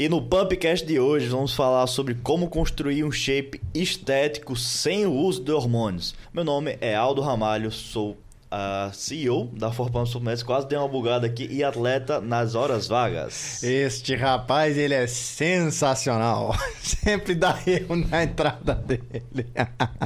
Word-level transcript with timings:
E 0.00 0.08
no 0.08 0.22
Pumpcast 0.22 0.86
de 0.86 0.98
hoje 0.98 1.26
vamos 1.26 1.54
falar 1.54 1.86
sobre 1.86 2.14
como 2.14 2.48
construir 2.48 3.04
um 3.04 3.12
shape 3.12 3.60
estético 3.74 4.56
sem 4.56 5.04
o 5.04 5.12
uso 5.12 5.44
de 5.44 5.52
hormônios. 5.52 6.14
Meu 6.32 6.42
nome 6.42 6.78
é 6.80 6.94
Aldo 6.94 7.20
Ramalho, 7.20 7.70
sou 7.70 8.16
a 8.50 8.90
CEO 8.92 9.46
da 9.54 9.70
Forpam 9.70 10.04
Suplementos, 10.04 10.42
quase 10.42 10.66
deu 10.66 10.80
uma 10.80 10.88
bugada 10.88 11.26
aqui, 11.26 11.46
e 11.50 11.62
atleta 11.62 12.20
nas 12.20 12.54
horas 12.54 12.88
vagas. 12.88 13.62
Este 13.62 14.16
rapaz, 14.16 14.76
ele 14.76 14.94
é 14.94 15.06
sensacional. 15.06 16.56
Sempre 16.82 17.34
dá 17.34 17.56
erro 17.66 17.96
na 17.96 18.24
entrada 18.24 18.74
dele. 18.74 19.46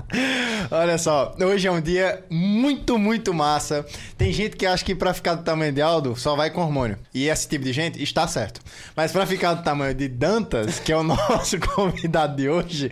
Olha 0.71 0.99
só, 0.99 1.35
hoje 1.41 1.67
é 1.67 1.71
um 1.71 1.81
dia 1.81 2.25
muito, 2.29 2.99
muito 2.99 3.33
massa. 3.33 3.85
Tem 4.19 4.33
gente 4.33 4.57
que 4.57 4.67
acha 4.67 4.85
que 4.85 4.95
pra 4.95 5.15
ficar 5.15 5.35
do 5.35 5.43
tamanho 5.43 5.73
de 5.73 5.81
Aldo, 5.81 6.15
só 6.15 6.37
vai 6.37 6.51
com 6.51 6.61
hormônio. 6.61 6.99
E 7.15 7.29
esse 7.29 7.49
tipo 7.49 7.65
de 7.65 7.73
gente 7.73 8.03
está 8.03 8.29
certo. 8.29 8.61
Mas 8.95 9.11
pra 9.11 9.27
ficar 9.27 9.55
do 9.55 9.63
tamanho 9.63 9.95
de 9.95 10.09
Dantas, 10.09 10.79
que 10.79 10.93
é 10.93 10.97
o 10.97 11.03
nosso 11.05 11.59
convidado 11.61 12.37
de 12.37 12.49
hoje 12.49 12.91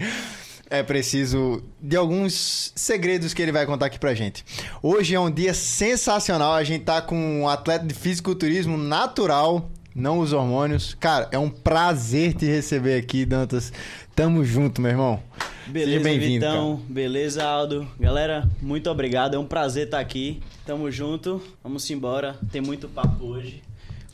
é 0.73 0.83
preciso 0.83 1.63
de 1.83 1.97
alguns 1.97 2.73
segredos 2.75 3.35
que 3.35 3.43
ele 3.43 3.53
vai 3.53 3.67
contar 3.67 3.87
aqui 3.87 3.99
pra 3.99 4.15
gente. 4.15 4.43
Hoje 4.83 5.15
é 5.15 5.21
um 5.21 5.31
dia 5.31 5.53
sensacional, 5.53 6.55
a 6.55 6.65
gente 6.65 6.83
tá 6.83 7.03
com 7.03 7.43
um 7.43 7.47
atleta 7.47 7.87
de 7.87 7.93
fisiculturismo 7.93 8.79
natural, 8.79 9.71
não 9.95 10.19
os 10.19 10.33
hormônios. 10.33 10.97
Cara, 10.99 11.29
é 11.31 11.39
um 11.39 11.51
prazer 11.51 12.33
te 12.33 12.47
receber 12.47 12.97
aqui, 12.97 13.27
Dantas. 13.27 13.71
Tamo 14.17 14.43
junto, 14.47 14.81
meu 14.81 14.93
irmão. 14.93 15.23
Beleza, 15.67 16.09
Vitão. 16.19 16.81
Beleza, 16.89 17.45
Aldo. 17.45 17.87
Galera, 18.01 18.49
muito 18.63 18.89
obrigado. 18.89 19.35
É 19.35 19.39
um 19.39 19.47
prazer 19.47 19.85
estar 19.85 20.01
aqui. 20.01 20.41
Tamo 20.65 20.91
junto. 20.91 21.43
Vamos 21.63 21.89
embora. 21.91 22.37
Tem 22.51 22.63
muito 22.63 22.89
papo 22.89 23.27
hoje. 23.27 23.63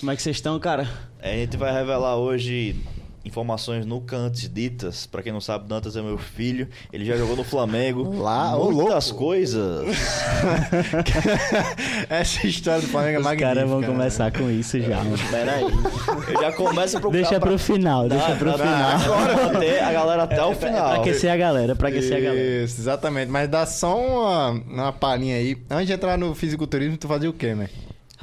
Como 0.01 0.11
é 0.11 0.17
que 0.17 0.23
vocês 0.23 0.37
estão, 0.37 0.59
cara? 0.59 0.89
É, 1.21 1.35
a 1.35 1.37
gente 1.37 1.57
vai 1.57 1.73
revelar 1.73 2.17
hoje 2.17 2.77
informações 3.25 3.85
nunca 3.85 4.17
antes 4.17 4.49
ditas. 4.53 5.07
Para 5.07 5.23
quem 5.23 5.33
não 5.33 5.41
sabe, 5.41 5.69
Dantas 5.69 5.97
é 5.97 6.03
meu 6.03 6.19
filho. 6.19 6.69
Ele 6.93 7.05
já 7.05 7.17
jogou 7.17 7.37
no 7.37 7.45
Flamengo. 7.45 8.15
Lá, 8.21 8.57
muitas 8.57 9.11
coisas. 9.13 9.87
Essa 12.09 12.47
história 12.47 12.81
do 12.81 12.89
Flamengo 12.89 13.17
é 13.17 13.19
Os 13.19 13.25
magnífica. 13.25 13.49
Os 13.51 13.55
caras 13.55 13.71
vão 13.71 13.81
né? 13.81 13.87
começar 13.87 14.33
com 14.33 14.51
isso 14.51 14.81
já. 14.81 15.03
Espera 15.05 15.53
aí. 15.53 15.65
Eu 15.65 16.41
já 16.41 16.53
começo 16.53 16.97
a 16.97 17.01
procurar 17.01 17.21
Deixa 17.23 17.41
pra... 17.41 17.49
pro 17.51 17.59
final, 17.59 18.09
deixa 18.09 18.37
pro 18.37 18.57
Dá, 18.57 18.59
final. 18.59 19.01
Agora 19.03 19.47
até 19.57 19.85
a 19.85 19.93
galera 19.93 20.23
até 20.25 20.45
o 20.45 20.53
É 20.53 20.55
pra 20.55 20.69
final. 20.69 21.01
aquecer 21.01 21.33
a 21.33 21.37
galera, 21.37 21.77
pra 21.77 21.89
aquecer 21.89 22.17
a 22.17 22.21
galera. 22.21 22.65
Isso, 22.65 22.81
exatamente. 22.81 23.31
Mas 23.31 23.49
dá 23.49 23.67
só 23.67 23.99
uma, 23.99 24.51
uma 24.51 24.93
palhinha 24.93 25.37
aí. 25.37 25.57
Antes 25.71 25.87
de 25.87 25.93
entrar 25.93 26.17
no 26.17 26.35
fisiculturismo, 26.35 26.97
tu 26.97 27.09
fazia 27.09 27.29
o 27.29 27.33
quê, 27.33 27.55
né? 27.55 27.69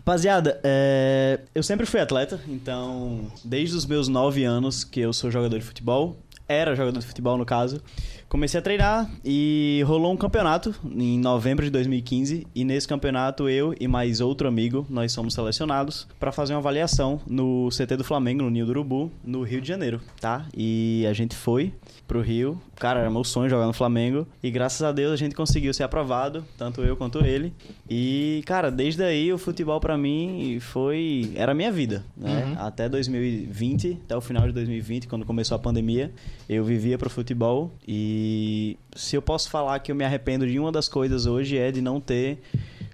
Rapaziada, 0.05 0.61
é, 0.63 1.39
eu 1.55 1.63
sempre 1.63 1.83
fui 1.87 1.99
atleta, 1.99 2.39
então 2.47 3.21
desde 3.43 3.75
os 3.75 3.87
meus 3.87 4.07
9 4.07 4.43
anos 4.43 4.83
que 4.83 4.99
eu 4.99 5.11
sou 5.11 5.31
jogador 5.31 5.57
de 5.57 5.65
futebol, 5.65 6.15
era 6.47 6.75
jogador 6.75 6.99
de 6.99 7.07
futebol 7.07 7.35
no 7.39 7.43
caso, 7.43 7.81
comecei 8.29 8.59
a 8.59 8.61
treinar 8.61 9.09
e 9.25 9.81
rolou 9.87 10.13
um 10.13 10.15
campeonato 10.15 10.75
em 10.85 11.17
novembro 11.17 11.65
de 11.65 11.71
2015 11.71 12.45
e 12.53 12.63
nesse 12.63 12.87
campeonato 12.87 13.49
eu 13.49 13.73
e 13.79 13.87
mais 13.87 14.21
outro 14.21 14.47
amigo, 14.47 14.85
nós 14.91 15.11
somos 15.11 15.33
selecionados 15.33 16.07
para 16.19 16.31
fazer 16.31 16.53
uma 16.53 16.59
avaliação 16.59 17.19
no 17.25 17.69
CT 17.69 17.97
do 17.97 18.03
Flamengo, 18.03 18.43
no 18.43 18.51
Ninho 18.51 18.67
do 18.67 18.69
Urubu, 18.73 19.11
no 19.23 19.41
Rio 19.41 19.59
de 19.59 19.67
Janeiro, 19.67 19.99
tá? 20.21 20.45
E 20.55 21.03
a 21.09 21.13
gente 21.13 21.35
foi 21.35 21.73
pro 22.07 22.21
Rio, 22.21 22.61
cara, 22.75 22.99
era 22.99 23.09
meu 23.09 23.23
sonho 23.23 23.49
jogar 23.49 23.65
no 23.65 23.73
Flamengo 23.73 24.27
e 24.41 24.51
graças 24.51 24.81
a 24.81 24.91
Deus 24.91 25.11
a 25.11 25.15
gente 25.15 25.35
conseguiu 25.35 25.73
ser 25.73 25.83
aprovado, 25.83 26.45
tanto 26.57 26.81
eu 26.81 26.95
quanto 26.95 27.25
ele. 27.25 27.53
E, 27.89 28.43
cara, 28.45 28.69
desde 28.69 29.03
aí 29.03 29.31
o 29.33 29.37
futebol 29.37 29.79
para 29.79 29.97
mim 29.97 30.59
foi 30.61 31.31
era 31.35 31.51
a 31.51 31.55
minha 31.55 31.71
vida, 31.71 32.03
né? 32.15 32.45
Uhum. 32.45 32.65
Até 32.65 32.87
2020, 32.87 33.99
até 34.05 34.15
o 34.15 34.21
final 34.21 34.45
de 34.45 34.53
2020, 34.53 35.07
quando 35.07 35.25
começou 35.25 35.55
a 35.55 35.59
pandemia, 35.59 36.11
eu 36.47 36.63
vivia 36.63 36.97
pro 36.97 37.09
futebol 37.09 37.71
e 37.87 38.77
se 38.95 39.15
eu 39.15 39.21
posso 39.21 39.49
falar 39.49 39.79
que 39.79 39.91
eu 39.91 39.95
me 39.95 40.05
arrependo 40.05 40.47
de 40.47 40.59
uma 40.59 40.71
das 40.71 40.87
coisas 40.87 41.25
hoje 41.25 41.57
é 41.57 41.71
de 41.71 41.81
não 41.81 41.99
ter 41.99 42.39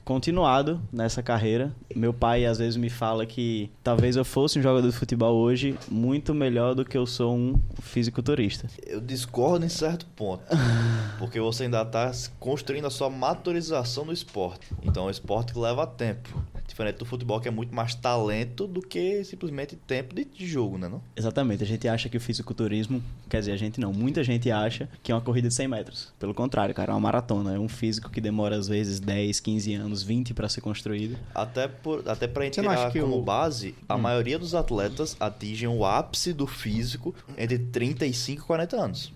continuado 0.04 0.82
nessa 0.92 1.22
carreira. 1.24 1.72
Meu 1.96 2.14
pai 2.14 2.46
às 2.46 2.58
vezes 2.58 2.76
me 2.76 2.90
fala 2.90 3.26
que 3.26 3.70
talvez 3.84 4.16
eu 4.16 4.26
fosse 4.26 4.60
um 4.60 4.62
jogador 4.62 4.90
de 4.90 4.96
futebol 4.96 5.36
hoje 5.36 5.78
muito 5.90 6.34
melhor 6.34 6.76
do 6.76 6.86
que 6.86 6.98
eu 6.98 7.06
sou 7.06 7.36
um 7.36 7.60
fisiculturista. 7.82 8.68
Eu 8.86 9.00
discordo 9.02 9.66
em 9.66 9.70
certo 9.70 10.06
ponto. 10.16 10.44
Porque 11.20 11.40
você 11.40 11.64
ainda 11.64 11.82
está 11.82 12.12
construindo 12.40 12.86
a 12.86 12.90
sua 12.90 13.10
maturização 13.10 14.06
no 14.06 14.14
esporte. 14.14 14.68
Então 14.82 15.04
é 15.04 15.08
um 15.08 15.10
esporte 15.12 15.54
que 15.54 15.60
leva 15.60 15.86
tempo. 15.86 16.30
Diferente 16.72 16.96
do 17.00 17.06
futebol, 17.06 17.38
que 17.42 17.50
é 17.50 17.52
muito 17.52 17.76
mais 17.76 17.94
talento 17.94 18.66
do 18.66 18.80
que 18.82 19.26
simplesmente 19.26 19.76
tempo 19.76 20.16
de 20.16 20.48
jogo, 20.48 20.78
né? 20.78 20.88
Não? 20.88 21.02
Exatamente. 21.18 21.62
A 21.64 21.68
gente 21.68 21.86
acha 21.86 22.08
que 22.08 22.16
o 22.16 22.20
fisiculturismo, 22.22 23.04
quer 23.30 23.40
dizer, 23.40 23.52
a 23.52 23.58
gente 23.58 23.78
não, 23.78 23.92
muita 23.92 24.24
gente 24.24 24.50
acha 24.50 24.88
que 25.04 25.12
é 25.12 25.16
uma 25.16 25.20
corrida 25.20 25.50
de 25.50 25.54
100 25.54 25.68
metros. 25.68 26.14
Pelo 26.18 26.34
contrário, 26.34 26.74
cara, 26.74 26.92
é 26.92 26.94
uma 26.94 27.02
maratona. 27.02 27.54
É 27.56 27.60
um 27.60 27.68
físico 27.68 28.10
que 28.10 28.22
demora 28.22 28.56
às 28.56 28.70
vezes 28.70 29.02
10, 29.02 29.42
15 29.42 29.74
anos, 29.74 30.02
20 30.02 30.34
para 30.34 30.48
ser 30.48 30.62
construído. 30.62 31.18
Até, 31.36 31.68
por, 31.68 32.08
até 32.08 32.26
pra 32.26 32.46
gente 32.46 32.54
tirar 32.54 32.90
que 32.90 33.02
como 33.02 33.18
o- 33.18 33.22
base, 33.22 33.76
a 33.90 33.96
Hum. 33.96 34.00
maioria 34.00 34.40
dos 34.40 34.56
atletas 34.56 35.18
atingem 35.20 35.68
o 35.68 35.86
ápice 35.86 36.32
do 36.32 36.48
físico 36.48 37.14
entre 37.38 37.60
35 37.60 38.42
e 38.44 38.46
40 38.46 38.78
anos. 38.82 39.12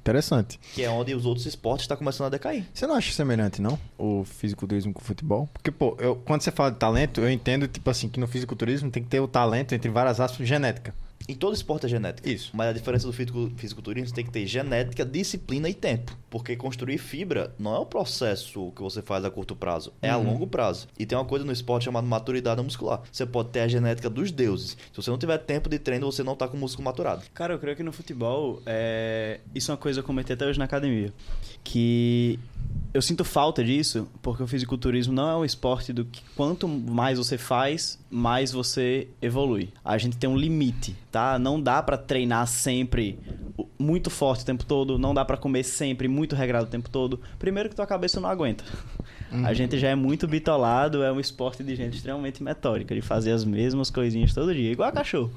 Interessante. 0.00 0.58
Que 0.74 0.82
é 0.82 0.90
onde 0.90 1.14
os 1.14 1.26
outros 1.26 1.46
esportes 1.46 1.84
estão 1.84 1.96
começando 1.96 2.26
a 2.26 2.30
decair. 2.30 2.64
Você 2.72 2.86
não 2.86 2.94
acha 2.94 3.12
semelhante, 3.12 3.60
não? 3.60 3.78
O 3.98 4.24
fisiculturismo 4.24 4.92
com 4.92 5.00
o 5.00 5.04
futebol? 5.04 5.48
Porque, 5.52 5.70
pô, 5.70 5.96
eu, 5.98 6.16
quando 6.16 6.42
você 6.42 6.50
fala 6.50 6.70
de 6.70 6.78
talento, 6.78 7.20
eu 7.20 7.30
entendo, 7.30 7.68
tipo 7.68 7.88
assim, 7.90 8.08
que 8.08 8.18
no 8.18 8.26
fisiculturismo 8.26 8.90
tem 8.90 9.02
que 9.02 9.08
ter 9.08 9.20
o 9.20 9.28
talento, 9.28 9.74
entre 9.74 9.90
várias 9.90 10.20
aspas, 10.20 10.46
genética. 10.46 10.94
Em 11.30 11.34
todo 11.36 11.54
esporte 11.54 11.86
é 11.86 11.88
genética. 11.88 12.28
Isso. 12.28 12.50
Mas 12.52 12.68
a 12.68 12.72
diferença 12.72 13.06
do 13.06 13.12
fisico- 13.12 13.52
fisiculturismo 13.56 14.12
tem 14.14 14.24
que 14.24 14.32
ter 14.32 14.44
genética, 14.46 15.04
disciplina 15.04 15.68
e 15.68 15.74
tempo. 15.74 16.16
Porque 16.28 16.56
construir 16.56 16.98
fibra 16.98 17.54
não 17.58 17.74
é 17.74 17.78
um 17.78 17.84
processo 17.84 18.72
que 18.74 18.82
você 18.82 19.00
faz 19.00 19.24
a 19.24 19.30
curto 19.30 19.54
prazo, 19.54 19.92
é 20.02 20.10
a 20.10 20.16
Uhum. 20.18 20.24
longo 20.32 20.46
prazo. 20.48 20.88
E 20.98 21.06
tem 21.06 21.16
uma 21.16 21.24
coisa 21.24 21.44
no 21.44 21.52
esporte 21.52 21.84
chamada 21.84 22.06
maturidade 22.06 22.60
muscular. 22.62 23.02
Você 23.12 23.24
pode 23.24 23.50
ter 23.50 23.60
a 23.60 23.68
genética 23.68 24.10
dos 24.10 24.32
deuses. 24.32 24.70
Se 24.92 24.96
você 24.96 25.08
não 25.10 25.18
tiver 25.18 25.38
tempo 25.38 25.68
de 25.68 25.78
treino, 25.78 26.10
você 26.10 26.22
não 26.24 26.34
tá 26.34 26.48
com 26.48 26.56
o 26.56 26.60
músculo 26.60 26.84
maturado. 26.84 27.22
Cara, 27.32 27.54
eu 27.54 27.58
creio 27.60 27.76
que 27.76 27.82
no 27.84 27.92
futebol, 27.92 28.60
é... 28.66 29.38
isso 29.54 29.70
é 29.70 29.74
uma 29.74 29.78
coisa 29.78 30.00
que 30.00 30.04
eu 30.04 30.06
comentei 30.06 30.34
até 30.34 30.46
hoje 30.46 30.58
na 30.58 30.64
academia. 30.64 31.12
Que 31.62 32.38
eu 32.92 33.00
sinto 33.02 33.24
falta 33.24 33.62
disso, 33.62 34.08
porque 34.22 34.42
o 34.42 34.46
fisiculturismo 34.46 35.12
não 35.12 35.30
é 35.30 35.36
um 35.36 35.44
esporte 35.44 35.92
do 35.92 36.04
que 36.04 36.22
quanto 36.34 36.66
mais 36.66 37.18
você 37.18 37.36
faz, 37.38 37.98
mais 38.10 38.50
você 38.50 39.06
evolui. 39.22 39.68
A 39.84 39.96
gente 39.98 40.16
tem 40.16 40.28
um 40.28 40.36
limite, 40.36 40.96
tá? 41.12 41.19
Não 41.40 41.60
dá 41.60 41.82
pra 41.82 41.96
treinar 41.96 42.46
sempre 42.46 43.18
muito 43.78 44.10
forte 44.10 44.42
o 44.42 44.46
tempo 44.46 44.64
todo, 44.64 44.98
não 44.98 45.14
dá 45.14 45.24
pra 45.24 45.36
comer 45.36 45.64
sempre 45.64 46.08
muito 46.08 46.34
regrado 46.34 46.66
o 46.66 46.70
tempo 46.70 46.88
todo. 46.90 47.20
Primeiro 47.38 47.68
que 47.68 47.74
tua 47.74 47.86
cabeça 47.86 48.20
não 48.20 48.28
aguenta. 48.28 48.64
A 49.44 49.52
gente 49.52 49.78
já 49.78 49.88
é 49.88 49.94
muito 49.94 50.26
bitolado, 50.26 51.02
é 51.04 51.12
um 51.12 51.20
esporte 51.20 51.62
de 51.62 51.76
gente 51.76 51.96
extremamente 51.96 52.42
metódica, 52.42 52.94
de 52.94 53.00
fazer 53.00 53.30
as 53.30 53.44
mesmas 53.44 53.88
coisinhas 53.88 54.34
todo 54.34 54.52
dia, 54.52 54.72
igual 54.72 54.88
a 54.88 54.92
cachorro. 54.92 55.30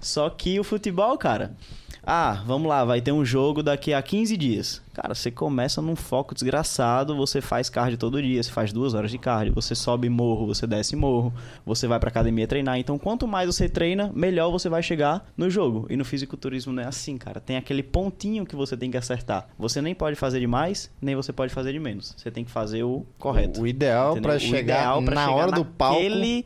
Só 0.00 0.30
que 0.30 0.58
o 0.58 0.64
futebol, 0.64 1.16
cara, 1.18 1.54
ah, 2.02 2.42
vamos 2.46 2.68
lá, 2.68 2.84
vai 2.84 3.00
ter 3.00 3.12
um 3.12 3.24
jogo 3.24 3.62
daqui 3.62 3.92
a 3.92 4.00
15 4.00 4.36
dias. 4.36 4.82
Cara, 4.94 5.12
você 5.14 5.30
começa 5.30 5.82
num 5.82 5.96
foco 5.96 6.34
desgraçado, 6.34 7.16
você 7.16 7.40
faz 7.40 7.68
cardio 7.68 7.98
todo 7.98 8.22
dia, 8.22 8.40
você 8.42 8.50
faz 8.50 8.72
duas 8.72 8.94
horas 8.94 9.10
de 9.10 9.18
cardio, 9.18 9.52
você 9.52 9.74
sobe 9.74 10.08
morro, 10.08 10.46
você 10.46 10.66
desce 10.66 10.94
morro, 10.94 11.32
você 11.66 11.86
vai 11.88 11.98
pra 11.98 12.08
academia 12.08 12.46
treinar. 12.46 12.78
Então, 12.78 12.96
quanto 12.96 13.26
mais 13.26 13.46
você 13.46 13.68
treina, 13.68 14.10
melhor 14.14 14.50
você 14.52 14.68
vai 14.68 14.82
chegar 14.84 15.26
no 15.36 15.50
jogo. 15.50 15.86
E 15.90 15.96
no 15.96 16.04
fisiculturismo 16.04 16.72
não 16.72 16.82
é 16.82 16.86
assim, 16.86 17.18
cara. 17.18 17.40
Tem 17.40 17.56
aquele 17.56 17.82
pontinho 17.82 18.46
que 18.46 18.54
você 18.54 18.76
tem 18.76 18.90
que 18.90 18.96
acertar. 18.96 19.48
Você 19.58 19.82
nem 19.82 19.94
pode 19.94 20.14
fazer 20.16 20.38
de 20.38 20.46
mais, 20.46 20.88
nem 21.02 21.16
você 21.16 21.32
pode 21.32 21.52
fazer 21.52 21.72
de 21.72 21.80
menos. 21.80 22.14
Você 22.16 22.30
tem 22.30 22.44
que 22.44 22.50
fazer 22.52 22.84
o 22.84 23.04
correto. 23.18 23.60
O 23.62 23.66
ideal 23.66 24.14
O 24.14 24.38
chegar 24.38 24.60
ideal 24.60 25.02
pra 25.02 25.14
na 25.16 25.26
chegar 25.26 25.36
hora 25.36 25.50
do 25.52 25.64
palco. 25.64 26.00
naquele- 26.02 26.44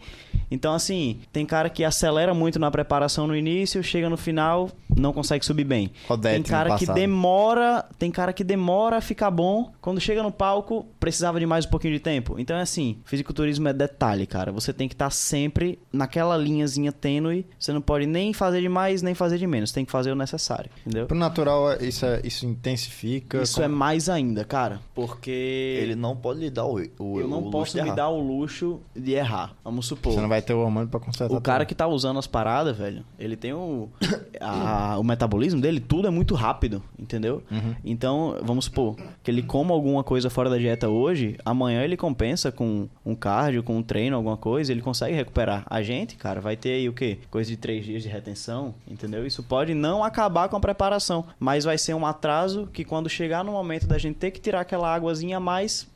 Então, 0.50 0.72
assim, 0.72 1.18
tem 1.30 1.44
cara 1.44 1.68
que 1.68 1.84
acelera 1.84 2.32
muito 2.32 2.58
na 2.58 2.70
preparação 2.70 3.26
no 3.26 3.36
início, 3.36 3.82
chega 3.82 4.08
no 4.08 4.16
final, 4.16 4.70
não 4.96 5.12
consegue 5.12 5.44
subir 5.44 5.64
bem. 5.64 5.90
Odete 6.08 6.36
tem 6.36 6.42
cara 6.42 6.70
que 6.78 6.86
demora, 6.94 7.84
tem 7.98 8.10
cara 8.10 8.32
que 8.32 8.37
demora 8.42 8.96
a 8.96 9.00
ficar 9.00 9.30
bom. 9.30 9.70
Quando 9.80 10.00
chega 10.00 10.22
no 10.22 10.32
palco, 10.32 10.86
precisava 10.98 11.38
de 11.38 11.44
mais 11.46 11.66
um 11.66 11.68
pouquinho 11.70 11.92
de 11.94 12.00
tempo. 12.00 12.38
Então 12.38 12.56
é 12.56 12.62
assim, 12.62 12.98
fisiculturismo 13.04 13.68
é 13.68 13.72
detalhe, 13.72 14.26
cara. 14.26 14.50
Você 14.52 14.72
tem 14.72 14.88
que 14.88 14.94
estar 14.94 15.10
sempre 15.10 15.78
naquela 15.92 16.36
linhazinha 16.36 16.90
tênue. 16.90 17.46
Você 17.58 17.72
não 17.72 17.80
pode 17.82 18.06
nem 18.06 18.32
fazer 18.32 18.60
de 18.62 18.68
mais, 18.68 19.02
nem 19.02 19.14
fazer 19.14 19.36
de 19.38 19.46
menos. 19.46 19.70
Tem 19.72 19.84
que 19.84 19.92
fazer 19.92 20.10
o 20.12 20.16
necessário, 20.16 20.70
entendeu? 20.86 21.06
Pro 21.06 21.16
natural, 21.18 21.74
isso, 21.80 22.06
é- 22.06 22.20
isso 22.24 22.46
intensifica. 22.46 23.42
Isso 23.42 23.62
é 23.62 23.68
mais 23.68 24.08
ainda, 24.08 24.44
cara, 24.44 24.80
porque 24.94 25.78
Ele 25.82 25.94
não 25.94 26.16
pode 26.16 26.40
lhe 26.40 26.50
dar 26.50 26.64
o, 26.64 26.76
o, 26.98 27.20
eu 27.20 27.26
o 27.26 27.28
não 27.28 27.40
luxo 27.40 27.50
posso 27.50 27.82
me 27.82 27.92
dar 27.94 28.08
o 28.08 28.20
luxo 28.20 28.80
de 28.96 29.12
errar. 29.12 29.54
Vamos 29.62 29.86
supor. 29.86 30.12
Você 30.14 30.20
não 30.20 30.28
vai 30.28 30.38
vai 30.38 30.42
ter 30.42 30.54
o 30.54 30.60
hormônio 30.60 30.88
pra 30.88 31.00
consertar. 31.00 31.36
O 31.36 31.40
cara 31.40 31.64
tudo. 31.64 31.68
que 31.68 31.74
tá 31.74 31.88
usando 31.88 32.16
as 32.18 32.26
paradas, 32.28 32.76
velho, 32.76 33.04
ele 33.18 33.36
tem 33.36 33.52
o. 33.52 33.88
a- 34.40 34.96
o 34.98 35.02
metabolismo 35.02 35.60
dele, 35.60 35.80
tudo 35.80 36.06
é 36.06 36.10
muito 36.10 36.34
rápido, 36.36 36.80
entendeu? 36.98 37.42
Uhum. 37.50 37.74
Então, 37.84 38.27
vamos 38.42 38.66
supor 38.66 38.96
que 39.22 39.30
ele 39.30 39.42
coma 39.42 39.74
alguma 39.74 40.02
coisa 40.04 40.30
fora 40.30 40.48
da 40.50 40.56
dieta 40.56 40.88
hoje, 40.88 41.36
amanhã 41.44 41.82
ele 41.82 41.96
compensa 41.96 42.50
com 42.50 42.88
um 43.04 43.14
cardio, 43.14 43.62
com 43.62 43.76
um 43.76 43.82
treino, 43.82 44.16
alguma 44.16 44.36
coisa, 44.36 44.72
ele 44.72 44.80
consegue 44.80 45.14
recuperar. 45.14 45.64
A 45.68 45.82
gente, 45.82 46.16
cara, 46.16 46.40
vai 46.40 46.56
ter 46.56 46.70
aí 46.70 46.88
o 46.88 46.92
quê? 46.92 47.18
Coisa 47.30 47.50
de 47.50 47.56
três 47.56 47.84
dias 47.84 48.02
de 48.02 48.08
retenção, 48.08 48.74
entendeu? 48.86 49.26
Isso 49.26 49.42
pode 49.42 49.74
não 49.74 50.02
acabar 50.02 50.48
com 50.48 50.56
a 50.56 50.60
preparação, 50.60 51.24
mas 51.38 51.64
vai 51.64 51.78
ser 51.78 51.94
um 51.94 52.06
atraso 52.06 52.68
que 52.72 52.84
quando 52.84 53.08
chegar 53.08 53.44
no 53.44 53.52
momento 53.52 53.86
da 53.86 53.98
gente 53.98 54.16
ter 54.16 54.30
que 54.30 54.40
tirar 54.40 54.60
aquela 54.60 54.92
águazinha 54.94 55.36
a 55.36 55.40
mais, 55.40 55.86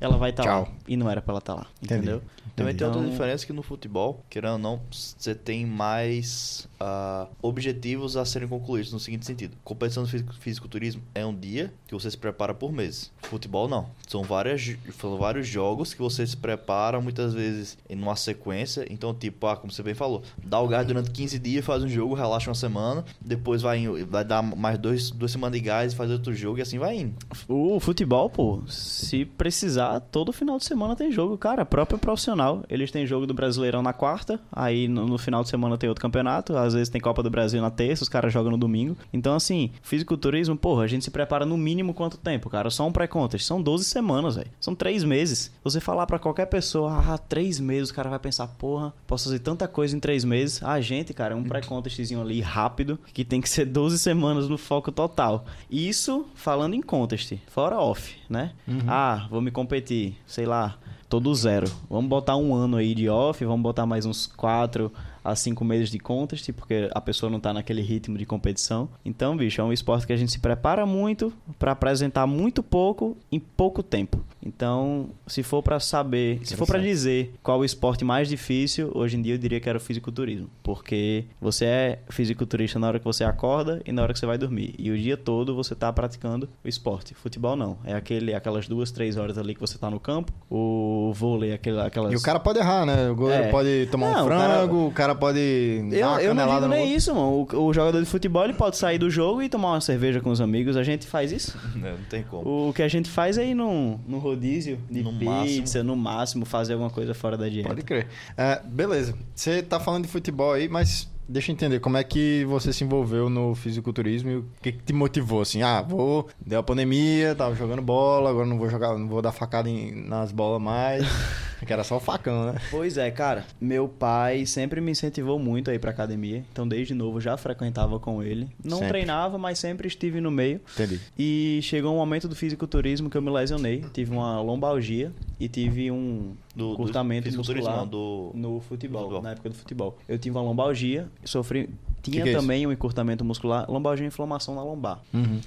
ela 0.00 0.16
vai 0.16 0.30
estar 0.30 0.44
lá. 0.44 0.64
Tchau. 0.64 0.72
E 0.86 0.96
não 0.96 1.10
era 1.10 1.22
pra 1.22 1.32
ela 1.32 1.38
estar 1.38 1.54
lá, 1.54 1.66
Entendi. 1.82 2.00
entendeu? 2.02 2.22
Também 2.56 2.74
tem 2.74 2.86
outra 2.86 3.00
Então- 3.00 3.10
diferença 3.12 3.44
que 3.44 3.52
no 3.52 3.62
futebol, 3.62 4.22
querendo 4.30 4.52
ou 4.52 4.58
não, 4.58 4.80
você 4.90 5.34
tem 5.34 5.66
mais 5.66 6.68
ah, 6.78 7.26
objetivos 7.42 8.16
a 8.16 8.24
serem 8.24 8.46
concluídos 8.48 8.92
no 8.92 9.00
seguinte 9.00 9.24
sentido. 9.26 9.56
Competição 9.64 10.04
de 10.04 10.10
fisi- 10.10 10.24
fisiculturismo 10.38 11.02
é 11.14 11.24
um 11.24 11.34
dia 11.34 11.72
que 11.86 11.94
você 11.94 12.10
se 12.10 12.18
prepara 12.18 12.52
por 12.54 12.70
mês. 12.72 13.10
Futebol 13.22 13.66
não. 13.68 13.88
São, 14.06 14.22
várias, 14.22 14.76
são 15.00 15.16
vários 15.16 15.46
jogos 15.48 15.94
que 15.94 16.00
você 16.00 16.26
se 16.26 16.36
prepara 16.36 17.00
muitas 17.00 17.32
vezes 17.32 17.78
em 17.88 18.00
uma 18.00 18.16
sequência. 18.16 18.86
Então, 18.90 19.14
tipo, 19.14 19.46
ah, 19.46 19.56
como 19.56 19.72
você 19.72 19.82
bem 19.82 19.94
falou, 19.94 20.22
dá 20.44 20.60
o 20.60 20.68
gás 20.68 20.86
durante 20.86 21.10
15 21.10 21.38
dias, 21.38 21.64
faz 21.64 21.82
um 21.82 21.88
jogo, 21.88 22.14
relaxa 22.14 22.50
uma 22.50 22.54
semana, 22.54 23.04
depois 23.20 23.62
vai, 23.62 23.78
em- 23.78 24.04
vai 24.04 24.24
dar 24.24 24.42
mais 24.42 24.78
dois, 24.78 25.10
duas 25.10 25.32
semanas 25.32 25.58
de 25.58 25.64
gás, 25.64 25.94
faz 25.94 26.10
outro 26.10 26.34
jogo 26.34 26.58
e 26.58 26.62
assim 26.62 26.78
vai 26.78 26.96
indo. 26.98 27.14
O 27.48 27.80
futebol, 27.80 28.28
pô, 28.28 28.62
se 28.68 29.24
precisar, 29.24 30.00
todo 30.00 30.32
final 30.32 30.58
de 30.58 30.64
semana 30.64 30.94
tem 30.94 31.10
jogo, 31.10 31.38
cara. 31.38 31.64
Próprio 31.64 31.98
profissional. 31.98 32.43
Eles 32.68 32.90
têm 32.90 33.06
jogo 33.06 33.26
do 33.26 33.34
Brasileirão 33.34 33.82
na 33.82 33.92
quarta, 33.92 34.40
aí 34.52 34.88
no, 34.88 35.06
no 35.06 35.18
final 35.18 35.42
de 35.42 35.48
semana 35.48 35.78
tem 35.78 35.88
outro 35.88 36.02
campeonato. 36.02 36.56
Às 36.56 36.74
vezes 36.74 36.88
tem 36.88 37.00
Copa 37.00 37.22
do 37.22 37.30
Brasil 37.30 37.60
na 37.60 37.70
terça, 37.70 38.02
os 38.02 38.08
caras 38.08 38.32
jogam 38.32 38.52
no 38.52 38.58
domingo. 38.58 38.96
Então, 39.12 39.34
assim, 39.34 39.70
fisiculturismo, 39.82 40.56
porra, 40.56 40.84
a 40.84 40.86
gente 40.86 41.04
se 41.04 41.10
prepara 41.10 41.46
no 41.46 41.56
mínimo 41.56 41.94
quanto 41.94 42.16
tempo, 42.16 42.50
cara? 42.50 42.70
Só 42.70 42.86
um 42.86 42.92
pré-contest. 42.92 43.46
São 43.46 43.62
12 43.62 43.84
semanas, 43.84 44.36
velho. 44.36 44.50
São 44.60 44.74
3 44.74 45.04
meses. 45.04 45.52
Você 45.62 45.80
falar 45.80 46.06
pra 46.06 46.18
qualquer 46.18 46.46
pessoa, 46.46 46.98
ah, 46.98 47.18
3 47.18 47.60
meses, 47.60 47.90
o 47.90 47.94
cara 47.94 48.10
vai 48.10 48.18
pensar, 48.18 48.46
porra, 48.46 48.92
posso 49.06 49.24
fazer 49.24 49.38
tanta 49.38 49.66
coisa 49.68 49.96
em 49.96 50.00
3 50.00 50.24
meses. 50.24 50.62
A 50.62 50.80
gente, 50.80 51.12
cara, 51.14 51.34
é 51.34 51.36
um 51.36 51.44
pré-contestzinho 51.44 52.20
ali 52.20 52.40
rápido, 52.40 52.98
que 53.12 53.24
tem 53.24 53.40
que 53.40 53.48
ser 53.48 53.64
12 53.66 53.98
semanas 53.98 54.48
no 54.48 54.58
foco 54.58 54.90
total. 54.92 55.44
Isso 55.70 56.26
falando 56.34 56.74
em 56.74 56.82
contest, 56.82 57.34
fora 57.48 57.78
off, 57.78 58.16
né? 58.28 58.52
Ah, 58.88 59.26
vou 59.30 59.40
me 59.40 59.50
competir, 59.50 60.16
sei 60.26 60.46
lá, 60.46 60.76
todo 61.14 61.32
zero. 61.32 61.70
Vamos 61.88 62.08
botar 62.08 62.36
um 62.36 62.52
ano 62.52 62.76
aí 62.76 62.92
de 62.92 63.08
off, 63.08 63.44
vamos 63.44 63.62
botar 63.62 63.86
mais 63.86 64.04
uns 64.04 64.26
4 64.26 64.92
a 65.24 65.34
5 65.34 65.64
meses 65.64 65.90
de 65.90 65.98
contest, 65.98 66.52
porque 66.52 66.90
a 66.94 67.00
pessoa 67.00 67.30
não 67.30 67.40
tá 67.40 67.52
naquele 67.52 67.80
ritmo 67.82 68.18
de 68.18 68.26
competição. 68.26 68.88
Então, 69.04 69.36
bicho, 69.36 69.60
é 69.60 69.64
um 69.64 69.72
esporte 69.72 70.06
que 70.06 70.12
a 70.12 70.16
gente 70.16 70.30
se 70.30 70.38
prepara 70.38 70.84
muito 70.84 71.32
pra 71.58 71.72
apresentar 71.72 72.26
muito 72.26 72.62
pouco 72.62 73.16
em 73.32 73.40
pouco 73.40 73.82
tempo. 73.82 74.22
Então, 74.46 75.08
se 75.26 75.42
for 75.42 75.62
pra 75.62 75.80
saber, 75.80 76.38
se 76.44 76.54
for 76.54 76.66
pra 76.66 76.78
dizer 76.78 77.32
qual 77.42 77.60
o 77.60 77.64
esporte 77.64 78.04
mais 78.04 78.28
difícil, 78.28 78.90
hoje 78.94 79.16
em 79.16 79.22
dia 79.22 79.34
eu 79.34 79.38
diria 79.38 79.58
que 79.58 79.68
era 79.68 79.78
o 79.78 79.80
fisiculturismo, 79.80 80.50
porque 80.62 81.24
você 81.40 81.64
é 81.64 81.98
fisiculturista 82.10 82.78
na 82.78 82.88
hora 82.88 82.98
que 82.98 83.04
você 83.06 83.24
acorda 83.24 83.80
e 83.86 83.92
na 83.92 84.02
hora 84.02 84.12
que 84.12 84.18
você 84.18 84.26
vai 84.26 84.36
dormir. 84.36 84.74
E 84.78 84.90
o 84.90 84.98
dia 84.98 85.16
todo 85.16 85.54
você 85.54 85.74
tá 85.74 85.90
praticando 85.90 86.46
o 86.62 86.68
esporte. 86.68 87.14
Futebol 87.14 87.56
não, 87.56 87.78
é 87.84 87.94
aquele 87.94 88.34
aquelas 88.34 88.68
duas, 88.68 88.90
três 88.90 89.16
horas 89.16 89.38
ali 89.38 89.54
que 89.54 89.60
você 89.60 89.78
tá 89.78 89.88
no 89.90 89.98
campo. 89.98 90.30
O 90.50 91.12
vôlei, 91.14 91.52
aquelas 91.54 92.12
E 92.12 92.16
o 92.16 92.20
cara 92.20 92.38
pode 92.38 92.58
errar, 92.58 92.84
né? 92.84 93.08
O 93.10 93.14
goleiro 93.14 93.44
É. 93.44 93.50
pode 93.50 93.88
tomar 93.90 94.12
Não, 94.12 94.22
um 94.24 94.26
o 94.26 94.28
cara- 94.28 94.54
frango, 94.54 94.86
o 94.86 94.90
cara 94.92 95.13
pode. 95.14 95.82
dar 95.90 95.96
Eu, 95.96 96.08
uma 96.08 96.22
eu 96.22 96.34
não 96.34 96.54
digo 96.54 96.68
nem 96.68 96.80
outro. 96.80 96.96
isso, 96.96 97.14
mano. 97.14 97.46
O, 97.52 97.66
o 97.66 97.72
jogador 97.72 98.00
de 98.00 98.06
futebol 98.06 98.44
ele 98.44 98.52
pode 98.54 98.76
sair 98.76 98.98
do 98.98 99.08
jogo 99.10 99.42
e 99.42 99.48
tomar 99.48 99.72
uma 99.72 99.80
cerveja 99.80 100.20
com 100.20 100.30
os 100.30 100.40
amigos. 100.40 100.76
A 100.76 100.82
gente 100.82 101.06
faz 101.06 101.32
isso. 101.32 101.56
Né? 101.74 101.92
Não 101.98 102.04
tem 102.08 102.22
como. 102.22 102.68
O 102.68 102.72
que 102.72 102.82
a 102.82 102.88
gente 102.88 103.08
faz 103.10 103.36
é 103.38 103.46
ir 103.46 103.54
num, 103.54 103.98
num 104.06 104.18
rodízio 104.18 104.78
de 104.90 105.02
No 105.02 105.12
pizza, 105.12 105.30
máximo. 105.30 105.84
no 105.84 105.96
máximo, 105.96 106.44
fazer 106.46 106.72
alguma 106.74 106.90
coisa 106.90 107.12
fora 107.14 107.36
da 107.36 107.48
dieta. 107.48 107.68
Pode 107.68 107.82
crer. 107.82 108.06
É, 108.36 108.60
beleza. 108.64 109.14
Você 109.34 109.62
tá 109.62 109.78
falando 109.80 110.04
de 110.04 110.08
futebol 110.10 110.52
aí, 110.52 110.68
mas 110.68 111.10
deixa 111.28 111.50
eu 111.50 111.54
entender, 111.54 111.80
como 111.80 111.96
é 111.96 112.04
que 112.04 112.44
você 112.46 112.72
se 112.72 112.84
envolveu 112.84 113.28
no 113.30 113.54
fisiculturismo 113.54 114.30
e 114.30 114.36
o 114.36 114.44
que, 114.62 114.72
que 114.72 114.82
te 114.82 114.92
motivou? 114.92 115.40
Assim, 115.40 115.62
ah, 115.62 115.80
vou. 115.82 116.28
Deu 116.44 116.60
a 116.60 116.62
pandemia, 116.62 117.34
tava 117.34 117.54
jogando 117.54 117.80
bola, 117.82 118.30
agora 118.30 118.46
não 118.46 118.58
vou 118.58 118.68
jogar, 118.68 118.96
não 118.98 119.08
vou 119.08 119.20
dar 119.22 119.32
facada 119.32 119.68
em- 119.68 120.06
nas 120.06 120.30
bolas 120.32 120.60
mais. 120.62 121.04
que 121.64 121.72
era 121.72 121.84
só 121.84 121.96
o 121.96 122.00
facão, 122.00 122.52
né? 122.52 122.60
Pois 122.70 122.96
é, 122.98 123.10
cara. 123.10 123.44
Meu 123.60 123.88
pai 123.88 124.46
sempre 124.46 124.80
me 124.80 124.90
incentivou 124.90 125.38
muito 125.38 125.70
a 125.70 125.74
ir 125.74 125.78
pra 125.78 125.90
academia. 125.90 126.44
Então, 126.52 126.66
desde 126.66 126.94
novo, 126.94 127.20
já 127.20 127.36
frequentava 127.36 127.98
com 127.98 128.22
ele. 128.22 128.48
Não 128.62 128.78
Sempre. 128.78 128.88
treinava, 128.88 129.38
mas 129.38 129.58
sempre 129.58 129.88
estive 129.88 130.20
no 130.20 130.30
meio. 130.30 130.60
Entendi. 130.74 131.00
E 131.18 131.60
chegou 131.62 131.92
um 131.94 131.96
momento 131.96 132.28
do 132.28 132.34
fisiculturismo 132.36 133.08
que 133.10 133.16
eu 133.16 133.22
me 133.22 133.30
lesionei. 133.30 133.84
Tive 133.92 134.12
uma 134.12 134.40
lombalgia 134.40 135.12
e 135.40 135.48
tive 135.48 135.90
um 135.90 136.32
Do- 136.54 136.70
do 136.70 136.76
curtamento 136.76 137.24
fisiculturismo, 137.24 137.68
muscular 137.70 137.84
não, 137.84 137.90
do- 137.90 138.30
no 138.34 138.60
futebol, 138.60 139.02
futebol. 139.02 139.22
na 139.22 139.30
época 139.32 139.48
do 139.50 139.54
futebol. 139.54 139.98
Eu 140.08 140.18
tive 140.18 140.36
uma 140.36 140.42
lombalgia, 140.44 141.08
sofri... 141.24 141.68
Tinha 142.02 142.22
que 142.22 142.28
é 142.28 142.32
isso? 142.32 142.40
também 142.42 142.66
um 142.66 142.70
encurtamento 142.72 143.24
muscular, 143.24 143.64
lombalgia 143.70 144.04
é 144.04 144.08
inflamação 144.08 144.54
na 144.54 144.62
lombar. 144.62 145.00
Uhum. 145.14 145.40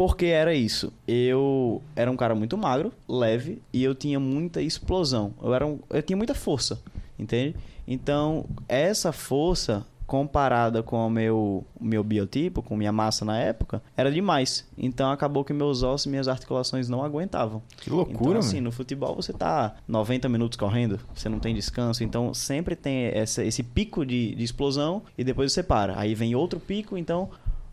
S- 0.00 0.06
Por 0.06 0.16
que 0.16 0.26
era 0.26 0.54
isso? 0.54 0.92
Eu 1.06 1.82
era 1.94 2.10
um 2.10 2.16
cara 2.16 2.34
muito 2.34 2.56
magro, 2.56 2.90
leve, 3.08 3.60
e 3.72 3.84
eu 3.84 3.94
tinha 3.94 4.18
muita 4.18 4.62
explosão. 4.62 5.34
Eu, 5.42 5.52
era 5.54 5.66
um, 5.66 5.78
eu 5.90 6.02
tinha 6.02 6.16
muita 6.16 6.34
força, 6.34 6.80
entende? 7.18 7.54
Então, 7.86 8.46
essa 8.68 9.12
força, 9.12 9.84
comparada 10.06 10.82
com 10.82 11.06
o 11.06 11.10
meu, 11.10 11.64
meu 11.80 12.02
biotipo, 12.02 12.62
com 12.62 12.76
minha 12.76 12.90
massa 12.90 13.24
na 13.24 13.38
época, 13.38 13.80
era 13.96 14.10
demais. 14.10 14.66
Então, 14.76 15.10
acabou 15.12 15.44
que 15.44 15.52
meus 15.52 15.82
ossos 15.84 16.06
e 16.06 16.08
minhas 16.08 16.26
articulações 16.28 16.88
não 16.88 17.04
aguentavam. 17.04 17.62
Que 17.76 17.90
loucura, 17.90 18.30
Então, 18.30 18.38
assim, 18.38 18.56
mano. 18.56 18.64
no 18.64 18.72
futebol 18.72 19.14
você 19.14 19.32
tá 19.32 19.76
90 19.86 20.28
minutos 20.28 20.56
correndo, 20.58 20.98
você 21.14 21.28
não 21.28 21.38
tem 21.38 21.54
descanso, 21.54 22.02
então 22.02 22.34
sempre 22.34 22.74
tem 22.74 23.04
essa- 23.14 23.44
esse 23.44 23.62
pico 23.62 24.04
de, 24.04 24.34
de 24.34 24.42
explosão 24.42 25.02
e 25.16 25.22
depois 25.22 25.52
você 25.52 25.62
para. 25.62 25.96
Aí 25.96 26.12
vem 26.14 26.34
outro 26.34 26.58
pico, 26.58 26.96
então 26.98 27.28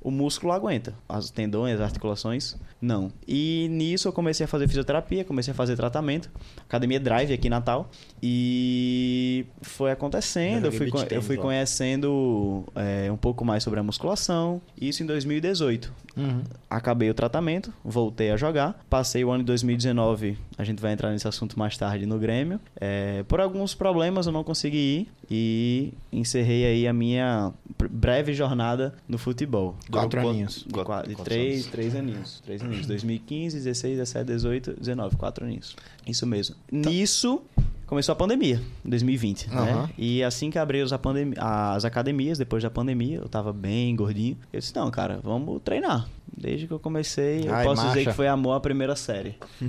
o 0.08 0.12
músculo 0.12 0.54
aguenta. 0.54 0.94
As 1.10 1.30
tendões, 1.30 1.76
as 1.76 1.82
articulações, 1.82 2.56
não. 2.82 3.12
E 3.28 3.68
nisso 3.70 4.08
eu 4.08 4.14
comecei 4.14 4.46
a 4.46 4.48
fazer 4.48 4.66
fisioterapia, 4.66 5.26
comecei 5.26 5.52
a 5.52 5.54
fazer 5.54 5.76
tratamento. 5.76 6.30
Academia 6.62 6.98
Drive 6.98 7.34
aqui 7.34 7.48
em 7.48 7.50
Natal. 7.50 7.90
E 8.24 9.46
foi 9.62 9.92
acontecendo. 9.92 10.68
Eu 10.68 10.72
fui, 10.72 10.90
eu 11.10 11.22
fui 11.22 11.36
conhecendo 11.36 12.64
é, 12.74 13.12
um 13.12 13.18
pouco 13.18 13.44
mais 13.44 13.64
sobre 13.64 13.82
a 13.82 13.84
musculação. 13.84 14.62
Isso 14.80 15.04
em 15.04 15.06
2018 15.06 15.92
Uhum. 16.18 16.42
acabei 16.68 17.10
o 17.12 17.14
tratamento, 17.14 17.72
voltei 17.86 18.32
a 18.32 18.38
jogar. 18.38 18.84
Passei 18.90 19.24
o 19.24 19.30
ano 19.30 19.44
de 19.44 19.48
2019, 19.48 20.36
a 20.58 20.64
gente 20.64 20.82
vai 20.82 20.92
entrar 20.92 21.12
nesse 21.12 21.28
assunto 21.28 21.58
mais 21.60 21.78
tarde 21.78 22.08
no 22.08 22.18
Grêmio. 22.18 22.60
É, 22.82 23.24
por 23.28 23.40
alguns 23.40 23.76
problemas 23.76 24.26
eu 24.26 24.32
não 24.34 24.44
consegui 24.44 24.78
ir 24.78 25.14
e 25.30 25.94
encerrei 26.12 26.66
aí 26.66 26.88
a 26.88 26.94
minha 26.94 27.54
breve 27.92 28.34
jornada 28.34 28.96
no 29.08 29.20
futebol. 29.20 29.76
Quatro 30.02 30.20
aninhos. 30.30 30.64
De, 30.66 30.74
quanto- 30.74 30.86
qua- 30.86 31.02
de 31.02 31.08
quantos 31.16 31.24
três, 31.26 31.54
anos? 31.62 31.68
três 31.72 31.96
aninhos. 31.96 32.42
Três 32.46 32.62
aninhos. 32.62 32.86
2015, 32.88 33.58
16, 33.58 33.98
17, 33.98 34.26
18, 34.26 34.74
19. 34.80 35.16
Quatro 35.16 35.46
aninhos. 35.46 35.76
Isso 36.06 36.26
mesmo. 36.26 36.56
Nisso, 36.72 37.42
começou 37.86 38.14
a 38.14 38.16
pandemia, 38.16 38.62
em 38.86 38.90
2020, 38.90 39.48
Aham. 39.50 39.66
né? 39.84 39.90
E 39.98 40.24
assim 40.24 40.50
que 40.50 40.58
abriu 40.60 40.86
as, 40.86 41.86
academias, 41.86 42.38
depois 42.38 42.62
da 42.64 42.70
pandemia, 42.70 43.18
eu 43.18 43.30
tava 43.30 43.52
bem 43.54 43.96
gordinho. 43.96 44.38
Eu 44.52 44.60
disse, 44.60 44.76
não, 44.76 44.90
cara, 44.92 45.20
vamos 45.24 45.62
treinar. 45.64 46.08
Desde 46.40 46.68
que 46.68 46.74
eu 46.74 46.80
comecei, 46.80 47.48
eu 47.48 47.54
Ai, 47.56 47.64
posso 47.66 47.82
dizer 47.82 47.96
marcha. 47.96 48.10
que 48.12 48.16
foi 48.16 48.28
amor 48.28 48.54
à 48.54 48.60
primeira 48.60 48.96
série. 48.96 49.36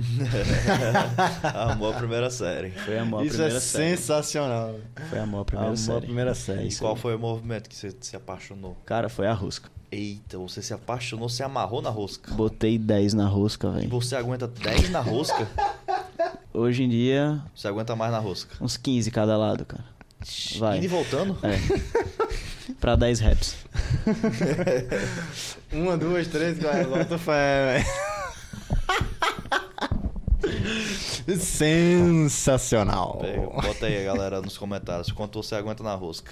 Amor 1.71 1.95
à 1.95 1.97
primeira 1.97 2.29
série. 2.29 2.71
Foi 2.71 2.97
amor 2.99 3.21
à 3.21 3.25
Isso 3.25 3.35
é 3.35 3.37
primeira 3.39 3.59
série. 3.59 3.97
sensacional. 3.97 4.75
Foi 5.09 5.19
amor 5.19 5.41
à 5.41 5.45
primeira 5.45 5.67
Amor 5.71 5.73
à 5.73 5.77
série. 5.83 6.01
primeira 6.05 6.35
série. 6.35 6.59
É 6.59 6.63
E 6.65 6.67
isso 6.67 6.79
qual 6.81 6.93
aí. 6.95 6.99
foi 7.01 7.15
o 7.15 7.19
movimento 7.19 7.69
que 7.69 7.75
você 7.75 7.95
se 7.99 8.15
apaixonou? 8.15 8.77
Cara, 8.85 9.09
foi 9.09 9.25
a 9.27 9.33
rosca. 9.33 9.69
Eita, 9.91 10.37
você 10.37 10.61
se 10.61 10.71
apaixonou, 10.73 11.27
se 11.29 11.41
amarrou 11.41 11.81
na 11.81 11.89
rosca. 11.89 12.31
Botei 12.33 12.77
10 12.77 13.13
na 13.15 13.27
rosca, 13.27 13.67
E 13.69 13.71
velho. 13.71 13.89
você 13.89 14.15
aguenta 14.15 14.47
10 14.47 14.89
na 14.91 14.99
rosca? 15.01 15.47
Hoje 16.53 16.83
em 16.83 16.89
dia, 16.89 17.41
Você 17.55 17.67
aguenta 17.67 17.95
mais 17.95 18.11
na 18.11 18.19
rosca. 18.19 18.55
uns 18.63 18.77
15 18.77 19.09
cada 19.11 19.35
lado, 19.37 19.65
cara. 19.65 19.83
Vai. 20.59 20.77
Indo 20.77 20.85
e 20.85 20.89
voltando? 20.89 21.37
É. 21.43 21.57
pra 22.79 22.95
10 22.95 23.19
reps. 23.19 23.55
Uma, 25.71 25.97
duas, 25.97 26.27
três, 26.27 26.59
quatro. 26.59 26.89
Bota 26.89 27.17
fé, 27.17 27.83
velho. 27.83 28.19
Sensacional. 31.39 33.17
Pega, 33.21 33.47
Bota 33.47 33.85
aí, 33.85 34.03
galera, 34.03 34.41
nos 34.41 34.57
comentários. 34.57 35.09
Quanto 35.11 35.41
você 35.41 35.55
aguenta 35.55 35.83
na 35.83 35.95
rosca? 35.95 36.31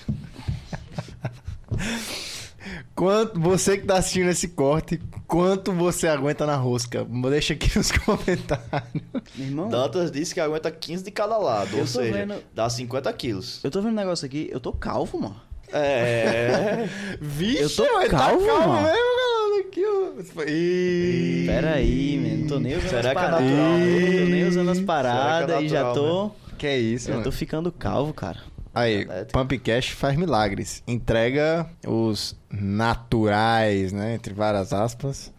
Quanto, 2.96 3.40
você 3.40 3.78
que 3.78 3.86
tá 3.86 3.98
assistindo 3.98 4.30
esse 4.30 4.48
corte, 4.50 5.00
quanto 5.28 5.72
você 5.72 6.08
aguenta 6.08 6.46
na 6.46 6.56
rosca? 6.56 7.06
Deixa 7.30 7.54
aqui 7.54 7.78
nos 7.78 7.92
comentários. 7.94 9.04
Meu 9.36 9.48
irmão, 9.48 9.70
Dantas 9.70 10.12
disse 10.12 10.34
que 10.34 10.40
aguenta 10.40 10.72
15 10.72 11.04
de 11.04 11.12
cada 11.12 11.38
lado, 11.38 11.70
Eu 11.74 11.80
ou 11.82 11.88
seja, 11.88 12.12
vendo- 12.14 12.44
dá 12.54 12.70
50 12.70 13.12
quilos. 13.14 13.60
eu 13.64 13.70
tô 13.72 13.82
vendo 13.82 13.92
um 13.94 13.96
negócio 13.96 14.26
aqui, 14.26 14.50
eu 14.52 14.60
tô 14.60 14.72
calvo, 14.74 15.20
mano. 15.20 15.40
É. 15.72 16.88
Vixe, 17.22 17.62
Eu 17.64 17.70
tô 17.70 17.84
mas 17.96 18.10
calvo, 18.10 18.46
tá 18.46 18.52
calvo 18.54 18.68
mano. 18.70 18.82
mesmo, 18.84 18.98
galera. 18.98 19.68
Aqui, 19.68 19.84
ó. 19.86 20.44
Ih. 20.48 21.44
Pera 21.48 21.74
aí, 21.74 22.18
mano. 22.20 22.38
Não 22.42 22.48
tô 22.48 22.60
nem 22.60 22.74
usando 22.78 22.90
Será 22.90 23.00
as 23.00 23.04
que 23.04 23.10
é 23.10 23.14
paradas. 23.14 23.42
natural 23.52 23.72
Tô 23.80 24.26
nem 24.30 24.48
usando 24.48 24.70
as 24.72 24.78
Será 24.78 24.86
que 24.86 25.00
é 25.00 25.04
paradas 25.04 25.64
e 25.64 25.68
já 25.70 25.84
natural 25.84 26.30
tô. 26.40 26.56
Que 26.58 26.68
é 26.68 26.78
isso, 26.80 27.08
Já 27.08 27.12
mano. 27.14 27.24
tô 27.24 27.32
ficando 27.32 27.72
calvo, 27.72 28.14
cara. 28.14 28.40
Aí, 28.78 29.00
Genética. 29.00 29.40
Pump 29.40 29.58
Cash 29.60 29.90
faz 29.90 30.16
milagres. 30.16 30.84
Entrega 30.88 31.68
os 31.86 32.36
naturais, 32.52 33.92
né? 33.92 34.14
Entre 34.14 34.34
várias 34.34 34.72
aspas. 34.72 35.34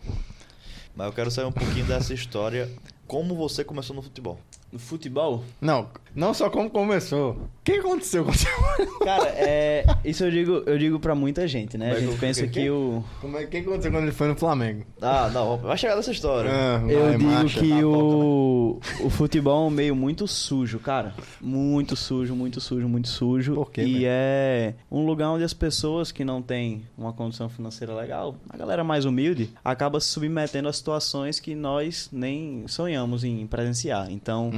Mas 0.94 1.06
eu 1.06 1.12
quero 1.12 1.30
saber 1.30 1.46
um 1.46 1.52
pouquinho 1.52 1.86
dessa 1.86 2.12
história. 2.12 2.68
Como 3.06 3.36
você 3.36 3.62
começou 3.62 3.94
no 3.94 4.02
futebol? 4.02 4.40
No 4.70 4.78
futebol? 4.78 5.42
Não, 5.62 5.88
não 6.14 6.34
só 6.34 6.50
como 6.50 6.68
começou. 6.68 7.30
O 7.32 7.48
que 7.64 7.72
aconteceu 7.72 8.24
com 8.24 8.32
você? 8.32 8.46
Cara, 9.04 9.28
é. 9.30 9.84
Isso 10.04 10.24
eu 10.24 10.30
digo, 10.30 10.62
eu 10.66 10.78
digo 10.78 10.98
pra 11.00 11.14
muita 11.14 11.46
gente, 11.48 11.76
né? 11.78 11.90
A 11.90 11.94
Mas 11.94 12.02
gente 12.02 12.14
o 12.14 12.18
pensa 12.18 12.46
quê? 12.46 12.60
que 12.62 12.70
o. 12.70 13.02
Como 13.20 13.36
é 13.38 13.44
que 13.46 13.56
aconteceu 13.58 13.90
quando 13.90 14.04
ele 14.04 14.12
foi 14.12 14.28
no 14.28 14.36
Flamengo? 14.36 14.84
Ah, 15.00 15.30
não, 15.32 15.56
vai 15.58 15.76
chegar 15.78 15.96
nessa 15.96 16.10
história. 16.12 16.50
Ah, 16.52 16.82
Eu 16.86 17.16
digo 17.18 17.30
marcha. 17.30 17.60
que 17.60 17.68
Tá 17.70 17.86
o, 17.86 18.80
o 19.04 19.10
futebol 19.10 19.64
é 19.64 19.66
um 19.68 19.70
meio 19.70 19.94
muito 19.96 20.26
sujo, 20.28 20.78
cara. 20.78 21.14
Muito 21.40 21.94
sujo, 21.96 22.34
muito 22.34 22.60
sujo, 22.60 22.88
muito 22.88 23.08
sujo. 23.08 23.54
Por 23.54 23.70
quê, 23.70 23.82
E 23.82 23.92
velho? 23.94 24.04
é 24.08 24.74
um 24.90 25.04
lugar 25.04 25.30
onde 25.30 25.44
as 25.44 25.52
pessoas 25.54 26.10
que 26.12 26.24
não 26.24 26.40
têm 26.42 26.84
uma 26.96 27.12
condição 27.12 27.48
financeira 27.48 27.94
legal, 27.94 28.34
a 28.48 28.56
galera 28.56 28.82
mais 28.84 29.04
humilde, 29.04 29.50
acaba 29.64 29.98
se 30.00 30.08
submetendo 30.08 30.68
a 30.68 30.72
situações 30.72 31.38
que 31.40 31.54
nós 31.54 32.08
nem 32.12 32.64
sonhamos 32.66 33.24
em 33.24 33.46
presenciar. 33.46 34.10
Então, 34.10 34.50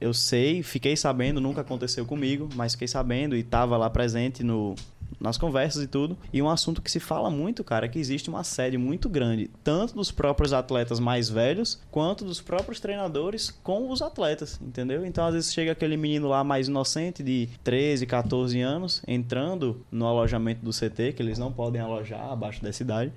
Eu 0.00 0.14
sei, 0.14 0.62
fiquei 0.62 0.96
sabendo, 0.96 1.40
nunca 1.40 1.60
aconteceu 1.62 2.06
comigo, 2.06 2.48
mas 2.54 2.72
fiquei 2.72 2.88
sabendo 2.88 3.36
e 3.36 3.42
tava 3.42 3.76
lá 3.76 3.90
presente 3.90 4.44
no 4.44 4.74
nas 5.20 5.36
conversas 5.36 5.82
e 5.82 5.86
tudo. 5.86 6.16
E 6.32 6.40
um 6.42 6.48
assunto 6.48 6.82
que 6.82 6.90
se 6.90 7.00
fala 7.00 7.30
muito, 7.30 7.64
cara, 7.64 7.86
é 7.86 7.88
que 7.88 7.98
existe 7.98 8.28
uma 8.28 8.40
assédio 8.40 8.78
muito 8.78 9.08
grande, 9.08 9.50
tanto 9.62 9.94
dos 9.94 10.10
próprios 10.10 10.52
atletas 10.52 11.00
mais 11.00 11.28
velhos, 11.28 11.80
quanto 11.90 12.24
dos 12.24 12.40
próprios 12.40 12.80
treinadores 12.80 13.50
com 13.62 13.90
os 13.90 14.02
atletas, 14.02 14.58
entendeu? 14.62 15.04
Então, 15.04 15.26
às 15.26 15.34
vezes 15.34 15.52
chega 15.52 15.72
aquele 15.72 15.96
menino 15.96 16.28
lá 16.28 16.42
mais 16.44 16.68
inocente 16.68 17.22
de 17.22 17.48
13, 17.64 18.06
14 18.06 18.60
anos, 18.60 19.02
entrando 19.06 19.84
no 19.90 20.06
alojamento 20.06 20.64
do 20.64 20.70
CT, 20.70 21.12
que 21.14 21.22
eles 21.22 21.38
não 21.38 21.52
podem 21.52 21.80
alojar 21.80 22.30
abaixo 22.30 22.62
dessa 22.62 22.82
idade. 22.82 23.12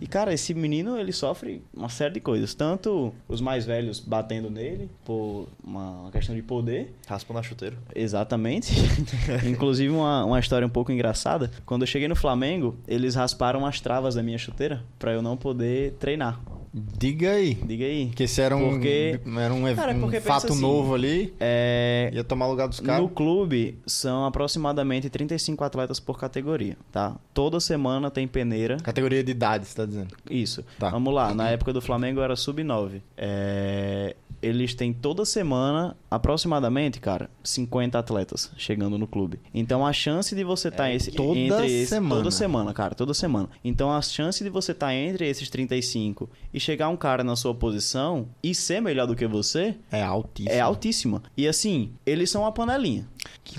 E, 0.00 0.06
cara, 0.06 0.32
esse 0.32 0.54
menino, 0.54 0.98
ele 0.98 1.12
sofre 1.12 1.62
uma 1.74 1.88
série 1.88 2.14
de 2.14 2.20
coisas, 2.20 2.54
tanto 2.54 3.12
os 3.28 3.40
mais 3.40 3.64
velhos 3.64 4.00
batendo 4.00 4.50
nele 4.50 4.90
por 5.04 5.48
uma 5.62 6.10
questão 6.10 6.34
de 6.34 6.42
poder, 6.42 6.94
Raspa 7.06 7.34
na 7.34 7.42
chuteiro. 7.42 7.76
Exatamente. 7.94 8.72
Inclusive, 9.46 9.92
uma, 9.92 10.24
uma 10.24 10.40
história 10.40 10.66
um 10.66 10.70
pouco 10.70 10.92
engraçada. 10.92 11.45
Quando 11.64 11.82
eu 11.82 11.86
cheguei 11.86 12.08
no 12.08 12.16
Flamengo, 12.16 12.76
eles 12.86 13.14
rasparam 13.14 13.64
as 13.66 13.80
travas 13.80 14.14
da 14.14 14.22
minha 14.22 14.38
chuteira 14.38 14.82
pra 14.98 15.12
eu 15.12 15.22
não 15.22 15.36
poder 15.36 15.92
treinar. 15.94 16.40
Diga 16.98 17.30
aí. 17.32 17.54
Diga 17.54 17.84
aí. 17.86 18.10
Que 18.14 18.24
esse 18.24 18.38
era 18.40 18.54
um, 18.54 18.70
Porque- 18.72 19.18
era 19.38 19.54
um, 19.54 19.74
Cara, 19.74 19.92
um 19.94 20.00
porque 20.00 20.20
fato 20.20 20.52
assim, 20.52 20.60
novo 20.60 20.94
ali. 20.94 21.32
É, 21.40 22.10
Ia 22.12 22.22
tomar 22.22 22.46
lugar 22.46 22.68
dos 22.68 22.80
caras. 22.80 23.00
no 23.00 23.08
clube, 23.08 23.78
são 23.86 24.26
aproximadamente 24.26 25.08
35 25.08 25.64
atletas 25.64 25.98
por 25.98 26.18
categoria, 26.18 26.76
tá? 26.92 27.16
Toda 27.32 27.60
semana 27.60 28.10
tem 28.10 28.28
peneira. 28.28 28.76
Categoria 28.76 29.24
de 29.24 29.30
idade, 29.30 29.66
você 29.66 29.74
tá 29.74 29.86
dizendo. 29.86 30.08
Isso. 30.30 30.62
Tá. 30.78 30.90
Vamos 30.90 31.14
lá. 31.14 31.32
Na 31.34 31.48
época 31.48 31.72
do 31.72 31.80
Flamengo 31.80 32.20
era 32.20 32.36
sub-9. 32.36 33.00
É, 33.16 34.14
Eles 34.42 34.74
têm 34.74 34.92
toda 34.92 35.24
semana, 35.24 35.96
aproximadamente, 36.10 37.00
cara, 37.00 37.30
50 37.42 37.98
atletas 37.98 38.50
chegando 38.58 38.98
no 38.98 39.06
clube. 39.06 39.40
Então 39.52 39.84
a 39.84 39.92
chance 39.94 40.34
de 40.34 40.44
você 40.44 40.68
estar 40.68 40.90
É, 40.90 40.94
esse, 40.94 41.10
toda 41.10 41.38
entre 41.38 41.66
esse, 41.66 41.86
semana. 41.86 42.14
toda 42.16 42.30
semana, 42.30 42.72
cara, 42.74 42.94
toda 42.94 43.14
semana. 43.14 43.48
Então 43.64 43.90
a 43.90 44.00
chance 44.02 44.44
de 44.44 44.50
você 44.50 44.72
estar 44.72 44.94
entre 44.94 45.26
esses 45.26 45.48
35 45.48 46.28
e 46.52 46.60
chegar 46.66 46.88
um 46.88 46.96
cara 46.96 47.22
na 47.22 47.36
sua 47.36 47.54
posição 47.54 48.28
e 48.42 48.54
ser 48.54 48.80
melhor 48.80 49.06
do 49.06 49.14
que 49.14 49.26
você 49.26 49.76
É 49.90 50.02
altíssimo. 50.02 50.54
é 50.54 50.60
altíssima. 50.60 51.22
E 51.36 51.46
assim, 51.46 51.92
eles 52.04 52.28
são 52.30 52.42
uma 52.42 52.50
panelinha. 52.52 53.06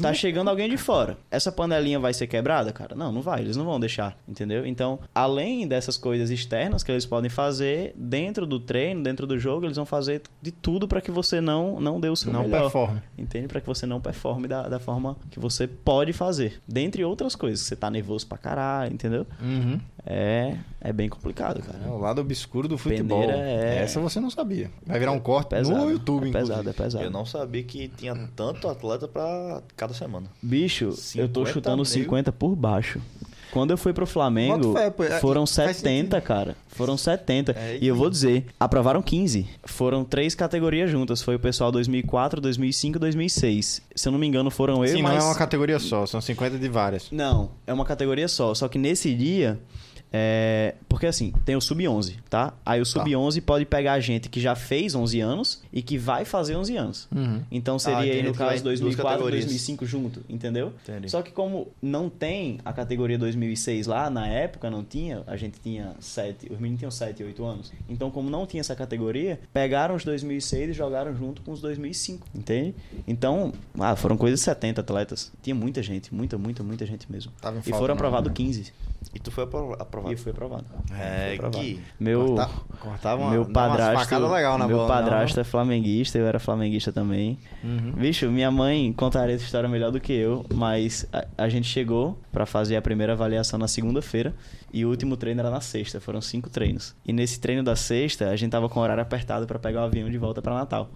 tá 0.02 0.14
chegando 0.14 0.50
alguém 0.50 0.70
de 0.70 0.76
fora. 0.78 1.18
Essa 1.32 1.52
panelinha 1.52 2.00
vai 2.00 2.14
ser 2.14 2.28
quebrada, 2.28 2.72
cara? 2.74 2.96
Não, 2.96 3.12
não 3.12 3.22
vai. 3.22 3.42
Eles 3.42 3.56
não 3.56 3.66
vão 3.66 3.80
deixar, 3.80 4.18
entendeu? 4.28 4.66
Então, 4.66 5.00
além 5.16 5.68
dessas 5.68 5.98
coisas 5.98 6.30
externas 6.30 6.84
que 6.84 6.92
eles 6.92 7.06
podem 7.06 7.30
fazer, 7.30 7.94
dentro 7.96 8.46
do 8.46 8.60
treino, 8.60 9.02
dentro 9.04 9.26
do 9.26 9.40
jogo, 9.40 9.66
eles 9.66 9.78
vão 9.78 9.86
fazer 9.86 10.22
de 10.42 10.52
tudo 10.52 10.88
pra 10.88 11.00
que 11.02 11.10
você 11.12 11.40
não, 11.40 11.80
não 11.80 12.00
dê 12.00 12.10
o 12.10 12.16
seu 12.16 12.32
Não 12.34 12.44
melhor. 12.44 12.62
performe. 12.64 13.02
Entende? 13.18 13.48
Pra 13.48 13.62
que 13.62 13.68
você 13.68 13.86
não 13.86 14.02
performe 14.02 14.48
da, 14.48 14.68
da 14.68 14.80
forma 14.80 15.16
que 15.32 15.40
você 15.40 15.66
pode 15.66 16.12
fazer. 16.14 16.62
Dentre 16.68 17.04
outras 17.06 17.36
coisas. 17.36 17.62
Você 17.62 17.76
tá 17.76 17.90
nervoso 17.90 18.28
pra 18.28 18.38
caralho, 18.38 18.94
entendeu? 18.94 19.26
Uhum. 19.42 19.80
É, 20.06 20.56
é 20.90 20.94
bem 20.94 21.10
complicado, 21.10 21.62
cara. 21.62 21.80
É 21.86 21.90
o 21.90 21.98
lado 21.98 22.22
obscuro 22.22 22.68
do 22.68 22.78
futebol. 22.78 23.20
Peneira 23.22 23.42
é- 23.44 23.84
Essa 23.84 24.00
você 24.00 24.20
não 24.20 24.30
sabia. 24.30 24.72
Vai 24.86 24.98
virar 25.00 25.12
um 25.12 25.20
corte 25.20 25.50
Pesado. 25.50 25.78
no 25.78 25.92
YouTube, 25.92 26.30
é 26.30 26.32
pesado, 26.32 26.52
inclusive. 26.62 26.70
é 26.70 26.74
pesado. 26.74 27.04
Eu 27.04 27.12
não 27.12 27.26
sabia 27.26 27.64
que 27.64 27.88
tinha 27.90 28.16
tanto 28.36 28.68
atleta 28.68 29.08
pra 29.08 29.62
cada 29.76 29.94
semana. 29.94 30.28
Bicho, 30.42 30.86
eu 31.16 31.28
tô 31.28 31.42
50 31.42 31.52
chutando 31.52 31.78
mil? 31.78 31.86
50 31.86 32.32
por 32.32 32.56
baixo. 32.56 33.02
Quando 33.52 33.72
eu 33.72 33.78
fui 33.78 33.94
pro 33.94 34.06
Flamengo, 34.06 34.74
pô. 34.74 35.04
É, 35.04 35.20
foram 35.20 35.48
faz 35.48 35.78
70, 35.78 36.20
cara. 36.20 36.56
Foram 36.68 36.98
70. 36.98 37.54
É, 37.54 37.78
e 37.82 37.88
eu 37.88 37.96
vou 37.96 38.10
dizer, 38.10 38.46
aprovaram 38.60 39.02
15. 39.02 39.48
Foram 39.64 40.04
três 40.04 40.36
categorias 40.36 40.92
juntas. 40.92 41.22
Foi 41.22 41.36
o 41.36 41.40
pessoal 41.40 41.72
2004, 41.72 42.42
2005 42.42 42.98
e 42.98 43.00
2006. 43.00 43.82
Se 43.96 44.08
eu 44.08 44.12
não 44.12 44.20
me 44.20 44.28
engano, 44.28 44.52
foram 44.52 44.84
eu 44.86 44.92
Sim, 44.92 45.00
e 45.00 45.02
não 45.02 45.12
é 45.12 45.24
uma 45.24 45.34
categoria 45.36 45.80
só, 45.80 46.06
são 46.06 46.20
50 46.22 46.58
de 46.58 46.68
várias. 46.70 47.10
Não, 47.10 47.52
é 47.66 47.74
uma 47.74 47.86
categoria 47.86 48.28
só. 48.28 48.54
Só 48.54 48.68
que 48.68 48.78
nesse 48.78 49.14
dia. 49.16 49.58
É... 50.12 50.76
Porque 50.88 51.06
assim, 51.06 51.34
tem 51.46 51.56
o 51.56 51.62
sub-11, 51.62 52.16
tá? 52.30 52.54
Aí 52.66 52.82
o 52.82 52.86
sub-11 52.86 53.42
pode 53.42 53.66
pegar 53.66 54.00
gente 54.00 54.30
que 54.30 54.40
já 54.40 54.56
fez 54.56 54.96
11 54.96 55.20
anos 55.20 55.62
e 55.72 55.82
que 55.82 55.98
vai 55.98 56.26
fazer 56.26 56.56
11 56.56 56.78
anos. 56.78 57.08
Uhum. 57.16 57.42
Então 57.52 57.78
seria 57.78 57.98
Ah, 57.98 58.02
aí, 58.02 58.24
no 58.24 58.34
caso, 58.34 58.60
em 58.60 58.64
duas 58.64 58.80
2004, 58.80 59.12
categorias. 59.12 59.46
2005 59.46 59.86
junto, 59.86 60.22
entendeu? 60.30 60.74
Entendi. 60.84 61.10
Só 61.10 61.22
que 61.22 61.32
como 61.32 61.68
não 61.82 62.10
tem 62.10 62.60
a 62.64 62.72
categoria 62.74 63.18
2006 63.18 63.88
lá, 63.88 64.10
na 64.10 64.28
época 64.28 64.70
não 64.70 64.84
tinha, 64.84 65.24
a 65.28 65.36
gente 65.36 65.60
tinha 65.60 65.94
7, 66.00 66.52
os 66.52 66.58
meninos 66.60 66.80
tinham 66.80 66.92
7, 66.92 67.24
8 67.24 67.46
anos. 67.46 67.72
Então 67.90 68.10
como 68.10 68.30
não 68.30 68.46
tinha 68.46 68.62
essa 68.62 68.76
categoria, 68.76 69.40
pegaram 69.54 69.96
os 69.96 70.04
2006 70.04 70.70
e 70.70 70.74
jogaram 70.74 71.16
junto 71.16 71.42
com 71.42 71.52
os 71.52 71.62
2005, 71.62 72.28
entende? 72.34 72.74
Então, 73.08 73.54
ah, 73.80 73.96
foram 73.96 74.18
coisas 74.18 74.40
de 74.40 74.46
70 74.46 74.82
atletas. 74.82 75.32
Tinha 75.42 75.56
muita 75.56 75.82
gente, 75.84 76.14
muita, 76.14 76.38
muita, 76.38 76.64
muita 76.64 76.86
gente 76.86 77.12
mesmo. 77.12 77.32
Tava 77.42 77.58
em 77.58 77.60
E 77.60 77.64
foram 77.64 77.88
não. 77.88 77.94
aprovados 77.96 78.32
15. 78.34 78.74
E 79.14 79.20
tu 79.20 79.32
foi 79.32 79.46
apro- 79.46 79.72
E 79.78 79.82
aprovado. 79.82 80.14
eu 80.14 80.18
fui 80.18 80.32
aprovado. 80.32 80.66
É, 80.92 81.28
Fui 81.28 81.36
aprovado. 81.48 81.80
Meu, 82.00 82.26
Corta- 82.36 82.52
cortava 82.80 83.22
uma, 83.24 83.32
meu 83.32 83.46
padrasto, 83.46 84.28
legal 84.28 84.58
na 84.58 84.68
meu 84.68 84.78
bola, 84.78 84.88
padrasto 84.90 85.40
é 85.40 85.44
flamenguista, 85.44 86.18
eu 86.18 86.28
era 86.28 86.40
flamenguista 86.40 86.92
também. 86.92 87.40
Uhum. 87.64 87.94
Bicho, 87.94 88.30
minha 88.30 88.52
mãe 88.52 88.94
contaria 88.94 89.34
essa 89.36 89.44
história 89.46 89.68
melhor 89.68 89.92
do 89.92 90.00
que 90.00 90.14
eu, 90.14 90.46
mas 90.54 91.08
a, 91.12 91.26
a 91.38 91.50
gente 91.50 91.68
chegou 91.68 92.20
pra 92.32 92.46
fazer 92.46 92.76
a 92.76 92.82
primeira 92.82 93.14
avaliação 93.14 93.58
na 93.58 93.68
segunda-feira 93.68 94.36
e 94.72 94.86
o 94.86 94.90
último 94.90 95.18
treino 95.18 95.40
era 95.40 95.50
na 95.50 95.62
sexta, 95.62 96.00
foram 96.00 96.22
cinco 96.22 96.50
treinos. 96.50 96.94
E 97.06 97.12
nesse 97.12 97.40
treino 97.40 97.64
da 97.64 97.76
sexta, 97.76 98.30
a 98.30 98.36
gente 98.36 98.52
tava 98.52 98.70
com 98.70 98.80
o 98.80 98.84
horário 98.84 99.02
apertado 99.02 99.48
pra 99.48 99.58
pegar 99.58 99.82
o 99.82 99.86
avião 99.86 100.10
de 100.10 100.18
volta 100.18 100.42
pra 100.42 100.54
Natal. 100.54 100.90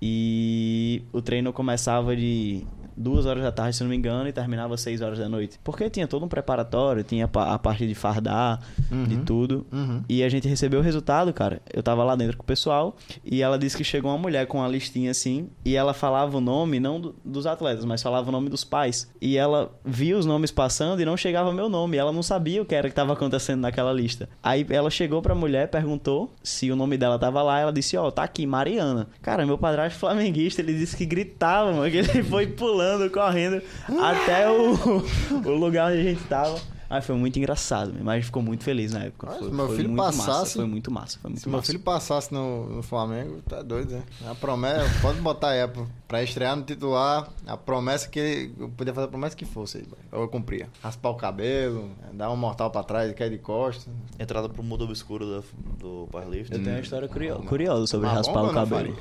E 0.00 1.02
o 1.12 1.20
treino 1.22 1.52
começava 1.52 2.16
de 2.16 2.64
duas 2.96 3.26
horas 3.26 3.42
da 3.42 3.52
tarde, 3.52 3.76
se 3.76 3.82
não 3.82 3.90
me 3.90 3.96
engano, 3.96 4.28
e 4.28 4.32
terminava 4.32 4.74
às 4.74 4.80
seis 4.80 5.00
horas 5.00 5.18
da 5.18 5.28
noite. 5.28 5.58
Porque 5.64 5.88
tinha 5.90 6.06
todo 6.06 6.24
um 6.24 6.28
preparatório, 6.28 7.02
tinha 7.02 7.28
a 7.32 7.58
parte 7.58 7.86
de 7.86 7.94
fardar, 7.94 8.60
de 8.90 9.14
Uhum. 9.16 9.24
tudo. 9.24 9.66
Uhum. 9.72 10.02
E 10.08 10.22
a 10.22 10.28
gente 10.28 10.48
recebeu 10.48 10.80
o 10.80 10.82
resultado, 10.82 11.32
cara. 11.32 11.60
Eu 11.72 11.82
tava 11.82 12.04
lá 12.04 12.14
dentro 12.16 12.36
com 12.36 12.42
o 12.42 12.46
pessoal 12.46 12.96
e 13.24 13.42
ela 13.42 13.58
disse 13.58 13.76
que 13.76 13.84
chegou 13.84 14.10
uma 14.10 14.18
mulher 14.18 14.46
com 14.46 14.58
uma 14.58 14.68
listinha 14.68 15.10
assim 15.10 15.48
e 15.64 15.74
ela 15.76 15.94
falava 15.94 16.36
o 16.36 16.40
nome, 16.40 16.78
não 16.80 17.00
do- 17.00 17.14
dos 17.24 17.46
atletas, 17.46 17.84
mas 17.84 18.02
falava 18.02 18.28
o 18.28 18.32
nome 18.32 18.48
dos 18.48 18.64
pais. 18.64 19.10
E 19.20 19.36
ela 19.36 19.70
via 19.84 20.16
os 20.16 20.26
nomes 20.26 20.50
passando 20.50 21.00
e 21.00 21.04
não 21.04 21.16
chegava 21.16 21.52
meu 21.52 21.68
nome. 21.68 21.96
Ela 21.96 22.12
não 22.12 22.22
sabia 22.22 22.60
o 22.62 22.64
que 22.64 22.74
era 22.74 22.88
que 22.88 22.94
tava 22.94 23.12
acontecendo 23.12 23.60
naquela 23.60 23.92
lista. 23.92 24.28
Aí 24.42 24.66
ela 24.70 24.90
chegou 24.90 25.22
pra 25.22 25.34
mulher, 25.34 25.68
perguntou 25.68 26.30
se 26.42 26.70
o 26.70 26.76
nome 26.76 26.96
dela 26.96 27.18
tava 27.18 27.42
lá. 27.42 27.58
Ela 27.58 27.72
disse: 27.72 27.96
Ó, 27.96 28.10
tá 28.10 28.22
aqui, 28.22 28.46
Mariana. 28.46 29.08
Cara, 29.20 29.46
meu 29.46 29.56
padrasto 29.58 29.98
flamenguista, 30.00 30.60
ele 30.60 30.74
disse 30.74 30.96
que 30.96 31.04
gritava, 31.06 31.72
mano, 31.72 31.90
que 31.90 31.96
ele 31.98 32.22
foi 32.22 32.46
pulando, 32.46 32.81
correndo 33.10 33.62
até 34.00 34.50
o, 34.50 35.04
o 35.44 35.50
lugar 35.50 35.90
onde 35.90 36.00
a 36.00 36.02
gente 36.02 36.24
tava. 36.24 36.71
Aí 36.94 37.00
foi 37.02 37.14
muito 37.16 37.38
engraçado, 37.38 37.92
mas 38.00 38.08
a 38.08 38.14
gente 38.16 38.24
ficou 38.26 38.42
muito 38.42 38.62
feliz 38.64 38.92
na 38.92 39.04
época. 39.04 39.26
Mas 39.28 39.38
foi, 39.38 39.48
se 39.48 39.54
meu 39.54 39.66
foi 39.66 39.76
filho 39.76 39.88
muito 39.88 39.98
massa, 40.04 40.18
passasse- 40.26 40.54
foi 40.56 40.66
muito 40.66 40.90
massa, 40.90 41.18
foi 41.20 41.30
muito 41.30 41.40
Se 41.42 41.48
meu 41.48 41.56
massa. 41.58 41.66
filho 41.72 41.80
passasse 41.82 42.34
no, 42.34 42.68
no 42.76 42.82
Flamengo, 42.82 43.40
tá 43.48 43.62
doido, 43.62 43.92
né? 43.92 44.02
A 44.28 44.34
promessa, 44.34 44.90
pode 45.00 45.18
botar 45.20 45.48
aí, 45.48 45.66
pra- 45.66 45.86
pra 46.06 46.22
estrear 46.22 46.54
no 46.54 46.62
titular, 46.64 47.28
a 47.46 47.56
promessa 47.56 48.08
que 48.08 48.18
ele, 48.18 48.54
eu 48.60 48.68
podia 48.68 48.92
fazer 48.92 49.06
a 49.06 49.10
promessa 49.10 49.34
que 49.34 49.44
fosse, 49.46 49.84
eu 50.12 50.28
cumpria. 50.28 50.68
Raspar 50.82 51.08
o 51.10 51.14
cabelo, 51.14 51.90
dar 52.12 52.30
um 52.30 52.36
mortal 52.36 52.70
pra 52.70 52.82
trás, 52.82 53.10
cair 53.14 53.30
de 53.30 53.38
costas. 53.38 53.88
Entrada 54.18 54.48
pro 54.48 54.62
mundo 54.62 54.84
obscuro 54.84 55.24
do, 55.24 55.44
do 55.78 56.08
powerlifting. 56.10 56.56
Eu 56.56 56.62
tenho 56.62 56.76
uma 56.76 56.82
história 56.82 57.08
curio- 57.08 57.36
curiosa 57.46 57.86
sobre 57.86 58.06
Mas 58.08 58.18
raspar 58.18 58.40
bomba 58.42 58.50
o 58.50 58.54
cabelo. 58.54 58.96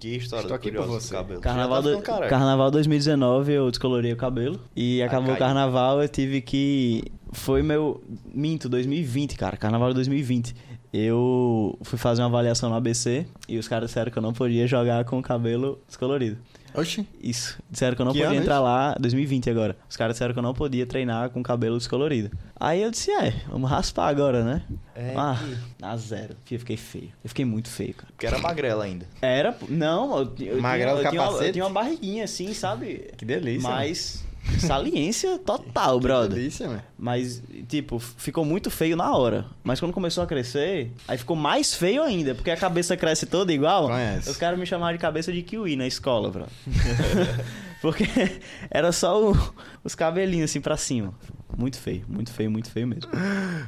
Que 0.00 0.16
história 0.16 0.42
Estou 0.44 0.54
aqui 0.56 0.70
curiosa 0.70 0.92
você. 0.92 1.08
do 1.08 1.12
cabelo. 1.18 1.40
Carnaval, 1.40 1.82
tá 1.82 1.88
do- 1.90 2.02
careca. 2.02 2.28
Carnaval 2.28 2.70
2019 2.70 3.52
eu 3.52 3.68
descolorei 3.70 4.12
o 4.12 4.16
cabelo. 4.16 4.60
E 4.76 5.02
acabou 5.02 5.34
o 5.34 5.36
carnaval, 5.36 6.00
eu 6.02 6.08
tive 6.08 6.40
que. 6.40 7.02
Foi 7.32 7.62
meu. 7.62 8.02
Minto, 8.32 8.68
2020, 8.68 9.36
cara. 9.36 9.56
Carnaval 9.56 9.88
de 9.90 9.94
2020. 9.96 10.54
Eu 10.92 11.78
fui 11.82 11.98
fazer 11.98 12.22
uma 12.22 12.28
avaliação 12.28 12.70
no 12.70 12.74
ABC 12.76 13.26
e 13.46 13.58
os 13.58 13.68
caras 13.68 13.90
disseram 13.90 14.10
que 14.10 14.16
eu 14.18 14.22
não 14.22 14.32
podia 14.32 14.66
jogar 14.66 15.04
com 15.04 15.18
o 15.18 15.22
cabelo 15.22 15.78
descolorido. 15.86 16.38
Oxi. 16.74 17.06
Isso. 17.20 17.58
Disseram 17.70 17.94
que 17.96 18.02
eu 18.02 18.06
não 18.06 18.12
Que 18.12 18.18
podia 18.20 18.30
ano 18.32 18.40
entrar 18.40 18.56
isso? 18.56 18.64
lá, 18.64 18.94
2020 19.00 19.50
agora. 19.50 19.76
Os 19.88 19.96
caras 19.96 20.14
disseram 20.14 20.32
que 20.32 20.38
eu 20.38 20.42
não 20.42 20.54
podia 20.54 20.86
treinar 20.86 21.30
com 21.30 21.42
cabelo 21.42 21.76
descolorido. 21.76 22.30
Aí 22.58 22.82
eu 22.82 22.90
disse, 22.90 23.10
é, 23.10 23.30
vamos 23.48 23.68
raspar 23.70 24.08
agora, 24.08 24.44
né? 24.44 24.62
É 24.94 25.14
ah, 25.16 25.38
que- 25.38 25.84
a 25.84 25.96
zero. 25.96 26.36
Eu 26.50 26.58
fiquei 26.58 26.76
feio. 26.76 27.10
Eu 27.24 27.28
fiquei 27.28 27.44
muito 27.44 27.68
feio, 27.68 27.94
cara. 27.94 28.08
Porque 28.12 28.26
era 28.26 28.38
magrela 28.38 28.84
ainda. 28.84 29.06
Era, 29.20 29.56
não, 29.68 30.18
eu, 30.18 30.34
eu, 30.40 30.60
Magrelo 30.62 30.98
tinha, 30.98 31.06
eu, 31.06 31.10
tinha 31.10 31.20
uma, 31.22 31.26
eu 31.26 31.32
capacete? 31.32 31.52
tinha 31.52 31.64
uma 31.64 31.72
barriguinha 31.72 32.24
assim, 32.24 32.52
sabe? 32.54 33.10
Que 33.16 33.24
delícia, 33.24 33.68
Mas 33.68 34.24
saliência 34.58 35.38
total, 35.38 36.00
brother. 36.00 36.36
Delícia, 36.36 36.66
mano. 36.66 36.82
Mas, 36.98 37.42
tipo, 37.68 37.98
ficou 37.98 38.44
muito 38.44 38.70
feio 38.70 38.96
na 38.96 39.14
hora. 39.16 39.46
Mas 39.62 39.80
quando 39.80 39.92
começou 39.92 40.24
a 40.24 40.26
crescer, 40.26 40.90
aí 41.06 41.18
ficou 41.18 41.36
mais 41.36 41.74
feio 41.74 42.02
ainda, 42.02 42.34
porque 42.34 42.50
a 42.50 42.56
cabeça 42.56 42.96
cresce 42.96 43.26
toda 43.26 43.52
igual. 43.52 43.88
Conhece. 43.88 44.30
Os 44.30 44.36
caras 44.36 44.58
me 44.58 44.66
chamavam 44.66 44.92
de 44.92 44.98
cabeça 44.98 45.32
de 45.32 45.42
kiwi 45.42 45.76
na 45.76 45.86
escola, 45.86 46.30
bro. 46.30 46.46
porque 47.80 48.04
era 48.70 48.92
só 48.92 49.30
o- 49.32 49.54
os 49.84 49.94
cabelinhos 49.94 50.50
assim 50.50 50.60
pra 50.60 50.76
cima. 50.76 51.14
Muito 51.56 51.78
feio, 51.78 52.04
muito 52.06 52.30
feio, 52.32 52.50
muito 52.50 52.70
feio 52.70 52.86
mesmo. 52.86 53.10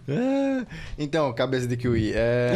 É, 0.06 0.66
Então, 0.98 1.32
cabeça 1.32 1.66
de 1.66 1.76
kiwi. 1.76 2.12
É... 2.14 2.52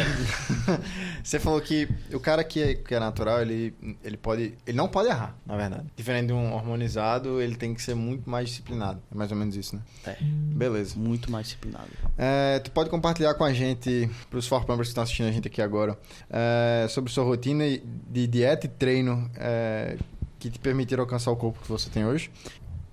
Você 1.22 1.38
falou 1.40 1.60
que 1.60 1.88
o 2.12 2.20
cara 2.20 2.44
que 2.44 2.60
é, 2.62 2.74
que 2.74 2.94
é 2.94 3.00
natural, 3.00 3.40
ele, 3.40 3.74
ele 4.04 4.16
pode. 4.16 4.54
Ele 4.66 4.76
não 4.76 4.86
pode 4.88 5.08
errar, 5.08 5.36
na 5.46 5.56
verdade. 5.56 5.84
Diferente 5.96 6.26
de 6.28 6.32
um 6.32 6.52
hormonizado, 6.52 7.40
ele 7.40 7.56
tem 7.56 7.74
que 7.74 7.82
ser 7.82 7.94
muito 7.94 8.28
mais 8.28 8.48
disciplinado. 8.50 9.02
É 9.10 9.14
mais 9.16 9.30
ou 9.32 9.36
menos 9.36 9.56
isso, 9.56 9.74
né? 9.76 9.82
É, 10.06 10.16
Beleza. 10.20 10.94
muito 10.98 11.30
mais 11.32 11.46
disciplinado. 11.46 11.88
É, 12.18 12.58
tu 12.58 12.70
pode 12.70 12.90
compartilhar 12.90 13.34
com 13.34 13.44
a 13.44 13.52
gente, 13.52 14.08
para 14.30 14.38
os 14.38 14.46
Farpampers 14.46 14.88
que 14.88 14.92
estão 14.92 15.02
assistindo 15.04 15.26
a 15.28 15.32
gente 15.32 15.48
aqui 15.48 15.62
agora, 15.62 15.98
é, 16.30 16.86
sobre 16.88 17.10
sua 17.10 17.24
rotina 17.24 17.64
de 18.10 18.26
dieta 18.26 18.66
e 18.66 18.68
treino 18.68 19.28
é, 19.36 19.96
que 20.44 20.50
te 20.50 20.58
permitiram 20.58 21.02
alcançar 21.02 21.30
o 21.30 21.36
corpo 21.36 21.58
que 21.62 21.68
você 21.68 21.88
tem 21.88 22.04
hoje. 22.04 22.30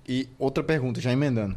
E 0.08 0.28
outra 0.38 0.64
pergunta, 0.64 1.00
já 1.00 1.12
emendando. 1.12 1.56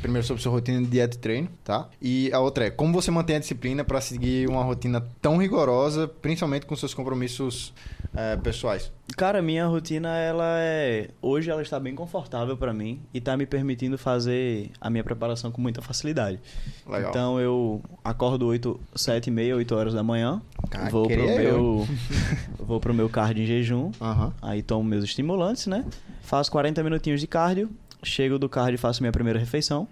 Primeiro 0.00 0.26
sobre 0.26 0.42
sua 0.42 0.52
rotina 0.52 0.80
de 0.80 0.86
dieta 0.86 1.16
e 1.16 1.18
treino, 1.18 1.48
tá? 1.64 1.88
E 2.00 2.32
a 2.32 2.40
outra 2.40 2.66
é, 2.66 2.70
como 2.70 2.92
você 2.92 3.10
mantém 3.10 3.36
a 3.36 3.38
disciplina 3.38 3.84
para 3.84 4.00
seguir 4.00 4.48
uma 4.48 4.62
rotina 4.62 5.04
tão 5.20 5.36
rigorosa, 5.36 6.08
principalmente 6.08 6.66
com 6.66 6.74
seus 6.76 6.94
compromissos 6.94 7.72
é, 8.14 8.36
pessoais? 8.36 8.90
Cara, 9.16 9.42
minha 9.42 9.66
rotina, 9.66 10.16
ela 10.16 10.58
é. 10.58 11.10
Hoje 11.20 11.50
ela 11.50 11.62
está 11.62 11.78
bem 11.78 11.94
confortável 11.94 12.56
pra 12.56 12.72
mim 12.72 13.00
e 13.12 13.20
tá 13.20 13.36
me 13.36 13.46
permitindo 13.46 13.98
fazer 13.98 14.70
a 14.80 14.88
minha 14.88 15.04
preparação 15.04 15.50
com 15.50 15.60
muita 15.60 15.82
facilidade. 15.82 16.40
Legal. 16.86 17.10
Então 17.10 17.40
eu 17.40 17.82
acordo 18.02 18.46
8, 18.46 18.80
7 18.94 19.26
e 19.26 19.30
meia, 19.30 19.56
8 19.56 19.74
horas 19.74 19.94
da 19.94 20.02
manhã. 20.02 20.40
Cara, 20.70 20.90
vou 20.90 21.06
pro 21.06 21.26
meu. 21.26 21.88
vou 22.58 22.80
pro 22.80 22.94
meu 22.94 23.08
cardio 23.08 23.44
em 23.44 23.46
jejum. 23.46 23.90
Aham. 24.00 24.32
Aí 24.40 24.62
tomo 24.62 24.84
meus 24.84 25.04
estimulantes, 25.04 25.66
né? 25.66 25.84
Faço 26.22 26.50
40 26.50 26.82
minutinhos 26.82 27.20
de 27.20 27.26
cardio. 27.26 27.70
Chego 28.02 28.38
do 28.38 28.48
cardio 28.48 28.74
e 28.74 28.78
faço 28.78 29.02
minha 29.02 29.12
primeira 29.12 29.38
refeição. 29.38 29.86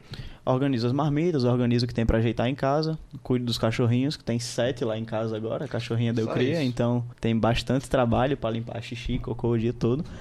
Organizo 0.45 0.87
as 0.87 0.93
marmitas, 0.93 1.45
organizo 1.45 1.85
o 1.85 1.89
que 1.89 1.95
tem 1.95 2.05
pra 2.07 2.19
ajeitar 2.19 2.49
em 2.49 2.55
casa. 2.55 2.99
Cuido 3.23 3.45
dos 3.45 3.59
cachorrinhos, 3.59 4.17
que 4.17 4.25
tem 4.25 4.39
sete 4.39 4.85
lá 4.85 4.99
em 4.99 5.05
casa 5.05 5.37
agora. 5.37 5.67
A 5.67 5.69
cachorrinha 5.69 6.13
deu 6.13 6.25
Só 6.27 6.33
cria, 6.33 6.55
isso. 6.55 6.63
então 6.63 7.05
tem 7.21 7.37
bastante 7.39 7.89
trabalho 7.89 8.37
pra 8.37 8.51
limpar 8.51 8.83
xixi, 8.83 9.19
cocô 9.19 9.51
o 9.51 9.59
dia 9.59 9.73
todo. 9.73 10.05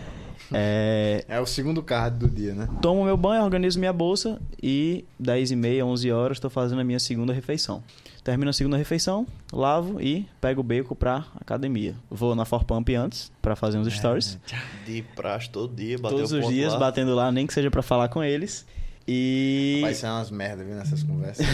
É, 0.52 1.24
É 1.28 1.40
o 1.40 1.46
segundo 1.46 1.84
card 1.84 2.18
do 2.18 2.28
dia, 2.28 2.56
né? 2.56 2.68
tomo 2.82 3.04
meu 3.06 3.16
banho, 3.16 3.44
organizo 3.44 3.78
minha 3.78 3.94
bolsa 3.94 4.42
e 4.64 5.06
10 5.20 5.52
e 5.52 5.56
meia, 5.56 5.86
11 5.86 6.12
horas 6.12 6.38
estou 6.38 6.50
fazendo 6.50 6.80
a 6.82 6.84
minha 6.84 6.98
segunda 7.00 7.32
refeição. 7.32 7.84
Termino 8.24 8.50
a 8.50 8.54
segunda 8.54 8.78
refeição, 8.78 9.26
lavo 9.52 10.02
e 10.02 10.26
pego 10.42 10.62
o 10.62 10.64
bacon 10.64 10.96
pra 10.96 11.26
academia. 11.40 11.96
Vou 12.10 12.36
na 12.36 12.46
Forpump 12.46 12.94
antes 12.96 13.32
pra 13.42 13.56
fazer 13.56 13.78
uns 13.78 13.92
stories. 13.94 14.38
De 14.86 15.02
praxe 15.16 15.50
todo 15.50 15.74
dia, 15.74 15.98
bateu 15.98 16.18
Todos 16.18 16.32
os 16.32 16.48
dias 16.48 16.74
lá. 16.74 16.80
batendo 16.80 17.16
lá, 17.16 17.32
nem 17.32 17.48
que 17.48 17.54
seja 17.54 17.72
pra 17.72 17.82
falar 17.82 18.10
com 18.10 18.24
eles. 18.24 18.66
E 19.12 19.80
Vai 19.82 19.96
ser 19.96 20.06
umas 20.06 20.30
merda, 20.30 20.64
viu, 20.64 20.76
nessas 20.76 21.02
conversas. 21.02 21.44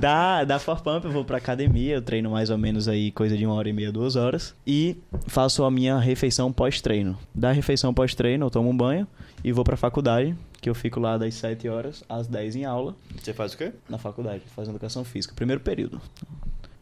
da, 0.00 0.42
da 0.42 0.58
Forpump 0.58 1.04
eu 1.04 1.12
vou 1.12 1.24
pra 1.24 1.38
academia, 1.38 1.94
eu 1.94 2.02
treino 2.02 2.30
mais 2.30 2.50
ou 2.50 2.58
menos 2.58 2.88
aí 2.88 3.12
coisa 3.12 3.36
de 3.36 3.46
uma 3.46 3.54
hora 3.54 3.68
e 3.68 3.72
meia, 3.72 3.92
duas 3.92 4.16
horas. 4.16 4.52
E 4.66 4.96
faço 5.28 5.62
a 5.62 5.70
minha 5.70 5.96
refeição 5.98 6.52
pós-treino. 6.52 7.16
Da 7.32 7.52
refeição 7.52 7.94
pós-treino 7.94 8.46
eu 8.46 8.50
tomo 8.50 8.68
um 8.68 8.76
banho 8.76 9.06
e 9.44 9.52
vou 9.52 9.62
pra 9.62 9.76
faculdade, 9.76 10.34
que 10.60 10.68
eu 10.68 10.74
fico 10.74 10.98
lá 11.00 11.16
das 11.18 11.34
7 11.34 11.68
horas 11.68 12.02
às 12.08 12.26
10 12.26 12.56
em 12.56 12.64
aula, 12.64 12.94
Você 13.22 13.32
faz 13.32 13.52
o 13.54 13.58
quê? 13.58 13.72
na 13.88 13.98
faculdade, 13.98 14.42
fazendo 14.54 14.74
educação 14.74 15.04
física. 15.04 15.34
Primeiro 15.34 15.60
período. 15.60 16.00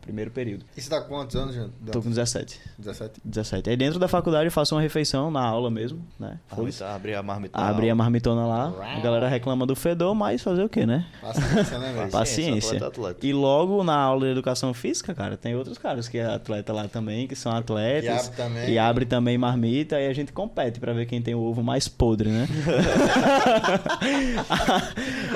Primeiro 0.05 0.31
período. 0.31 0.64
E 0.77 0.83
você 0.83 0.90
tá 0.90 1.01
com 1.01 1.09
quantos 1.14 1.35
anos, 1.35 1.55
Jean? 1.55 1.71
Tô 1.90 2.03
com 2.03 2.11
17. 2.11 2.61
17? 2.79 3.21
17. 3.25 3.71
Aí 3.71 3.77
dentro 3.77 3.99
da 3.99 4.07
faculdade 4.07 4.45
eu 4.45 4.53
faço 4.53 4.75
uma 4.75 4.83
refeição 4.83 5.31
na 5.31 5.40
aula 5.43 5.71
mesmo, 5.71 5.99
né? 6.21 6.38
Marmita, 6.53 6.87
Abre 6.95 7.14
a 7.14 7.23
marmita. 7.23 7.59
Abre 7.59 7.88
a 7.90 7.95
marmitona 7.95 8.47
lá, 8.47 8.73
a 8.97 9.01
galera 9.01 9.29
reclama 9.29 9.64
do 9.67 9.75
fedor, 9.75 10.14
mas 10.14 10.43
fazer 10.43 10.62
o 10.62 10.69
quê, 10.69 10.85
né? 10.85 11.07
Paciência, 11.23 11.79
né, 11.79 11.93
velho? 11.95 12.11
Paciência. 12.11 12.69
atleta, 12.77 12.87
atleta. 12.88 13.27
E 13.27 13.33
logo 13.33 13.83
na 13.83 13.97
aula 13.97 14.27
de 14.27 14.33
educação 14.33 14.75
física, 14.75 15.14
cara, 15.14 15.38
tem 15.38 15.57
outros 15.57 15.79
caras 15.79 16.07
que 16.07 16.19
é 16.19 16.27
atleta 16.27 16.71
lá 16.73 16.87
também, 16.87 17.27
que 17.27 17.35
são 17.35 17.51
atletas. 17.53 18.05
E 18.05 18.09
abre 18.11 18.37
também. 18.37 18.71
E 18.71 18.79
abre 18.79 19.05
também 19.07 19.38
marmita 19.38 19.99
e 19.99 20.07
a 20.07 20.12
gente 20.12 20.33
compete 20.33 20.79
pra 20.79 20.93
ver 20.93 21.07
quem 21.07 21.23
tem 21.23 21.35
o 21.35 21.40
ovo 21.40 21.62
mais 21.62 21.88
podre, 21.88 22.29
né? 22.29 22.47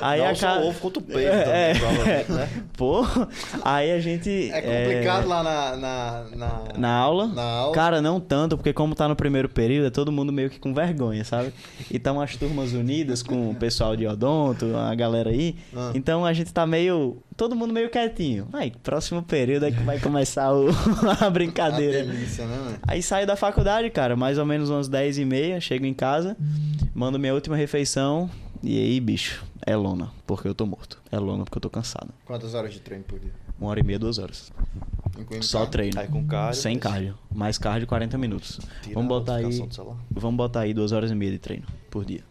aí 0.03 0.21
Não 0.21 0.27
a 0.29 0.35
só 0.35 0.47
ca- 0.47 0.59
o 0.61 0.69
ovo 0.69 0.81
quanto 0.81 0.97
o 0.99 1.03
peito 1.03 1.29
É, 1.29 1.73
também, 1.73 1.81
provavelmente, 1.81 2.33
né? 2.33 2.49
Pô, 2.77 3.03
aí 3.65 3.93
a 3.93 4.01
gente. 4.01 4.51
É 4.53 4.58
complicado 4.63 5.29
lá 5.29 5.43
na, 5.43 5.77
na, 5.77 6.25
na... 6.37 6.63
Na 6.77 6.93
aula? 6.95 7.27
Na 7.27 7.43
aula. 7.43 7.75
Cara, 7.75 8.01
não 8.03 8.21
tanto, 8.21 8.57
porque 8.57 8.73
como 8.73 8.95
tá 8.95 9.09
no 9.09 9.17
primeiro 9.17 9.49
período, 9.49 9.87
é 9.87 9.91
todo 9.91 10.11
mundo 10.13 10.33
meio 10.33 10.51
que 10.51 10.59
com 10.59 10.73
vergonha, 10.75 11.25
sabe? 11.25 11.53
E 11.91 11.97
estão 11.97 12.21
as 12.21 12.37
turmas 12.37 12.73
unidas 12.73 13.23
com 13.23 13.51
o 13.51 13.55
pessoal 13.55 13.97
de 13.97 14.07
odonto, 14.07 14.77
a 14.77 14.95
galera 14.95 15.31
aí. 15.31 15.57
Ah. 15.75 15.93
Então 15.95 16.25
a 16.25 16.33
gente 16.33 16.53
tá 16.53 16.67
meio. 16.67 17.19
Todo 17.37 17.55
mundo 17.55 17.73
meio 17.73 17.89
quietinho. 17.89 18.49
Aí, 18.53 18.73
próximo 18.83 19.23
período 19.23 19.67
é 19.67 19.71
que 19.71 19.81
vai 19.83 20.01
começar 20.01 20.53
o... 20.53 20.69
a 21.23 21.27
A 21.29 21.31
brincadeira. 21.31 22.05
delícia, 22.05 22.47
né, 22.47 22.57
mano? 22.57 22.79
Aí 22.87 23.03
saio 23.03 23.27
da 23.27 23.37
faculdade, 23.37 23.91
cara, 23.91 24.17
mais 24.17 24.39
ou 24.39 24.47
menos 24.47 24.71
umas 24.71 24.89
10 24.89 25.19
e 25.19 25.25
meia, 25.25 25.61
chego 25.61 25.85
em 25.85 25.95
casa, 25.95 26.37
mando 26.95 27.19
minha 27.19 27.35
última 27.35 27.57
refeição. 27.57 28.29
E 28.63 28.77
aí, 28.79 28.99
bicho, 28.99 29.45
é 29.65 29.77
lona, 29.77 30.11
porque 30.27 30.49
eu 30.49 30.55
tô 30.55 30.67
morto. 30.67 31.01
É 31.13 31.19
lona 31.19 31.45
porque 31.45 31.59
eu 31.59 31.63
tô 31.63 31.71
cansado. 31.71 32.09
Quantas 32.25 32.55
horas 32.55 32.73
de 32.73 32.81
treino 32.81 33.05
por 33.05 33.19
dia? 33.21 33.31
Uma 33.61 33.71
hora 33.71 33.81
e 33.81 33.83
meia, 33.83 33.99
duas 33.99 34.19
horas. 34.19 34.53
Incluindo 35.19 35.45
Só 35.45 35.59
cardio? 35.61 35.73
treino. 35.73 36.01
Aí 36.01 36.09
com 36.09 36.25
cardio, 36.27 36.61
Sem 36.61 36.75
mas- 36.75 36.83
cardio. 36.83 37.19
Mais 37.35 37.59
cardio, 37.59 37.87
40 37.89 38.17
minutos. 38.19 38.61
Tira 38.83 38.95
Vamos 38.95 39.09
botar 39.09 39.37
aí. 39.37 39.69
Vamos 40.11 40.37
botar 40.37 40.61
aí 40.61 40.73
duas 40.75 40.93
horas 40.93 41.11
e 41.11 41.15
meia 41.15 41.33
de 41.33 41.39
treino 41.39 41.67
por 41.91 42.05
dia. 42.05 42.23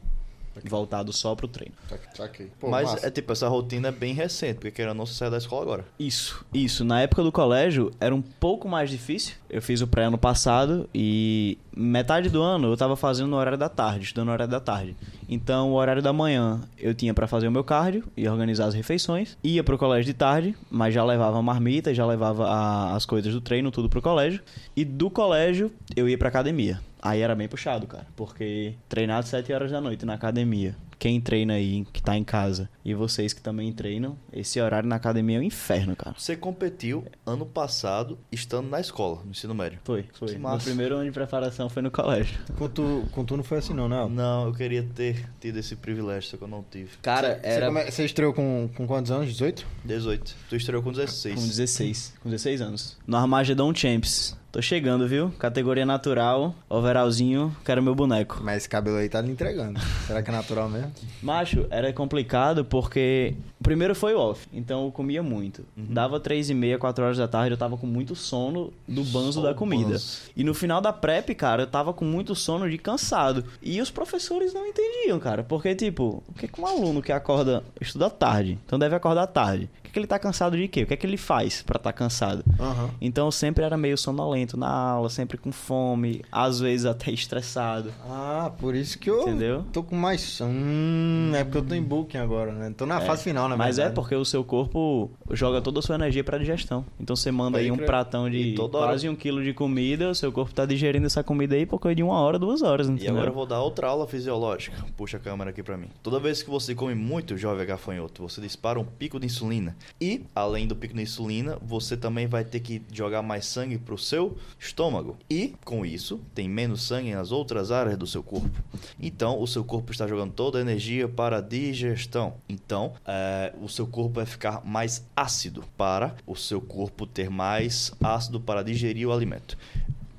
Voltado 0.67 1.13
só 1.13 1.35
pro 1.35 1.47
treino. 1.47 1.75
Saquei, 1.87 2.07
saquei. 2.15 2.51
Pô, 2.59 2.69
Mas 2.69 2.89
massa. 2.91 3.05
é 3.07 3.11
tipo, 3.11 3.31
essa 3.31 3.47
rotina 3.47 3.89
é 3.89 3.91
bem 3.91 4.13
recente, 4.15 4.55
porque 4.55 4.71
querendo 4.71 4.89
ou 4.89 4.95
não, 4.95 5.05
você 5.05 5.13
sai 5.13 5.29
da 5.29 5.37
escola 5.37 5.61
agora. 5.61 5.85
Isso, 5.99 6.43
isso. 6.51 6.83
Na 6.83 6.99
época 7.01 7.21
do 7.21 7.31
colégio 7.31 7.91
era 7.99 8.15
um 8.15 8.23
pouco 8.23 8.67
mais 8.67 8.89
difícil. 8.89 9.35
Eu 9.49 9.61
fiz 9.61 9.81
o 9.81 9.87
pré 9.87 10.03
ano 10.03 10.17
passado 10.17 10.89
e 10.93 11.57
metade 11.75 12.29
do 12.29 12.41
ano 12.41 12.67
eu 12.67 12.75
tava 12.75 12.95
fazendo 12.97 13.27
no 13.29 13.37
horário 13.37 13.57
da 13.57 13.69
tarde, 13.69 14.05
estudando 14.05 14.27
no 14.27 14.33
horário 14.33 14.51
da 14.51 14.59
tarde. 14.59 14.95
Então, 15.29 15.71
o 15.71 15.75
horário 15.75 16.01
da 16.01 16.11
manhã 16.11 16.61
eu 16.77 16.93
tinha 16.93 17.13
pra 17.13 17.27
fazer 17.27 17.47
o 17.47 17.51
meu 17.51 17.63
cardio 17.63 18.03
e 18.17 18.27
organizar 18.27 18.65
as 18.65 18.73
refeições. 18.73 19.37
Ia 19.43 19.63
pro 19.63 19.77
colégio 19.77 20.05
de 20.05 20.13
tarde, 20.13 20.55
mas 20.69 20.93
já 20.93 21.03
levava 21.03 21.37
a 21.37 21.41
marmita, 21.41 21.93
já 21.93 22.05
levava 22.05 22.45
a- 22.47 22.95
as 22.95 23.05
coisas 23.05 23.33
do 23.33 23.39
treino, 23.39 23.71
tudo 23.71 23.87
pro 23.89 24.01
colégio. 24.01 24.41
E 24.75 24.83
do 24.83 25.09
colégio 25.09 25.71
eu 25.95 26.09
ia 26.09 26.17
pra 26.17 26.27
academia. 26.27 26.79
Aí 27.01 27.21
era 27.21 27.35
bem 27.35 27.47
puxado, 27.47 27.87
cara, 27.87 28.07
porque 28.15 28.73
treinar 28.89 29.19
às 29.19 29.27
7 29.27 29.53
horas 29.53 29.71
da 29.71 29.79
noite 29.79 30.05
na 30.05 30.13
academia, 30.15 30.75
quem 30.99 31.19
treina 31.21 31.53
aí, 31.53 31.85
que 31.93 32.01
tá 32.01 32.17
em 32.17 32.23
casa, 32.23 32.69
e 32.83 32.93
vocês 32.93 33.33
que 33.33 33.41
também 33.41 33.71
treinam, 33.71 34.17
esse 34.33 34.59
horário 34.59 34.87
na 34.89 34.95
academia 34.95 35.37
é 35.37 35.39
um 35.39 35.43
inferno, 35.43 35.95
cara. 35.95 36.15
Você 36.17 36.35
competiu 36.35 37.05
ano 37.25 37.45
passado 37.45 38.17
estando 38.31 38.69
na 38.69 38.79
escola, 38.79 39.21
no 39.23 39.31
ensino 39.31 39.53
médio. 39.53 39.79
Foi, 39.83 40.05
foi. 40.13 40.29
Que 40.29 40.37
No 40.37 40.57
primeiro 40.59 40.95
ano 40.95 41.05
de 41.05 41.11
preparação 41.11 41.69
foi 41.69 41.81
no 41.81 41.91
colégio. 41.91 42.39
Com 42.57 42.67
tu, 42.69 43.05
com 43.11 43.23
tu 43.25 43.37
não 43.37 43.43
foi 43.43 43.59
assim, 43.59 43.73
não, 43.73 43.87
né? 43.87 44.07
Não, 44.09 44.47
eu 44.47 44.53
queria 44.53 44.83
ter 44.83 45.29
tido 45.39 45.57
esse 45.57 45.75
privilégio, 45.75 46.29
só 46.31 46.37
que 46.37 46.43
eu 46.43 46.47
não 46.47 46.63
tive. 46.69 46.89
Cara, 47.01 47.39
Você, 47.43 47.61
come- 47.61 47.91
você 47.91 48.05
estreou 48.05 48.33
com, 48.33 48.69
com 48.75 48.87
quantos 48.87 49.11
anos? 49.11 49.27
18? 49.27 49.65
18. 49.85 50.35
Tu 50.49 50.55
estreou 50.55 50.81
com 50.81 50.91
16. 50.91 51.35
Com 51.35 51.41
16. 51.47 52.13
Com 52.23 52.29
16 52.29 52.61
anos. 52.61 52.97
No 53.05 53.17
Armageddon 53.17 53.73
Champs. 53.75 54.35
Tô 54.57 54.61
chegando, 54.63 55.07
viu? 55.07 55.29
Categoria 55.37 55.85
natural, 55.85 56.55
overalzinho, 56.67 57.55
quero 57.63 57.83
meu 57.83 57.93
boneco. 57.93 58.39
Mas 58.41 58.57
esse 58.57 58.67
cabelo 58.67 58.97
aí 58.97 59.07
tá 59.07 59.21
lhe 59.21 59.29
entregando. 59.29 59.79
Será 60.07 60.23
que 60.23 60.31
é 60.31 60.33
natural 60.33 60.67
mesmo? 60.67 60.91
Macho, 61.21 61.67
era 61.69 61.93
complicado 61.93 62.65
porque. 62.65 63.35
Primeiro 63.61 63.93
foi 63.93 64.15
off, 64.15 64.47
então 64.53 64.85
eu 64.85 64.91
comia 64.91 65.21
muito. 65.21 65.65
Dava 65.75 66.19
3 66.19 66.51
e 66.51 66.53
meia, 66.53 66.77
4 66.77 67.03
horas 67.03 67.17
da 67.17 67.27
tarde, 67.27 67.51
eu 67.51 67.57
tava 67.57 67.75
com 67.75 67.85
muito 67.85 68.15
sono 68.15 68.71
do 68.87 69.03
banzo 69.03 69.33
Só 69.33 69.41
da 69.41 69.53
comida. 69.53 69.89
banzo. 69.89 70.21
E 70.35 70.43
no 70.43 70.53
final 70.53 70.79
da 70.79 70.93
prep, 70.93 71.35
cara, 71.35 71.63
eu 71.63 71.67
tava 71.67 71.91
com 71.91 72.05
muito 72.05 72.33
sono 72.33 72.69
de 72.69 72.77
cansado. 72.77 73.43
E 73.61 73.81
os 73.81 73.91
professores 73.91 74.53
não 74.53 74.65
entendiam, 74.65 75.19
cara. 75.19 75.43
Porque, 75.43 75.75
tipo, 75.75 76.23
o 76.27 76.33
que, 76.33 76.47
que 76.47 76.61
um 76.61 76.65
aluno 76.65 77.01
que 77.01 77.11
acorda, 77.11 77.63
estuda 77.81 78.09
tarde, 78.09 78.57
então 78.65 78.79
deve 78.79 78.95
acordar 78.95 79.27
tarde. 79.27 79.69
O 79.79 79.83
que, 79.83 79.91
que 79.91 79.99
ele 79.99 80.07
tá 80.07 80.19
cansado 80.19 80.55
de 80.55 80.67
quê? 80.67 80.83
O 80.83 80.87
que 80.87 80.93
é 80.93 80.97
que 80.97 81.05
ele 81.05 81.17
faz 81.17 81.61
pra 81.61 81.77
estar 81.77 81.91
tá 81.91 81.93
cansado? 81.93 82.45
Aham. 82.59 82.91
Então 83.01 83.25
eu 83.25 83.31
sempre 83.31 83.65
era 83.65 83.75
meio 83.75 83.97
sonolento 83.97 84.46
na 84.55 84.69
aula, 84.69 85.09
sempre 85.09 85.37
com 85.37 85.51
fome, 85.51 86.21
às 86.31 86.59
vezes 86.59 86.85
até 86.85 87.11
estressado. 87.11 87.91
Ah, 88.07 88.51
por 88.59 88.75
isso 88.75 88.97
que 88.99 89.09
eu 89.09 89.23
Entendeu? 89.23 89.65
tô 89.73 89.81
com 89.83 89.95
mais. 89.95 90.39
Hum, 90.41 91.31
é 91.35 91.43
porque 91.43 91.57
eu 91.57 91.65
tô 91.65 91.73
em 91.73 91.81
booking 91.81 92.17
agora, 92.17 92.51
né? 92.51 92.73
Tô 92.77 92.85
na 92.85 93.01
fase 93.01 93.23
final, 93.23 93.49
na 93.49 93.57
Mas 93.57 93.77
é 93.79 93.83
verdade. 93.83 93.95
porque 93.95 94.15
o 94.15 94.23
seu 94.23 94.43
corpo 94.43 95.09
joga 95.31 95.61
toda 95.61 95.79
a 95.79 95.81
sua 95.81 95.95
energia 95.95 96.23
pra 96.23 96.37
digestão. 96.37 96.85
Então 96.99 97.15
você 97.15 97.31
manda 97.31 97.57
aí 97.57 97.71
um 97.71 97.77
pratão 97.77 98.29
de 98.29 98.37
E 98.37 98.55
toda 98.55 98.77
hora- 98.77 98.87
quase 98.91 99.09
um 99.09 99.15
quilo 99.15 99.43
de 99.43 99.53
comida, 99.53 100.09
o 100.09 100.15
seu 100.15 100.31
corpo 100.31 100.53
tá 100.53 100.65
digerindo 100.65 101.05
essa 101.07 101.23
comida 101.23 101.55
aí 101.55 101.65
por 101.65 101.79
coisa 101.79 101.95
de 101.95 102.03
uma 102.03 102.19
hora, 102.19 102.37
duas 102.37 102.61
horas, 102.61 102.87
E 102.87 102.91
entendeu? 102.91 103.13
agora 103.15 103.29
eu 103.29 103.33
vou 103.33 103.45
dar 103.45 103.61
outra 103.61 103.87
aula 103.87 104.05
fisiológica. 104.07 104.77
Puxa 104.95 105.17
a 105.17 105.19
câmera 105.19 105.49
aqui 105.49 105.63
pra 105.63 105.77
mim. 105.77 105.87
Toda 106.03 106.19
vez 106.19 106.43
que 106.43 106.49
você 106.49 106.75
come 106.75 106.93
muito 106.93 107.35
jovem 107.37 107.65
gafanhoto, 107.65 108.21
você 108.21 108.39
dispara 108.41 108.79
um 108.79 108.85
pico 108.85 109.19
de 109.19 109.25
insulina. 109.25 109.75
E, 109.99 110.21
além 110.35 110.67
do 110.67 110.75
pico 110.75 110.93
de 110.93 111.01
insulina, 111.01 111.57
você 111.61 111.95
também 111.97 112.27
vai 112.27 112.43
ter 112.43 112.59
que 112.59 112.81
jogar 112.91 113.21
mais 113.21 113.45
sangue 113.45 113.77
pro 113.77 113.97
seu 113.97 114.26
estômago. 114.59 115.17
E, 115.29 115.53
com 115.63 115.85
isso, 115.85 116.19
tem 116.33 116.49
menos 116.49 116.81
sangue 116.81 117.13
nas 117.13 117.31
outras 117.31 117.71
áreas 117.71 117.97
do 117.97 118.07
seu 118.07 118.23
corpo. 118.23 118.63
Então, 118.99 119.39
o 119.39 119.47
seu 119.47 119.63
corpo 119.63 119.91
está 119.91 120.07
jogando 120.07 120.33
toda 120.33 120.57
a 120.57 120.61
energia 120.61 121.07
para 121.07 121.37
a 121.37 121.41
digestão. 121.41 122.35
Então, 122.47 122.93
é, 123.05 123.53
o 123.61 123.69
seu 123.69 123.85
corpo 123.85 124.15
vai 124.15 124.25
ficar 124.25 124.65
mais 124.65 125.05
ácido 125.15 125.63
para 125.77 126.15
o 126.25 126.35
seu 126.35 126.61
corpo 126.61 127.05
ter 127.05 127.29
mais 127.29 127.91
ácido 128.01 128.39
para 128.39 128.63
digerir 128.63 129.07
o 129.07 129.13
alimento 129.13 129.57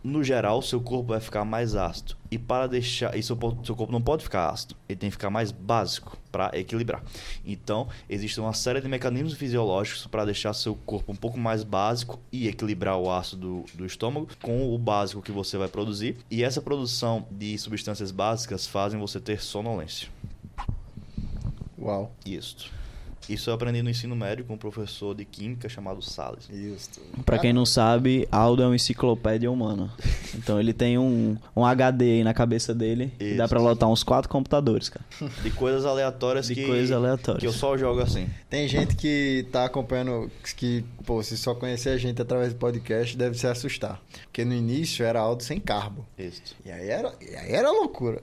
no 0.02 0.22
geral, 0.22 0.62
seu 0.62 0.80
corpo 0.80 1.08
vai 1.08 1.20
ficar 1.20 1.44
mais 1.44 1.74
ácido. 1.74 2.16
E 2.30 2.38
para 2.38 2.66
deixar. 2.66 3.16
E 3.16 3.22
seu, 3.22 3.36
seu 3.64 3.74
corpo 3.74 3.92
não 3.92 4.00
pode 4.00 4.22
ficar 4.22 4.48
ácido. 4.50 4.76
Ele 4.88 4.98
tem 4.98 5.10
que 5.10 5.16
ficar 5.16 5.30
mais 5.30 5.50
básico 5.50 6.16
para 6.30 6.50
equilibrar. 6.58 7.02
Então, 7.44 7.88
existe 8.08 8.38
uma 8.40 8.52
série 8.52 8.80
de 8.80 8.88
mecanismos 8.88 9.34
fisiológicos 9.34 10.06
para 10.06 10.24
deixar 10.24 10.52
seu 10.52 10.74
corpo 10.74 11.12
um 11.12 11.16
pouco 11.16 11.38
mais 11.38 11.64
básico 11.64 12.20
e 12.30 12.48
equilibrar 12.48 12.96
o 12.98 13.10
ácido 13.10 13.64
do, 13.64 13.76
do 13.78 13.86
estômago 13.86 14.28
com 14.42 14.74
o 14.74 14.78
básico 14.78 15.22
que 15.22 15.32
você 15.32 15.56
vai 15.56 15.68
produzir. 15.68 16.16
E 16.30 16.44
essa 16.44 16.60
produção 16.60 17.26
de 17.30 17.56
substâncias 17.58 18.10
básicas 18.10 18.66
fazem 18.66 19.00
você 19.00 19.18
ter 19.18 19.40
sonolência. 19.42 20.08
Uau. 21.80 22.12
Isso. 22.26 22.77
Isso 23.28 23.50
eu 23.50 23.54
aprendi 23.54 23.82
no 23.82 23.90
ensino 23.90 24.16
médio 24.16 24.44
com 24.44 24.54
um 24.54 24.58
professor 24.58 25.14
de 25.14 25.24
química 25.24 25.68
chamado 25.68 26.00
Salles. 26.02 26.48
Isso. 26.48 27.00
Pra 27.24 27.38
quem 27.38 27.52
não 27.52 27.66
sabe, 27.66 28.26
Aldo 28.32 28.62
é 28.62 28.66
uma 28.66 28.76
enciclopédia 28.76 29.50
humana. 29.50 29.92
Então 30.34 30.58
ele 30.58 30.72
tem 30.72 30.96
um, 30.98 31.36
um 31.54 31.64
HD 31.64 32.04
aí 32.04 32.24
na 32.24 32.32
cabeça 32.32 32.74
dele 32.74 33.12
e 33.20 33.34
dá 33.34 33.44
Isso. 33.44 33.48
pra 33.54 33.60
lotar 33.60 33.88
uns 33.88 34.02
quatro 34.02 34.28
computadores, 34.30 34.88
cara. 34.88 35.04
De 35.42 35.50
coisas 35.50 35.84
aleatórias 35.84 36.46
De 36.46 36.54
que, 36.54 36.66
coisas 36.66 36.90
aleatórias. 36.90 37.40
que 37.40 37.46
eu 37.46 37.52
só 37.52 37.76
jogo 37.76 38.00
assim. 38.00 38.28
Tem 38.48 38.66
gente 38.66 38.96
que 38.96 39.46
tá 39.52 39.64
acompanhando 39.64 40.30
que, 40.56 40.84
pô, 41.04 41.22
se 41.22 41.36
só 41.36 41.54
conhecer 41.54 41.90
a 41.90 41.98
gente 41.98 42.20
através 42.22 42.52
do 42.52 42.58
podcast, 42.58 43.16
deve 43.16 43.36
se 43.38 43.46
assustar. 43.46 44.00
Porque 44.24 44.44
no 44.44 44.54
início 44.54 45.04
era 45.04 45.20
Aldo 45.20 45.42
sem 45.42 45.60
carbo. 45.60 46.06
Isso. 46.18 46.56
E 46.64 46.70
aí 46.70 46.88
era, 46.88 47.12
e 47.20 47.34
aí 47.36 47.52
era 47.52 47.70
loucura. 47.70 48.22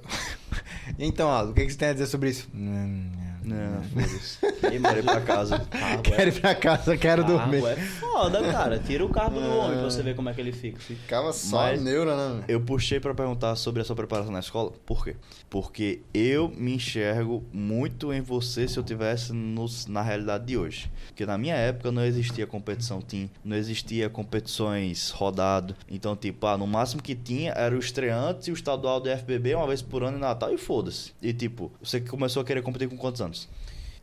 então, 0.97 1.29
Aldo, 1.29 1.51
o 1.51 1.53
que, 1.55 1.65
que 1.65 1.71
você 1.71 1.77
tem 1.77 1.89
a 1.89 1.93
dizer 1.93 2.07
sobre 2.07 2.29
isso? 2.29 2.47
Hum, 2.53 3.09
Não, 3.45 3.83
foda-se. 3.83 4.37
E 4.75 4.79
quero 4.79 4.99
ir 4.99 5.03
pra 5.03 5.21
casa. 5.21 5.65
Quero 6.03 6.29
ir 6.29 6.41
pra 6.41 6.55
casa, 6.55 6.97
quero 6.97 7.23
dormir. 7.23 7.61
Carbo 7.61 7.67
é 7.67 7.75
foda, 7.75 8.41
cara. 8.51 8.79
Tira 8.79 9.05
o 9.05 9.09
carbo 9.09 9.39
do 9.39 9.47
homem 9.57 9.77
pra 9.77 9.83
você 9.85 10.01
ver 10.01 10.15
como 10.15 10.27
é 10.29 10.33
que 10.33 10.41
ele 10.41 10.51
fica. 10.51 10.79
Ficava 10.79 11.31
só 11.31 11.57
Mas- 11.57 11.81
neura, 11.81 12.15
né? 12.15 12.43
Eu 12.47 12.59
puxei 12.61 12.99
pra 12.99 13.13
perguntar 13.13 13.55
sobre 13.55 13.81
a 13.81 13.85
sua 13.85 13.95
preparação 13.95 14.31
na 14.31 14.39
escola. 14.39 14.71
Por 14.85 15.03
quê? 15.03 15.15
Porque 15.49 16.01
eu 16.13 16.49
me 16.49 16.73
enxergo 16.75 17.43
muito 17.53 18.11
em 18.11 18.21
você 18.21 18.67
se 18.67 18.77
eu 18.77 18.83
tivesse 18.83 19.31
no- 19.33 19.65
na 19.87 20.01
realidade 20.01 20.45
de 20.45 20.57
hoje. 20.57 20.91
Porque 21.07 21.25
na 21.25 21.37
minha 21.37 21.55
época 21.55 21.91
não 21.91 22.03
existia 22.03 22.45
competição 22.47 22.99
team, 23.01 23.29
não 23.43 23.55
existia 23.55 24.09
competições 24.09 25.11
rodado. 25.11 25.75
Então, 25.89 26.15
tipo, 26.15 26.45
ah, 26.47 26.57
no 26.57 26.67
máximo 26.67 27.01
que 27.01 27.15
tinha 27.15 27.51
era 27.53 27.75
o 27.75 27.79
estreante 27.79 28.49
e 28.49 28.53
o 28.53 28.55
estadual 28.55 28.99
do 28.99 29.09
FBB 29.09 29.55
uma 29.55 29.67
vez 29.67 29.81
por 29.81 30.03
ano 30.03 30.17
em 30.17 30.21
Natal 30.21 30.53
e 30.53 30.57
foda-se. 30.57 31.13
E 31.21 31.31
tipo, 31.33 31.71
você 31.81 31.99
começou 32.01 32.41
a 32.41 32.45
querer 32.45 32.61
competir 32.61 32.89
com 32.89 32.97
quantos 32.97 33.21
anos? 33.21 33.34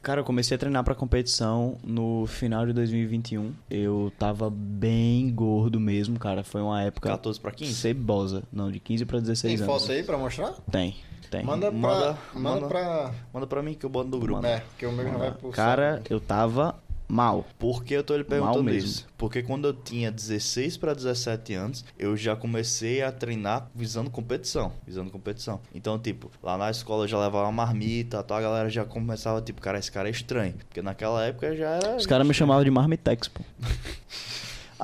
Cara, 0.03 0.21
eu 0.21 0.25
comecei 0.25 0.55
a 0.57 0.59
treinar 0.59 0.83
pra 0.83 0.95
competição 0.97 1.79
no 1.85 2.27
final 2.27 2.67
de 2.67 2.73
2021. 2.73 3.53
Eu 3.71 4.13
tava 4.19 4.51
bem 4.51 5.33
gordo 5.33 5.79
mesmo, 5.79 6.19
cara. 6.19 6.43
Foi 6.43 6.61
uma 6.61 6.83
época 6.83 7.09
14 7.11 7.39
pra 7.41 7.53
15? 7.53 7.73
cebosa. 7.75 8.43
Não, 8.53 8.71
de 8.71 8.81
15 8.81 9.05
pra 9.05 9.21
16 9.21 9.61
Tem 9.61 9.65
anos. 9.69 9.83
foto 9.83 9.93
aí 9.93 10.03
pra 10.03 10.19
mostrar? 10.19 10.55
Tem, 10.73 10.97
tem. 11.31 11.45
Manda 11.45 11.71
pra. 11.71 11.79
Manda- 11.81 12.19
Manda, 12.35 12.51
manda- 12.57 12.67
pra. 12.67 13.15
Manda 13.33 13.47
pra 13.47 13.63
mim 13.63 13.75
que 13.75 13.87
eu 13.87 13.91
boto 13.91 14.09
no 14.09 14.19
grupo. 14.19 14.45
É, 14.45 14.59
porque 14.59 14.87
o 14.87 14.91
meu 14.93 15.05
já 15.05 15.17
vai 15.17 15.31
pro. 15.31 15.51
Cara, 15.51 16.03
eu 16.11 16.19
tava 16.19 16.75
mal. 17.13 17.45
Por 17.59 17.85
que 17.85 17.93
eu 17.93 18.03
tô 18.03 18.17
lhe 18.17 18.25
perguntando 18.25 18.71
isso? 18.71 19.07
Porque 19.19 19.43
quando 19.43 19.69
eu 19.69 19.75
tinha 19.75 20.11
16 20.11 20.79
para 20.79 20.95
17 20.95 21.53
anos, 21.53 21.85
eu 21.99 22.17
já 22.17 22.35
comecei 22.35 23.03
a 23.03 23.13
treinar 23.13 23.69
visando 23.75 24.09
competição, 24.09 24.73
visando 24.87 25.11
competição. 25.11 25.61
Então, 25.75 25.99
tipo, 25.99 26.31
lá 26.43 26.57
na 26.57 26.71
escola 26.71 27.05
eu 27.05 27.09
já 27.09 27.19
levava 27.19 27.45
uma 27.45 27.53
marmita, 27.53 28.23
tal, 28.23 28.39
a 28.39 28.41
galera 28.41 28.71
já 28.71 28.87
começava 28.87 29.43
tipo, 29.43 29.61
cara, 29.61 29.79
esse 29.79 29.93
cara 29.93 30.09
é 30.09 30.11
estranho, 30.11 30.55
porque 30.67 30.81
naquela 30.81 31.23
época 31.23 31.55
já 31.55 31.69
era 31.69 31.97
Os 31.97 32.07
caras 32.07 32.27
me 32.27 32.33
chamavam 32.33 32.65
de 32.65 32.71
Marmitex, 32.71 33.29
pô. 33.29 33.43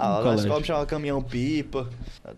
Ah, 0.01 0.21
lá 0.21 0.31
na 0.31 0.35
escola 0.37 0.61
me 0.61 0.67
chamava 0.67 0.87
caminhão 0.87 1.21
pipa. 1.21 1.89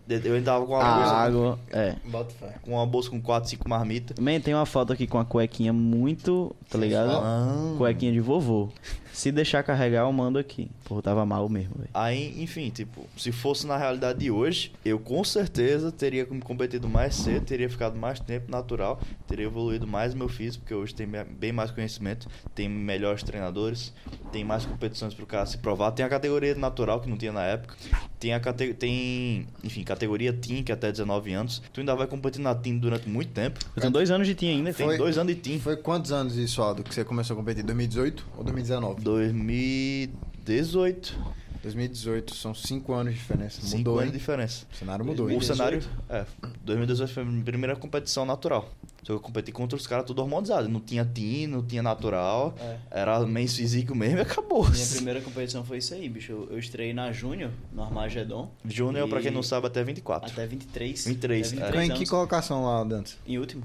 Eu 0.08 0.34
andava 0.34 0.64
com 0.64 0.72
uma 0.72 0.82
A 0.82 0.96
bolsa, 0.96 1.12
água, 1.14 1.58
é. 1.70 1.96
Bota 2.06 2.32
fé. 2.32 2.54
com 2.62 2.70
uma 2.72 2.86
bolsa 2.86 3.10
com 3.10 3.20
4, 3.20 3.50
5 3.50 3.68
marmitas. 3.68 4.16
Também 4.16 4.40
tem 4.40 4.54
uma 4.54 4.64
foto 4.64 4.94
aqui 4.94 5.06
com 5.06 5.18
a 5.18 5.26
cuequinha 5.26 5.70
muito, 5.70 6.56
tá 6.70 6.78
ligado? 6.78 7.10
Ah. 7.10 7.74
Cuequinha 7.76 8.12
de 8.12 8.20
vovô. 8.20 8.70
Se 9.12 9.30
deixar 9.32 9.62
carregar, 9.62 10.02
eu 10.02 10.12
mando 10.12 10.38
aqui. 10.38 10.70
Eu 10.90 11.02
tava 11.02 11.24
mal 11.26 11.48
mesmo, 11.48 11.74
velho. 11.76 11.90
Aí, 11.94 12.42
enfim, 12.42 12.70
tipo, 12.70 13.06
se 13.16 13.32
fosse 13.32 13.66
na 13.66 13.76
realidade 13.76 14.18
de 14.18 14.30
hoje, 14.30 14.72
eu 14.84 14.98
com 14.98 15.22
certeza 15.24 15.92
teria 15.92 16.26
me 16.30 16.40
competido 16.40 16.88
mais 16.88 17.14
cedo, 17.14 17.44
teria 17.44 17.68
ficado 17.68 17.96
mais 17.96 18.20
tempo 18.20 18.50
natural, 18.50 19.00
teria 19.26 19.46
evoluído 19.46 19.86
mais 19.86 20.14
meu 20.14 20.28
físico, 20.28 20.62
porque 20.62 20.74
hoje 20.74 20.94
tem 20.94 21.06
bem 21.06 21.52
mais 21.52 21.70
conhecimento, 21.70 22.28
tem 22.54 22.68
melhores 22.68 23.22
treinadores, 23.22 23.92
tem 24.32 24.44
mais 24.44 24.64
competições 24.64 25.14
pro 25.14 25.26
cara 25.26 25.46
se 25.46 25.58
provar. 25.58 25.92
Tem 25.92 26.04
a 26.04 26.08
categoria 26.08 26.54
natural 26.54 27.00
que 27.00 27.08
não 27.08 27.16
tinha 27.16 27.32
na 27.32 27.44
época, 27.44 27.74
tem 28.18 28.34
a 28.34 28.40
cate 28.40 28.74
tem, 28.74 29.46
enfim, 29.64 29.82
categoria 29.82 30.32
Team, 30.32 30.62
que 30.62 30.70
é 30.70 30.74
até 30.74 30.90
19 30.90 31.32
anos. 31.32 31.62
Tu 31.72 31.80
ainda 31.80 31.94
vai 31.94 32.06
competir 32.06 32.40
na 32.40 32.54
Team 32.54 32.78
durante 32.78 33.08
muito 33.08 33.32
tempo. 33.32 33.58
Eu 33.74 33.80
tenho 33.80 33.92
dois 33.92 34.10
anos 34.10 34.26
de 34.26 34.34
tinha 34.34 34.52
ainda, 34.52 34.72
Tem 34.72 34.96
dois 34.96 35.16
anos 35.18 35.34
de 35.34 35.40
Team. 35.40 35.58
Foi 35.58 35.76
quantos 35.76 36.12
anos 36.12 36.36
isso, 36.36 36.62
Aldo, 36.62 36.82
que 36.82 36.94
você 36.94 37.04
começou 37.04 37.34
a 37.34 37.38
competir? 37.38 37.62
2018 37.64 38.26
ou 38.36 38.44
2019? 38.44 38.99
2018. 39.02 41.40
2018, 41.62 42.34
são 42.34 42.54
5 42.54 42.92
anos 42.94 43.12
de 43.12 43.18
diferença. 43.18 43.60
Cinco 43.60 43.76
Mudou, 43.78 43.94
anos 43.98 44.06
hein? 44.06 44.12
de 44.12 44.18
diferença. 44.18 44.64
O 44.72 44.76
cenário 44.76 45.04
mudou, 45.04 45.26
O 45.26 45.30
hein? 45.30 45.40
cenário. 45.42 45.82
É, 46.08 46.24
2018 46.64 47.12
foi 47.12 47.22
a 47.22 47.26
minha 47.26 47.44
primeira 47.44 47.76
competição 47.76 48.24
natural. 48.24 48.70
Só 49.02 49.06
que 49.06 49.12
eu 49.12 49.20
competi 49.20 49.50
contra 49.52 49.76
os 49.76 49.86
caras 49.86 50.04
tudo 50.06 50.20
hormonizado. 50.20 50.68
Não 50.68 50.80
tinha 50.80 51.04
team, 51.04 51.48
não 51.50 51.62
tinha 51.64 51.82
natural. 51.82 52.54
É. 52.60 52.76
Era 53.02 53.20
mens 53.26 53.56
físico 53.56 53.94
mesmo 53.94 54.18
e 54.18 54.20
acabou. 54.20 54.68
Minha 54.68 54.86
primeira 54.86 55.20
competição 55.20 55.64
foi 55.64 55.78
isso 55.78 55.94
aí, 55.94 56.08
bicho. 56.08 56.32
Eu, 56.32 56.48
eu 56.52 56.58
estreiei 56.58 56.92
na 56.92 57.10
Júnior, 57.12 57.50
no 57.72 57.82
Armagedon. 57.82 58.50
Júnior, 58.64 59.08
pra 59.08 59.20
quem 59.20 59.30
E- 59.30 59.34
não 59.34 59.42
sabe, 59.42 59.66
até 59.66 59.82
24. 59.82 60.30
Até 60.30 60.46
23. 60.46 61.06
23, 61.06 61.52
Até 61.52 61.56
é. 61.56 61.64
23 61.66 61.90
Em 61.90 61.94
que 61.94 62.06
colocação 62.10 62.64
lá, 62.64 62.84
Dantes? 62.84 63.16
Em 63.26 63.38
último. 63.38 63.62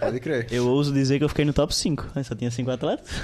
Pode 0.00 0.20
crer. 0.20 0.46
Eu 0.50 0.68
ouso 0.68 0.92
dizer 0.92 1.18
que 1.18 1.24
eu 1.24 1.28
fiquei 1.28 1.44
no 1.44 1.52
top 1.52 1.74
5. 1.74 2.08
né? 2.14 2.22
Só 2.22 2.34
tinha 2.34 2.50
5 2.50 2.70
atletas. 2.70 3.08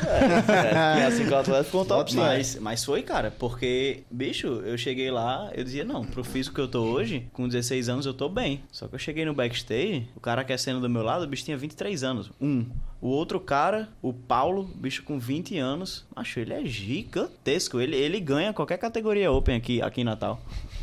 É, 0.49 1.01
e 1.01 1.03
assim 1.05 1.25
que 1.27 1.33
o 1.33 1.37
atleta 1.37 1.65
ficou 1.65 1.83
um 1.83 1.85
top 1.85 2.11
5. 2.11 2.23
Mas, 2.23 2.57
mas 2.61 2.85
foi, 2.85 3.03
cara, 3.03 3.31
porque, 3.31 4.03
bicho, 4.11 4.47
eu 4.47 4.77
cheguei 4.79 5.11
lá, 5.11 5.51
eu 5.55 5.63
dizia, 5.65 5.85
não, 5.85 6.05
pro 6.05 6.25
físico 6.25 6.55
que 6.55 6.61
eu 6.61 6.69
tô 6.69 6.83
hoje, 6.83 7.29
com 7.33 7.47
16 7.47 7.89
anos 7.89 8.07
eu 8.07 8.15
tô 8.15 8.29
bem. 8.29 8.63
Só 8.73 8.89
que 8.89 8.95
eu 8.95 8.99
cheguei 8.99 9.25
no 9.25 9.35
backstage, 9.35 10.09
o 10.17 10.21
cara 10.21 10.43
aquecendo 10.49 10.81
do 10.81 10.89
meu 10.89 11.03
lado, 11.03 11.25
o 11.25 11.27
bicho 11.27 11.45
tinha 11.45 11.57
23 11.57 12.03
anos. 12.03 12.31
Um. 12.41 12.65
O 13.01 13.09
outro 13.09 13.39
cara, 13.39 13.89
o 14.01 14.13
Paulo, 14.13 14.65
bicho 14.75 15.03
com 15.03 15.19
20 15.19 15.59
anos, 15.59 16.07
acho 16.17 16.41
ele 16.41 16.55
é 16.55 16.65
gigantesco. 16.65 17.79
Ele, 17.79 17.95
ele 17.95 18.19
ganha 18.19 18.53
qualquer 18.53 18.79
categoria 18.79 19.31
Open 19.31 19.55
aqui, 19.55 19.83
aqui 19.83 20.01
em 20.01 20.05
Natal. 20.05 20.41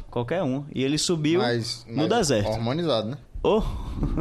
Qualquer 0.09 0.43
um. 0.43 0.63
E 0.73 0.83
ele 0.83 0.97
subiu 0.97 1.39
Mas, 1.39 1.85
no 1.89 2.07
mas 2.07 2.09
deserto. 2.09 2.49
Hormonizado, 2.49 3.09
né? 3.09 3.17
Oh. 3.45 3.61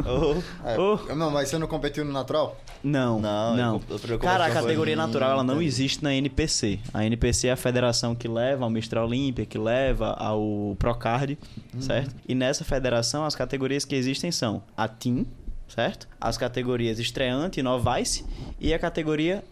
Oh, 0.05 0.67
É, 0.67 0.79
Oh. 0.79 1.15
Não, 1.15 1.31
mas 1.31 1.49
você 1.49 1.57
não 1.57 1.67
competiu 1.67 2.05
no 2.05 2.11
natural? 2.11 2.55
Não, 2.83 3.19
Não, 3.19 3.57
não. 3.57 3.81
eu 3.89 4.19
Cara, 4.19 4.45
a 4.45 4.51
categoria 4.51 4.95
natural 4.95 5.31
ela 5.31 5.43
não 5.43 5.59
existe 5.59 6.03
na 6.03 6.13
NPC. 6.13 6.79
A 6.93 7.03
NPC 7.03 7.47
é 7.47 7.51
a 7.51 7.55
federação 7.57 8.13
que 8.13 8.27
leva 8.27 8.63
ao 8.63 8.69
Mistral 8.69 9.07
Olímpia, 9.07 9.45
que 9.45 9.57
leva 9.57 10.11
ao 10.11 10.75
Procard, 10.77 11.37
certo? 11.79 12.15
E 12.27 12.35
nessa 12.35 12.63
federação 12.63 13.25
as 13.25 13.35
categorias 13.35 13.83
que 13.83 13.95
existem 13.95 14.31
são 14.31 14.61
a 14.77 14.87
Team, 14.87 15.25
certo? 15.67 16.07
As 16.21 16.37
categorias 16.37 16.99
estreante 16.99 17.59
e 17.59 17.63
novice 17.63 18.23
e 18.59 18.73
a 18.73 18.77
categoria 18.79 19.43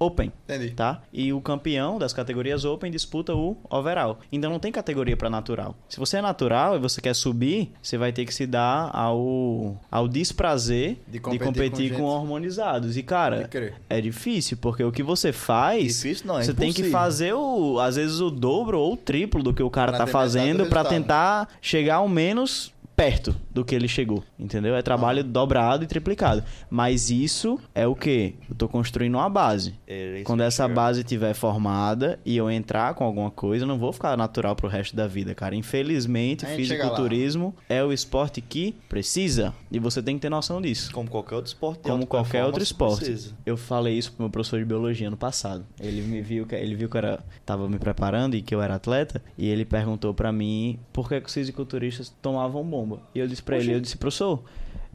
Open. 0.00 0.32
Entendi. 0.48 0.70
Tá? 0.70 1.02
E 1.12 1.30
o 1.32 1.40
campeão 1.42 1.98
das 1.98 2.12
categorias 2.14 2.64
Open 2.64 2.90
disputa 2.90 3.34
o 3.34 3.56
overall. 3.68 4.18
Então 4.32 4.50
não 4.50 4.58
tem 4.58 4.72
categoria 4.72 5.14
pra 5.16 5.28
natural. 5.28 5.76
Se 5.90 5.98
você 5.98 6.16
é 6.16 6.22
natural 6.22 6.74
e 6.74 6.78
você 6.78 7.00
quer 7.02 7.14
subir, 7.14 7.70
você 7.82 7.98
vai 7.98 8.10
ter 8.10 8.24
que 8.24 8.32
se 8.32 8.46
dar 8.46 8.90
ao, 8.94 9.76
ao 9.90 10.08
desprazer 10.08 10.96
De 11.06 11.12
de 11.12 11.20
competir 11.20 11.44
competir, 11.46 11.90
com 11.92 11.98
com, 11.98 12.04
hormonizados. 12.04 12.96
E 12.96 13.02
cara, 13.02 13.48
é 13.90 14.00
difícil, 14.00 14.56
porque 14.56 14.82
o 14.82 14.90
que 14.90 15.02
você 15.02 15.32
faz, 15.32 15.98
Difícil 15.98 16.26
não, 16.26 16.38
é 16.38 16.44
você 16.44 16.54
tem 16.54 16.72
que 16.72 16.80
impossível. 16.80 16.90
fazer 16.98 17.32
o, 17.34 17.78
às 17.78 17.96
vezes 17.96 18.20
o 18.20 18.30
dobro 18.30 18.78
ou 18.80 18.94
o 18.94 18.96
triplo 18.96 19.42
do 19.42 19.52
que 19.52 19.62
o 19.62 19.68
cara 19.70 19.92
Pra 19.92 19.98
tá 19.98 20.06
fazendo 20.06 20.64
resultado. 20.64 20.88
tentar 20.88 21.48
chegar 21.60 21.96
ao 21.96 22.08
menos 22.08 22.72
perto 22.96 23.34
do 23.60 23.64
que 23.64 23.74
ele 23.74 23.86
chegou, 23.86 24.24
entendeu? 24.38 24.74
É 24.74 24.82
trabalho 24.82 25.22
dobrado 25.22 25.84
e 25.84 25.86
triplicado. 25.86 26.42
Mas 26.68 27.10
isso 27.10 27.58
é 27.74 27.86
o 27.86 27.94
que? 27.94 28.34
Eu 28.48 28.56
tô 28.56 28.68
construindo 28.68 29.14
uma 29.14 29.28
base. 29.28 29.74
Isso 29.86 30.24
Quando 30.24 30.42
essa 30.42 30.66
base 30.66 31.00
estiver 31.00 31.34
formada 31.34 32.18
e 32.24 32.36
eu 32.36 32.50
entrar 32.50 32.94
com 32.94 33.04
alguma 33.04 33.30
coisa, 33.30 33.64
eu 33.64 33.68
não 33.68 33.78
vou 33.78 33.92
ficar 33.92 34.16
natural 34.16 34.56
pro 34.56 34.68
resto 34.68 34.96
da 34.96 35.06
vida, 35.06 35.34
cara. 35.34 35.54
Infelizmente, 35.54 36.46
fisiculturismo 36.46 37.54
é 37.68 37.84
o 37.84 37.92
esporte 37.92 38.40
que 38.40 38.74
precisa. 38.88 39.54
E 39.70 39.78
você 39.78 40.02
tem 40.02 40.16
que 40.16 40.22
ter 40.22 40.30
noção 40.30 40.60
disso. 40.60 40.90
Como 40.92 41.08
qualquer 41.08 41.36
outro 41.36 41.48
esporte. 41.48 41.82
Como 41.82 42.06
qualquer 42.06 42.44
outro 42.44 42.62
esporte. 42.62 43.04
precisa. 43.04 43.34
Eu 43.44 43.56
falei 43.56 43.98
isso 43.98 44.12
pro 44.12 44.22
meu 44.22 44.30
professor 44.30 44.58
de 44.58 44.64
biologia 44.64 45.10
no 45.10 45.16
passado. 45.16 45.64
Ele 45.78 46.02
me 46.02 46.22
viu 46.22 46.46
que 46.46 46.54
ele 46.54 46.74
viu 46.74 46.88
que 46.88 46.96
eu 46.96 46.98
era, 46.98 47.20
tava 47.44 47.68
me 47.68 47.78
preparando 47.78 48.34
e 48.34 48.42
que 48.42 48.54
eu 48.54 48.62
era 48.62 48.74
atleta 48.74 49.22
e 49.36 49.48
ele 49.48 49.64
perguntou 49.64 50.14
pra 50.14 50.32
mim 50.32 50.78
por 50.92 51.08
que, 51.08 51.20
que 51.20 51.26
os 51.26 51.34
fisiculturistas 51.34 52.12
tomavam 52.22 52.64
bomba. 52.64 53.00
E 53.14 53.18
eu 53.18 53.26
disse 53.26 53.42
pra 53.50 53.58
ele, 53.58 53.74
eu 53.74 53.80
disse, 53.80 53.96
professor, 53.96 54.42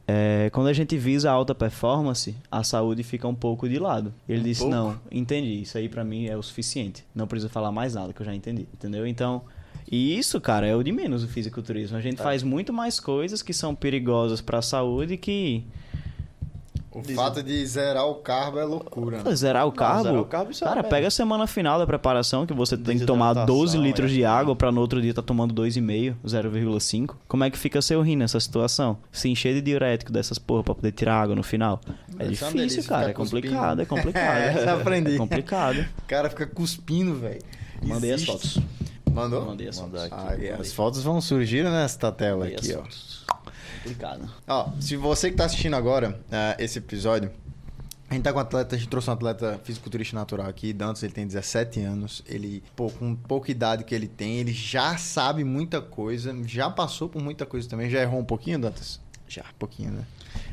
é, 0.08 0.50
quando 0.52 0.68
a 0.68 0.74
gente 0.74 0.98
visa 0.98 1.30
a 1.30 1.34
alta 1.34 1.56
performance, 1.56 2.36
a 2.52 2.64
saúde 2.64 3.04
fica 3.04 3.28
um 3.28 3.36
pouco 3.36 3.68
de 3.68 3.80
lado. 3.80 4.14
Ele 4.30 4.44
disse, 4.44 4.62
pouco? 4.62 4.76
não, 4.76 5.00
entendi, 5.12 5.62
isso 5.62 5.78
aí 5.78 5.90
pra 5.90 6.04
mim 6.04 6.28
é 6.28 6.38
o 6.38 6.44
suficiente. 6.44 7.04
Não 7.14 7.28
preciso 7.28 7.52
falar 7.52 7.72
mais 7.72 7.96
nada, 7.96 8.14
que 8.14 8.22
eu 8.22 8.26
já 8.26 8.34
entendi, 8.34 8.68
entendeu? 8.74 9.06
Então, 9.08 9.44
e 9.92 10.18
isso, 10.18 10.40
cara, 10.40 10.68
é 10.68 10.76
o 10.76 10.84
de 10.84 10.92
menos 10.92 11.24
o 11.24 11.28
fisiculturismo. 11.28 11.98
A 11.98 12.02
gente 12.02 12.22
faz 12.22 12.44
muito 12.44 12.72
mais 12.72 13.00
coisas 13.00 13.42
que 13.42 13.54
são 13.54 13.76
perigosas 13.76 14.42
pra 14.42 14.62
saúde 14.62 15.18
que 15.18 15.64
O 16.96 17.04
fato 17.14 17.44
de 17.44 17.66
zerar 17.66 18.08
o 18.08 18.16
carbo 18.16 18.58
é 18.58 18.64
loucura. 18.64 19.22
Né? 19.22 19.36
zerar 19.36 19.68
o 19.68 19.72
carbo. 19.74 20.04
zerar 20.04 20.22
o 20.22 20.26
carbo, 20.26 20.52
isso 20.52 20.64
é 20.64 20.68
cara, 20.68 20.82
uma 20.82 20.90
pega 20.90 21.08
a 21.08 21.12
semana 21.12 21.46
final 21.46 21.78
da 21.78 21.86
preparação 21.86 22.46
que 22.46 22.54
você 22.54 22.78
tem 22.78 22.98
que 22.98 23.06
tomar 23.06 23.34
Desidratação, 23.34 23.58
12 23.58 23.78
litros 23.78 24.12
é. 24.12 24.14
de 24.14 24.24
água 24.24 24.56
pra 24.56 24.72
no 24.72 24.80
outro 24.80 25.02
dia 25.02 25.14
tá 25.14 25.22
tomando 25.22 25.54
2,5, 25.54 26.16
0,5. 26.26 27.16
Como 27.28 27.44
é 27.44 27.50
que 27.50 27.58
fica 27.58 27.82
seu 27.82 28.02
rim 28.02 28.16
nessa 28.16 28.40
situação? 28.40 28.98
Se 29.12 29.28
encher 29.28 29.54
de 29.56 29.62
diurético 29.62 30.10
dessas 30.10 30.40
porra 30.40 30.64
pra 30.64 30.74
poder 30.74 30.94
tirar 30.94 31.22
água 31.22 31.36
no 31.36 31.44
final. 31.44 31.82
É 32.18 32.24
uma 32.24 32.32
difícil, 32.32 32.54
delícia 32.56 32.84
cara. 32.84 33.10
É 33.10 33.14
complicado, 33.14 33.82
é 33.82 33.86
complicado. 33.86 34.16
É, 34.66 34.70
aprendi. 34.70 35.16
É 35.16 35.18
complicado. 35.18 35.86
O 36.00 36.08
cara 36.08 36.30
fica 36.30 36.46
cuspindo, 36.48 37.16
velho. 37.16 37.42
Mandei 37.84 38.14
as 38.14 38.24
fotos. 38.24 38.58
Mandou? 39.12 39.46
Mandei 39.46 39.68
as 39.68 39.78
fotos. 39.78 40.02
aqui. 40.02 40.50
Ah, 40.50 40.58
as 40.60 40.72
fotos 40.74 41.04
vão 41.04 41.20
surgir 41.20 41.64
nesta 41.64 42.12
tela 42.12 42.46
Mandei 42.46 42.56
aqui, 42.56 42.74
ó. 42.74 42.78
fotos. 42.82 43.26
Complicado. 43.86 44.30
Ó, 44.48 44.70
se 44.80 44.96
você 44.98 45.30
que 45.30 45.38
tá 45.38 45.46
assistindo 45.46 45.76
agora 45.76 46.20
ah, 46.32 46.56
esse 46.60 46.80
episódio, 46.80 47.32
a 48.10 48.14
gente 48.14 48.24
tá 48.24 48.32
com 48.34 48.40
um 48.40 48.42
atleta, 48.42 48.76
a 48.76 48.80
gente 48.80 48.90
trouxe 48.90 49.10
um 49.10 49.14
atleta 49.14 49.60
fisiculturista 49.64 50.16
natural 50.16 50.48
aqui, 50.48 50.74
Dantas, 50.74 51.04
ele 51.04 51.14
tem 51.14 51.26
17 51.26 51.82
anos, 51.82 52.24
ele, 52.28 52.64
pô, 52.76 52.90
com 52.90 53.16
pouca 53.16 53.52
idade 53.52 53.84
que 53.84 53.94
ele 53.94 54.08
tem, 54.08 54.38
ele 54.38 54.54
já 54.54 54.98
sabe 54.98 55.44
muita 55.44 55.82
coisa, 55.82 56.36
já 56.46 56.70
passou 56.70 57.08
por 57.10 57.22
muita 57.22 57.46
coisa 57.46 57.70
também, 57.70 57.90
já 57.90 58.02
errou 58.02 58.20
um 58.20 58.26
pouquinho, 58.26 58.60
Dantas? 58.60 59.00
Já, 59.28 59.42
um 59.42 59.58
pouquinho, 59.60 59.92
né? 59.92 60.04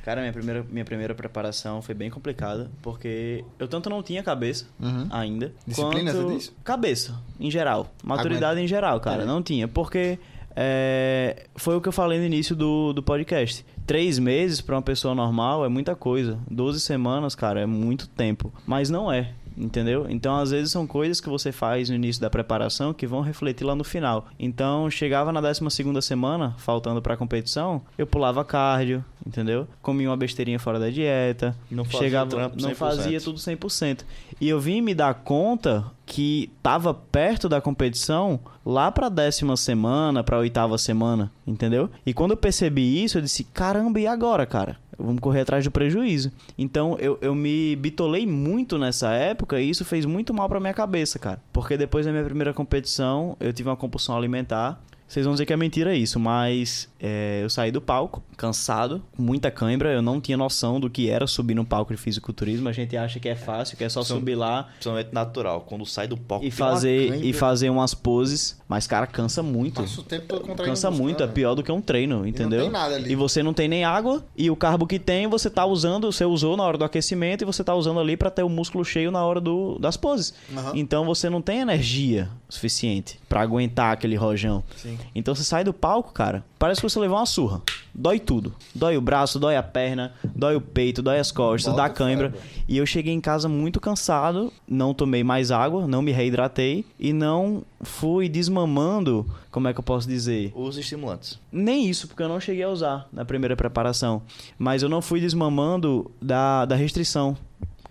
Cara, 0.05 0.21
minha 0.21 0.33
primeira, 0.33 0.65
minha 0.69 0.85
primeira 0.85 1.15
preparação 1.15 1.83
foi 1.83 1.95
bem 1.95 2.09
complicada, 2.11 2.71
porque 2.81 3.45
eu 3.59 3.69
tanto 3.69 3.91
não 3.91 4.03
tinha 4.03 4.23
cabeça 4.23 4.67
Uhum. 4.81 5.09
ainda. 5.11 5.53
Disciplina, 5.67 6.13
quanto... 6.13 6.29
você 6.29 6.37
disse? 6.37 6.53
Cabeça, 6.65 7.21
em 7.39 7.51
geral. 7.51 7.93
Maturidade 8.03 8.61
em 8.61 8.67
geral, 8.67 9.01
cara. 9.01 9.23
É. 9.23 9.27
Não 9.27 9.43
tinha. 9.43 9.69
Porque 9.69 10.19
é, 10.55 11.47
foi 11.57 11.77
o 11.77 11.81
que 11.81 11.89
eu 11.89 11.93
falei 11.93 12.19
no 12.19 12.25
início 12.25 12.55
do, 12.55 12.93
do 12.93 13.03
podcast. 13.03 13.65
Três 13.87 14.19
meses 14.19 14.61
pra 14.61 14.77
uma 14.77 14.83
pessoa 14.83 15.15
normal 15.15 15.65
é 15.65 15.69
muita 15.69 15.95
coisa. 15.95 16.39
Doze 16.51 16.81
semanas, 16.81 17.35
cara, 17.35 17.61
é 17.61 17.67
muito 17.67 18.09
tempo. 18.09 18.53
Mas 18.67 18.91
não 18.91 19.13
é. 19.13 19.33
Entendeu? 19.57 20.07
Então, 20.09 20.37
às 20.37 20.51
vezes, 20.51 20.73
são 20.73 20.87
coisas 20.87 21.21
que 21.21 21.29
você 21.29 21.53
faz 21.53 21.89
no 21.89 21.95
início 21.95 22.21
da 22.21 22.31
preparação 22.31 22.93
que 22.93 23.07
vão 23.07 23.21
refletir 23.21 23.65
lá 23.65 23.75
no 23.75 23.85
final. 23.85 24.27
Então, 24.39 24.91
chegava 24.91 25.33
na 25.33 25.41
12 25.41 25.63
semana, 26.03 26.55
faltando 26.59 27.03
pra 27.03 27.17
competição, 27.17 27.83
eu 27.97 28.07
pulava 28.07 28.45
cardio, 28.45 29.05
entendeu? 29.27 29.67
Comia 29.81 30.11
uma 30.11 30.17
besteirinha 30.17 30.59
fora 30.59 30.79
da 30.79 30.91
dieta. 30.91 31.57
Não 31.71 31.85
fazia 31.85 32.01
chegava, 32.01 32.31
trampo 32.31 32.61
não 32.61 32.71
100%. 32.71 32.75
fazia 32.75 33.21
tudo 33.21 33.39
100%. 33.39 34.05
E 34.41 34.49
eu 34.49 34.61
vim 34.61 34.81
me 34.81 34.95
dar 34.95 35.15
conta 35.15 35.85
que 36.05 36.51
tava 36.63 36.93
perto 36.93 37.49
da 37.49 37.61
competição 37.61 38.41
lá 38.65 38.91
pra 38.91 39.09
décima 39.09 39.57
semana, 39.57 40.23
pra 40.23 40.39
oitava 40.39 40.77
semana, 40.77 41.31
entendeu? 41.47 41.89
E 42.05 42.13
quando 42.13 42.33
eu 42.33 42.37
percebi 42.37 43.03
isso, 43.03 43.19
eu 43.19 43.23
disse: 43.23 43.45
caramba, 43.45 44.01
e 44.01 44.07
agora, 44.07 44.45
cara? 44.45 44.77
Vamos 44.99 45.21
correr 45.21 45.41
atrás 45.41 45.65
do 45.65 45.71
prejuízo. 45.71 46.31
Então 46.57 46.97
eu, 46.99 47.19
eu 47.21 47.35
me 47.35 47.77
bitolei 47.77 48.27
muito 48.27 48.79
nessa 48.79 49.13
época 49.13 49.61
e 49.61 49.69
isso 49.69 49.85
fez 49.85 50.05
muito 50.05 50.33
mal 50.35 50.49
pra 50.49 50.61
minha 50.61 50.75
cabeça, 50.75 51.19
cara. 51.19 51.41
Porque 51.53 51.77
depois 51.77 52.07
da 52.07 52.13
minha 52.13 52.25
primeira 52.25 52.53
competição, 52.53 53.37
eu 53.41 53.53
tive 53.53 53.69
uma 53.69 53.77
compulsão 53.77 54.17
alimentar. 54.17 54.81
Vocês 55.13 55.27
vão 55.27 55.35
dizer 55.35 55.45
que 55.45 55.53
é 55.53 55.57
mentira 55.59 55.95
isso, 55.95 56.19
mas 56.19 56.89
é, 56.99 57.41
eu 57.43 57.51
saí 57.51 57.71
do 57.71 57.83
palco, 57.83 58.23
cansado, 58.35 59.03
com 59.15 59.23
muita 59.23 59.51
cãibra. 59.51 59.93
Eu 59.93 60.01
não 60.01 60.19
tinha 60.19 60.39
noção 60.39 60.81
do 60.81 60.89
que 60.89 61.11
era 61.11 61.27
subir 61.27 61.55
no 61.55 61.67
palco 61.67 61.95
de 61.95 62.01
fisiculturismo. 62.01 62.67
A 62.67 62.73
gente 62.73 62.97
acha 62.97 63.21
que 63.21 63.29
é 63.29 63.37
fácil, 63.37 63.77
que 63.77 63.85
é 63.85 63.91
só 63.91 64.03
subir 64.03 64.35
lá 64.35 64.63
Principalmente 64.63 65.13
natural. 65.13 65.67
Quando 65.69 65.85
sai 65.85 66.09
do 66.09 66.17
palco. 66.17 66.47
e 66.47 66.51
fazer, 66.51 67.23
e 67.23 67.31
fazer 67.35 67.69
umas 67.69 67.93
poses. 67.93 68.59
Mas, 68.67 68.87
cara, 68.87 69.07
cansa 69.07 69.43
muito. 69.43 69.83
Passa 69.83 70.01
o 70.01 70.03
tempo 70.03 70.29
todo 70.29 70.57
Cansa 70.57 70.91
muito, 70.91 71.23
é 71.23 71.27
né? 71.27 71.33
pior 71.35 71.55
do 71.55 71.63
que 71.63 71.71
um 71.71 71.83
treino, 71.83 72.27
entendeu? 72.27 72.63
tem 72.63 72.71
nada 72.71 72.95
ali. 72.95 73.13
E 73.13 73.15
você 73.15 73.43
não 73.43 73.53
tem 73.53 73.69
nem 73.69 73.85
água, 73.85 74.25
e 74.35 74.51
o 74.51 74.57
carbo 74.57 74.87
que 74.87 74.99
tem, 74.99 75.27
você 75.27 75.51
tá 75.51 75.67
usando, 75.67 76.11
você 76.11 76.25
usou 76.25 76.57
na 76.57 76.63
hora 76.65 76.79
do 76.79 76.85
aquecimento, 76.87 77.43
e 77.43 77.45
você 77.45 77.63
tá 77.63 77.75
usando 77.75 78.01
ali 78.01 78.17
pra 78.17 78.31
ter 78.31 78.43
o 78.43 78.49
músculo 78.49 78.83
cheio 78.83 79.11
na 79.11 79.23
hora 79.23 79.43
do, 79.43 79.79
das 79.79 79.99
poses. 79.99 80.33
Aham. 80.57 80.73
Então 80.75 81.05
você 81.05 81.29
não 81.29 81.43
tem 81.43 81.61
energia 81.61 82.31
suficiente 82.49 83.21
pra 83.29 83.43
aguentar 83.43 83.93
aquele 83.93 84.17
rojão. 84.17 84.65
Sim. 84.75 84.97
Então 85.15 85.35
você 85.35 85.45
sai 85.45 85.65
do 85.65 85.73
palco, 85.73 86.13
cara, 86.13 86.45
parece 86.59 86.81
que 86.81 86.89
você 86.89 86.99
levou 86.99 87.17
uma 87.17 87.27
surra. 87.27 87.63
Dói 87.95 88.19
tudo. 88.19 88.55
Dói 88.75 88.97
o 88.97 89.01
braço, 89.01 89.39
dói 89.39 89.57
a 89.57 89.63
perna, 89.63 90.15
dói 90.35 90.57
o 90.57 90.61
peito, 90.61 91.03
dói 91.03 91.19
as 91.19 91.31
costas, 91.31 91.73
Bota 91.73 91.89
dá 91.89 91.91
cãibra. 91.91 92.35
E 92.69 92.79
eu 92.79 92.87
cheguei 92.87 93.13
em 93.13 93.21
casa 93.21 93.49
muito 93.49 93.81
cansado, 93.81 94.53
não 94.67 94.95
tomei 94.95 95.23
mais 95.23 95.51
água, 95.51 95.87
não 95.87 96.03
me 96.03 96.13
reidratei 96.13 96.85
e 96.99 97.13
não 97.13 97.63
fui 97.83 98.29
desmamando, 98.29 99.27
como 99.51 99.69
é 99.69 99.75
que 99.75 99.81
eu 99.81 99.85
posso 99.85 100.09
dizer? 100.09 100.53
Os 100.55 100.77
estimulantes. 100.77 101.39
Nem 101.51 101.89
isso, 101.89 102.09
porque 102.09 102.23
eu 102.23 102.29
não 102.29 102.41
cheguei 102.41 102.63
a 102.63 102.71
usar 102.71 103.09
na 103.13 103.25
primeira 103.25 103.57
preparação. 103.57 104.23
Mas 104.59 104.83
eu 104.83 104.89
não 104.89 105.03
fui 105.03 105.21
desmamando 105.21 106.11
da, 106.21 106.65
da 106.65 106.77
restrição 106.77 107.37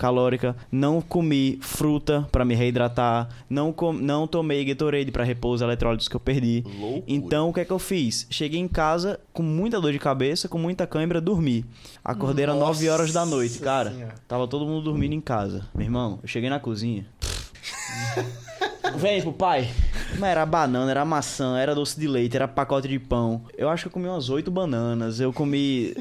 calórica, 0.01 0.55
não 0.71 0.99
comi 0.99 1.59
fruta 1.61 2.27
pra 2.31 2.43
me 2.43 2.55
reidratar, 2.55 3.29
não, 3.47 3.71
com, 3.71 3.93
não 3.93 4.25
tomei 4.25 4.65
Gatorade 4.65 5.11
pra 5.11 5.23
repor 5.23 5.53
os 5.53 5.61
eletrólitos 5.61 6.07
que 6.07 6.15
eu 6.15 6.19
perdi. 6.19 6.63
Loucura. 6.65 7.03
Então, 7.07 7.49
o 7.49 7.53
que 7.53 7.59
é 7.59 7.65
que 7.65 7.71
eu 7.71 7.77
fiz? 7.77 8.25
Cheguei 8.31 8.59
em 8.59 8.67
casa 8.67 9.19
com 9.31 9.43
muita 9.43 9.79
dor 9.79 9.91
de 9.91 9.99
cabeça, 9.99 10.49
com 10.49 10.57
muita 10.57 10.87
cãibra, 10.87 11.21
dormi. 11.21 11.63
Acordei 12.03 12.45
às 12.45 12.55
9 12.55 12.89
horas 12.89 13.13
da 13.13 13.23
noite, 13.23 13.59
cara. 13.59 13.91
Senhora. 13.91 14.15
Tava 14.27 14.47
todo 14.47 14.65
mundo 14.65 14.85
dormindo 14.85 15.13
em 15.13 15.21
casa. 15.21 15.67
Meu 15.75 15.85
irmão, 15.85 16.19
eu 16.23 16.27
cheguei 16.27 16.49
na 16.49 16.59
cozinha. 16.59 17.05
Vem 18.95 19.21
pro 19.21 19.33
pai. 19.33 19.69
Mas 20.17 20.29
era 20.31 20.45
banana, 20.45 20.89
era 20.89 21.05
maçã, 21.05 21.57
era 21.57 21.73
doce 21.75 21.99
de 21.99 22.07
leite, 22.07 22.35
era 22.35 22.47
pacote 22.47 22.87
de 22.87 22.99
pão. 22.99 23.43
Eu 23.57 23.69
acho 23.69 23.83
que 23.83 23.87
eu 23.87 23.91
comi 23.91 24.07
umas 24.07 24.29
oito 24.29 24.51
bananas. 24.51 25.19
Eu 25.19 25.31
comi. 25.31 25.93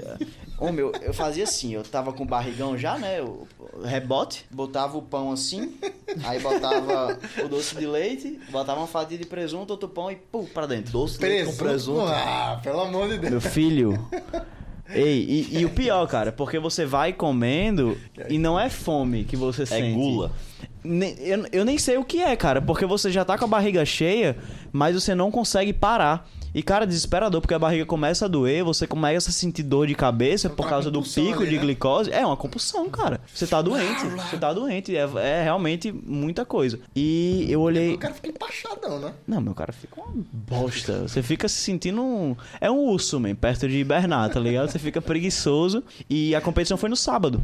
Ô 0.59 0.71
meu, 0.71 0.93
eu 1.01 1.15
fazia 1.15 1.45
assim, 1.45 1.75
eu 1.75 1.83
tava 1.83 2.13
com 2.13 2.23
o 2.23 2.27
barrigão 2.27 2.77
já, 2.77 2.99
né? 2.99 3.23
O 3.23 3.47
rebote, 3.83 4.45
botava 4.51 4.99
o 4.99 5.03
pão 5.03 5.33
assim, 5.33 5.75
aí 6.25 6.39
botava 6.39 7.19
o 7.43 7.49
doce 7.49 7.75
de 7.77 7.87
leite, 7.87 8.39
botava 8.51 8.81
uma 8.81 8.87
fatia 8.87 9.17
de 9.17 9.25
presunto, 9.25 9.71
outro 9.71 9.89
pão 9.89 10.11
e 10.11 10.17
pum, 10.17 10.45
pra 10.45 10.67
dentro. 10.67 10.93
Doce 10.93 11.19
de 11.19 11.25
leite 11.25 11.47
com 11.47 11.57
presunto. 11.57 12.09
Ah, 12.09 12.61
pelo 12.63 12.81
amor 12.81 13.09
de 13.09 13.19
Deus. 13.19 13.31
Meu 13.31 13.41
filho. 13.41 14.07
Ei, 14.93 15.47
e, 15.51 15.59
e, 15.59 15.65
o 15.65 15.71
pior, 15.71 16.07
cara, 16.07 16.33
porque 16.33 16.59
você 16.59 16.85
vai 16.85 17.13
comendo 17.13 17.97
e 18.29 18.39
não 18.39 18.59
é 18.59 18.69
fome 18.69 19.25
que 19.25 19.37
você 19.37 19.65
sente. 19.65 19.91
É 19.91 19.93
gula. 19.93 20.33
Eu, 20.85 21.47
eu 21.53 21.65
nem 21.65 21.79
sei 21.79 21.97
o 21.97 22.05
que 22.05 22.21
é, 22.21 22.35
cara, 22.35 22.61
porque 22.61 22.87
você 22.87 23.11
já 23.11 23.25
tá 23.25 23.37
com 23.39 23.45
a 23.45 23.49
barriga 23.49 23.85
cheia, 23.85 24.37
mas 24.73 24.95
você 24.95 25.15
não 25.15 25.31
consegue 25.31 25.73
parar. 25.73 26.29
E, 26.55 26.63
cara, 26.63 26.87
desesperador, 26.87 27.41
porque 27.41 27.55
a 27.55 27.59
barriga 27.59 27.87
começa 27.87 28.25
a 28.25 28.29
doer, 28.29 28.65
você 28.65 28.87
começa 28.87 29.31
a 29.31 29.33
sentir 29.33 29.63
dor 29.63 29.87
de 29.87 29.95
cabeça 29.95 30.47
Então 30.47 30.57
por 30.57 30.65
tá 30.65 30.71
causa 30.71 30.91
do 30.91 31.03
pico 31.03 31.41
ali, 31.43 31.51
de 31.51 31.57
né? 31.57 31.63
glicose. 31.63 32.11
É 32.13 32.25
uma 32.27 32.37
compulsão, 32.37 32.89
cara. 32.89 33.21
Você 33.33 33.47
tá 33.47 33.63
doente. 33.63 34.05
Você 34.05 34.37
tá 34.37 34.53
doente. 34.53 34.97
É, 34.97 35.09
é 35.17 35.43
realmente 35.43 35.93
muita 35.93 36.45
coisa. 36.45 36.81
E 36.95 37.47
eu 37.49 37.61
olhei. 37.61 37.95
O 37.95 37.99
cara 37.99 38.15
fica 38.15 38.29
empachadão, 38.29 38.99
né? 38.99 39.13
Não, 39.27 39.41
meu 39.41 39.55
cara 39.55 39.73
fica 39.73 40.01
uma 40.01 40.13
bosta. 40.33 41.03
Você 41.03 41.23
fica 41.23 41.49
se 41.49 41.57
sentindo 41.61 42.03
um. 42.03 42.37
É 42.61 42.71
um 42.71 42.79
urso, 42.79 43.21
man, 43.21 43.35
perto 43.35 43.69
de 43.69 43.79
hibernar, 43.79 44.29
tá 44.31 44.41
ligado? 44.41 44.71
Você 44.71 44.79
fica 44.79 45.01
preguiçoso. 45.01 45.83
E 46.09 46.35
a 46.35 46.41
competição 46.41 46.77
foi 46.77 46.89
no 46.89 46.97
sábado. 46.97 47.43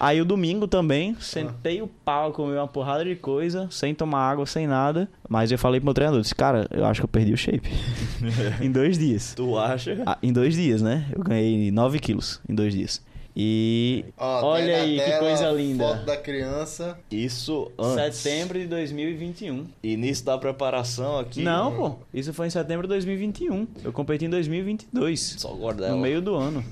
Aí 0.00 0.20
o 0.20 0.24
domingo 0.24 0.68
também, 0.68 1.16
sentei 1.20 1.82
o 1.82 1.88
pau, 1.88 2.32
comi 2.32 2.52
uma 2.54 2.68
porrada 2.68 3.04
de 3.04 3.16
coisa, 3.16 3.66
sem 3.70 3.94
tomar 3.94 4.30
água, 4.30 4.46
sem 4.46 4.66
nada. 4.66 5.08
Mas 5.28 5.50
eu 5.50 5.58
falei 5.58 5.80
pro 5.80 5.86
meu 5.86 5.94
treinador, 5.94 6.20
disse, 6.20 6.34
cara, 6.34 6.68
eu 6.70 6.84
acho 6.84 7.00
que 7.00 7.04
eu 7.04 7.08
perdi 7.08 7.32
o 7.32 7.36
shape. 7.36 7.68
em 8.60 8.70
dois 8.70 8.98
dias. 8.98 9.34
Tu 9.34 9.58
acha? 9.58 10.02
Ah, 10.06 10.18
em 10.22 10.32
dois 10.32 10.54
dias, 10.54 10.82
né? 10.82 11.06
Eu 11.14 11.22
ganhei 11.22 11.70
9 11.70 11.98
quilos 11.98 12.40
em 12.48 12.54
dois 12.54 12.72
dias. 12.72 13.02
E 13.40 14.04
Ó, 14.16 14.46
olha 14.46 14.82
aí, 14.82 14.98
que 15.00 15.12
coisa 15.20 15.48
linda. 15.52 15.86
Foto 15.86 16.04
da 16.04 16.16
criança. 16.16 16.98
Isso 17.08 17.70
antes. 17.78 18.18
Setembro 18.18 18.58
de 18.58 18.66
2021. 18.66 19.64
Início 19.80 20.24
da 20.24 20.36
preparação 20.36 21.20
aqui. 21.20 21.40
Não, 21.40 21.72
pô. 21.72 21.94
Isso 22.12 22.34
foi 22.34 22.48
em 22.48 22.50
setembro 22.50 22.88
de 22.88 22.94
2021. 22.94 23.68
Eu 23.84 23.92
competi 23.92 24.24
em 24.24 24.28
2022. 24.30 25.36
Só 25.38 25.50
guardar 25.54 25.90
No 25.92 25.98
meio 25.98 26.20
do 26.20 26.34
ano. 26.34 26.64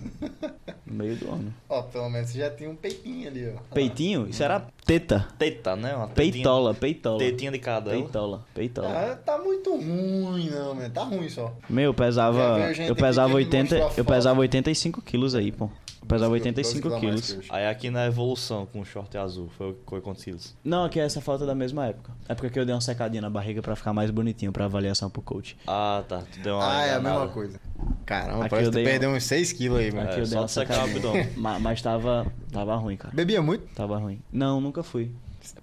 No 0.84 0.92
meio 0.92 1.14
do 1.14 1.30
ano. 1.30 1.54
Ó, 1.70 1.82
pelo 1.82 2.10
menos 2.10 2.30
você 2.30 2.40
já 2.40 2.50
tinha 2.50 2.68
um 2.68 2.74
peitinho 2.74 3.28
ali, 3.28 3.48
ó. 3.48 3.60
Peitinho? 3.72 4.26
Isso 4.28 4.42
era 4.42 4.66
teta. 4.84 5.28
Teta, 5.38 5.76
né? 5.76 5.94
Uma 5.94 6.08
tetinha- 6.08 6.32
Peitola, 6.32 6.74
peitola. 6.74 7.18
Tetinha 7.20 7.52
de 7.52 7.58
cada. 7.60 7.90
Peitola, 7.92 8.44
peitola. 8.52 8.88
Ah, 8.88 9.14
tá 9.14 9.38
muito 9.38 9.70
ruim, 9.70 10.50
não, 10.50 10.74
mano. 10.74 10.90
Tá 10.90 11.04
ruim 11.04 11.28
só. 11.28 11.54
Meu, 11.70 11.94
pesava. 11.94 12.58
Eu 12.88 12.96
pesava 12.96 13.38
aqui 13.38 13.48
que 13.48 13.56
80. 13.56 13.74
mostrou 13.76 13.88
a 13.88 14.00
Eu 14.00 14.04
pesava 14.04 14.40
85 14.40 15.00
quilos 15.02 15.36
aí, 15.36 15.52
pô. 15.52 15.70
Pesava 16.06 16.30
12 16.38 16.48
85 16.48 17.00
quilos 17.00 17.32
que. 17.32 17.52
Aí 17.52 17.66
aqui 17.66 17.90
na 17.90 18.06
evolução 18.06 18.66
com 18.66 18.80
o 18.80 18.84
short 18.84 19.16
azul. 19.18 19.48
Foi, 19.56 19.76
foi 19.86 20.00
quantos 20.00 20.22
quilos? 20.24 20.56
Não, 20.64 20.84
aqui 20.84 21.00
é 21.00 21.04
essa 21.04 21.20
foto 21.20 21.44
da 21.46 21.54
mesma 21.54 21.86
época. 21.86 22.12
É 22.28 22.34
porque 22.34 22.46
aqui 22.48 22.58
eu 22.60 22.64
dei 22.64 22.74
uma 22.74 22.80
secadinha 22.80 23.20
na 23.22 23.30
barriga 23.30 23.60
pra 23.62 23.74
ficar 23.76 23.92
mais 23.92 24.10
bonitinho 24.10 24.52
pra 24.52 24.64
avaliação 24.66 25.10
pro 25.10 25.20
coach. 25.22 25.56
Ah, 25.66 26.02
tá. 26.08 26.22
Tu 26.32 26.40
deu 26.40 26.54
uma 26.54 26.78
Ah, 26.78 26.84
é 26.86 26.94
a 26.94 27.00
mesma 27.00 27.28
coisa. 27.28 27.60
Caramba, 28.04 28.40
Aqui 28.42 28.50
parece 28.50 28.66
eu 28.68 28.70
que 28.72 28.78
tu 28.78 28.82
dei 28.82 28.84
perdeu 28.84 29.10
uns 29.10 29.24
6 29.24 29.52
quilos 29.52 29.78
aí, 29.78 29.92
mano. 29.92 30.08
Aqui 30.08 30.18
É, 30.18 30.22
eu 30.22 30.24
dei 30.24 30.32
só 30.32 30.38
uma 30.38 30.44
o 30.44 30.48
secadinha. 30.48 30.84
abdômen. 30.96 31.28
Ma- 31.36 31.58
Mas 31.58 31.82
tava. 31.82 32.26
Tava 32.52 32.76
ruim, 32.76 32.96
cara. 32.96 33.14
Bebia 33.14 33.42
muito? 33.42 33.66
Tava 33.74 33.98
ruim. 33.98 34.20
Não, 34.32 34.60
nunca 34.60 34.82
fui. 34.82 35.10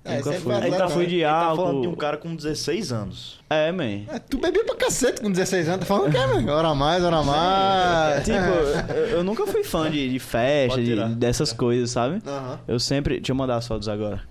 É, 0.06 0.18
nunca 0.18 0.34
fui. 0.34 0.40
vai 0.52 0.58
Ele 0.58 0.66
atleta, 0.66 0.84
tá, 0.84 0.90
fui 0.90 1.04
né? 1.04 1.10
de 1.10 1.16
ele 1.16 1.24
tá 1.24 1.40
falando 1.40 1.60
álcool. 1.68 1.82
de 1.82 1.88
um 1.88 1.96
cara 1.96 2.18
com 2.18 2.36
16 2.36 2.92
anos. 2.92 3.40
É, 3.50 3.72
man. 3.72 3.84
É, 4.14 4.20
tu 4.20 4.38
bebia 4.38 4.66
pra 4.66 4.76
cacete 4.76 5.22
com 5.22 5.32
16 5.32 5.68
anos. 5.70 5.80
Tá 5.82 5.86
falando 5.86 6.10
o 6.10 6.12
quê, 6.12 6.18
mano? 6.18 6.52
Hora 6.52 6.76
mais, 6.76 7.04
hora 7.04 7.24
mais. 7.24 8.24
Tipo, 8.26 8.92
eu, 8.94 9.06
eu 9.18 9.24
nunca 9.24 9.48
fui 9.48 9.64
fã 9.64 9.90
de, 9.90 10.10
de 10.10 10.20
festa, 10.20 10.82
de, 10.82 10.96
dessas 11.16 11.54
coisas, 11.54 11.90
sabe? 11.92 12.22
Aham. 12.28 12.60
Eu 12.68 12.80
sempre. 12.80 13.16
Deixa 13.16 13.32
eu 13.32 13.36
mandar 13.36 13.56
as 13.56 13.68
fotos 13.68 13.88
agora. 13.88 14.22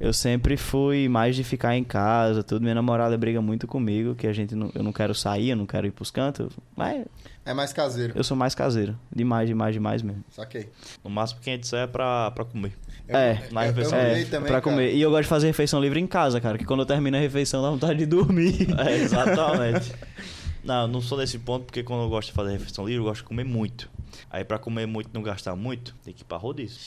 Eu 0.00 0.12
sempre 0.12 0.56
fui 0.56 1.08
mais 1.08 1.34
de 1.34 1.42
ficar 1.42 1.76
em 1.76 1.82
casa, 1.82 2.44
tudo. 2.44 2.62
Minha 2.62 2.76
namorada 2.76 3.18
briga 3.18 3.42
muito 3.42 3.66
comigo, 3.66 4.14
que 4.14 4.28
a 4.28 4.32
gente 4.32 4.54
não, 4.54 4.70
eu 4.72 4.84
não 4.84 4.92
quero 4.92 5.12
sair, 5.12 5.50
eu 5.50 5.56
não 5.56 5.66
quero 5.66 5.88
ir 5.88 5.90
pros 5.90 6.12
cantos. 6.12 6.52
Mas 6.76 7.04
É 7.44 7.52
mais 7.52 7.72
caseiro. 7.72 8.12
eu 8.14 8.22
sou 8.22 8.36
mais 8.36 8.54
caseiro. 8.54 8.96
Demais, 9.12 9.48
demais, 9.48 9.74
demais 9.74 10.00
mesmo. 10.00 10.22
Saquei. 10.30 10.68
No 11.02 11.10
máximo 11.10 11.40
que 11.40 11.50
a 11.50 11.54
gente 11.54 11.66
sai 11.66 11.82
é 11.82 11.86
pra, 11.88 12.30
pra 12.30 12.44
comer. 12.44 12.72
Eu- 13.08 13.16
É, 13.16 13.42
na 13.50 13.62
eu- 13.62 13.72
refeição. 13.72 13.98
É, 13.98 14.24
também, 14.24 14.48
pra 14.48 14.60
cara. 14.60 14.62
comer. 14.62 14.94
E 14.94 15.00
eu 15.00 15.10
gosto 15.10 15.22
de 15.22 15.28
fazer 15.28 15.46
refeição 15.46 15.80
livre 15.80 15.98
em 15.98 16.06
casa, 16.06 16.40
cara. 16.40 16.58
Que 16.58 16.64
quando 16.64 16.80
eu 16.80 16.86
termino 16.86 17.16
a 17.16 17.20
refeição 17.20 17.62
dá 17.62 17.70
vontade 17.70 17.98
de 17.98 18.06
dormir. 18.06 18.68
É, 18.78 18.96
exatamente. 18.96 19.92
não, 20.62 20.86
não 20.86 21.00
sou 21.00 21.16
nesse 21.18 21.38
ponto 21.38 21.64
porque 21.64 21.82
quando 21.82 22.02
eu 22.02 22.08
gosto 22.08 22.28
de 22.28 22.34
fazer 22.34 22.52
refeição 22.52 22.84
livre, 22.86 23.00
eu 23.00 23.04
gosto 23.04 23.22
de 23.22 23.28
comer 23.28 23.44
muito. 23.44 23.88
Aí 24.30 24.44
pra 24.44 24.58
comer 24.58 24.86
muito 24.86 25.08
e 25.08 25.14
não 25.14 25.22
gastar 25.22 25.56
muito, 25.56 25.94
tem 26.04 26.12
que 26.12 26.20
ir 26.22 26.24
pra 26.24 26.36
rodízio. 26.36 26.78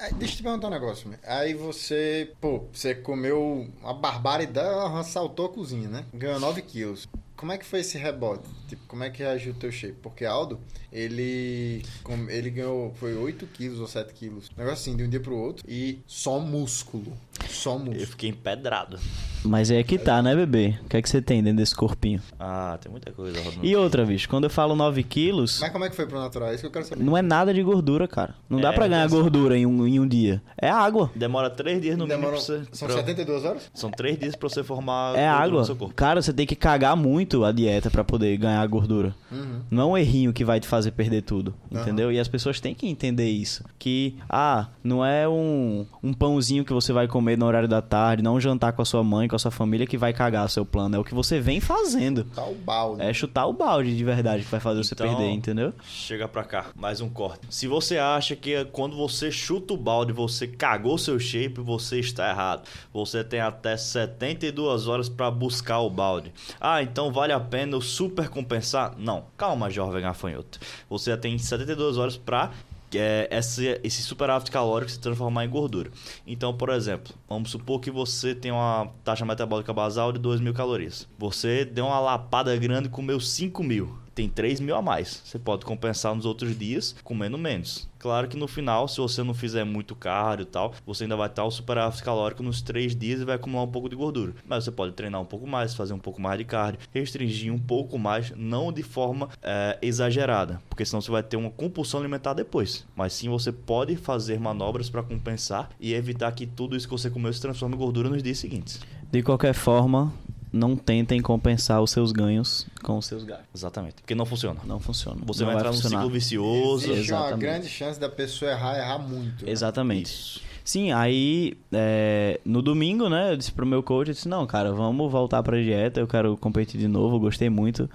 Aí, 0.00 0.12
deixa 0.14 0.34
eu 0.34 0.36
te 0.38 0.42
perguntar 0.42 0.66
um 0.66 0.70
negócio, 0.70 1.08
meu. 1.08 1.18
Aí 1.24 1.54
você, 1.54 2.32
pô, 2.40 2.64
você 2.72 2.92
comeu 2.94 3.68
uma 3.80 3.94
barbaridade, 3.94 5.06
saltou 5.08 5.46
a 5.46 5.48
cozinha, 5.48 5.88
né? 5.88 6.04
Ganhou 6.12 6.40
9 6.40 6.60
quilos. 6.62 7.06
Como 7.38 7.52
é 7.52 7.56
que 7.56 7.64
foi 7.64 7.78
esse 7.80 7.96
rebote? 7.96 8.42
Tipo, 8.66 8.82
como 8.88 9.04
é 9.04 9.10
que 9.10 9.22
reagiu 9.22 9.52
o 9.52 9.54
teu 9.54 9.70
shape? 9.70 9.94
Porque 10.02 10.24
Aldo, 10.24 10.58
ele, 10.92 11.84
ele 12.28 12.50
ganhou, 12.50 12.92
foi 12.94 13.14
8 13.14 13.46
quilos 13.46 13.78
ou 13.78 13.86
7 13.86 14.12
quilos. 14.12 14.50
Um 14.56 14.60
negócio 14.60 14.82
assim, 14.82 14.96
de 14.96 15.04
um 15.04 15.08
dia 15.08 15.20
pro 15.20 15.36
outro. 15.36 15.64
E 15.68 16.00
só 16.04 16.40
músculo. 16.40 17.16
Só 17.48 17.78
Eu 17.92 18.06
fiquei 18.06 18.30
empedrado. 18.30 18.98
Mas 19.44 19.70
é 19.70 19.80
que 19.84 19.96
tá, 19.96 20.20
né, 20.20 20.34
bebê? 20.34 20.74
O 20.84 20.88
que 20.88 20.96
é 20.96 21.02
que 21.02 21.08
você 21.08 21.22
tem 21.22 21.40
dentro 21.40 21.58
desse 21.58 21.72
corpinho? 21.74 22.20
Ah, 22.40 22.76
tem 22.82 22.90
muita 22.90 23.12
coisa 23.12 23.40
rodando. 23.40 23.64
E 23.64 23.76
outra, 23.76 24.04
bicho, 24.04 24.28
quando 24.28 24.44
eu 24.44 24.50
falo 24.50 24.74
9 24.74 25.00
quilos, 25.04 25.60
Mas 25.60 25.70
como 25.70 25.84
é 25.84 25.88
que 25.88 25.94
foi 25.94 26.06
pro 26.06 26.18
natural? 26.18 26.48
É 26.48 26.54
isso 26.54 26.62
que 26.62 26.66
eu 26.66 26.70
quero 26.72 26.84
saber. 26.84 27.04
não 27.04 27.16
é 27.16 27.22
nada 27.22 27.54
de 27.54 27.62
gordura, 27.62 28.08
cara. 28.08 28.34
Não 28.50 28.60
dá 28.60 28.70
É, 28.70 28.72
pra 28.72 28.88
ganhar 28.88 29.08
gordura 29.08 29.56
em 29.56 29.64
um, 29.64 29.86
em 29.86 30.00
um 30.00 30.08
dia. 30.08 30.42
É 30.60 30.68
água. 30.68 31.12
Demora 31.14 31.48
três 31.48 31.80
dias 31.80 31.96
no 31.96 32.04
mínimo 32.04 32.20
Demorou- 32.20 32.44
pra 32.44 32.56
você. 32.56 32.62
São 32.72 32.88
pra- 32.88 32.96
72 32.96 33.44
horas? 33.44 33.70
São 33.72 33.90
três 33.92 34.18
dias 34.18 34.34
pra 34.34 34.48
você 34.48 34.64
formar 34.64 35.16
É 35.16 35.28
água. 35.28 35.60
no 35.60 35.64
seu 35.64 35.76
corpo. 35.76 35.94
Cara, 35.94 36.20
você 36.20 36.32
tem 36.32 36.44
que 36.44 36.56
cagar 36.56 36.96
muito 36.96 37.44
a 37.44 37.52
dieta 37.52 37.88
pra 37.92 38.02
poder 38.02 38.36
ganhar 38.38 38.66
gordura. 38.66 39.14
Uhum. 39.30 39.60
Não 39.70 39.82
é 39.82 39.86
um 39.86 39.98
errinho 39.98 40.32
que 40.32 40.44
vai 40.44 40.58
te 40.58 40.66
fazer 40.66 40.90
perder 40.90 41.22
tudo, 41.22 41.54
Aham. 41.72 41.82
entendeu? 41.82 42.10
E 42.10 42.18
as 42.18 42.26
pessoas 42.26 42.58
têm 42.58 42.74
que 42.74 42.88
entender 42.88 43.28
isso. 43.30 43.62
Que, 43.78 44.16
ah, 44.28 44.66
não 44.82 45.04
é 45.04 45.28
um, 45.28 45.86
um 46.02 46.12
pãozinho 46.12 46.64
que 46.64 46.72
você 46.72 46.92
vai 46.92 47.06
comer 47.06 47.27
no 47.36 47.46
horário 47.46 47.68
da 47.68 47.80
tarde, 47.82 48.22
não 48.22 48.40
jantar 48.40 48.72
com 48.72 48.82
a 48.82 48.84
sua 48.84 49.02
mãe, 49.04 49.28
com 49.28 49.36
a 49.36 49.38
sua 49.38 49.50
família 49.50 49.86
que 49.86 49.96
vai 49.98 50.12
cagar 50.12 50.48
seu 50.48 50.64
plano. 50.64 50.96
É 50.96 50.98
o 50.98 51.04
que 51.04 51.14
você 51.14 51.40
vem 51.40 51.60
fazendo. 51.60 52.24
Tá 52.24 52.44
o 52.44 52.54
balde. 52.54 53.02
É 53.02 53.12
chutar 53.12 53.46
o 53.46 53.52
balde 53.52 53.96
de 53.96 54.04
verdade 54.04 54.44
que 54.44 54.50
vai 54.50 54.60
fazer 54.60 54.82
você 54.84 54.94
Então- 54.94 55.08
perder, 55.08 55.30
entendeu? 55.30 55.72
Chega 55.84 56.26
pra 56.28 56.44
cá, 56.44 56.66
mais 56.74 57.00
um 57.00 57.08
corte. 57.08 57.46
Se 57.50 57.66
você 57.66 57.98
acha 57.98 58.34
que 58.36 58.64
quando 58.66 58.96
você 58.96 59.30
chuta 59.30 59.74
o 59.74 59.76
balde, 59.76 60.12
você 60.12 60.46
cagou 60.46 60.96
seu 60.98 61.18
shape, 61.18 61.60
você 61.60 61.98
está 61.98 62.28
errado. 62.30 62.62
Você 62.92 63.22
tem 63.24 63.40
até 63.40 63.76
72 63.76 64.86
horas 64.88 65.08
pra 65.08 65.30
buscar 65.30 65.78
o 65.80 65.90
balde. 65.90 66.32
Ah, 66.60 66.82
então 66.82 67.12
vale 67.12 67.32
a 67.32 67.40
pena 67.40 67.72
eu 67.74 67.80
super 67.80 68.28
compensar? 68.28 68.94
Não, 68.98 69.24
calma, 69.36 69.70
jovem 69.70 70.02
gafanhoto. 70.02 70.58
Você 70.88 71.16
tem 71.16 71.36
72 71.38 71.96
horas 71.98 72.16
pra 72.16 72.50
é, 72.94 73.28
esse, 73.30 73.80
esse 73.82 74.02
superávit 74.02 74.50
calórico 74.50 74.90
se 74.90 74.98
transformar 74.98 75.44
em 75.44 75.50
gordura. 75.50 75.90
Então, 76.26 76.56
por 76.56 76.70
exemplo, 76.70 77.14
vamos 77.28 77.50
supor 77.50 77.80
que 77.80 77.90
você 77.90 78.34
tem 78.34 78.50
uma 78.50 78.90
taxa 79.04 79.24
metabólica 79.24 79.72
basal 79.72 80.12
de 80.12 80.18
2 80.18 80.40
mil 80.40 80.54
calorias. 80.54 81.06
Você 81.18 81.64
deu 81.64 81.86
uma 81.86 82.00
lapada 82.00 82.56
grande 82.56 82.88
e 82.88 82.90
comeu 82.90 83.20
5 83.20 83.62
mil. 83.62 83.98
Tem 84.18 84.28
3 84.28 84.58
mil 84.58 84.74
a 84.74 84.82
mais. 84.82 85.22
Você 85.24 85.38
pode 85.38 85.64
compensar 85.64 86.12
nos 86.12 86.24
outros 86.24 86.58
dias 86.58 86.92
comendo 87.04 87.38
menos. 87.38 87.88
Claro 88.00 88.26
que 88.26 88.36
no 88.36 88.48
final, 88.48 88.88
se 88.88 88.98
você 88.98 89.22
não 89.22 89.32
fizer 89.32 89.62
muito 89.62 89.94
cardio 89.94 90.42
e 90.42 90.46
tal, 90.46 90.74
você 90.84 91.04
ainda 91.04 91.14
vai 91.14 91.28
estar 91.28 91.44
o 91.44 91.50
superávit 91.52 92.02
calórico 92.02 92.42
nos 92.42 92.60
3 92.60 92.96
dias 92.96 93.20
e 93.20 93.24
vai 93.24 93.36
acumular 93.36 93.62
um 93.62 93.70
pouco 93.70 93.88
de 93.88 93.94
gordura. 93.94 94.34
Mas 94.44 94.64
você 94.64 94.72
pode 94.72 94.94
treinar 94.94 95.20
um 95.20 95.24
pouco 95.24 95.46
mais, 95.46 95.72
fazer 95.72 95.94
um 95.94 96.00
pouco 96.00 96.20
mais 96.20 96.36
de 96.36 96.44
cardio, 96.44 96.80
restringir 96.92 97.54
um 97.54 97.60
pouco 97.60 97.96
mais, 97.96 98.32
não 98.34 98.72
de 98.72 98.82
forma 98.82 99.28
é, 99.40 99.78
exagerada, 99.80 100.60
porque 100.68 100.84
senão 100.84 101.00
você 101.00 101.12
vai 101.12 101.22
ter 101.22 101.36
uma 101.36 101.52
compulsão 101.52 102.00
alimentar 102.00 102.34
depois. 102.34 102.84
Mas 102.96 103.12
sim 103.12 103.28
você 103.28 103.52
pode 103.52 103.94
fazer 103.94 104.40
manobras 104.40 104.90
para 104.90 105.04
compensar 105.04 105.70
e 105.78 105.94
evitar 105.94 106.32
que 106.32 106.44
tudo 106.44 106.76
isso 106.76 106.88
que 106.88 106.92
você 106.92 107.08
comeu 107.08 107.32
se 107.32 107.40
transforme 107.40 107.76
em 107.76 107.78
gordura 107.78 108.08
nos 108.08 108.20
dias 108.20 108.38
seguintes. 108.38 108.80
De 109.12 109.22
qualquer 109.22 109.54
forma, 109.54 110.12
não 110.52 110.76
tentem 110.76 111.20
compensar 111.20 111.82
os 111.82 111.90
seus 111.90 112.12
ganhos 112.12 112.66
com 112.82 112.96
os 112.98 113.06
seus 113.06 113.24
gastos. 113.24 113.46
Exatamente. 113.54 113.96
Porque 113.96 114.14
não 114.14 114.24
funciona. 114.26 114.60
Não 114.64 114.80
funciona. 114.80 115.20
Você 115.26 115.40
não 115.40 115.48
vai 115.48 115.56
entrar 115.56 115.70
num 115.70 115.76
funcionar. 115.76 115.98
ciclo 115.98 116.10
vicioso. 116.12 116.92
Existe 116.92 117.12
uma 117.12 117.20
Exatamente. 117.20 117.40
grande 117.40 117.68
chance 117.68 117.98
da 118.00 118.08
pessoa 118.08 118.50
errar, 118.50 118.76
errar 118.78 118.98
muito. 118.98 119.44
né? 119.44 119.50
Exatamente. 119.52 120.06
Isso. 120.12 120.40
Sim, 120.64 120.92
aí 120.92 121.56
é, 121.72 122.38
no 122.44 122.60
domingo, 122.60 123.08
né, 123.08 123.32
eu 123.32 123.36
disse 123.38 123.50
pro 123.52 123.64
meu 123.64 123.82
coach, 123.82 124.08
eu 124.08 124.14
disse, 124.14 124.28
não, 124.28 124.46
cara, 124.46 124.70
vamos 124.70 125.10
voltar 125.10 125.42
pra 125.42 125.56
dieta, 125.56 125.98
eu 125.98 126.06
quero 126.06 126.36
competir 126.36 126.78
de 126.78 126.86
novo, 126.86 127.16
eu 127.16 127.20
gostei 127.20 127.48
muito. 127.48 127.88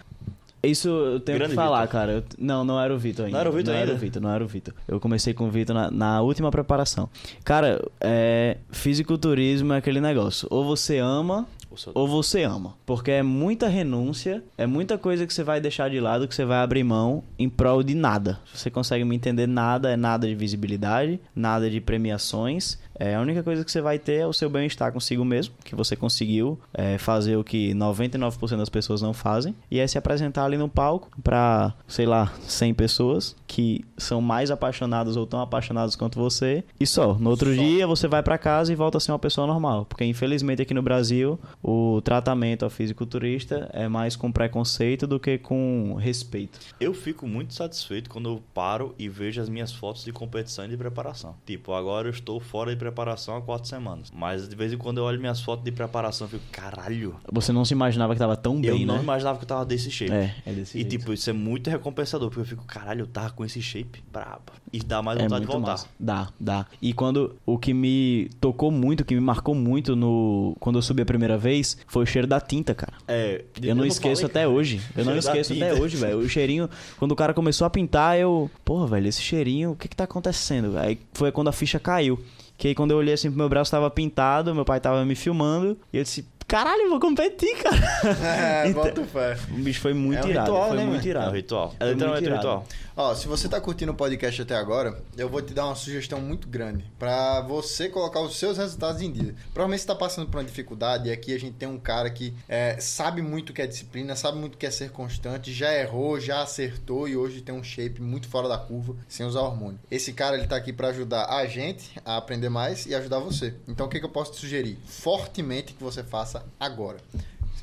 Isso 0.64 0.88
eu 0.88 1.20
tenho 1.20 1.38
Grande 1.40 1.52
que 1.52 1.56
falar, 1.56 1.82
Vitor. 1.82 1.92
cara. 1.92 2.12
Eu- 2.14 2.24
não, 2.40 2.64
não 2.64 2.80
era 2.82 2.92
o 2.96 2.98
Vitor 2.98 3.26
ainda. 3.26 3.36
Não 3.36 3.42
era 3.42 3.50
o 3.50 3.54
Vitor 3.54 3.74
Não 3.74 3.80
era 3.82 3.92
ainda? 3.92 3.98
o 3.98 4.00
Vitor, 4.02 4.22
não 4.22 4.30
era 4.32 4.44
o 4.44 4.48
Vitor. 4.48 4.74
Eu 4.88 4.98
comecei 5.00 5.34
com 5.34 5.46
o 5.48 5.52
Vitor 5.52 5.76
na, 5.76 5.92
na 5.92 6.22
última 6.22 6.50
preparação. 6.50 7.10
Cara, 7.44 7.80
é, 8.00 8.58
fisiculturismo 8.72 9.74
é 9.74 9.78
aquele 9.78 10.00
negócio. 10.00 10.48
Ou 10.50 10.64
você 10.64 11.00
ama 11.00 11.46
ou 11.94 12.08
você 12.08 12.44
ama. 12.44 12.76
Porque 12.86 13.12
é 13.12 13.24
muita 13.24 13.68
renúncia, 13.68 14.44
é 14.58 14.66
muita 14.66 14.98
coisa 14.98 15.26
que 15.26 15.34
você 15.34 15.44
vai 15.44 15.60
deixar 15.60 15.90
de 15.90 16.00
lado, 16.00 16.28
que 16.28 16.36
você 16.36 16.46
vai 16.46 16.60
abrir 16.60 16.84
mão 16.84 17.24
em 17.38 17.50
prol 17.50 17.84
de 17.84 17.96
nada. 17.96 18.40
Se 18.52 18.60
você 18.60 18.70
consegue 18.70 19.04
me 19.04 19.16
entender, 19.16 19.48
nada 19.48 19.92
é 19.92 19.98
nada 19.98 20.28
de 20.28 20.36
visibilidade, 20.36 21.20
nada 21.36 21.70
de 21.70 21.80
premiações. 21.82 22.78
É, 22.98 23.16
a 23.16 23.22
única 23.22 23.44
coisa 23.44 23.64
que 23.64 23.72
você 23.72 23.82
vai 23.82 23.98
ter 23.98 24.16
é 24.16 24.28
o 24.28 24.34
seu 24.34 24.50
bem-estar 24.50 24.92
consigo 24.92 25.26
mesmo, 25.26 25.54
que 25.64 25.76
você 25.76 25.96
conseguiu 25.96 26.60
é, 26.74 26.98
fazer 26.98 27.36
o 27.36 27.44
que 27.44 27.74
99% 27.74 28.58
das 28.58 28.70
pessoas 28.70 29.02
não 29.02 29.14
fazem, 29.14 29.56
e 29.70 29.80
é 29.80 29.88
se 29.88 29.98
apresentar 29.98 30.46
ali 30.46 30.58
no 30.58 30.70
palco 30.70 31.10
pra, 31.24 31.74
sei 31.88 32.06
lá, 32.06 32.34
100 32.48 32.74
pessoas 32.74 33.36
que 33.48 33.86
são 33.98 34.20
mais 34.20 34.50
apaixonadas 34.50 35.16
ou 35.16 35.28
tão 35.28 35.40
apaixonadas 35.40 35.96
quanto 35.96 36.20
você, 36.20 36.64
e 36.80 36.88
só. 36.88 37.14
No 37.14 37.30
outro 37.30 37.54
dia 37.54 37.86
você 37.86 38.08
vai 38.08 38.24
pra 38.24 38.38
casa 38.38 38.72
e 38.72 38.76
volta 38.76 38.98
a 38.98 39.02
ser 39.02 39.12
uma 39.12 39.20
pessoa 39.20 39.46
normal, 39.46 39.86
porque 39.86 40.04
infelizmente 40.04 40.62
aqui 40.62 40.74
no 40.74 40.82
Brasil 40.82 41.40
o 41.62 42.02
tratamento 42.02 42.64
ao 42.64 42.70
fisiculturista 42.70 43.70
é 43.74 43.88
mais 43.88 44.16
com 44.16 44.32
preconceito 44.32 45.06
do 45.06 45.20
que 45.20 45.38
com 45.38 45.96
respeito. 46.00 46.60
Eu 46.80 46.94
fico 46.94 47.28
muito 47.28 47.54
satisfeito 47.54 48.10
quando 48.10 48.30
eu 48.30 48.42
paro 48.54 48.96
e 48.98 49.08
vejo 49.08 49.42
as 49.42 49.50
minhas 49.50 49.72
fotos 49.72 50.04
de 50.04 50.12
competição 50.12 50.66
e 50.66 50.70
de 50.70 50.78
preparação. 50.78 51.36
Tipo, 51.46 51.74
agora 51.74 52.08
eu 52.08 52.12
estou 52.12 52.40
fora 52.40 52.72
de 52.72 52.78
preparação 52.84 53.38
há 53.38 53.42
quatro 53.42 53.68
semanas. 53.68 54.12
Mas 54.14 54.48
de 54.48 54.56
vez 54.56 54.74
em 54.74 54.78
quando 54.78 54.98
eu 54.98 55.04
olho 55.06 55.20
minhas 55.20 55.40
fotos 55.42 55.64
de 55.64 55.72
preparação 55.72 56.28
e 56.28 56.30
fico, 56.32 56.44
caralho. 56.52 57.16
Você 57.32 57.52
não 57.52 57.64
se 57.64 57.74
imaginava 57.74 58.14
que 58.14 58.20
tava 58.20 58.36
tão 58.36 58.60
bem, 58.60 58.82
eu 58.82 58.88
não 58.88 58.98
né? 58.98 59.04
imaginava 59.04 59.38
que 59.38 59.44
eu 59.44 59.48
tava 59.48 59.66
desse 59.66 59.90
shape. 59.90 60.12
É, 60.12 60.36
é 60.46 60.52
desse 60.52 60.78
E 60.78 60.82
jeito. 60.82 60.90
tipo, 60.98 61.14
isso 61.14 61.30
é 61.30 61.34
muito 61.34 61.70
recompensador, 61.70 62.30
porque 62.30 62.42
eu 62.42 62.46
fico, 62.46 62.66
caralho, 62.66 63.02
eu 63.04 63.08
tava 63.08 63.32
com 63.32 63.46
esse 63.46 63.62
shape 63.62 64.04
brabo. 64.12 64.52
E 64.72 64.80
dá 64.80 65.02
mais 65.02 65.20
É 65.20 65.24
vontade 65.24 65.42
de 65.42 65.48
muito 65.48 65.58
voltar. 65.60 65.72
massa. 65.74 65.88
Dá, 66.00 66.30
dá. 66.40 66.66
E 66.82 66.94
quando 66.94 67.36
o 67.46 67.58
que 67.58 67.74
me 67.74 68.30
tocou 68.42 68.72
muito, 68.72 69.02
o 69.02 69.06
que 69.06 69.14
me 69.14 69.22
marcou 69.22 69.54
muito 69.56 69.96
no 69.96 70.56
quando 70.60 70.78
eu 70.78 70.82
subi 70.82 71.02
a 71.02 71.06
primeira 71.06 71.38
vez, 71.38 71.78
foi 71.88 72.04
o 72.04 72.06
cheiro 72.06 72.28
da 72.28 72.42
tinta, 72.42 72.74
cara. 72.74 72.94
É, 73.08 73.44
Eu 73.62 73.76
não 73.76 73.86
esqueço 73.86 74.22
falei, 74.22 74.32
até 74.32 74.40
cara. 74.42 74.50
hoje. 74.50 74.82
Eu 74.96 75.06
não 75.06 75.16
esqueço 75.16 75.54
até 75.54 75.74
hoje, 75.74 75.96
velho. 75.98 76.18
O 76.20 76.28
cheirinho, 76.30 76.70
quando 76.98 77.12
o 77.12 77.16
cara 77.16 77.34
começou 77.34 77.66
a 77.66 77.70
pintar, 77.70 78.18
eu, 78.18 78.50
porra, 78.66 78.88
velho, 78.88 79.08
esse 79.08 79.22
cheirinho, 79.22 79.72
o 79.72 79.76
que 79.76 79.88
que 79.88 79.96
tá 79.96 80.06
acontecendo? 80.06 80.78
Aí 80.78 80.98
foi 81.14 81.32
quando 81.32 81.50
a 81.50 81.52
ficha 81.52 81.80
caiu. 81.80 82.20
Que 82.58 82.70
aí 82.70 82.76
quando 82.76 82.92
eu 82.92 82.98
olhei 82.98 83.14
assim 83.14 83.30
pro 83.30 83.38
meu 83.38 83.50
braço 83.50 83.72
tava 83.72 83.90
pintado, 83.90 84.54
meu 84.54 84.64
pai 84.66 84.80
tava 84.80 85.04
me 85.06 85.16
filmando, 85.16 85.78
e 85.92 85.98
eu 85.98 86.04
disse, 86.04 86.26
caralho, 86.48 86.84
eu 86.84 86.90
vou 86.92 87.00
competir, 87.00 87.56
cara. 87.58 87.76
É, 88.24 88.68
Então- 88.70 88.84
bota 88.84 89.04
fé. 89.04 89.38
O 89.52 89.56
bicho 89.56 89.82
foi 89.82 89.94
muito 89.94 90.20
É 90.20 90.26
um 90.26 90.30
irado, 90.30 90.52
ritual, 90.52 90.68
foi 90.70 90.78
né, 90.78 90.84
muito 90.86 90.96
mano? 90.98 91.08
É 91.08 91.10
irado. 91.10 91.32
o 91.32 91.34
ritual. 91.36 91.76
É 91.80 91.90
literalmente 91.92 92.24
irado. 92.26 92.38
ritual. 92.38 92.66
Ó, 92.96 93.16
se 93.16 93.28
você 93.28 93.50
tá 93.50 93.60
curtindo 93.60 93.92
o 93.92 93.96
podcast 93.96 94.40
até 94.40 94.56
agora, 94.56 95.02
eu 95.18 95.28
vou 95.28 95.42
te 95.42 95.52
dar 95.52 95.66
uma 95.66 95.74
sugestão 95.74 96.22
muito 96.22 96.48
grande 96.48 96.86
pra 97.00 97.42
você 97.42 97.90
colocar 97.90 98.22
os 98.22 98.36
seus 98.36 98.56
resultados 98.56 99.02
em 99.02 99.12
dia. 99.12 99.34
Provavelmente 99.52 99.82
você 99.82 99.88
tá 99.88 99.96
passando 99.96 100.30
por 100.30 100.38
uma 100.38 100.44
dificuldade 100.44 101.10
e 101.10 101.12
aqui 101.12 101.34
a 101.34 101.40
gente 101.40 101.56
tem 101.56 101.68
um 101.68 101.80
cara 101.80 102.08
que 102.12 102.36
é, 102.48 102.80
sabe 102.80 103.24
muito 103.24 103.50
o 103.50 103.54
que 103.54 103.64
é 103.64 103.68
disciplina, 103.68 104.16
sabe 104.16 104.38
muito 104.38 104.54
o 104.54 104.58
que 104.60 104.68
é 104.68 104.70
ser 104.70 104.92
constante, 104.92 105.52
já 105.52 105.74
errou, 105.74 106.20
já 106.20 106.44
acertou 106.44 107.08
e 107.08 107.18
hoje 107.18 107.42
tem 107.42 107.56
um 107.56 107.64
shape 107.64 108.00
muito 108.00 108.28
fora 108.28 108.48
da 108.48 108.60
curva, 108.60 108.96
sem 109.10 109.26
usar 109.26 109.42
hormônio. 109.42 109.80
Esse 109.90 110.14
cara 110.14 110.38
ele 110.38 110.46
tá 110.46 110.56
aqui 110.56 110.72
pra 110.72 110.90
ajudar 110.90 111.26
a 111.26 111.48
gente 111.48 112.00
a 112.06 112.18
aprender 112.18 112.50
mais 112.50 112.86
e 112.86 112.94
ajudar 112.94 113.18
você. 113.18 113.56
Então 113.68 113.88
o 113.88 113.90
que, 113.90 114.00
que 114.00 114.06
eu 114.06 114.10
posso 114.10 114.34
te 114.34 114.38
sugerir? 114.38 114.78
Fortemente 114.86 115.74
que 115.74 115.84
você 115.84 116.04
faça 116.04 116.46
agora. 116.60 117.00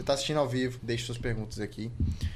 Você 0.01 0.05
tá 0.07 0.15
assistindo 0.15 0.39
ao 0.39 0.49
vivo, 0.49 0.79
deixe 0.83 1.05
suas 1.05 1.19
perguntas 1.19 1.61
aqui 1.61 1.91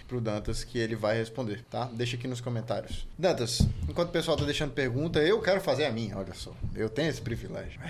pro 0.07 0.21
Dantas 0.21 0.63
que 0.63 0.79
ele 0.79 0.95
vai 0.95 1.17
responder, 1.17 1.65
tá? 1.71 1.89
Deixa 1.95 2.15
aqui 2.15 2.29
nos 2.29 2.39
comentários. 2.39 3.07
Dantas, 3.19 3.67
enquanto 3.89 4.11
o 4.11 4.13
pessoal 4.13 4.37
tá 4.37 4.45
deixando 4.45 4.73
pergunta, 4.73 5.19
eu 5.21 5.41
quero 5.41 5.63
fazer 5.63 5.87
a 5.87 5.91
minha, 5.91 6.15
olha 6.19 6.35
só. 6.35 6.53
Eu 6.75 6.91
tenho 6.91 7.09
esse 7.09 7.23
privilégio. 7.23 7.81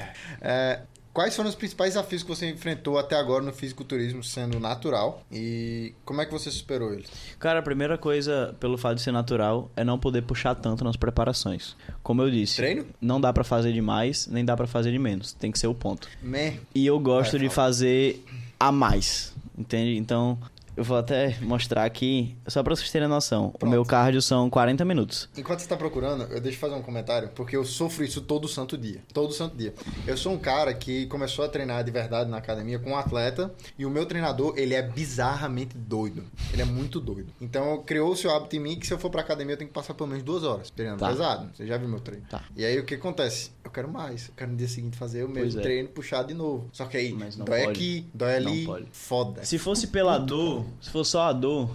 É, 0.41 0.83
quais 1.13 1.35
foram 1.35 1.49
os 1.49 1.57
principais 1.57 1.95
desafios 1.95 2.23
que 2.23 2.29
você 2.29 2.49
enfrentou 2.49 3.01
até 3.01 3.17
agora 3.17 3.43
no 3.43 3.53
fisiculturismo 3.53 4.23
sendo 4.23 4.61
natural 4.61 5.25
e 5.33 5.93
como 6.05 6.21
é 6.21 6.25
que 6.27 6.31
você 6.31 6.53
superou 6.53 6.93
eles? 6.93 7.11
Cara, 7.41 7.59
a 7.59 7.63
primeira 7.63 7.99
coisa, 7.99 8.55
pelo 8.61 8.79
fato 8.79 8.95
de 8.95 9.03
ser 9.03 9.11
natural, 9.11 9.73
é 9.75 9.83
não 9.83 9.99
poder 9.99 10.23
puxar 10.23 10.55
tanto 10.55 10.85
nas 10.85 10.95
preparações. 10.95 11.75
Como 12.01 12.23
eu 12.23 12.31
disse, 12.31 12.59
Treino? 12.59 12.87
não 13.01 13.21
dá 13.21 13.33
pra 13.33 13.43
fazer 13.43 13.73
de 13.73 13.83
mais, 13.83 14.29
nem 14.29 14.45
dá 14.45 14.57
pra 14.57 14.69
fazer 14.69 14.93
de 14.93 15.01
menos. 15.01 15.33
Tem 15.33 15.51
que 15.51 15.59
ser 15.59 15.67
o 15.67 15.75
ponto. 15.75 16.09
Meh. 16.23 16.59
E 16.73 16.87
eu 16.87 16.97
gosto 17.01 17.33
Vai, 17.33 17.41
de 17.41 17.49
fazer 17.53 18.25
a 18.59 18.71
mais, 18.71 19.34
entende? 19.57 19.97
Então, 19.97 20.39
eu 20.77 20.83
vou 20.83 20.97
até 20.97 21.39
mostrar 21.41 21.85
aqui, 21.85 22.37
só 22.49 22.61
pra 22.63 22.75
vocês 22.75 22.91
terem 22.91 23.07
noção. 23.07 23.47
O 23.47 23.59
Pronto. 23.59 23.71
meu 23.71 23.85
cardio 23.85 24.21
são 24.21 24.51
40 24.51 24.85
minutos. 24.85 25.29
Enquanto 25.37 25.61
você 25.61 25.69
tá 25.69 25.77
procurando, 25.77 26.25
eu 26.33 26.41
deixo 26.41 26.59
fazer 26.59 26.75
um 26.75 26.83
comentário, 26.83 27.29
porque 27.35 27.55
eu 27.57 27.65
sofro 27.65 28.05
isso 28.05 28.21
todo 28.21 28.49
santo 28.49 28.77
dia. 28.77 29.01
Todo 29.13 29.33
santo 29.33 29.57
dia. 29.57 29.73
Eu 30.05 30.17
sou 30.17 30.33
um 30.33 30.39
cara 30.39 30.75
que 30.75 31.07
começou 31.07 31.45
a 31.45 31.49
treinar 31.49 31.85
de 31.85 31.93
verdade 31.93 32.29
na 32.29 32.39
academia 32.39 32.79
com 32.81 32.91
um 32.91 32.97
atleta, 32.97 33.55
e 33.79 33.87
o 33.87 33.91
meu 33.91 34.05
treinador, 34.05 34.55
ele 34.57 34.75
é 34.75 34.83
bizarramente 34.83 35.77
doido. 35.77 36.25
Ele 36.53 36.63
é 36.63 36.67
muito 36.67 36.99
doido. 37.01 37.33
Então, 37.41 37.81
criou-se 37.87 38.27
o 38.27 38.31
hábito 38.35 38.57
em 38.57 38.61
mim 38.61 38.77
que 38.79 38.85
se 38.87 38.93
eu 38.93 38.99
for 38.99 39.11
pra 39.11 39.21
academia, 39.21 39.55
eu 39.55 39.59
tenho 39.59 39.69
que 39.69 39.75
passar 39.75 39.95
pelo 39.95 40.09
menos 40.09 40.25
duas 40.25 40.43
horas 40.43 40.71
treinando 40.71 40.99
Tá. 40.99 41.09
pesado. 41.09 41.51
Você 41.55 41.67
já 41.69 41.77
viu 41.79 41.89
meu 41.89 42.01
treino. 42.01 42.27
Tá. 42.29 42.43
E 42.57 42.65
aí, 42.65 42.77
o 42.81 42.85
que 42.85 42.97
acontece? 42.97 43.53
Eu 43.75 43.83
quero 43.83 43.93
mais. 43.93 44.29
Eu 44.29 44.35
quero 44.37 44.53
no 44.53 44.57
dia 44.57 44.69
seguinte 44.69 44.97
fazer 44.97 45.25
o 45.25 45.29
mesmo 45.29 45.59
é. 45.59 45.63
treino, 45.65 45.89
puxar 45.89 46.23
de 46.23 46.33
novo. 46.33 46.69
Só 46.73 46.85
que 46.85 46.97
aí, 46.97 47.13
Mas 47.13 47.37
não 47.37 47.45
dói 47.45 47.65
pode. 47.65 47.71
aqui, 47.73 48.07
dói 48.15 48.39
Não 48.41 48.53
ali. 48.53 48.65
pode. 48.67 48.87
Foda. 48.93 49.45
Se 49.45 49.59
fosse 49.59 49.89
pela 49.89 50.17
dor, 50.17 50.65
se 50.81 50.91
fosse 50.91 51.11
só 51.11 51.23
a 51.23 51.33
dor, 51.33 51.69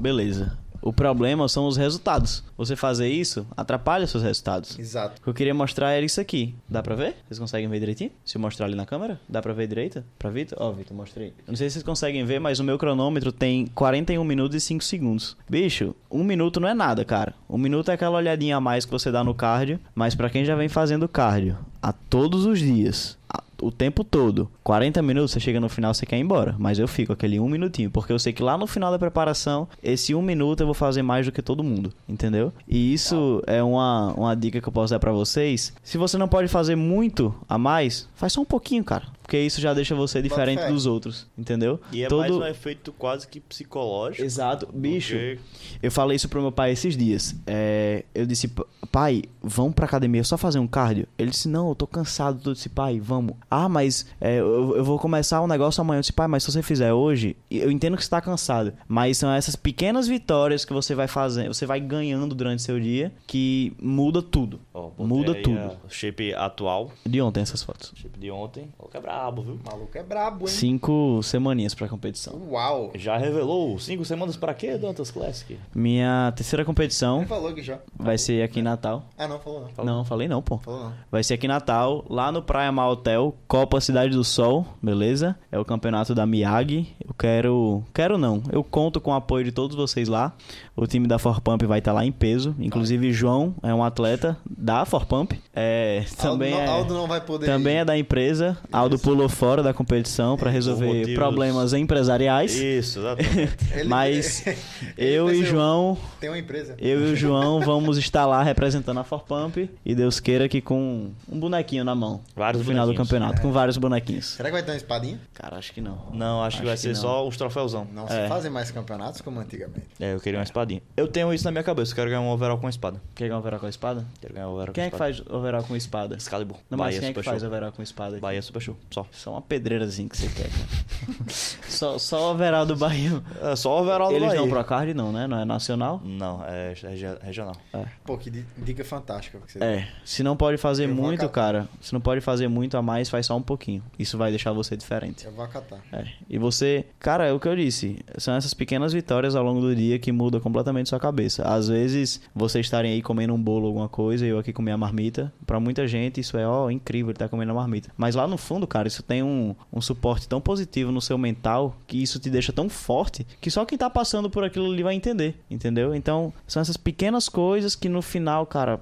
beleza. 0.00 0.58
O 0.82 0.92
problema 0.92 1.48
são 1.48 1.66
os 1.68 1.76
resultados. 1.76 2.42
Você 2.58 2.74
fazer 2.74 3.08
isso 3.08 3.46
atrapalha 3.56 4.06
seus 4.06 4.22
resultados. 4.24 4.76
Exato. 4.78 5.20
O 5.20 5.22
que 5.24 5.28
eu 5.30 5.34
queria 5.34 5.54
mostrar 5.54 5.92
era 5.92 6.04
isso 6.04 6.20
aqui. 6.20 6.54
Dá 6.68 6.82
pra 6.82 6.96
ver? 6.96 7.14
Vocês 7.28 7.38
conseguem 7.38 7.68
ver 7.68 7.78
direitinho? 7.78 8.10
Se 8.24 8.36
eu 8.36 8.40
mostrar 8.40 8.66
ali 8.66 8.74
na 8.74 8.84
câmera? 8.84 9.20
Dá 9.28 9.40
pra 9.40 9.52
ver 9.52 9.68
direita? 9.68 10.04
Pra 10.18 10.28
Vitor? 10.28 10.58
Ó, 10.60 10.72
Vitor, 10.72 10.96
mostrei. 10.96 11.28
Eu 11.28 11.34
não 11.52 11.56
sei 11.56 11.68
se 11.70 11.74
vocês 11.74 11.84
conseguem 11.84 12.24
ver, 12.24 12.40
mas 12.40 12.58
o 12.58 12.64
meu 12.64 12.76
cronômetro 12.78 13.30
tem 13.30 13.66
41 13.68 14.24
minutos 14.24 14.56
e 14.56 14.60
5 14.60 14.82
segundos. 14.82 15.36
Bicho, 15.48 15.94
um 16.10 16.24
minuto 16.24 16.58
não 16.58 16.68
é 16.68 16.74
nada, 16.74 17.04
cara. 17.04 17.32
Um 17.48 17.58
minuto 17.58 17.90
é 17.90 17.94
aquela 17.94 18.18
olhadinha 18.18 18.56
a 18.56 18.60
mais 18.60 18.84
que 18.84 18.90
você 18.90 19.12
dá 19.12 19.22
no 19.22 19.34
cardio, 19.34 19.78
mas 19.94 20.14
pra 20.16 20.28
quem 20.28 20.44
já 20.44 20.56
vem 20.56 20.68
fazendo 20.68 21.08
cardio 21.08 21.56
a 21.80 21.92
todos 21.92 22.44
os 22.44 22.58
dias, 22.58 23.16
a- 23.28 23.42
o 23.62 23.70
tempo 23.70 24.04
todo, 24.04 24.50
40 24.64 25.00
minutos, 25.02 25.30
você 25.30 25.40
chega 25.40 25.60
no 25.60 25.68
final, 25.68 25.94
você 25.94 26.04
quer 26.04 26.16
ir 26.16 26.20
embora. 26.20 26.54
Mas 26.58 26.78
eu 26.78 26.88
fico 26.88 27.12
aquele 27.12 27.38
um 27.38 27.48
minutinho, 27.48 27.90
porque 27.90 28.12
eu 28.12 28.18
sei 28.18 28.32
que 28.32 28.42
lá 28.42 28.58
no 28.58 28.66
final 28.66 28.90
da 28.90 28.98
preparação, 28.98 29.68
esse 29.82 30.14
um 30.14 30.22
minuto 30.22 30.60
eu 30.60 30.66
vou 30.66 30.74
fazer 30.74 31.02
mais 31.02 31.26
do 31.26 31.32
que 31.32 31.40
todo 31.40 31.62
mundo, 31.62 31.92
entendeu? 32.08 32.52
E 32.68 32.92
isso 32.92 33.42
é 33.46 33.62
uma, 33.62 34.12
uma 34.14 34.34
dica 34.34 34.60
que 34.60 34.68
eu 34.68 34.72
posso 34.72 34.92
dar 34.92 34.98
pra 34.98 35.12
vocês. 35.12 35.72
Se 35.82 35.96
você 35.96 36.18
não 36.18 36.28
pode 36.28 36.48
fazer 36.48 36.76
muito 36.76 37.34
a 37.48 37.56
mais, 37.56 38.08
faz 38.14 38.32
só 38.32 38.40
um 38.40 38.44
pouquinho, 38.46 38.84
cara. 38.84 39.04
Porque 39.32 39.46
isso 39.46 39.62
já 39.62 39.72
deixa 39.72 39.94
você 39.94 40.20
diferente 40.20 40.62
dos 40.66 40.84
outros, 40.84 41.26
entendeu? 41.38 41.80
E 41.90 42.02
é 42.04 42.06
Todo... 42.06 42.18
mais 42.20 42.36
um 42.36 42.44
efeito 42.44 42.92
quase 42.92 43.26
que 43.26 43.40
psicológico. 43.40 44.22
Exato. 44.22 44.68
Bicho, 44.70 45.14
porque- 45.14 45.38
eu 45.82 45.90
falei 45.90 46.16
isso 46.16 46.28
pro 46.28 46.42
meu 46.42 46.52
pai 46.52 46.72
esses 46.72 46.94
dias. 46.94 47.34
É, 47.46 48.04
eu 48.14 48.26
disse, 48.26 48.46
"P- 48.46 48.62
pai, 48.90 49.22
vamos 49.42 49.72
pra 49.74 49.86
academia 49.86 50.22
só 50.22 50.36
fazer 50.36 50.58
um 50.58 50.66
cardio? 50.66 51.06
Ele 51.16 51.30
disse, 51.30 51.48
não, 51.48 51.70
eu 51.70 51.74
tô 51.74 51.86
cansado. 51.86 52.50
Eu 52.50 52.52
disse, 52.52 52.68
pai, 52.68 53.00
vamos. 53.00 53.34
Ah, 53.50 53.70
mas 53.70 54.04
é, 54.20 54.36
eu, 54.40 54.76
eu 54.76 54.84
vou 54.84 54.98
começar 54.98 55.40
um 55.40 55.46
negócio 55.46 55.80
amanhã. 55.80 55.96
Eu 55.96 56.02
disse, 56.02 56.12
pai, 56.12 56.28
mas 56.28 56.42
se 56.42 56.52
você 56.52 56.60
fizer 56.62 56.92
hoje, 56.92 57.34
eu 57.50 57.70
entendo 57.70 57.96
que 57.96 58.04
você 58.04 58.10
tá 58.10 58.20
cansado. 58.20 58.74
Mas 58.86 59.16
são 59.16 59.32
essas 59.32 59.56
pequenas 59.56 60.06
vitórias 60.06 60.66
que 60.66 60.74
você 60.74 60.94
vai 60.94 61.08
fazendo, 61.08 61.54
você 61.54 61.64
vai 61.64 61.80
ganhando 61.80 62.34
durante 62.34 62.60
seu 62.60 62.78
dia, 62.78 63.10
que 63.26 63.72
muda 63.80 64.20
tudo. 64.20 64.60
Botei 64.74 65.06
muda 65.06 65.34
tudo. 65.42 65.70
shape 65.88 66.34
atual, 66.34 66.92
De 67.06 67.18
ontem 67.22 67.40
essas 67.40 67.62
fotos. 67.62 67.94
shape 67.96 68.18
de 68.20 68.30
ontem. 68.30 68.68
O 68.78 68.88
que 68.88 68.98
é 68.98 69.00
brabo, 69.22 69.42
viu? 69.42 69.54
O 69.54 69.70
maluco 69.70 69.96
é 69.96 70.02
brabo, 70.02 70.40
hein? 70.42 70.48
Cinco 70.48 71.20
semaninhas 71.22 71.74
pra 71.74 71.86
competição. 71.88 72.40
Uau. 72.50 72.90
Já 72.94 73.16
revelou 73.16 73.78
cinco 73.78 74.04
semanas 74.04 74.36
pra 74.36 74.52
quê, 74.52 74.76
Dantas 74.76 75.10
Classic? 75.12 75.56
Minha 75.74 76.32
terceira 76.34 76.64
competição 76.64 77.18
Ele 77.18 77.26
falou 77.26 77.48
aqui 77.50 77.62
já. 77.62 77.78
vai 77.96 78.18
ser 78.18 78.42
aqui 78.42 78.58
em 78.58 78.62
Natal. 78.62 79.04
Ah, 79.16 79.28
não, 79.28 79.38
falou 79.38 79.68
não. 79.76 79.84
Não, 79.84 80.04
falei 80.04 80.26
não, 80.26 80.42
pô. 80.42 80.58
Falou 80.58 80.84
não. 80.84 80.92
Vai 81.10 81.22
ser 81.22 81.34
aqui 81.34 81.46
em 81.46 81.48
Natal, 81.48 82.04
lá 82.10 82.32
no 82.32 82.42
Praia 82.42 82.72
Mar 82.72 82.88
Hotel, 82.88 83.34
Copa 83.46 83.80
Cidade 83.80 84.12
do 84.16 84.24
Sol, 84.24 84.66
beleza? 84.82 85.36
É 85.52 85.58
o 85.58 85.64
campeonato 85.64 86.14
da 86.14 86.26
Miyagi. 86.26 86.88
Eu 87.06 87.14
quero. 87.14 87.84
Quero 87.94 88.18
não. 88.18 88.42
Eu 88.50 88.64
conto 88.64 89.00
com 89.00 89.10
o 89.12 89.14
apoio 89.14 89.44
de 89.44 89.52
todos 89.52 89.76
vocês 89.76 90.08
lá. 90.08 90.32
O 90.74 90.86
time 90.86 91.06
da 91.06 91.18
Forpump 91.18 91.66
vai 91.66 91.80
estar 91.80 91.92
lá 91.92 92.02
em 92.04 92.10
peso. 92.10 92.56
Inclusive, 92.58 93.12
João 93.12 93.54
é 93.62 93.74
um 93.74 93.84
atleta 93.84 94.38
da 94.48 94.86
Forpump. 94.86 95.38
É, 95.54 96.02
também 96.16 96.52
Aldo, 96.54 96.62
é. 96.62 96.66
não, 96.66 96.72
Aldo 96.72 96.94
não 96.94 97.06
vai 97.06 97.20
poder. 97.20 97.44
Também 97.44 97.74
ir. 97.74 97.78
é 97.80 97.84
da 97.84 97.98
empresa. 97.98 98.56
Aldo 98.72 98.98
pulou 98.98 99.28
fora 99.28 99.62
da 99.62 99.74
competição 99.74 100.34
para 100.38 100.50
resolver 100.50 100.86
motivos- 100.86 101.14
problemas 101.14 101.72
empresariais. 101.74 102.54
Isso, 102.54 103.00
exatamente. 103.04 103.86
Mas 103.86 104.46
ele 104.96 105.12
eu 105.14 105.30
e 105.30 105.44
João 105.44 105.98
Tem 106.18 106.30
uma 106.30 106.38
empresa. 106.38 106.74
eu 106.78 107.06
e 107.08 107.12
o 107.12 107.16
João 107.16 107.60
vamos 107.64 107.98
estar 107.98 108.24
lá 108.24 108.42
representando 108.42 108.98
a 108.98 109.04
Forpump 109.04 109.68
e 109.84 109.94
Deus 109.94 110.20
queira 110.20 110.48
que 110.48 110.62
com 110.62 111.10
um 111.30 111.38
bonequinho 111.38 111.84
na 111.84 111.94
mão 111.94 112.22
Vários 112.34 112.62
no 112.62 112.68
final 112.68 112.86
do 112.86 112.94
campeonato, 112.94 113.42
com 113.42 113.52
vários 113.52 113.76
bonequinhos. 113.76 114.24
Será 114.36 114.48
que 114.48 114.54
vai 114.54 114.62
ter 114.62 114.70
uma 114.70 114.76
espadinha? 114.78 115.20
Cara, 115.34 115.58
acho 115.58 115.70
que 115.70 115.82
não. 115.82 115.98
Não, 116.14 116.42
acho, 116.42 116.60
que 116.60 116.64
vai 116.66 116.78
ser 116.78 116.88
não. 116.88 116.94
só 116.94 117.28
os 117.28 117.36
troféuzão. 117.36 117.86
Não 117.92 118.06
É. 118.06 118.22
se 118.22 118.28
fazem 118.28 118.50
mais 118.50 118.70
campeonatos 118.70 119.20
como 119.20 119.38
antigamente. 119.38 119.86
É, 120.00 120.14
eu 120.14 120.18
queria 120.20 120.38
uma 120.38 120.44
espadinha. 120.44 120.61
Eu 120.96 121.08
tenho 121.08 121.32
isso 121.32 121.44
na 121.44 121.50
minha 121.50 121.62
cabeça, 121.64 121.92
eu 121.92 121.96
quero 121.96 122.10
ganhar 122.10 122.20
um 122.20 122.28
overall 122.30 122.58
com 122.58 122.68
espada. 122.68 123.00
Quer 123.14 123.28
ganhar 123.28 123.38
overall 123.38 123.60
com 123.60 123.66
a 123.66 123.68
espada? 123.70 124.06
Quero 124.20 124.34
ganhar 124.34 124.48
um 124.48 124.52
overall 124.52 124.72
Quem 124.74 124.84
é 124.84 124.90
com 124.90 124.96
que 124.96 125.02
espada. 125.02 125.14
faz 125.24 125.34
overall 125.34 125.62
com 125.64 125.76
espada? 125.76 126.16
Excalibur. 126.16 126.56
Não, 126.70 126.78
mas 126.78 126.88
Bahia 126.88 127.00
quem 127.00 127.08
é 127.08 127.12
que 127.12 127.22
faz 127.22 127.38
Show. 127.40 127.48
overall 127.48 127.72
com 127.72 127.82
espada? 127.82 128.18
Bahia 128.20 128.42
Super 128.42 128.60
Show. 128.62 128.76
Só. 128.90 129.06
Só 129.10 129.30
uma 129.32 129.42
pedreirazinha 129.42 130.08
que 130.08 130.16
você 130.16 130.28
quer, 130.28 130.48
cara. 130.50 131.22
só, 131.68 131.98
só 131.98 132.28
o 132.28 132.32
overall 132.32 132.66
do 132.66 132.76
Bahia. 132.76 133.22
É 133.40 133.56
só 133.56 133.76
o 133.78 133.80
overall 133.82 134.08
do 134.10 134.14
Eles 134.16 134.28
Bahia. 134.28 134.40
dão 134.40 134.48
pro 134.48 134.64
card 134.64 134.94
não, 134.94 135.12
né? 135.12 135.26
Não 135.26 135.38
é 135.38 135.44
nacional? 135.44 136.00
Não, 136.04 136.44
é 136.44 136.74
regi- 136.80 137.06
regional. 137.22 137.56
Pô, 138.04 138.16
que 138.16 138.30
di- 138.30 138.44
dica 138.58 138.84
fantástica 138.84 139.38
que 139.40 139.52
você 139.52 139.58
deu. 139.58 139.68
É. 139.68 139.88
Se 140.04 140.22
não 140.22 140.36
pode 140.36 140.56
fazer 140.58 140.84
Eu 140.88 140.94
muito, 140.94 141.28
cara, 141.28 141.68
se 141.80 141.92
não 141.92 142.00
pode 142.00 142.20
fazer 142.20 142.48
muito 142.48 142.76
a 142.76 142.82
mais, 142.82 143.08
faz 143.08 143.26
só 143.26 143.36
um 143.36 143.42
pouquinho. 143.42 143.82
Isso 143.98 144.16
vai 144.18 144.30
deixar 144.30 144.52
você 144.52 144.76
diferente. 144.76 145.24
Eu 145.24 145.32
vou 145.32 145.44
acatar. 145.44 145.80
É. 145.92 146.04
E 146.28 146.38
você, 146.38 146.84
cara, 146.98 147.26
é 147.26 147.32
o 147.32 147.40
que 147.40 147.48
eu 147.48 147.56
disse, 147.56 147.98
são 148.18 148.34
essas 148.34 148.54
pequenas 148.54 148.92
vitórias 148.92 149.34
ao 149.34 149.42
longo 149.44 149.60
do 149.60 149.74
dia 149.74 149.98
que 149.98 150.12
mudam 150.12 150.40
completamente 150.52 150.90
sua 150.90 151.00
cabeça. 151.00 151.42
Às 151.44 151.68
vezes, 151.68 152.20
vocês 152.34 152.66
estarem 152.66 152.92
aí 152.92 153.02
comendo 153.02 153.32
um 153.32 153.42
bolo, 153.42 153.66
alguma 153.66 153.88
coisa, 153.88 154.26
eu 154.26 154.38
aqui 154.38 154.52
comer 154.52 154.72
a 154.72 154.76
marmita, 154.76 155.32
pra 155.46 155.58
muita 155.58 155.88
gente 155.88 156.20
isso 156.20 156.36
é, 156.36 156.46
ó, 156.46 156.70
incrível, 156.70 157.10
ele 157.10 157.18
tá 157.18 157.28
comendo 157.28 157.50
a 157.52 157.54
marmita. 157.54 157.90
Mas 157.96 158.14
lá 158.14 158.26
no 158.26 158.36
fundo, 158.36 158.66
cara, 158.66 158.86
isso 158.86 159.02
tem 159.02 159.22
um, 159.22 159.54
um 159.72 159.80
suporte 159.80 160.28
tão 160.28 160.40
positivo 160.40 160.92
no 160.92 161.00
seu 161.00 161.16
mental, 161.16 161.74
que 161.86 162.02
isso 162.02 162.20
te 162.20 162.28
deixa 162.28 162.52
tão 162.52 162.68
forte, 162.68 163.26
que 163.40 163.50
só 163.50 163.64
quem 163.64 163.78
tá 163.78 163.88
passando 163.88 164.28
por 164.28 164.44
aquilo 164.44 164.70
ali 164.70 164.82
vai 164.82 164.94
entender, 164.94 165.34
entendeu? 165.50 165.94
Então, 165.94 166.32
são 166.46 166.60
essas 166.60 166.76
pequenas 166.76 167.28
coisas 167.28 167.74
que 167.74 167.88
no 167.88 168.02
final, 168.02 168.44
cara, 168.44 168.78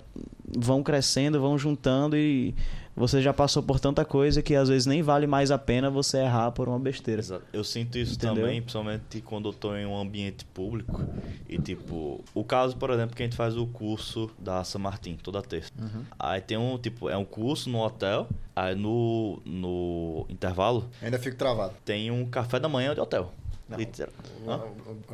vão 0.59 0.83
crescendo, 0.83 1.41
vão 1.41 1.57
juntando 1.57 2.17
e 2.17 2.55
você 3.01 3.21
já 3.23 3.33
passou 3.33 3.63
por 3.63 3.81
tanta 3.81 4.05
coisa 4.05 4.43
que 4.43 4.55
às 4.55 4.69
vezes 4.69 4.87
nem 4.87 5.03
vale 5.03 5.27
mais 5.27 5.51
a 5.51 5.59
pena 5.59 5.91
você 5.91 6.19
errar 6.19 6.53
por 6.53 6.69
uma 6.69 6.79
besteira. 6.79 7.21
Exato. 7.21 7.43
Eu 7.53 7.65
sinto 7.65 7.99
isso 7.99 8.15
Entendeu? 8.15 8.45
também, 8.45 8.61
principalmente 8.61 9.21
quando 9.23 9.49
eu 9.49 9.53
tô 9.53 9.75
em 9.75 9.87
um 9.87 9.99
ambiente 9.99 10.45
público. 10.45 11.03
E 11.49 11.59
tipo, 11.59 12.23
o 12.35 12.45
caso, 12.45 12.77
por 12.77 12.91
exemplo, 12.91 13.17
que 13.17 13.23
a 13.23 13.27
gente 13.27 13.35
faz 13.37 13.57
o 13.57 13.67
curso 13.67 14.31
da 14.39 14.63
São 14.63 14.81
Martin, 14.81 15.17
toda 15.23 15.43
terça. 15.43 15.73
Aí 16.19 16.41
tem 16.41 16.57
um, 16.59 16.79
tipo, 16.79 17.09
é 17.09 17.17
um 17.17 17.25
curso 17.25 17.69
no 17.71 17.79
hotel. 17.79 18.29
Aí 18.55 18.75
no, 18.75 19.41
no 19.47 20.27
intervalo 20.29 20.87
Ainda 21.03 21.19
fico 21.19 21.37
travado. 21.37 21.73
tem 21.85 22.11
um 22.11 22.27
café 22.27 22.61
da 22.61 22.69
manhã 22.69 22.95
de 22.95 23.01
hotel. 23.01 23.33
Não. 23.69 23.79
Literal. 23.79 24.13
O, 24.45 24.51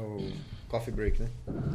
o- 0.01 0.17
o 0.67 0.69
coffee 0.69 0.93
break, 0.93 1.23
né? 1.23 1.29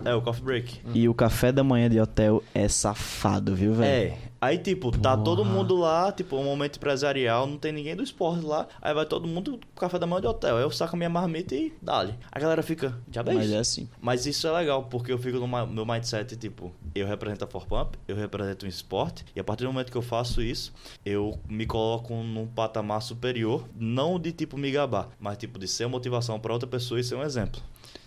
É, 0.03 0.14
o 0.14 0.22
coffee 0.22 0.43
break. 0.43 0.82
E 0.93 1.07
o 1.07 1.14
café 1.14 1.51
da 1.51 1.64
manhã 1.64 1.89
de 1.89 1.97
hotel 1.99 2.43
é 2.53 2.68
safado, 2.68 3.55
viu, 3.55 3.74
velho? 3.74 4.12
É. 4.14 4.18
Aí, 4.44 4.58
tipo, 4.58 4.92
tá 4.92 5.16
todo 5.16 5.46
mundo 5.46 5.78
lá, 5.78 6.12
tipo, 6.12 6.36
um 6.36 6.44
momento 6.44 6.78
empresarial, 6.78 7.46
não 7.46 7.58
tem 7.60 7.72
ninguém 7.72 7.96
do 7.96 8.02
esporte 8.02 8.44
lá. 8.44 8.68
Aí 8.82 8.92
vai 8.92 9.06
todo 9.06 9.28
mundo 9.28 9.60
pro 9.76 9.82
café 9.82 10.00
da 10.00 10.08
manhã 10.08 10.22
de 10.22 10.26
hotel. 10.28 10.58
Aí 10.58 10.64
eu 10.64 10.72
saco 10.72 10.96
a 10.96 10.98
minha 10.98 11.10
marmita 11.12 11.54
e 11.54 11.72
dá-lhe. 11.80 12.16
A 12.32 12.39
galera 12.39 12.64
fica, 12.64 12.98
já 13.12 13.22
Mas 13.24 13.46
isso. 13.46 13.54
é 13.54 13.60
assim. 13.60 13.89
Mas 14.02 14.26
isso 14.26 14.48
é 14.48 14.52
legal, 14.52 14.84
porque 14.86 15.12
eu 15.12 15.20
fico 15.20 15.38
no 15.38 15.48
meu 15.68 15.86
mindset, 15.86 16.36
tipo, 16.36 16.72
eu 16.96 17.06
represento 17.06 17.46
a 17.46 17.48
Forpump, 17.48 17.96
eu 18.08 18.16
represento 18.16 18.66
um 18.66 18.70
esporte, 18.70 19.24
e 19.36 19.39
a 19.39 19.44
partir 19.44 19.64
do 19.64 19.72
momento 19.72 19.92
que 19.92 19.98
eu 19.98 20.02
faço 20.02 20.42
isso, 20.42 20.74
eu 21.06 21.38
me 21.48 21.68
coloco 21.68 22.12
num 22.16 22.48
patamar 22.48 23.04
superior, 23.04 23.64
não 23.76 24.20
de 24.20 24.32
tipo 24.32 24.58
me 24.58 24.72
gabar, 24.72 25.10
mas 25.20 25.38
tipo 25.38 25.60
de 25.60 25.68
ser 25.68 25.86
motivação 25.88 26.39
pra 26.39 26.52
outra 26.52 26.68
pessoa 26.68 27.00
e 27.00 27.04
ser 27.04 27.14
um 27.14 27.22
exemplo. 27.22 27.62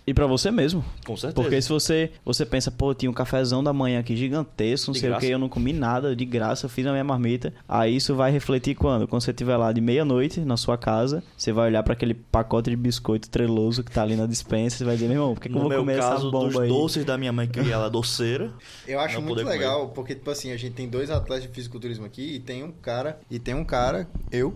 E 0.07 0.13
pra 0.13 0.27
você 0.27 0.51
mesmo. 0.51 0.85
Com 1.07 1.17
certeza. 1.17 1.35
Porque 1.35 1.63
se 1.63 1.69
você, 1.71 2.11
você 2.23 2.45
pensa, 2.45 2.71
pô, 2.71 2.93
tinha 2.95 3.11
um 3.11 3.15
cafezão 3.15 3.65
da 3.65 3.73
manhã 3.73 4.01
aqui 4.01 4.15
gigantesco, 4.15 4.89
não 4.89 4.93
De 4.93 5.01
sei 5.01 5.09
o 5.09 5.13
graça. 5.13 5.27
que, 5.27 5.33
eu 5.33 5.39
não 5.39 5.49
comi 5.49 5.73
nada, 5.73 6.15
de 6.15 6.24
graça, 6.25 6.67
eu 6.67 6.71
fiz 6.71 6.87
a 6.87 6.91
minha 6.93 7.05
marmita. 7.05 7.53
Aí 7.69 7.97
isso 7.97 8.15
vai 8.15 8.31
refletir 8.31 8.75
quando? 8.75 9.07
Quando 9.09 9.23
você 9.23 9.31
estiver 9.31 9.57
lá 9.57 9.73
de 9.73 9.81
meia-noite 9.81 10.41
na 10.41 10.57
sua 10.57 10.77
casa, 10.77 11.23
você 11.37 11.53
vai 11.53 11.69
olhar 11.69 11.83
pra 11.83 11.93
aquele 11.95 12.15
pacote 12.15 12.71
de 12.71 12.77
biscoito 12.77 13.29
treloso 13.31 13.83
que 13.85 13.91
tá 13.91 14.03
ali 14.03 14.17
na 14.17 14.27
dispensa, 14.27 14.77
você 14.79 14.85
vai 14.85 14.95
dizer, 14.95 15.09
meu 15.09 15.17
irmão, 15.17 15.35
por 15.35 15.41
que, 15.41 15.49
que 15.49 15.55
eu 15.55 15.57
no 15.57 15.61
vou 15.63 15.69
meu 15.71 15.79
comer 15.81 15.99
caso, 15.99 16.13
essa 16.15 16.23
dos 16.23 16.31
bomba 16.31 16.63
aí? 16.63 16.69
doces 16.69 17.05
da 17.05 17.17
minha 17.19 17.33
mãe, 17.33 17.47
que 17.49 17.61
ela 17.71 17.87
é 17.87 17.91
doceira. 17.91 18.53
Eu 18.87 19.01
acho 19.01 19.21
muito 19.21 19.29
poder 19.29 19.45
comer. 19.45 19.57
legal, 19.59 19.89
porque, 19.89 20.15
tipo 20.15 20.31
assim, 20.31 20.53
a 20.53 20.57
gente 20.57 20.75
tem 20.75 20.89
dois 20.89 21.11
atletas 21.11 21.47
de 21.47 21.53
fisiculturismo 21.55 22.05
aqui 22.05 22.35
e 22.37 22.39
tem 22.41 22.63
um 22.63 22.71
cara, 22.73 23.19
e 23.31 23.39
tem 23.39 23.55
um 23.55 23.65
cara, 23.65 24.09
eu, 24.31 24.55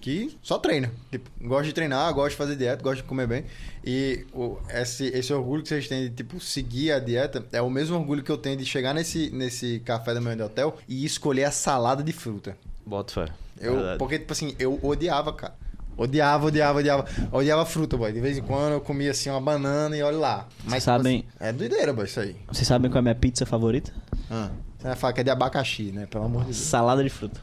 que 0.00 0.36
só 0.42 0.58
treina. 0.58 0.90
Tipo, 1.10 1.28
gosta 1.42 1.64
de 1.64 1.72
treinar, 1.72 2.12
gosta 2.14 2.30
de 2.30 2.36
fazer 2.36 2.56
dieta, 2.56 2.82
gosta 2.82 3.02
de 3.02 3.08
comer 3.08 3.26
bem. 3.26 3.44
E 3.84 4.24
o, 4.32 4.58
esse, 4.70 5.06
esse 5.06 5.32
orgulho 5.32 5.62
que 5.62 5.68
vocês 5.68 5.88
têm 5.88 6.04
de, 6.04 6.10
tipo, 6.10 6.40
seguir 6.40 6.92
a 6.92 6.98
dieta 6.98 7.44
é 7.52 7.60
o 7.60 7.68
mesmo 7.70 7.96
orgulho 7.96 8.22
que 8.22 8.30
eu 8.30 8.38
tenho 8.38 8.56
de 8.56 8.64
chegar 8.64 8.94
nesse, 8.94 9.30
nesse 9.30 9.80
café 9.80 10.14
da 10.14 10.20
manhã 10.20 10.36
de 10.36 10.42
hotel 10.42 10.76
e 10.88 11.04
escolher 11.04 11.44
a 11.44 11.50
salada 11.50 12.02
de 12.02 12.12
fruta. 12.12 12.56
Bota 12.86 13.12
fé. 13.12 13.32
Eu, 13.60 13.74
Verdade. 13.74 13.98
porque, 13.98 14.18
tipo 14.18 14.32
assim, 14.32 14.54
eu 14.58 14.78
odiava, 14.82 15.32
cara. 15.32 15.54
Odiava, 15.96 16.46
odiava, 16.46 16.78
odiava. 16.78 17.06
Odiava 17.32 17.66
fruta, 17.66 17.96
boy. 17.96 18.12
De 18.12 18.20
vez 18.20 18.38
em 18.38 18.42
quando 18.42 18.74
eu 18.74 18.80
comia 18.80 19.10
assim 19.10 19.30
uma 19.30 19.40
banana 19.40 19.96
e 19.96 20.02
olha 20.02 20.16
lá. 20.16 20.48
Mas 20.64 20.84
sabem- 20.84 21.22
tipo 21.22 21.28
assim, 21.36 21.48
é 21.48 21.52
doideira, 21.52 21.92
boy, 21.92 22.04
isso 22.04 22.20
aí. 22.20 22.36
Vocês 22.46 22.68
sabem 22.68 22.88
qual 22.88 22.98
é 22.98 23.00
a 23.00 23.02
minha 23.02 23.14
pizza 23.16 23.44
favorita? 23.44 23.92
Ah. 24.30 24.50
Você 24.78 24.86
vai 24.86 24.96
falar 24.96 25.12
que 25.12 25.20
é 25.20 25.24
de 25.24 25.30
abacaxi, 25.30 25.90
né? 25.90 26.06
Pelo 26.06 26.24
amor 26.24 26.40
de 26.42 26.46
Deus. 26.52 26.56
Salada 26.58 27.02
de 27.02 27.10
fruta. 27.10 27.40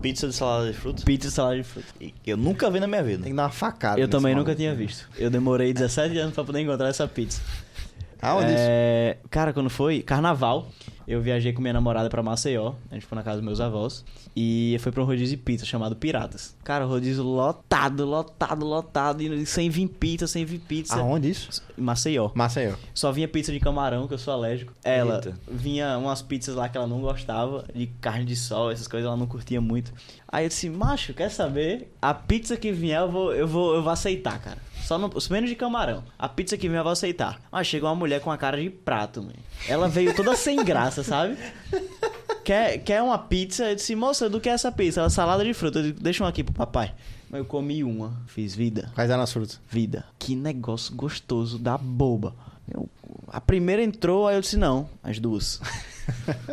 Pizza 0.00 0.28
de 0.28 0.34
salada 0.34 0.70
de 0.70 0.76
fruta. 0.76 1.02
Pizza 1.04 1.28
e 1.28 1.30
salada 1.30 1.56
de 1.56 1.62
fruta. 1.62 1.88
Eu 2.26 2.36
nunca 2.36 2.70
vi 2.70 2.78
na 2.78 2.86
minha 2.86 3.02
vida. 3.02 3.22
Tem 3.22 3.32
que 3.32 3.36
dar 3.36 3.44
uma 3.44 3.50
facada. 3.50 3.98
Eu 3.98 4.06
também 4.06 4.32
maluco. 4.32 4.50
nunca 4.50 4.56
tinha 4.56 4.74
visto. 4.74 5.08
Eu 5.16 5.30
demorei 5.30 5.72
17 5.72 6.16
anos 6.18 6.34
pra 6.34 6.44
poder 6.44 6.60
encontrar 6.60 6.88
essa 6.88 7.08
pizza. 7.08 7.40
Aonde 8.20 8.52
isso? 8.52 8.56
é... 8.58 9.16
Cara, 9.30 9.52
quando 9.52 9.68
foi? 9.70 10.02
Carnaval. 10.02 10.68
Eu 11.06 11.20
viajei 11.20 11.52
com 11.52 11.60
minha 11.60 11.72
namorada 11.72 12.08
pra 12.08 12.22
Maceió. 12.22 12.74
A 12.90 12.94
gente 12.94 13.06
foi 13.06 13.16
na 13.16 13.22
casa 13.22 13.36
dos 13.38 13.44
meus 13.44 13.60
avós. 13.60 14.04
E 14.34 14.76
foi 14.80 14.90
pra 14.90 15.02
um 15.02 15.06
rodízio 15.06 15.36
de 15.36 15.42
pizza 15.42 15.64
chamado 15.64 15.96
Piratas. 15.96 16.56
Cara, 16.64 16.84
rodízio 16.84 17.22
lotado, 17.22 18.04
lotado, 18.04 18.64
lotado. 18.64 19.22
E 19.22 19.46
sem 19.46 19.68
vir 19.70 19.88
pizza, 19.88 20.26
sem 20.26 20.44
vir 20.44 20.58
pizza. 20.60 20.96
Aonde 20.96 21.30
isso? 21.30 21.62
Em 21.78 21.82
Maceió. 21.82 22.30
Maceió. 22.34 22.74
Só 22.94 23.12
vinha 23.12 23.28
pizza 23.28 23.52
de 23.52 23.60
camarão, 23.60 24.08
que 24.08 24.14
eu 24.14 24.18
sou 24.18 24.32
alérgico. 24.34 24.72
Ela 24.82 25.16
Eita. 25.16 25.38
vinha 25.50 25.96
umas 25.98 26.22
pizzas 26.22 26.54
lá 26.54 26.68
que 26.68 26.76
ela 26.76 26.86
não 26.86 27.00
gostava, 27.00 27.64
de 27.74 27.86
carne 28.00 28.24
de 28.24 28.36
sol, 28.36 28.70
essas 28.70 28.88
coisas 28.88 29.06
ela 29.06 29.16
não 29.16 29.26
curtia 29.26 29.60
muito. 29.60 29.92
Aí 30.28 30.44
eu 30.44 30.48
disse, 30.48 30.68
macho, 30.68 31.14
quer 31.14 31.30
saber? 31.30 31.92
A 32.00 32.12
pizza 32.12 32.56
que 32.56 32.72
vier 32.72 33.00
eu 33.00 33.10
vou, 33.10 33.32
eu 33.32 33.46
vou, 33.46 33.74
eu 33.74 33.82
vou 33.82 33.92
aceitar, 33.92 34.38
cara. 34.40 34.58
Só 34.84 34.98
não, 34.98 35.10
menos 35.30 35.48
de 35.50 35.56
camarão. 35.56 36.04
A 36.18 36.28
pizza 36.28 36.56
que 36.56 36.68
vier 36.68 36.80
eu 36.80 36.84
vou 36.84 36.92
aceitar. 36.92 37.40
Mas 37.50 37.66
chegou 37.66 37.88
uma 37.88 37.94
mulher 37.96 38.20
com 38.20 38.30
uma 38.30 38.36
cara 38.38 38.60
de 38.60 38.68
prato, 38.68 39.22
mano. 39.22 39.34
Ela 39.68 39.88
veio 39.88 40.14
toda 40.14 40.36
sem 40.36 40.62
graça, 40.64 41.02
sabe? 41.02 41.36
Quer, 42.44 42.78
quer 42.78 43.02
uma 43.02 43.16
pizza? 43.18 43.70
Eu 43.70 43.74
disse, 43.74 43.94
moça, 43.96 44.28
do 44.28 44.40
que 44.40 44.48
é 44.48 44.52
essa 44.52 44.70
pizza? 44.70 45.00
Ela 45.00 45.08
salada 45.10 45.42
de 45.44 45.54
fruta. 45.54 45.78
Eu 45.78 45.82
disse, 45.92 46.02
Deixa 46.02 46.22
uma 46.22 46.28
aqui 46.30 46.44
pro 46.44 46.52
papai. 46.52 46.94
Mas 47.30 47.38
eu 47.38 47.44
comi 47.46 47.82
uma. 47.82 48.14
Fiz 48.26 48.54
vida. 48.54 48.92
Quais 48.94 49.10
eram 49.10 49.22
as 49.22 49.32
frutas? 49.32 49.58
Vida. 49.70 50.04
Que 50.18 50.36
negócio 50.36 50.94
gostoso 50.94 51.58
da 51.58 51.78
boba. 51.78 52.34
Eu- 52.70 52.88
a 53.28 53.40
primeira 53.40 53.82
entrou, 53.82 54.28
aí 54.28 54.36
eu 54.36 54.40
disse 54.40 54.56
não, 54.56 54.88
as 55.02 55.18
duas. 55.18 55.60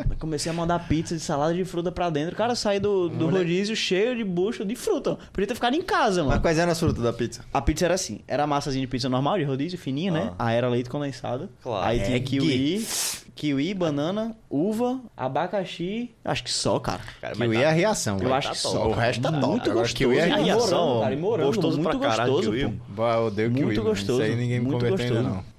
Eu 0.10 0.16
comecei 0.20 0.52
a 0.52 0.54
mandar 0.56 0.88
pizza 0.88 1.16
de 1.16 1.22
salada 1.22 1.54
de 1.54 1.64
fruta 1.66 1.92
pra 1.92 2.10
dentro. 2.10 2.36
Cara, 2.36 2.56
saí 2.56 2.80
do, 2.80 3.10
do 3.10 3.30
rodízio 3.30 3.76
cheio 3.76 4.16
de 4.16 4.24
bucho 4.24 4.64
de 4.66 4.76
fruta. 4.76 5.18
Podia 5.34 5.48
ter 5.48 5.56
ficado 5.56 5.76
em 5.76 5.82
casa, 5.82 6.22
Mas 6.22 6.30
mano. 6.30 6.42
quais 6.42 6.58
eram 6.58 6.72
as 6.72 6.80
frutas 6.80 7.04
da 7.04 7.14
pizza? 7.14 7.42
A 7.54 7.62
pizza 7.62 7.86
era 7.86 7.94
assim, 7.96 8.20
era 8.28 8.44
a 8.44 8.48
massazinha 8.48 8.82
de 8.82 8.88
pizza 8.88 9.10
normal, 9.10 9.38
de 9.38 9.44
rodízio, 9.44 9.78
fininha, 9.78 10.12
né? 10.12 10.34
Ah. 10.38 10.48
Aí 10.48 10.56
era 10.58 10.70
leite 10.70 10.90
condensado. 10.90 11.50
Claro. 11.62 11.88
Aí 11.88 12.00
tinha 12.00 12.18
É, 12.18 12.20
kiwi, 12.20 12.86
kiwi, 13.36 13.74
banana, 13.74 14.36
uva, 14.50 15.00
abacaxi. 15.18 16.12
Acho 16.24 16.44
que 16.44 16.52
só, 16.52 16.80
cara. 16.80 17.00
Cara, 17.20 17.34
mas 17.38 17.48
Kiwi 17.50 17.56
tá- 17.56 17.62
é 17.64 17.66
a 17.66 17.72
reação. 17.72 18.18
Eu 18.20 18.30
vai. 18.30 18.38
acho 18.38 18.52
que 18.52 18.62
top. 18.62 18.76
só. 18.76 18.88
O 18.88 18.94
resto 18.94 19.22
tá 19.22 19.32
top. 19.32 19.46
Muito 19.48 19.62
Agora, 19.70 19.80
gostoso. 19.88 19.96
kiwi 19.96 20.18
é 20.20 20.28
E 20.28 20.44
reação. 20.44 20.86
morango, 20.86 21.02
cara, 21.02 21.14
e 21.14 21.18
morango, 21.18 21.48
Gostoso 21.48 21.78
muito 21.82 22.00
pra 22.00 22.10
caralho, 22.10 22.32
gostoso, 22.34 22.58
kiwi. 22.58 22.72
pô. 22.72 22.94
Bah, 22.94 23.14
eu 23.16 23.26
odeio 23.26 23.50
kiwi. 23.52 23.64
Muito 23.66 23.78
mano. 23.78 23.90
gostoso. 23.90 24.22
Isso 24.22 24.32
aí 24.32 24.38
ninguém 24.38 24.60
me 24.60 24.66
muito 24.68 24.86
converteu 24.86 25.18
ainda, 25.18 25.30
não. 25.30 25.51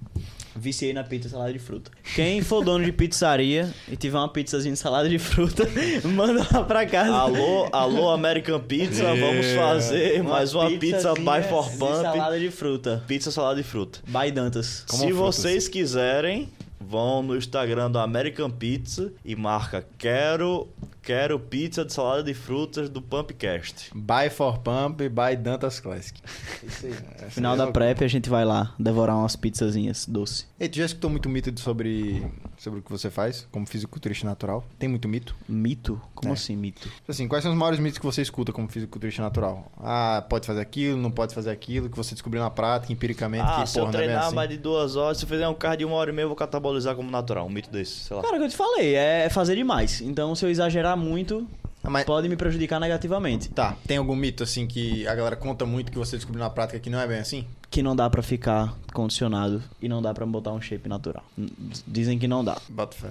Viciei 0.55 0.93
na 0.93 1.03
pizza 1.03 1.29
salada 1.29 1.53
de 1.53 1.59
fruta. 1.59 1.91
Quem 2.15 2.43
for 2.43 2.63
dono 2.63 2.85
de 2.85 2.93
pizzaria 2.93 3.73
e 3.91 3.97
tiver 3.97 4.19
uma 4.19 4.29
pizzazinha 4.29 4.75
de 4.75 4.79
salada 4.79 5.09
de 5.09 5.19
fruta, 5.19 5.67
manda 6.05 6.47
lá 6.53 6.63
pra 6.65 6.85
casa. 6.87 7.11
Alô, 7.13 7.69
alô, 7.73 8.11
American 8.11 8.61
Pizza, 8.61 9.05
vamos 9.15 9.47
fazer 9.57 10.23
mais 10.23 10.55
uma 10.55 10.69
pizza 10.71 10.79
pizzazinha 11.15 11.41
by 11.41 11.49
for 11.49 11.71
de 11.71 11.79
Pump. 11.79 12.03
salada 12.03 12.39
de 12.39 12.51
fruta. 12.51 13.05
Pizza 13.07 13.31
salada 13.31 13.57
de 13.57 13.63
fruta. 13.63 14.01
By 14.07 14.31
Dantas. 14.31 14.85
Como 14.89 15.03
Se 15.03 15.09
frutas. 15.13 15.37
vocês 15.37 15.69
quiserem, 15.69 16.49
vão 16.87 17.23
no 17.23 17.37
Instagram 17.37 17.91
do 17.91 17.99
American 17.99 18.51
Pizza 18.51 19.13
e 19.25 19.35
marca 19.37 19.87
quero 19.99 20.69
quero 21.03 21.39
pizza 21.41 21.85
de 21.85 21.93
salada 21.93 22.23
de 22.23 22.33
frutas 22.33 22.89
do 22.89 23.03
Pumpcast. 23.03 23.91
Buy 23.93 24.31
for 24.31 24.59
Pump, 24.59 25.01
buy 25.09 25.37
Dantas 25.37 25.81
Classic. 25.81 26.21
Isso 26.63 26.87
aí. 26.87 27.31
Final 27.31 27.57
da 27.57 27.65
é 27.67 27.73
prep 27.73 28.05
a 28.05 28.09
gente 28.09 28.31
vai 28.31 28.45
lá 28.45 28.73
devorar 28.79 29.17
umas 29.17 29.35
pizzazinhas 29.35 30.07
doce. 30.07 30.47
Ei, 30.61 30.69
tu 30.69 30.77
já 30.79 30.85
escutou 30.87 31.11
muito 31.11 31.29
mito 31.29 31.59
sobre, 31.61 32.25
sobre 32.57 32.79
o 32.79 32.83
que 32.85 32.91
você 32.91 33.11
faz 33.11 33.49
como 33.51 33.67
fisiculturista 33.67 34.27
natural? 34.27 34.65
Tem 34.79 34.89
muito 34.89 35.09
mito? 35.09 35.35
Mito? 35.49 36.01
Como 36.15 36.33
É. 36.33 36.35
assim 36.35 36.55
mito? 36.57 36.89
Assim, 37.09 37.27
quais 37.27 37.43
são 37.43 37.51
os 37.53 37.59
maiores 37.59 37.81
mitos 37.81 37.99
que 37.99 38.07
você 38.07 38.23
escuta 38.23 38.53
como 38.53 38.69
fisiculturista 38.69 39.23
natural? 39.23 39.73
Ah, 39.79 40.25
pode 40.31 40.47
fazer 40.47 40.61
aquilo, 40.61 40.97
não 40.97 41.11
pode 41.11 41.35
fazer 41.35 41.51
aquilo, 41.51 41.91
que 41.91 41.97
você 41.97 42.15
descobriu 42.15 42.41
na 42.41 42.51
prática, 42.51 42.93
empiricamente, 42.93 43.43
Ah, 43.45 43.63
que 43.63 43.69
se 43.71 43.77
eu 43.77 43.87
porra, 43.87 43.93
não 43.95 44.01
é 44.01 44.03
treinar 44.05 44.27
assim. 44.27 44.37
mais 44.37 44.49
de 44.49 44.57
duas 44.57 44.95
horas, 44.95 45.19
se 45.19 45.25
eu 45.25 45.29
fizer 45.29 45.49
um 45.49 45.55
cardio 45.55 45.83
de 45.83 45.85
uma 45.93 45.97
hora 45.97 46.11
e 46.11 46.15
meia, 46.15 46.25
eu 46.25 46.29
vou 46.29 46.37
catabolizar 46.73 46.95
como 46.97 47.11
natural. 47.11 47.47
Um 47.47 47.51
mito 47.51 47.71
desse, 47.71 47.93
sei 48.01 48.17
lá. 48.17 48.23
Cara, 48.23 48.37
o 48.37 48.39
que 48.39 48.45
eu 48.45 48.49
te 48.49 48.57
falei, 48.57 48.95
é 48.95 49.29
fazer 49.29 49.55
demais. 49.57 50.01
Então, 50.01 50.35
se 50.35 50.45
eu 50.45 50.51
exagerar 50.51 50.97
muito, 50.97 51.47
Ah, 51.85 51.91
mas- 51.91 52.05
pode 52.05 52.29
me 52.29 52.37
prejudicar 52.37 52.81
negativamente. 52.81 53.49
Tá, 53.51 53.77
tem 53.87 53.97
algum 53.99 54.17
mito 54.17 54.43
assim 54.43 54.67
que 54.67 55.07
a 55.07 55.15
galera 55.15 55.37
conta 55.37 55.65
muito 55.67 55.91
que 55.93 55.99
você 55.99 56.17
descobriu 56.17 56.43
na 56.43 56.51
prática 56.51 56.79
que 56.79 56.89
não 56.91 56.99
é 57.01 57.07
bem 57.07 57.19
assim? 57.19 57.45
Que 57.71 57.83
não 57.83 57.97
dá 57.97 58.09
pra 58.11 58.23
ficar 58.23 58.75
condicionado 58.93 59.63
e 59.81 59.89
não 59.89 60.03
dá 60.03 60.13
pra 60.13 60.27
botar 60.27 60.53
um 60.53 60.61
shape 60.61 60.89
natural. 60.89 61.25
Dizem 61.87 62.19
que 62.19 62.29
não 62.29 62.45
dá. 62.45 62.59
Bota 62.69 62.97
fé. 62.97 63.11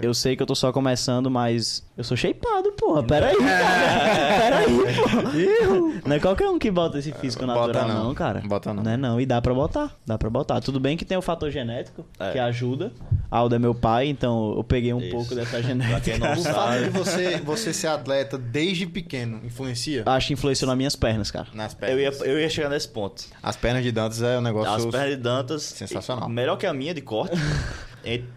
Eu 0.00 0.14
sei 0.14 0.36
que 0.36 0.42
eu 0.42 0.46
tô 0.46 0.54
só 0.54 0.72
começando, 0.72 1.30
mas 1.30 1.84
eu 1.96 2.04
sou 2.04 2.16
shapeado, 2.16 2.72
pô. 2.72 2.86
porra. 2.88 3.02
Peraí, 3.02 3.36
cara. 3.36 4.38
Peraí, 4.38 4.94
porra. 4.96 6.02
Não 6.06 6.16
é 6.16 6.20
qualquer 6.20 6.48
um 6.48 6.58
que 6.58 6.70
bota 6.70 6.98
esse 6.98 7.12
físico 7.12 7.44
natural, 7.44 7.88
não. 7.88 8.04
não. 8.04 8.14
cara. 8.14 8.40
Bota 8.44 8.72
não. 8.72 8.82
Não 8.82 8.90
é 8.92 8.96
não. 8.96 9.20
E 9.20 9.26
dá 9.26 9.40
pra 9.42 9.52
botar. 9.52 9.90
Dá 10.06 10.16
pra 10.16 10.30
botar. 10.30 10.60
Tudo 10.60 10.78
bem 10.80 10.96
que 10.96 11.04
tem 11.04 11.16
o 11.18 11.22
fator 11.22 11.50
genético, 11.50 12.06
É. 12.18 12.32
que 12.32 12.38
ajuda. 12.38 12.92
Aldo 13.30 13.54
é 13.54 13.58
meu 13.58 13.74
pai, 13.74 14.06
então 14.08 14.54
eu 14.56 14.64
peguei 14.64 14.92
um 14.94 15.00
Isso. 15.00 15.10
pouco 15.10 15.34
dessa 15.34 15.50
Pra 15.50 15.60
genética. 15.60 16.00
quem 16.00 16.18
não 16.18 16.32
O 16.32 16.42
fato 16.42 16.84
de 16.84 16.90
você, 16.90 17.36
você 17.38 17.72
ser 17.74 17.88
atleta 17.88 18.38
desde 18.38 18.86
pequeno 18.86 19.40
influencia 19.44 20.02
Acho 20.06 20.28
que 20.28 20.32
influenciou 20.32 20.68
nas 20.68 20.76
minhas 20.78 20.96
pernas, 20.96 21.30
cara. 21.30 21.48
nas 21.52 21.72
Eu 21.72 21.78
pernas. 21.78 22.20
ia, 22.20 22.26
eu 22.26 22.38
ia 22.40 22.48
chegar 22.48 22.68
nesse 22.70 22.88
ponto. 22.88 23.24
As 23.42 23.56
pernas 23.56 23.82
de 23.82 23.92
Dantas 23.92 24.22
é 24.22 24.38
um 24.38 24.40
negócio 24.40 24.72
As 24.72 24.86
pernas 24.86 25.10
de 25.10 25.16
Dantas. 25.16 25.62
Sensacional. 25.62 26.28
Melhor 26.28 26.56
que 26.56 26.66
a 26.66 26.72
minha 26.72 26.94
de 26.94 27.00
corte. 27.02 27.36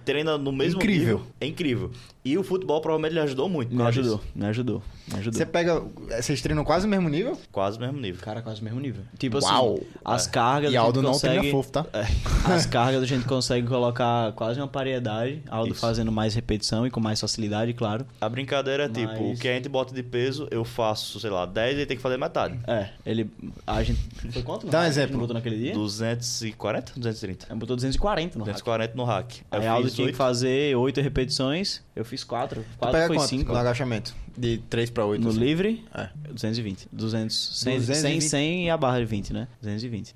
Treina 0.06 0.38
no 0.38 0.52
mesmo 0.52 0.80
Incrível. 0.80 1.18
nível. 1.20 1.32
É 1.40 1.46
incrível. 1.46 1.92
E 2.24 2.38
o 2.38 2.44
futebol 2.44 2.80
provavelmente 2.82 3.14
lhe 3.14 3.20
ajudou 3.20 3.50
muito. 3.50 3.76
Me 3.76 3.82
ajudou, 3.82 4.18
disso. 4.18 4.30
me 4.36 4.46
ajudou, 4.46 4.84
me 5.12 5.18
ajudou. 5.20 5.38
Você 5.40 5.46
pega. 5.46 5.82
Vocês 6.22 6.40
treinam 6.40 6.64
quase 6.64 6.86
o 6.86 6.90
mesmo 6.90 7.10
nível? 7.10 7.36
Quase 7.52 7.80
o 7.80 7.82
mesmo 7.82 8.00
nível. 8.00 8.22
Cara, 8.22 8.44
quase 8.44 8.62
o 8.62 8.64
mesmo 8.64 8.80
nível. 8.80 9.04
Tipo 9.18 9.40
Uau. 9.44 9.74
assim, 9.74 9.84
as 10.06 10.28
É. 10.28 10.30
cargas 10.30 10.72
E 10.72 10.78
Aldo 10.78 11.02
não 11.02 11.14
consegue... 11.14 11.40
treina 11.40 11.52
fofo, 11.52 11.72
tá? 11.72 11.86
É, 11.94 12.06
as 12.54 12.68
cargas 12.68 13.02
a 13.02 13.06
gente 13.08 13.26
consegue 13.26 13.66
colocar 13.66 14.34
quase 14.34 14.60
uma 14.60 14.68
paridade. 14.68 15.42
Aldo 15.50 15.72
Isso. 15.72 15.82
fazendo 15.82 16.12
mais 16.12 16.36
repetição 16.36 16.86
e 16.86 16.92
com 16.92 17.00
mais 17.00 17.20
facilidade, 17.20 17.74
claro. 17.74 18.06
A 18.22 18.30
brincadeira 18.30 18.84
é 18.86 18.90
tipo, 18.90 19.12
Mas- 19.12 19.38
o 19.40 19.42
que 19.42 19.48
a 19.48 19.54
gente 19.56 19.68
bota 19.68 19.92
de 19.92 20.04
peso, 20.04 20.48
eu 20.52 20.64
faço, 20.64 21.20
sei 21.20 21.32
lá, 21.32 21.48
10 21.48 21.74
e 21.74 21.80
ele 21.80 21.86
tem 21.88 21.98
que 21.98 22.04
fazer 22.04 22.18
metade. 22.18 22.60
É, 22.68 22.90
ele. 23.04 23.32
A 23.66 23.82
gente. 23.82 24.00
Foi 24.32 24.44
quanto? 24.44 24.68
Dá 24.68 24.82
um 24.82 24.84
exemplo. 24.84 25.18
botou 25.18 25.34
naquele 25.34 25.58
dia? 25.58 25.74
240? 25.74 26.94
230. 27.00 27.46
A 27.48 27.50
gente 27.50 27.60
botou 27.60 27.76
240 27.76 28.38
no 28.38 28.46
hack. 28.46 28.54
240 28.54 28.96
no 28.96 29.04
hack. 29.06 29.32
Aí 29.50 29.66
Eu 29.66 29.72
Aldo 29.72 29.86
fiz 29.88 29.96
tinha 29.96 30.08
que 30.08 30.14
fazer 30.14 30.76
8 30.76 31.02
repetições. 31.02 31.82
Eu 31.96 32.06
fiz 32.12 32.24
4. 32.26 32.62
Tu 32.62 32.78
4 32.78 32.92
pega 32.92 33.08
foi 33.08 33.16
quanto 33.16 33.30
5. 33.30 33.52
no 33.54 33.58
agachamento? 33.58 34.14
De 34.38 34.58
3 34.70 34.90
pra 34.90 35.06
8. 35.06 35.22
No 35.24 35.30
assim. 35.30 35.40
livre, 35.40 35.86
É. 35.96 36.10
220. 36.30 36.88
200, 36.92 37.60
100, 37.60 37.78
220. 37.80 38.22
100, 38.22 38.30
100 38.30 38.66
e 38.66 38.70
a 38.70 38.78
barra 38.78 39.00
de 39.00 39.06
20, 39.06 39.34
né? 39.34 39.48
220. 39.62 40.16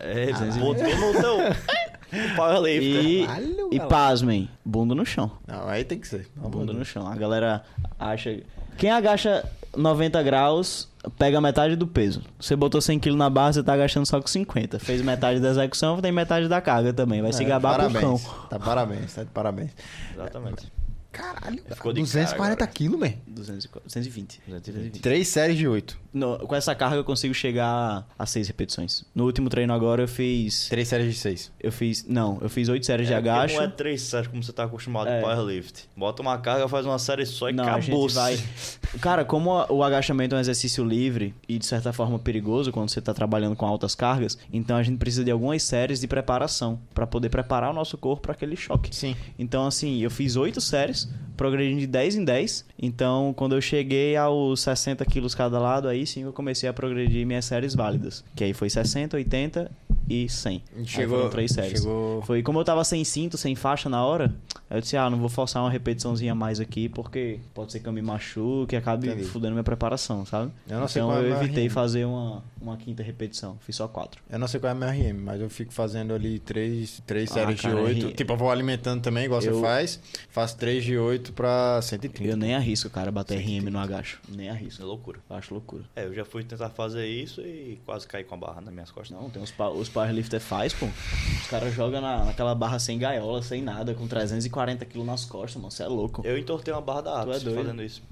É, 0.00 0.26
Caralho. 0.32 0.52
botou 0.60 0.84
no 0.84 1.20
teu... 1.20 1.38
no 2.28 2.34
powerlifter. 2.36 3.04
E, 3.04 3.26
Caralho, 3.26 3.68
e 3.72 3.80
pasmem, 3.80 4.50
bunda 4.64 4.94
no 4.94 5.06
chão. 5.06 5.30
Não, 5.46 5.68
aí 5.68 5.84
tem 5.84 5.98
que 5.98 6.08
ser. 6.08 6.26
Bunda 6.36 6.72
no 6.72 6.84
chão. 6.84 7.06
A 7.06 7.14
galera 7.14 7.62
acha. 7.98 8.40
Quem 8.76 8.90
agacha 8.90 9.44
90 9.76 10.20
graus, 10.22 10.88
pega 11.18 11.40
metade 11.40 11.76
do 11.76 11.86
peso. 11.86 12.22
Você 12.40 12.56
botou 12.56 12.80
100 12.80 12.98
kg 12.98 13.14
na 13.14 13.30
barra, 13.30 13.52
você 13.52 13.62
tá 13.62 13.72
agachando 13.74 14.06
só 14.06 14.20
com 14.20 14.26
50. 14.26 14.78
Fez 14.80 15.00
metade 15.02 15.38
da 15.38 15.50
execução, 15.50 16.00
tem 16.00 16.10
metade 16.10 16.48
da 16.48 16.60
carga 16.60 16.92
também. 16.92 17.22
Vai 17.22 17.32
se 17.32 17.44
É, 17.44 17.46
gabar 17.46 17.74
pro 17.74 17.82
parabéns. 17.92 18.22
cão. 18.24 18.48
Tá 18.48 18.58
parabéns, 18.58 19.14
tá 19.14 19.22
de 19.22 19.30
parabéns. 19.30 19.70
Exatamente. 20.14 20.72
Caralho, 21.12 21.60
Ficou 21.74 21.92
de 21.92 22.00
240 22.02 22.56
cara 22.56 22.70
quilos, 22.70 23.00
velho. 23.00 23.18
240, 23.26 23.84
220. 23.86 24.40
220. 24.46 25.00
Três 25.00 25.28
séries 25.28 25.56
de 25.56 25.66
8. 25.66 25.98
No- 26.12 26.38
com 26.38 26.54
essa 26.54 26.74
carga 26.74 26.96
eu 26.96 27.04
consigo 27.04 27.32
chegar 27.34 28.06
a 28.18 28.26
6 28.26 28.46
repetições. 28.48 29.04
No 29.14 29.24
último 29.24 29.48
treino 29.48 29.72
agora 29.72 30.02
eu 30.02 30.08
fiz. 30.08 30.68
Três 30.68 30.88
séries 30.88 31.12
de 31.12 31.18
6. 31.20 31.52
Eu 31.60 31.70
fiz. 31.72 32.04
Não, 32.06 32.38
eu 32.40 32.48
fiz 32.48 32.68
8 32.68 32.84
séries 32.86 33.06
de 33.08 33.12
É, 33.12 33.16
porque 33.16 33.28
agacho. 33.28 33.56
Não 33.56 33.62
é 33.64 33.68
três 33.68 34.02
séries 34.02 34.28
como 34.28 34.42
você 34.42 34.52
tá 34.52 34.64
acostumado 34.64 35.08
É. 35.08 35.20
com 35.20 35.26
powerlift. 35.28 35.88
Bota 35.96 36.22
uma 36.22 36.38
carga, 36.38 36.68
faz 36.68 36.86
uma 36.86 36.98
série 36.98 37.26
só 37.26 37.48
e 37.50 37.52
Não, 37.52 37.64
a 37.64 37.76
acabou. 37.76 38.08
gente 38.08 38.14
vai. 38.14 38.38
Cara, 39.00 39.24
como 39.24 39.50
o 39.68 39.82
agachamento 39.84 40.34
é 40.34 40.38
um 40.38 40.40
exercício 40.40 40.84
livre 40.84 41.34
e 41.48 41.58
de 41.58 41.66
certa 41.66 41.92
forma 41.92 42.18
perigoso 42.18 42.72
quando 42.72 42.88
você 42.88 43.00
tá 43.00 43.14
trabalhando 43.14 43.54
com 43.54 43.64
altas 43.66 43.94
cargas, 43.94 44.36
então 44.52 44.76
a 44.76 44.82
gente 44.82 44.98
precisa 44.98 45.24
de 45.24 45.30
algumas 45.30 45.62
séries 45.62 46.00
de 46.00 46.08
preparação 46.08 46.80
pra 46.94 47.06
poder 47.06 47.28
preparar 47.28 47.70
o 47.70 47.72
nosso 47.72 47.96
corpo 47.96 48.22
para 48.22 48.32
aquele 48.32 48.56
choque. 48.56 48.94
Sim. 48.94 49.14
Então, 49.38 49.66
assim, 49.66 50.00
eu 50.00 50.10
fiz 50.10 50.34
oito 50.34 50.60
séries, 50.60 50.99
progredindo 51.40 51.80
de 51.80 51.86
10 51.86 52.16
em 52.16 52.24
10. 52.24 52.66
Então, 52.78 53.32
quando 53.34 53.54
eu 53.54 53.62
cheguei 53.62 54.14
aos 54.14 54.60
60 54.60 55.02
quilos 55.06 55.34
cada 55.34 55.58
lado, 55.58 55.88
aí 55.88 56.06
sim 56.06 56.22
eu 56.24 56.34
comecei 56.34 56.68
a 56.68 56.72
progredir 56.72 57.26
minhas 57.26 57.46
séries 57.46 57.74
válidas. 57.74 58.22
Que 58.36 58.44
aí 58.44 58.52
foi 58.52 58.68
60, 58.68 59.16
80 59.16 59.70
e 60.06 60.28
100. 60.28 60.62
Aí 60.76 60.86
Chegou- 60.86 61.16
foram 61.16 61.30
três 61.30 61.50
séries. 61.52 61.80
chegou- 61.80 62.20
Foi 62.26 62.42
como 62.42 62.58
eu 62.60 62.64
tava 62.64 62.84
sem 62.84 63.02
cinto, 63.04 63.38
sem 63.38 63.54
faixa 63.54 63.88
na 63.88 64.04
hora, 64.04 64.34
aí 64.68 64.76
eu 64.76 64.80
disse, 64.82 64.98
ah, 64.98 65.08
não 65.08 65.16
vou 65.18 65.30
forçar 65.30 65.62
uma 65.62 65.70
repetiçãozinha 65.70 66.32
a 66.32 66.34
mais 66.34 66.60
aqui, 66.60 66.90
porque 66.90 67.38
pode 67.54 67.72
ser 67.72 67.80
que 67.80 67.88
eu 67.88 67.92
me 67.92 68.02
machuque 68.02 68.74
e 68.74 68.76
acabe 68.78 69.08
Entendi. 69.08 69.24
fudendo 69.24 69.52
minha 69.52 69.64
preparação, 69.64 70.26
sabe? 70.26 70.50
Eu 70.68 70.78
não 70.78 70.88
sei 70.88 71.00
então 71.00 71.10
qual 71.10 71.22
é 71.22 71.26
eu 71.30 71.36
evitei 71.36 71.70
fazer 71.70 72.04
uma, 72.04 72.42
uma 72.60 72.76
quinta 72.76 73.02
repetição. 73.02 73.56
Fiz 73.60 73.76
só 73.76 73.88
quatro. 73.88 74.22
Eu 74.30 74.38
não 74.38 74.46
sei 74.46 74.60
qual 74.60 74.68
é 74.68 74.72
a 74.72 74.74
minha 74.74 74.90
RM, 75.12 75.16
mas 75.22 75.40
eu 75.40 75.48
fico 75.48 75.72
fazendo 75.72 76.12
ali 76.14 76.38
três, 76.38 77.02
três 77.06 77.30
Ah, 77.30 77.34
séries 77.34 77.60
cara, 77.60 77.74
de 77.74 77.80
8. 77.80 78.06
R- 78.08 78.14
Tipo, 78.14 78.32
eu 78.32 78.36
vou 78.36 78.50
alimentando 78.50 79.00
também, 79.02 79.24
igual 79.24 79.40
Eu- 79.42 79.54
você 79.54 79.60
faz. 79.60 80.00
Faço 80.30 80.56
três 80.56 80.84
de 80.84 80.96
8 80.98 81.32
pra 81.32 81.80
130. 81.82 82.30
Eu 82.32 82.36
nem 82.36 82.54
arrisco, 82.54 82.90
cara, 82.90 83.10
bater 83.10 83.38
RM 83.38 83.70
no 83.70 83.78
agacho. 83.78 84.20
Nem 84.28 84.50
arrisco. 84.50 84.82
É 84.82 84.84
loucura. 84.84 85.20
Eu 85.28 85.36
acho 85.36 85.54
loucura. 85.54 85.84
É, 85.96 86.04
eu 86.04 86.14
já 86.14 86.24
fui 86.24 86.44
tentar 86.44 86.68
fazer 86.70 87.06
isso 87.06 87.40
e 87.40 87.80
quase 87.86 88.06
caí 88.06 88.24
com 88.24 88.34
a 88.34 88.38
barra 88.38 88.60
nas 88.60 88.72
minhas 88.72 88.90
costas. 88.90 89.16
Não, 89.18 89.30
tem 89.30 89.42
uns, 89.42 89.50
pa- 89.50 89.70
os 89.70 89.88
powerlifter 89.88 90.40
faz, 90.40 90.72
pô. 90.74 90.86
Os 90.86 91.46
caras 91.48 91.74
jogam 91.74 92.00
na, 92.00 92.24
naquela 92.26 92.54
barra 92.54 92.78
sem 92.78 92.98
gaiola, 92.98 93.42
sem 93.42 93.62
nada, 93.62 93.94
com 93.94 94.06
340 94.06 94.84
kg 94.84 95.04
nas 95.04 95.24
costas, 95.24 95.56
mano. 95.56 95.70
Você 95.70 95.82
é 95.82 95.86
louco. 95.86 96.22
Eu 96.24 96.36
entortei 96.38 96.72
uma 96.74 96.80
barra 96.82 97.00
da 97.00 97.24
Tu 97.24 97.32
é 97.32 97.40
fazendo 97.54 97.82
isso. 97.82 98.02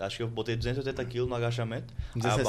Acho 0.00 0.16
que 0.18 0.22
eu 0.22 0.28
botei 0.28 0.56
280 0.56 1.04
kg 1.04 1.26
no 1.26 1.34
agachamento. 1.34 1.92
Aí 2.14 2.30
a 2.30 2.36
260. 2.36 2.44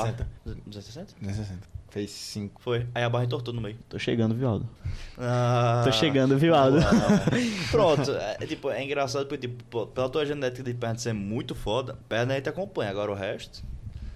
barra- 0.45 0.57
260? 0.65 1.15
260. 1.19 1.67
Fez 1.89 2.11
5. 2.11 2.61
Foi. 2.61 2.85
Aí 2.93 3.03
a 3.03 3.09
barra 3.09 3.25
entortou 3.25 3.51
no 3.53 3.59
meio. 3.61 3.77
Tô 3.89 3.97
chegando, 3.97 4.35
viu, 4.35 4.47
Aldo? 4.47 4.69
Ah, 5.17 5.81
Tô 5.83 5.91
chegando, 5.91 6.37
viu, 6.37 6.53
Aldo? 6.53 6.77
Pronto, 7.71 8.11
é, 8.11 8.45
tipo, 8.45 8.69
é 8.69 8.83
engraçado 8.83 9.25
porque, 9.25 9.47
tipo, 9.47 9.87
pela 9.87 10.07
tua 10.09 10.23
genética 10.25 10.63
de 10.63 10.73
perna 10.75 10.97
ser 10.99 11.13
muito 11.13 11.55
foda, 11.55 11.97
perna 12.07 12.35
aí 12.35 12.41
te 12.41 12.49
acompanha. 12.49 12.91
Agora 12.91 13.11
o 13.11 13.15
resto. 13.15 13.63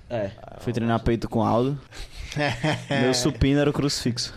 É, 0.09 0.29
fui 0.59 0.71
treinar 0.71 0.99
peito 1.01 1.27
com 1.27 1.41
Aldo. 1.43 1.79
Meu 3.01 3.13
supino 3.15 3.59
era 3.59 3.69
o 3.69 3.73
crucifixo. 3.73 4.31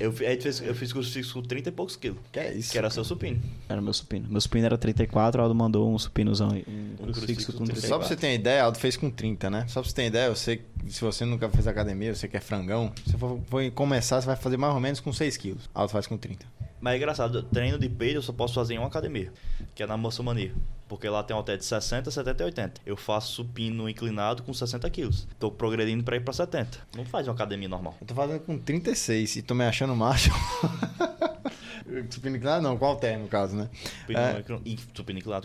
Eu, 0.00 0.12
fi- 0.12 0.26
a 0.26 0.30
gente 0.30 0.42
fez, 0.42 0.60
eu 0.62 0.74
fiz 0.74 0.92
crucifixo 0.92 1.34
com 1.34 1.42
30 1.42 1.68
e 1.68 1.72
poucos 1.72 1.94
quilos. 1.96 2.18
que 2.32 2.40
é 2.40 2.52
isso? 2.54 2.72
Que 2.72 2.78
era 2.78 2.88
seu 2.90 3.04
supino. 3.04 3.40
Era 3.68 3.80
meu 3.80 3.92
supino. 3.92 4.26
Meu 4.28 4.40
supino 4.40 4.66
era 4.66 4.78
34, 4.78 5.42
Aldo 5.42 5.54
mandou 5.54 5.92
um 5.92 5.98
supinozão 5.98 6.50
aí. 6.52 6.64
Um 6.66 6.94
Um 7.08 7.12
crucifixo 7.12 7.52
com 7.52 7.58
com 7.58 7.64
34. 7.66 7.88
Só 7.88 7.98
pra 7.98 8.08
você 8.08 8.16
ter 8.16 8.26
uma 8.28 8.32
ideia, 8.34 8.64
Aldo 8.64 8.78
fez 8.78 8.96
com 8.96 9.10
30, 9.10 9.50
né? 9.50 9.66
Só 9.68 9.80
pra 9.80 9.88
você 9.88 9.94
ter 9.94 10.02
uma 10.02 10.08
ideia, 10.08 10.30
você, 10.34 10.60
se 10.88 11.00
você 11.02 11.24
nunca 11.24 11.48
fez 11.50 11.66
academia, 11.66 12.14
você 12.14 12.26
que 12.26 12.36
é 12.36 12.40
frangão, 12.40 12.92
se 13.06 13.16
for, 13.18 13.38
for 13.46 13.70
começar, 13.72 14.20
você 14.20 14.26
vai 14.26 14.36
fazer 14.36 14.56
mais 14.56 14.74
ou 14.74 14.80
menos 14.80 15.00
com 15.00 15.12
6 15.12 15.36
quilos. 15.36 15.68
Aldo 15.74 15.92
faz 15.92 16.06
com 16.06 16.16
30. 16.16 16.46
Mas 16.80 16.94
é 16.94 16.96
engraçado, 16.96 17.42
treino 17.42 17.78
de 17.78 17.90
peito 17.90 18.14
eu 18.16 18.22
só 18.22 18.32
posso 18.32 18.54
fazer 18.54 18.72
em 18.74 18.78
uma 18.78 18.86
academia, 18.86 19.30
que 19.74 19.82
é 19.82 19.86
na 19.86 19.98
Moçomania. 19.98 20.54
Porque 20.88 21.08
lá 21.08 21.22
tem 21.22 21.36
um 21.36 21.38
halter 21.38 21.56
de 21.56 21.64
60, 21.64 22.10
70 22.10 22.42
e 22.42 22.46
80. 22.46 22.80
Eu 22.84 22.96
faço 22.96 23.32
supino 23.34 23.88
inclinado 23.88 24.42
com 24.42 24.52
60 24.52 24.90
quilos. 24.90 25.24
Tô 25.38 25.48
progredindo 25.48 26.02
pra 26.02 26.16
ir 26.16 26.20
pra 26.24 26.32
70. 26.32 26.78
Não 26.96 27.04
faz 27.04 27.28
uma 27.28 27.34
academia 27.34 27.68
normal. 27.68 27.94
Eu 28.00 28.06
tô 28.08 28.12
fazendo 28.14 28.40
com 28.40 28.58
36 28.58 29.36
e 29.36 29.42
tô 29.42 29.54
me 29.54 29.64
achando 29.64 29.89
macho. 29.96 30.30
Supino 32.10 32.36
inclinado 32.36 32.62
não, 32.62 32.76
qual 32.76 32.96
terno 32.96 33.24
no 33.24 33.28
caso, 33.28 33.56
né? 33.56 33.68
Supino, 34.00 34.18
É. 34.20 34.38
inclin- 34.40 34.62
e 34.64 34.76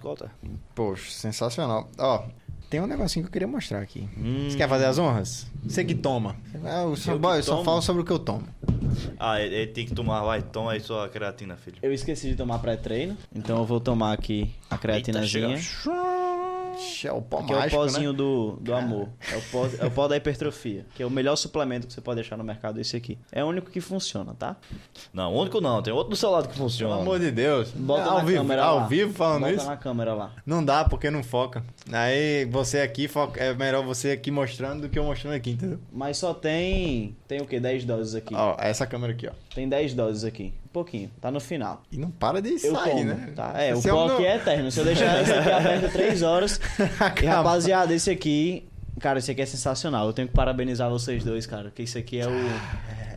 com 0.01 0.07
halter. 0.07 0.29
Poxa, 0.75 1.09
sensacional. 1.11 1.89
Ó, 1.97 2.23
tem 2.69 2.79
um 2.81 2.87
negocinho 2.87 3.23
que 3.23 3.29
eu 3.29 3.31
queria 3.33 3.47
mostrar 3.47 3.79
aqui. 3.79 4.07
Hum. 4.17 4.47
Você 4.49 4.57
quer 4.57 4.69
fazer 4.69 4.85
as 4.85 4.99
honras? 4.99 5.47
Você 5.63 5.83
que 5.83 5.95
toma. 5.95 6.35
Ah, 6.63 6.83
eu 6.83 6.95
só, 6.95 7.13
Eu 7.13 7.19
que 7.19 7.25
eu 7.25 7.43
só 7.43 7.63
falo 7.63 7.81
sobre 7.81 8.01
o 8.03 8.05
que 8.05 8.11
eu 8.11 8.19
tomo. 8.19 8.47
Ah, 9.19 9.41
ele, 9.41 9.55
ele 9.55 9.71
tem 9.71 9.85
que 9.85 9.93
tomar, 9.95 10.23
vai, 10.23 10.41
toma 10.41 10.71
aí 10.73 10.79
sua 10.79 11.09
creatina, 11.09 11.57
filho. 11.57 11.77
Eu 11.81 11.91
esqueci 11.93 12.29
de 12.29 12.35
tomar 12.35 12.59
pré-treino, 12.59 13.17
então 13.33 13.57
eu 13.57 13.65
vou 13.65 13.79
tomar 13.79 14.13
aqui 14.13 14.53
a 14.69 14.77
creatinazinha. 14.77 15.49
Eita, 15.49 15.61
chega. 15.61 16.24
Ixi, 16.77 17.07
É 17.07 17.11
o 17.13 17.21
pó 17.21 17.43
Que 17.43 17.53
é 17.53 17.55
o 17.55 17.59
mágico, 17.59 17.81
pozinho 17.81 18.11
né? 18.11 18.17
do, 18.17 18.57
do 18.61 18.73
amor. 18.73 19.09
É 19.31 19.35
o, 19.37 19.41
pó, 19.51 19.67
é 19.79 19.85
o 19.85 19.91
pó 19.91 20.07
da 20.07 20.15
hipertrofia. 20.17 20.85
Que 20.95 21.03
é 21.03 21.05
o 21.05 21.09
melhor 21.09 21.35
suplemento 21.35 21.87
que 21.87 21.93
você 21.93 22.01
pode 22.01 22.15
deixar 22.21 22.37
no 22.37 22.43
mercado, 22.43 22.79
esse 22.79 22.95
aqui. 22.95 23.17
É 23.31 23.43
o 23.43 23.47
único 23.47 23.69
que 23.71 23.79
funciona, 23.81 24.33
tá? 24.33 24.55
Não, 25.13 25.33
o 25.33 25.39
único 25.41 25.59
não, 25.61 25.81
tem 25.81 25.93
outro 25.93 26.09
do 26.11 26.15
seu 26.15 26.29
lado 26.31 26.47
que 26.47 26.53
Pelo 26.55 26.65
funciona. 26.69 26.95
amor 27.01 27.19
de 27.19 27.31
Deus. 27.31 27.71
Bota 27.71 28.03
ao 28.09 28.17
na 28.19 28.23
vivo, 28.23 28.37
câmera 28.39 28.63
ao 28.63 28.75
lá. 28.77 28.87
vivo 28.87 29.13
falando 29.13 29.41
Bota 29.41 29.53
isso? 29.53 29.65
na 29.65 29.77
câmera 29.77 30.13
lá. 30.13 30.31
Não 30.45 30.63
dá 30.63 30.83
porque 30.85 31.09
não 31.09 31.23
foca. 31.23 31.63
Aí 31.91 32.45
você 32.45 32.79
aqui 32.79 33.07
foca, 33.07 33.41
é 33.41 33.53
melhor 33.53 33.83
você 33.83 34.11
aqui 34.11 34.31
mostrando 34.31 34.81
do 34.81 34.89
que 34.89 34.97
eu 34.99 35.03
mostrando 35.03 35.33
aqui, 35.35 35.51
entendeu? 35.51 35.79
Mas 35.91 36.17
só 36.17 36.33
tem. 36.33 37.15
Tem 37.27 37.41
o 37.41 37.45
quê? 37.45 37.59
10 37.59 37.85
doses 37.85 38.15
aqui. 38.15 38.33
Ó, 38.35 38.55
essa 38.59 38.85
câmera 38.85 39.13
aqui, 39.13 39.27
ó. 39.27 39.31
Tem 39.53 39.67
10 39.69 39.93
doses 39.93 40.23
aqui. 40.23 40.53
Pouquinho. 40.75 41.09
Tá 41.21 41.31
no 41.31 41.39
final. 41.39 41.83
E 41.89 41.97
não 41.97 42.11
para 42.11 42.41
de 42.41 42.49
Eu 42.61 42.75
sair, 42.75 42.91
tomo, 42.91 43.03
né? 43.05 43.29
tá? 43.33 43.53
É, 43.55 43.73
o 43.73 43.77
Esse 43.79 43.87
pó 43.89 44.07
meu- 44.07 44.15
aqui 44.15 44.25
é 44.25 44.35
eterno. 44.35 44.69
Se 44.69 44.79
eu 44.81 44.83
deixar 44.83 45.21
esse 45.21 45.31
aqui 45.31 45.49
aberto 45.49 45.91
3 45.93 46.21
horas. 46.21 46.59
E 47.23 47.25
rapaziada, 47.25 47.93
esse 47.93 48.11
aqui. 48.11 48.67
Cara, 48.99 49.19
esse 49.19 49.29
aqui 49.29 49.41
é 49.41 49.45
sensacional. 49.45 50.07
Eu 50.07 50.13
tenho 50.13 50.27
que 50.27 50.33
parabenizar 50.33 50.89
vocês 50.89 51.23
dois, 51.23 51.45
cara. 51.45 51.69
Que 51.69 51.83
isso 51.83 51.97
aqui 51.97 52.19
é 52.19 52.27
o. 52.27 52.31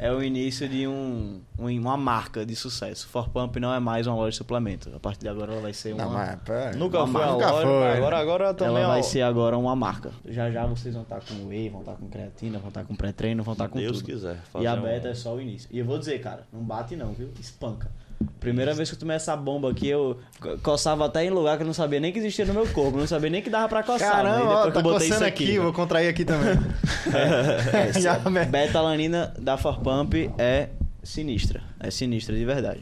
É 0.00 0.12
o 0.12 0.22
início 0.22 0.68
de 0.68 0.86
um, 0.86 1.40
um- 1.58 1.68
uma 1.80 1.96
marca 1.96 2.44
de 2.46 2.54
sucesso. 2.54 3.08
For 3.08 3.28
Pump 3.28 3.56
não 3.58 3.72
é 3.74 3.80
mais 3.80 4.06
uma 4.06 4.14
loja 4.16 4.30
de 4.30 4.36
suplemento. 4.36 4.90
A 4.94 5.00
partir 5.00 5.20
de 5.20 5.28
agora 5.28 5.52
ela 5.52 5.60
vai 5.60 5.72
ser 5.72 5.94
uma. 5.94 6.04
Não, 6.04 6.12
mas, 6.12 6.38
pera. 6.44 6.76
Nunca 6.76 6.98
Uma 7.02 7.06
foi 7.12 7.22
a 7.22 7.26
marca 7.26 7.50
loja, 7.50 7.66
foi, 7.66 7.92
agora, 7.96 8.18
agora 8.18 8.54
também 8.54 8.76
Ela 8.82 8.86
vai 8.92 9.02
ser 9.02 9.22
agora 9.22 9.56
uma 9.58 9.74
marca. 9.74 10.10
Já 10.28 10.50
já 10.50 10.66
vocês 10.66 10.94
vão 10.94 11.02
estar 11.04 11.20
com 11.20 11.46
whey, 11.46 11.68
vão 11.68 11.80
estar 11.80 11.94
com 11.94 12.08
creatina, 12.08 12.58
vão 12.58 12.68
estar 12.68 12.84
com 12.84 12.94
pré-treino, 12.94 13.42
vão 13.42 13.52
estar 13.52 13.68
com 13.68 13.78
Deus 13.78 13.98
tudo. 13.98 14.06
quiser. 14.06 14.34
E 14.34 14.38
a 14.38 14.42
fazer 14.42 14.68
um- 14.80 14.82
beta 14.82 15.08
é 15.08 15.14
só 15.14 15.34
o 15.34 15.40
início. 15.40 15.68
E 15.72 15.78
eu 15.78 15.84
vou 15.84 15.98
dizer, 15.98 16.20
cara, 16.20 16.44
não 16.52 16.60
bate 16.62 16.94
não, 16.96 17.12
viu? 17.12 17.30
Espanca. 17.40 17.90
Primeira 18.40 18.72
vez 18.74 18.88
que 18.88 18.94
eu 18.94 18.98
tomei 19.00 19.16
essa 19.16 19.36
bomba 19.36 19.70
aqui, 19.70 19.88
eu 19.88 20.18
co- 20.40 20.58
coçava 20.58 21.06
até 21.06 21.24
em 21.24 21.30
lugar 21.30 21.56
que 21.56 21.62
eu 21.62 21.66
não 21.66 21.74
sabia 21.74 21.98
nem 22.00 22.12
que 22.12 22.18
existia 22.18 22.44
no 22.44 22.54
meu 22.54 22.66
corpo, 22.68 22.96
não 22.98 23.06
sabia 23.06 23.30
nem 23.30 23.42
que 23.42 23.50
dava 23.50 23.68
pra 23.68 23.82
coçar. 23.82 24.10
Caramba, 24.12 24.38
depois 24.38 24.66
ó, 24.66 24.70
tá 24.70 24.82
coçando 24.82 25.04
isso 25.14 25.24
aqui, 25.24 25.44
aqui. 25.44 25.58
vou 25.58 25.72
contrair 25.72 26.08
aqui 26.08 26.24
também. 26.24 26.54
É, 27.14 27.92
Já, 28.00 28.16
essa 28.16 28.30
né? 28.30 28.44
betalanina 28.44 29.32
da 29.38 29.56
Forpump 29.56 30.30
é 30.38 30.68
sinistra. 31.02 31.62
É 31.80 31.90
sinistra 31.90 32.36
de 32.36 32.44
verdade. 32.44 32.80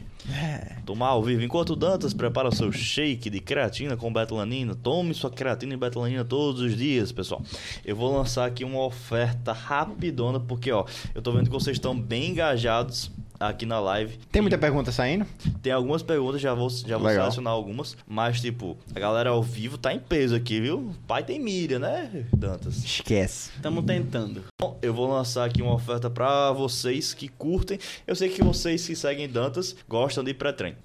Tomar 0.85 1.07
ao 1.09 1.23
vivo. 1.23 1.41
Enquanto 1.43 1.69
o 1.71 1.75
Dantas 1.75 2.13
prepara 2.13 2.51
seu 2.51 2.69
shake 2.71 3.29
de 3.29 3.39
creatina 3.39 3.95
com 3.95 4.11
betalanina, 4.11 4.75
tome 4.75 5.13
sua 5.13 5.29
creatina 5.31 5.73
e 5.73 5.77
betalanina 5.77 6.25
todos 6.25 6.59
os 6.61 6.75
dias, 6.75 7.11
pessoal. 7.13 7.41
Eu 7.85 7.95
vou 7.95 8.15
lançar 8.17 8.45
aqui 8.45 8.65
uma 8.65 8.83
oferta 8.83 9.53
rapidona, 9.53 10.39
porque 10.39 10.69
ó, 10.71 10.85
eu 11.15 11.21
tô 11.21 11.31
vendo 11.31 11.45
que 11.45 11.51
vocês 11.51 11.77
estão 11.77 11.97
bem 11.97 12.31
engajados 12.31 13.09
aqui 13.39 13.65
na 13.65 13.79
live. 13.79 14.17
Tem 14.31 14.41
muita 14.41 14.57
pergunta 14.57 14.91
saindo? 14.91 15.25
Tem 15.61 15.71
algumas 15.71 16.01
perguntas, 16.03 16.41
já 16.41 16.53
vou, 16.53 16.69
já 16.69 16.97
vou 16.97 17.07
Legal. 17.07 17.25
selecionar 17.25 17.53
algumas. 17.53 17.95
Mas, 18.07 18.39
tipo, 18.41 18.77
a 18.95 18.99
galera 18.99 19.29
ao 19.29 19.41
vivo 19.43 19.77
tá 19.77 19.93
em 19.93 19.99
peso 19.99 20.35
aqui, 20.35 20.59
viu? 20.59 20.93
Pai 21.07 21.23
tem 21.23 21.39
milha, 21.39 21.79
né, 21.79 22.25
Dantas? 22.35 22.83
Esquece. 22.83 23.51
Estamos 23.55 23.83
tentando. 23.85 24.43
Bom, 24.59 24.77
eu 24.81 24.93
vou 24.93 25.07
lançar 25.09 25.45
aqui 25.45 25.61
uma 25.61 25.73
oferta 25.73 26.09
pra 26.09 26.51
vocês 26.51 27.13
que 27.13 27.27
curtem. 27.27 27.79
Eu 28.05 28.15
sei 28.15 28.29
que 28.29 28.43
vocês 28.43 28.85
que 28.85 28.95
seguem 28.95 29.27
Dantas 29.29 29.75
gostam 29.87 30.23
de 30.23 30.33
pré-treino. 30.33 30.77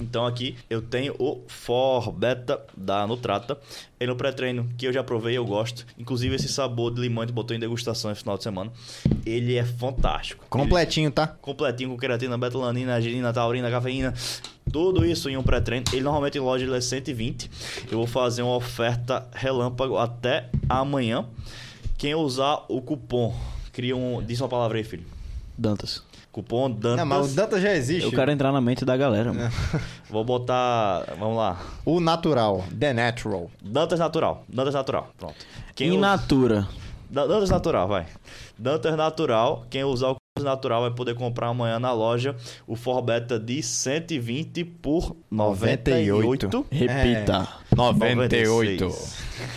então 0.00 0.24
aqui 0.26 0.56
eu 0.70 0.80
tenho 0.80 1.14
o 1.18 1.42
For 1.48 2.12
Beta 2.12 2.60
da 2.76 3.06
Nutrata. 3.06 3.58
Ele 3.98 4.10
é 4.10 4.14
um 4.14 4.16
pré-treino 4.16 4.68
que 4.76 4.86
eu 4.86 4.92
já 4.92 5.02
provei, 5.02 5.36
eu 5.38 5.44
gosto. 5.44 5.86
Inclusive 5.98 6.34
esse 6.36 6.48
sabor 6.48 6.92
de 6.92 7.00
limão 7.00 7.24
gente 7.24 7.32
botou 7.32 7.56
em 7.56 7.60
degustação 7.60 8.10
no 8.10 8.16
final 8.16 8.36
de 8.36 8.42
semana. 8.42 8.70
Ele 9.24 9.56
é 9.56 9.64
fantástico. 9.64 10.42
Ele- 10.44 10.50
Completinho, 10.50 11.10
tá? 11.10 11.26
completinho 11.28 11.90
com 11.90 11.96
queratina, 11.96 12.36
betalanina, 12.36 12.94
arginina, 12.94 13.32
taurina, 13.32 13.70
cafeína, 13.70 14.12
tudo 14.70 15.04
isso 15.04 15.30
em 15.30 15.36
um 15.38 15.42
pré-treino. 15.42 15.86
Ele 15.92 16.02
normalmente 16.02 16.36
em 16.36 16.40
loja 16.42 16.64
ele 16.64 16.76
é 16.76 16.80
120. 16.80 17.50
Eu 17.90 17.98
vou 17.98 18.06
fazer 18.06 18.42
uma 18.42 18.54
oferta 18.56 19.26
relâmpago 19.32 19.96
até 19.96 20.50
amanhã. 20.68 21.24
Quem 21.96 22.14
usar 22.14 22.64
o 22.68 22.82
cupom, 22.82 23.34
cria 23.72 23.96
um, 23.96 24.22
diz 24.22 24.40
uma 24.42 24.48
palavra 24.48 24.76
aí, 24.76 24.84
filho. 24.84 25.04
Dantas. 25.56 26.02
Cupom 26.36 26.70
Dantas. 26.70 26.96
Não, 26.98 27.06
mas 27.06 27.32
o 27.32 27.34
Danta 27.34 27.58
já 27.58 27.74
existe. 27.74 28.04
Eu 28.04 28.10
quero 28.10 28.30
entrar 28.30 28.52
na 28.52 28.60
mente 28.60 28.84
da 28.84 28.94
galera, 28.94 29.32
mano. 29.32 29.50
Vou 30.10 30.22
botar, 30.22 31.14
vamos 31.18 31.38
lá. 31.38 31.58
O 31.82 31.98
natural. 31.98 32.62
The 32.78 32.92
natural. 32.92 33.50
Dantas 33.62 33.98
natural, 33.98 34.44
Dantas 34.46 34.74
natural. 34.74 35.08
Pronto. 35.16 35.34
Quem 35.74 35.88
In 35.88 35.90
usa- 35.92 36.00
natura. 36.00 36.68
Dantas 37.08 37.48
Natural, 37.48 37.88
vai. 37.88 38.06
Dantas 38.58 38.94
Natural, 38.96 39.64
quem 39.70 39.82
usar 39.84 40.08
o 40.08 40.16
Dantas 40.36 40.44
Natural 40.52 40.82
vai 40.82 40.90
poder 40.90 41.14
comprar 41.14 41.46
amanhã 41.46 41.78
na 41.78 41.92
loja 41.92 42.36
o 42.66 42.76
Forbeta 42.76 43.38
de 43.38 43.62
120 43.62 44.62
por 44.64 45.16
98. 45.30 46.66
Repita. 46.70 47.48
98. 47.74 48.84
96. 48.84 49.16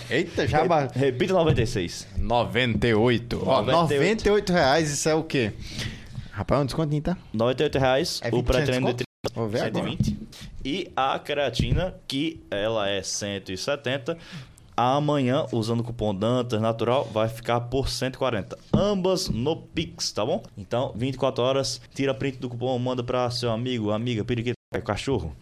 Eita, 0.09 0.47
já 0.47 0.63
ba... 0.65 0.87
Repita 0.93 1.33
96. 1.33 2.07
98. 2.17 3.43
Ó, 3.45 3.61
98. 3.63 3.73
98 3.73 4.53
reais, 4.53 4.89
isso 4.91 5.09
é 5.09 5.15
o 5.15 5.23
quê? 5.23 5.51
Rapaz, 6.39 6.61
é 6.61 6.63
um 6.63 6.65
descontinho, 6.67 7.01
tá? 7.01 7.17
98 7.33 7.79
reais 7.79 8.21
É 8.23 8.29
o 8.29 8.31
20% 8.31 8.43
pré-treino 8.45 8.87
de 8.93 8.93
desconto? 8.93 9.35
Vou 9.35 9.49
ver 9.49 9.63
agora. 9.63 9.89
120. 9.89 10.17
E 10.63 10.89
a 10.95 11.19
creatina, 11.19 11.95
que 12.07 12.41
ela 12.49 12.87
é 12.87 13.03
170. 13.03 14.17
Amanhã, 14.77 15.45
usando 15.51 15.81
o 15.81 15.83
cupom 15.83 16.15
Dantas 16.15 16.61
Natural, 16.61 17.03
vai 17.03 17.27
ficar 17.27 17.59
por 17.59 17.89
140. 17.89 18.57
Ambas 18.73 19.27
no 19.27 19.57
Pix, 19.57 20.13
tá 20.13 20.25
bom? 20.25 20.41
Então, 20.57 20.93
24 20.95 21.43
horas, 21.43 21.81
tira 21.93 22.13
print 22.13 22.37
do 22.37 22.47
cupom, 22.47 22.79
manda 22.79 23.03
para 23.03 23.29
seu 23.29 23.51
amigo, 23.51 23.91
amiga, 23.91 24.23
periquito, 24.23 24.55
cachorro. 24.85 25.35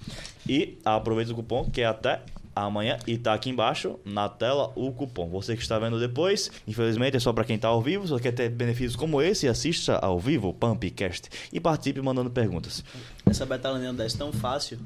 E 0.49 0.79
aproveita 0.83 1.31
o 1.31 1.35
cupom, 1.35 1.69
que 1.69 1.81
é 1.81 1.85
até 1.85 2.23
amanhã. 2.61 2.97
E 3.07 3.17
tá 3.17 3.33
aqui 3.33 3.49
embaixo, 3.49 3.99
na 4.05 4.27
tela, 4.29 4.71
o 4.75 4.91
cupom. 4.91 5.27
Você 5.29 5.55
que 5.55 5.61
está 5.61 5.77
vendo 5.79 5.99
depois, 5.99 6.49
infelizmente 6.67 7.17
é 7.17 7.19
só 7.19 7.31
para 7.33 7.43
quem 7.43 7.57
tá 7.57 7.67
ao 7.67 7.81
vivo. 7.81 8.07
Você 8.07 8.21
quer 8.21 8.31
ter 8.31 8.49
benefícios 8.49 8.95
como 8.95 9.21
esse, 9.21 9.47
assista 9.47 9.97
ao 9.97 10.19
vivo 10.19 10.49
o 10.49 10.53
Pumpcast 10.53 11.29
e 11.51 11.59
participe 11.59 12.01
mandando 12.01 12.29
perguntas. 12.29 12.83
Essa 13.25 13.45
betalanina 13.45 13.93
desce 13.93 14.17
tão 14.17 14.31
fácil. 14.31 14.79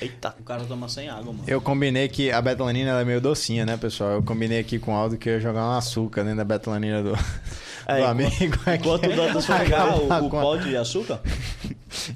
Eita. 0.00 0.34
O 0.40 0.42
cara 0.42 0.64
toma 0.64 0.88
sem 0.88 1.08
água, 1.08 1.32
mano. 1.32 1.44
Eu 1.46 1.60
combinei 1.60 2.08
que 2.08 2.30
a 2.32 2.42
betalanina 2.42 2.90
ela 2.90 3.00
é 3.02 3.04
meio 3.04 3.20
docinha, 3.20 3.64
né, 3.64 3.76
pessoal? 3.76 4.10
Eu 4.10 4.22
combinei 4.24 4.58
aqui 4.58 4.78
com 4.78 4.92
o 4.92 4.96
Aldo 4.96 5.16
que 5.16 5.28
eu 5.28 5.34
ia 5.34 5.40
jogar 5.40 5.64
um 5.68 5.72
açúcar 5.78 6.22
dentro 6.24 6.38
da 6.38 6.44
betalanina 6.44 7.00
do, 7.02 7.12
É, 7.86 7.94
do 7.94 8.00
enquanto- 8.00 8.10
amigo. 8.10 8.56
enquanto 8.74 9.06
o 9.06 9.14
Dantas 9.16 9.46
Pegar 9.46 9.96
o, 9.96 10.26
o 10.26 10.30
pote 10.30 10.64
de 10.64 10.76
açúcar? 10.76 11.20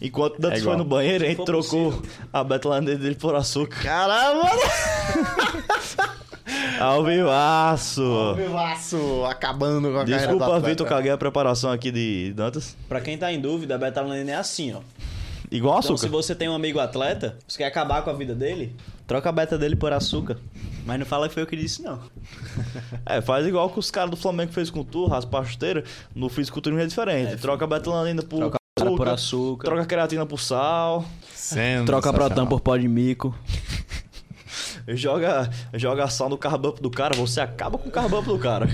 Enquanto 0.01 0.37
o 0.39 0.41
Dantas 0.41 0.61
É 0.61 0.63
foi 0.65 0.77
no 0.77 0.85
banheiro, 0.85 1.25
a 1.25 1.29
gente 1.29 1.45
trocou 1.45 1.93
possível. 1.93 2.11
a 2.33 2.45
betalanina 2.45 2.95
dele 2.97 3.15
por 3.15 3.35
açúcar. 3.35 3.83
Caramba! 3.83 4.49
Ao 6.81 7.05
vivaço! 7.05 8.35
Vivaço, 8.37 9.25
acabando 9.27 9.91
com 9.91 9.99
a 9.99 10.05
Desculpa. 10.05 10.61
Vitor, 10.61 10.87
caguei 10.87 11.11
a 11.11 11.19
preparação 11.19 11.71
aqui 11.71 11.91
de 11.91 12.33
Dantas. 12.35 12.77
Pra 12.89 13.01
quem 13.01 13.19
tá 13.19 13.33
em 13.33 13.41
dúvida, 13.41 13.75
a 13.75 13.79
betalanina 13.79 14.31
é 14.31 14.35
assim, 14.35 14.73
ó. 14.73 14.81
Igual 15.51 15.79
Então, 15.79 15.95
açúcar. 15.95 15.99
se 16.01 16.09
você 16.09 16.35
tem 16.35 16.49
um 16.49 16.55
amigo 16.55 16.79
atleta, 16.79 17.37
você 17.47 17.59
quer 17.59 17.67
acabar 17.67 18.03
com 18.03 18.11
a 18.11 18.13
vida 18.13 18.35
dele, 18.35 18.77
troca 19.07 19.29
a 19.29 19.33
beta 19.33 19.57
dele 19.59 19.77
por 19.77 19.93
açúcar. 19.93 20.39
Mas 20.87 20.99
não 20.99 21.07
fala 21.07 21.27
que 21.29 21.35
foi 21.35 21.43
eu 21.43 21.47
que 21.47 21.57
disse, 21.57 21.83
não. 21.83 21.99
É, 23.05 23.21
faz 23.21 23.47
igual 23.47 23.69
que 23.71 23.79
os 23.79 23.91
caras 23.91 24.11
do 24.11 24.17
Flamengo 24.17 24.53
fez 24.53 24.71
com 24.71 24.85
tu, 24.85 25.07
raspa 25.07 25.41
a 25.41 25.45
chuteira. 25.45 25.85
No 26.15 26.29
fisiculturismo 26.29 26.83
é 26.83 26.87
diferente. 26.87 27.37
troca 27.41 27.65
a 27.65 27.69
betalanina 27.69 28.23
por 28.23 28.58
açúcar, 28.87 28.97
por 28.97 29.09
açúcar. 29.09 29.65
troca 29.69 29.87
creatina 29.87 30.27
por 30.27 30.41
sal, 30.41 31.05
Troca 31.87 32.11
a 32.11 32.13
Protan 32.13 32.29
Sensacional. 32.29 32.47
por 32.49 32.61
pó 32.61 32.77
de 32.77 32.89
mico. 32.89 33.35
joga, 34.89 35.51
joga 35.75 36.09
sal 36.09 36.29
no 36.29 36.39
carbup 36.39 36.81
do 36.81 36.91
cara, 36.91 37.15
você 37.17 37.41
acaba 37.41 37.79
com 37.79 37.89
o 37.89 37.93
carbup 37.93 38.27
do 38.27 38.39
cara. 38.39 38.69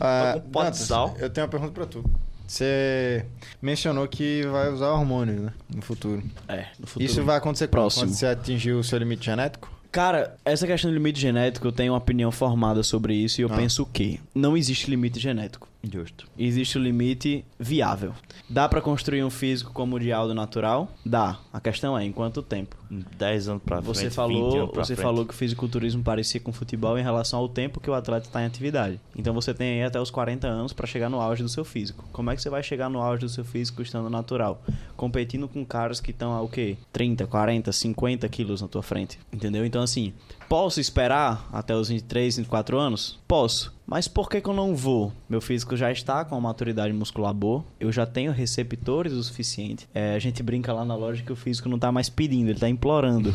Ah, 0.00 0.32
Tá 0.34 0.40
com 0.40 0.50
pote 0.50 0.70
de 0.72 0.78
sal. 0.78 1.14
Eu 1.18 1.30
tenho 1.30 1.44
uma 1.46 1.50
pergunta 1.50 1.72
pra 1.72 1.86
tu. 1.86 2.04
Você 2.46 3.24
mencionou 3.62 4.06
que 4.08 4.42
vai 4.48 4.68
usar 4.70 4.90
hormônios, 4.90 5.40
né? 5.40 5.52
No 5.74 5.80
futuro. 5.80 6.22
É, 6.48 6.66
no 6.78 6.86
futuro. 6.86 7.04
Isso 7.04 7.22
vai 7.24 7.36
acontecer 7.38 7.68
próximo. 7.68 8.04
Quando 8.04 8.14
você 8.14 8.26
atingir 8.26 8.72
o 8.72 8.82
seu 8.84 8.98
limite 8.98 9.24
genético? 9.24 9.70
Cara, 9.92 10.36
essa 10.42 10.66
questão 10.66 10.90
do 10.90 10.94
limite 10.94 11.20
genético, 11.20 11.66
eu 11.66 11.72
tenho 11.72 11.92
uma 11.92 11.98
opinião 11.98 12.32
formada 12.32 12.82
sobre 12.82 13.14
isso 13.14 13.40
e 13.40 13.44
eu 13.44 13.52
Ah. 13.52 13.56
penso 13.56 13.84
que 13.84 14.18
não 14.34 14.56
existe 14.56 14.88
limite 14.90 15.20
genético. 15.20 15.68
Justo. 15.84 16.28
Existe 16.38 16.78
o 16.78 16.80
limite 16.80 17.44
viável. 17.58 18.14
Dá 18.48 18.68
pra 18.68 18.80
construir 18.80 19.24
um 19.24 19.30
físico 19.30 19.72
como 19.72 19.96
o 19.96 20.00
de 20.00 20.12
Aldo 20.12 20.32
natural? 20.32 20.88
Dá. 21.04 21.40
A 21.52 21.60
questão 21.60 21.98
é 21.98 22.04
em 22.04 22.12
quanto 22.12 22.40
tempo? 22.40 22.76
10 23.18 23.48
anos 23.48 23.62
pra 23.64 23.80
Você 23.80 24.08
frente, 24.08 24.10
20 24.10 24.14
falou, 24.14 24.66
você 24.72 24.94
frente. 24.94 25.02
falou 25.04 25.24
que 25.26 25.32
o 25.32 25.36
fisiculturismo 25.36 26.02
parecia 26.04 26.38
com 26.40 26.52
futebol 26.52 26.96
em 26.96 27.02
relação 27.02 27.40
ao 27.40 27.48
tempo 27.48 27.80
que 27.80 27.90
o 27.90 27.94
atleta 27.94 28.26
está 28.28 28.42
em 28.42 28.46
atividade. 28.46 29.00
Então 29.16 29.34
você 29.34 29.52
tem 29.52 29.80
aí 29.80 29.82
até 29.82 30.00
os 30.00 30.10
40 30.10 30.46
anos 30.46 30.72
pra 30.72 30.86
chegar 30.86 31.08
no 31.10 31.20
auge 31.20 31.42
do 31.42 31.48
seu 31.48 31.64
físico. 31.64 32.04
Como 32.12 32.30
é 32.30 32.36
que 32.36 32.42
você 32.42 32.50
vai 32.50 32.62
chegar 32.62 32.88
no 32.88 33.00
auge 33.00 33.22
do 33.22 33.28
seu 33.28 33.44
físico 33.44 33.82
estando 33.82 34.08
natural? 34.08 34.62
Competindo 34.96 35.48
com 35.48 35.64
caras 35.64 36.00
que 36.00 36.12
estão 36.12 36.32
a 36.32 36.40
o 36.42 36.48
quê? 36.48 36.76
30, 36.92 37.26
40, 37.26 37.72
50 37.72 38.28
quilos 38.28 38.62
na 38.62 38.68
tua 38.68 38.82
frente. 38.84 39.18
Entendeu? 39.32 39.66
Então 39.66 39.81
assim, 39.82 40.14
posso 40.52 40.80
esperar 40.80 41.48
até 41.50 41.74
os 41.74 41.88
23, 41.88 42.36
24 42.36 42.78
anos? 42.78 43.18
Posso. 43.26 43.72
Mas 43.86 44.06
por 44.06 44.28
que, 44.28 44.40
que 44.40 44.48
eu 44.48 44.54
não 44.54 44.76
vou? 44.76 45.12
Meu 45.28 45.40
físico 45.40 45.76
já 45.76 45.90
está 45.90 46.24
com 46.24 46.34
uma 46.34 46.40
maturidade 46.48 46.92
muscular 46.92 47.34
boa. 47.34 47.64
Eu 47.80 47.90
já 47.90 48.06
tenho 48.06 48.32
receptores 48.32 49.12
o 49.12 49.22
suficiente. 49.22 49.88
É, 49.94 50.14
a 50.14 50.18
gente 50.18 50.42
brinca 50.42 50.72
lá 50.72 50.84
na 50.84 50.94
loja 50.94 51.22
que 51.22 51.32
o 51.32 51.36
físico 51.36 51.68
não 51.68 51.78
tá 51.78 51.90
mais 51.90 52.08
pedindo, 52.08 52.48
ele 52.50 52.58
tá 52.58 52.68
implorando. 52.68 53.32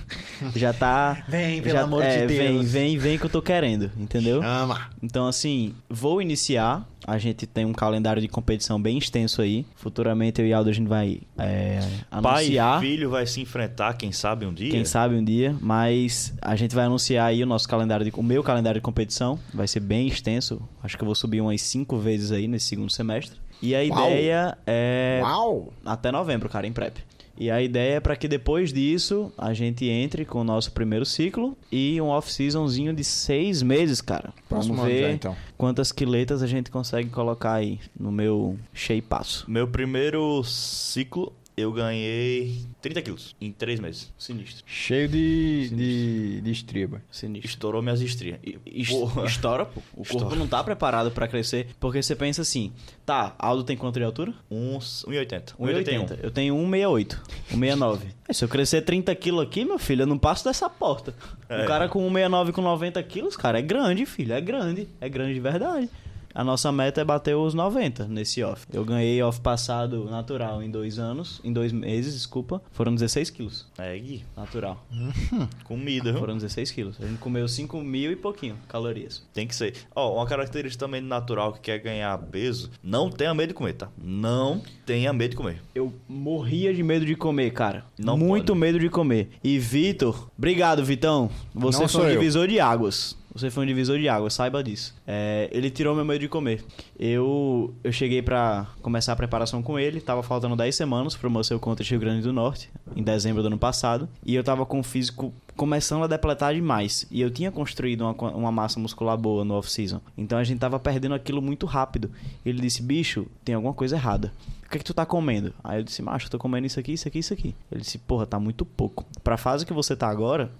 já 0.54 0.72
tá. 0.72 1.24
Vem, 1.28 1.60
pelo 1.60 1.74
já- 1.74 1.82
amor 1.84 2.02
é, 2.02 2.26
de 2.26 2.34
Vem, 2.34 2.52
Deus. 2.54 2.70
vem, 2.70 2.98
vem 2.98 3.18
que 3.18 3.24
eu 3.26 3.30
tô 3.30 3.42
querendo, 3.42 3.90
entendeu? 3.98 4.42
Ama. 4.42 4.88
Então, 5.02 5.26
assim, 5.26 5.74
vou 5.90 6.22
iniciar. 6.22 6.86
A 7.06 7.16
gente 7.16 7.46
tem 7.46 7.64
um 7.64 7.72
calendário 7.72 8.20
de 8.20 8.28
competição 8.28 8.80
bem 8.80 8.98
extenso 8.98 9.40
aí. 9.40 9.64
Futuramente 9.76 10.42
eu 10.42 10.46
e 10.46 10.52
Aldo 10.52 10.68
a 10.68 10.72
gente 10.72 10.88
vai 10.88 11.20
é, 11.38 11.80
Pai 12.22 12.44
anunciar. 12.44 12.78
e 12.82 12.86
filho 12.86 13.08
vai 13.10 13.26
se 13.26 13.40
enfrentar, 13.40 13.94
quem 13.94 14.12
sabe 14.12 14.44
um 14.44 14.52
dia. 14.52 14.70
Quem 14.70 14.84
sabe 14.84 15.14
um 15.14 15.24
dia, 15.24 15.56
mas 15.60 16.34
a 16.42 16.54
gente 16.58 16.74
vai 16.74 16.84
anunciar 16.84 17.26
aí 17.26 17.42
o 17.42 17.46
nosso 17.46 17.68
calendário, 17.68 18.04
de, 18.04 18.12
o 18.14 18.22
meu 18.22 18.42
calendário 18.42 18.80
de 18.80 18.84
competição. 18.84 19.38
Vai 19.54 19.66
ser 19.66 19.80
bem 19.80 20.06
extenso. 20.06 20.60
Acho 20.82 20.96
que 20.96 21.02
eu 21.02 21.06
vou 21.06 21.14
subir 21.14 21.40
umas 21.40 21.62
cinco 21.62 21.96
vezes 21.96 22.32
aí 22.32 22.46
nesse 22.46 22.66
segundo 22.66 22.90
semestre. 22.92 23.38
E 23.62 23.74
a 23.74 23.78
Uau! 23.78 24.10
ideia 24.10 24.58
é 24.66 25.20
Uau! 25.22 25.72
até 25.84 26.12
novembro, 26.12 26.48
cara, 26.48 26.66
em 26.66 26.72
prep. 26.72 26.98
E 27.40 27.52
a 27.52 27.62
ideia 27.62 27.94
é 27.94 28.00
para 28.00 28.16
que 28.16 28.26
depois 28.26 28.72
disso 28.72 29.32
a 29.38 29.54
gente 29.54 29.86
entre 29.88 30.24
com 30.24 30.40
o 30.40 30.44
nosso 30.44 30.72
primeiro 30.72 31.06
ciclo 31.06 31.56
e 31.70 32.00
um 32.00 32.06
off-seasonzinho 32.08 32.92
de 32.92 33.04
seis 33.04 33.62
meses, 33.62 34.00
cara. 34.00 34.32
Próximo 34.48 34.74
Vamos 34.74 34.90
ano 34.90 35.00
ver 35.00 35.06
já, 35.06 35.12
então. 35.12 35.36
quantas 35.56 35.92
quiletas 35.92 36.42
a 36.42 36.48
gente 36.48 36.68
consegue 36.68 37.08
colocar 37.10 37.52
aí 37.52 37.78
no 37.98 38.10
meu 38.10 38.58
shapeaço. 38.74 39.44
Meu 39.46 39.68
primeiro 39.68 40.42
ciclo 40.42 41.32
eu 41.60 41.72
ganhei 41.72 42.64
30 42.80 43.02
quilos 43.02 43.36
em 43.40 43.50
3 43.52 43.80
meses. 43.80 44.12
Sinistro. 44.18 44.64
Cheio 44.66 45.08
de, 45.08 45.68
de, 45.70 46.40
de 46.40 46.50
estriba. 46.50 47.02
Sinistro. 47.10 47.48
Estourou 47.48 47.82
minhas 47.82 48.00
estrias. 48.00 48.38
E- 48.44 48.58
Es- 48.66 48.88
Porra. 48.88 49.26
Estoura, 49.26 49.64
pô. 49.66 49.80
O 49.92 49.96
corpo 49.96 50.12
Estoura. 50.16 50.36
não 50.36 50.46
tá 50.46 50.62
preparado 50.62 51.10
pra 51.10 51.26
crescer. 51.28 51.68
Porque 51.80 52.02
você 52.02 52.14
pensa 52.16 52.42
assim, 52.42 52.72
tá, 53.04 53.34
Aldo 53.38 53.64
tem 53.64 53.76
quanto 53.76 53.98
de 53.98 54.04
altura? 54.04 54.32
Uns 54.50 55.04
1,80. 55.08 55.54
1,80. 55.58 56.18
Eu 56.22 56.30
tenho 56.30 56.54
1,68. 56.56 57.18
1,69. 57.52 57.98
É, 58.28 58.32
Se 58.34 58.44
eu 58.44 58.48
crescer 58.48 58.82
30 58.82 59.14
quilos 59.14 59.42
aqui, 59.42 59.64
meu 59.64 59.78
filho, 59.78 60.02
eu 60.02 60.06
não 60.06 60.18
passo 60.18 60.44
dessa 60.44 60.68
porta. 60.68 61.14
É. 61.48 61.62
Um 61.62 61.66
cara 61.66 61.88
com 61.88 62.06
1,69 62.10 62.52
com 62.52 62.60
90 62.60 63.02
quilos, 63.02 63.36
cara, 63.38 63.58
é 63.58 63.62
grande, 63.62 64.04
filho. 64.04 64.34
É 64.34 64.40
grande. 64.40 64.86
É 65.00 65.08
grande 65.08 65.32
de 65.32 65.40
verdade. 65.40 65.88
A 66.34 66.44
nossa 66.44 66.70
meta 66.70 67.00
é 67.00 67.04
bater 67.04 67.34
os 67.34 67.54
90 67.54 68.06
nesse 68.06 68.42
off. 68.42 68.66
Eu 68.72 68.84
ganhei 68.84 69.20
off 69.22 69.40
passado 69.40 70.04
natural 70.10 70.62
em 70.62 70.70
dois 70.70 70.98
anos, 70.98 71.40
em 71.42 71.52
dois 71.52 71.72
meses, 71.72 72.14
desculpa. 72.14 72.62
Foram 72.70 72.94
16 72.94 73.30
quilos. 73.30 73.66
É, 73.76 73.98
Gui. 73.98 74.24
Natural. 74.36 74.84
Comida, 75.64 76.10
viu? 76.12 76.20
Foram 76.20 76.34
16 76.36 76.70
quilos. 76.70 76.96
A 77.00 77.06
gente 77.06 77.18
comeu 77.18 77.48
5 77.48 77.80
mil 77.80 78.12
e 78.12 78.16
pouquinho 78.16 78.56
calorias. 78.68 79.22
Tem 79.32 79.46
que 79.46 79.54
ser. 79.54 79.74
Ó, 79.94 80.16
uma 80.16 80.26
característica 80.26 80.84
também 80.84 81.00
natural 81.00 81.52
que 81.54 81.60
quer 81.60 81.78
ganhar 81.78 82.16
peso, 82.18 82.70
não 82.82 83.10
tenha 83.10 83.34
medo 83.34 83.48
de 83.48 83.54
comer, 83.54 83.72
tá? 83.72 83.88
Não 84.00 84.62
tenha 84.86 85.12
medo 85.12 85.30
de 85.30 85.36
comer. 85.36 85.60
Eu 85.74 85.92
morria 86.08 86.72
de 86.72 86.82
medo 86.82 87.04
de 87.04 87.14
comer, 87.16 87.50
cara. 87.52 87.84
Não 87.98 88.16
Muito 88.16 88.48
pode. 88.52 88.60
medo 88.60 88.78
de 88.78 88.88
comer. 88.88 89.30
E 89.42 89.58
Vitor, 89.58 90.28
obrigado, 90.38 90.84
Vitão. 90.84 91.30
Você 91.54 91.80
Não 91.80 91.88
foi 91.88 92.00
sou 92.00 92.02
um 92.02 92.08
eu. 92.08 92.18
divisor 92.18 92.46
de 92.46 92.60
águas. 92.60 93.17
Você 93.34 93.50
foi 93.50 93.64
um 93.64 93.66
divisor 93.66 93.98
de 93.98 94.08
águas, 94.08 94.34
saiba 94.34 94.62
disso. 94.62 94.94
É, 95.06 95.48
ele 95.52 95.70
tirou 95.70 95.94
meu 95.94 96.04
medo 96.04 96.20
de 96.20 96.28
comer. 96.28 96.64
Eu, 96.98 97.74
eu 97.84 97.92
cheguei 97.92 98.22
pra 98.22 98.66
começar 98.82 99.12
a 99.12 99.16
preparação 99.16 99.62
com 99.62 99.78
ele, 99.78 100.00
tava 100.00 100.22
faltando 100.22 100.56
10 100.56 100.74
semanas 100.74 101.16
pro 101.16 101.30
meu 101.30 101.44
seu 101.44 101.60
contra 101.60 101.84
Rio 101.84 102.00
Grande 102.00 102.22
do 102.22 102.32
Norte, 102.32 102.70
em 102.96 103.02
dezembro 103.02 103.42
do 103.42 103.46
ano 103.46 103.58
passado, 103.58 104.08
e 104.24 104.34
eu 104.34 104.42
tava 104.42 104.64
com 104.64 104.80
o 104.80 104.82
físico 104.82 105.32
começando 105.56 106.04
a 106.04 106.06
depletar 106.06 106.54
demais. 106.54 107.06
E 107.10 107.20
eu 107.20 107.30
tinha 107.30 107.50
construído 107.50 108.02
uma, 108.02 108.12
uma 108.30 108.52
massa 108.52 108.80
muscular 108.80 109.16
boa 109.16 109.44
no 109.44 109.54
off-season. 109.54 110.00
Então 110.16 110.38
a 110.38 110.44
gente 110.44 110.58
tava 110.58 110.78
perdendo 110.78 111.14
aquilo 111.14 111.42
muito 111.42 111.66
rápido. 111.66 112.10
Ele 112.44 112.60
disse, 112.60 112.82
bicho, 112.82 113.26
tem 113.44 113.54
alguma 113.54 113.74
coisa 113.74 113.96
errada. 113.96 114.32
O 114.68 114.70
que 114.70 114.76
é 114.76 114.78
que 114.80 114.84
tu 114.84 114.92
tá 114.92 115.06
comendo? 115.06 115.54
Aí 115.64 115.80
eu 115.80 115.82
disse, 115.82 116.02
macho, 116.02 116.26
eu 116.26 116.30
tô 116.30 116.38
comendo 116.38 116.66
isso 116.66 116.78
aqui, 116.78 116.92
isso 116.92 117.08
aqui, 117.08 117.20
isso 117.20 117.32
aqui. 117.32 117.54
Ele 117.72 117.80
disse, 117.80 117.96
porra, 117.96 118.26
tá 118.26 118.38
muito 118.38 118.66
pouco. 118.66 119.06
Pra 119.24 119.38
fase 119.38 119.64
que 119.64 119.72
você 119.72 119.96
tá 119.96 120.10
agora, 120.10 120.52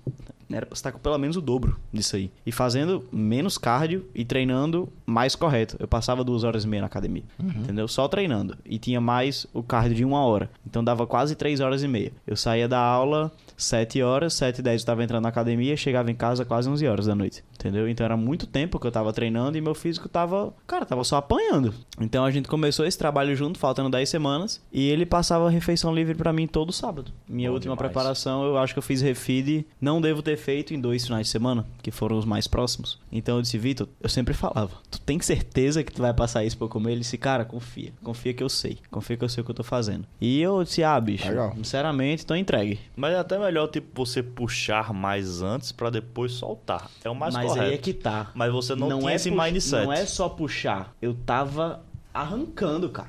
era 0.51 0.65
pra 0.65 0.75
você 0.75 0.83
tá 0.83 0.91
com 0.91 0.99
pelo 0.99 1.19
menos 1.19 1.37
o 1.37 1.43
dobro 1.43 1.79
disso 1.93 2.17
aí. 2.17 2.31
E 2.47 2.51
fazendo 2.51 3.07
menos 3.13 3.59
cardio 3.59 4.09
e 4.15 4.25
treinando 4.25 4.89
mais 5.05 5.37
correto. 5.37 5.77
Eu 5.79 5.87
passava 5.87 6.25
duas 6.25 6.43
horas 6.43 6.65
e 6.65 6.67
meia 6.67 6.81
na 6.81 6.87
academia, 6.87 7.23
entendeu? 7.39 7.87
Só 7.87 8.09
treinando. 8.09 8.57
E 8.65 8.79
tinha 8.79 8.99
mais 8.99 9.47
o 9.53 9.63
cardio 9.63 9.97
de 9.97 10.05
uma 10.07 10.25
hora. 10.25 10.51
Então 10.67 10.83
dava 10.83 11.07
quase 11.07 11.37
três 11.37 11.61
horas 11.61 11.83
e 11.83 11.89
meia. 11.89 12.11
Eu 12.27 12.35
saía 12.35 12.67
da 12.67 12.81
aula 12.81 13.31
sete 13.59 14.01
horas, 14.01 14.33
sete 14.35 14.61
e 14.61 14.63
dez 14.63 14.83
eu 14.83 14.87
tava 14.87 15.03
entrando 15.03 15.25
na 15.25 15.29
academia, 15.29 15.77
chegava 15.77 16.11
em 16.11 16.15
casa 16.15 16.45
quase 16.45 16.69
11 16.71 16.87
horas 16.87 17.07
da 17.07 17.15
noite, 17.15 17.43
entendeu? 17.55 17.89
Então 17.89 18.05
era 18.05 18.17
muito 18.17 18.47
tempo 18.47 18.79
que 18.79 18.87
eu 18.87 18.93
tava 18.93 19.13
treinando 19.13 19.59
e 19.59 19.61
meu 19.61 19.75
físico 19.75 20.09
tava, 20.09 20.55
cara, 20.67 20.87
tava 20.87 21.03
só 21.03 21.17
apanhando. 21.17 21.75
Então 22.01 22.25
a 22.25 22.31
gente 22.31 22.49
começou 22.49 22.87
esse 22.87 22.97
trabalho 22.97 23.35
junto, 23.35 23.59
faltando 23.59 23.91
10 23.91 24.09
semanas, 24.09 24.63
e 24.73 24.89
ele 24.89 25.05
passava 25.05 25.51
refeição 25.51 25.93
livre 25.95 26.15
pra 26.15 26.33
mim 26.33 26.47
todo 26.47 26.73
sábado. 26.73 27.11
Minha 27.29 27.49
Bom 27.51 27.55
última 27.55 27.75
demais. 27.75 27.91
preparação, 27.93 28.45
eu 28.45 28.57
acho 28.57 28.73
que 28.73 28.79
eu 28.79 28.83
fiz 28.83 29.03
refeed, 29.03 29.65
não 29.81 30.01
devo 30.01 30.23
ter 30.23 30.37
feito 30.37 30.73
em 30.73 30.81
dois 30.81 31.05
finais 31.05 31.27
de 31.27 31.33
semana, 31.33 31.67
que 31.83 31.91
foram 31.91 32.17
os 32.17 32.25
mais 32.25 32.47
próximos. 32.47 32.99
Então 33.11 33.37
eu 33.37 33.43
disse, 33.43 33.59
Vitor, 33.59 33.89
eu 34.01 34.09
sempre 34.09 34.35
falava, 34.35 34.71
tu 34.89 35.01
tem 35.01 35.19
certeza 35.21 35.83
que 35.83 35.93
tu 35.93 36.01
vai 36.01 36.15
passar 36.15 36.45
isso 36.45 36.57
pra 36.57 36.67
eu 36.67 36.69
comer? 36.71 36.93
Ele 36.93 37.01
disse, 37.01 37.19
cara, 37.19 37.45
confia, 37.45 37.93
confia 38.05 38.33
que 38.33 38.43
eu 38.43 38.49
sei, 38.49 38.79
confia 38.91 39.17
que 39.17 39.25
eu 39.25 39.29
sei 39.29 39.41
o 39.43 39.45
que 39.45 39.51
eu 39.51 39.55
tô 39.55 39.65
fazendo. 39.65 40.05
E 40.21 40.41
eu 40.41 40.63
disse, 40.63 40.85
ah, 40.85 41.01
bicho, 41.01 41.27
Legal. 41.29 41.53
sinceramente, 41.57 42.25
tô 42.25 42.35
entregue. 42.37 42.79
Mas 42.97 43.17
até 43.17 43.39
melhor, 43.49 43.67
tipo, 43.69 44.05
você 44.05 44.23
puxar 44.23 44.93
mais 44.93 45.43
antes 45.43 45.73
pra 45.73 45.91
depois 45.91 46.33
soltar. 46.33 46.91
É 47.03 47.09
o 47.11 47.15
mais 47.15 47.35
Mas 47.35 47.47
correto. 47.47 47.67
aí 47.67 47.75
é 47.75 47.79
que 47.79 47.93
tá. 47.93 48.31
Mas 48.35 48.53
você 48.53 48.75
não, 48.75 48.99
tinha 48.99 49.11
é 49.11 49.15
esse 49.15 49.31
mindset. 49.31 49.85
Não 49.85 49.93
é 49.93 50.05
só 50.07 50.29
puxar. 50.29 50.95
Eu 51.01 51.15
tava 51.15 51.83
arrancando, 52.13 52.89
cara. 52.91 53.09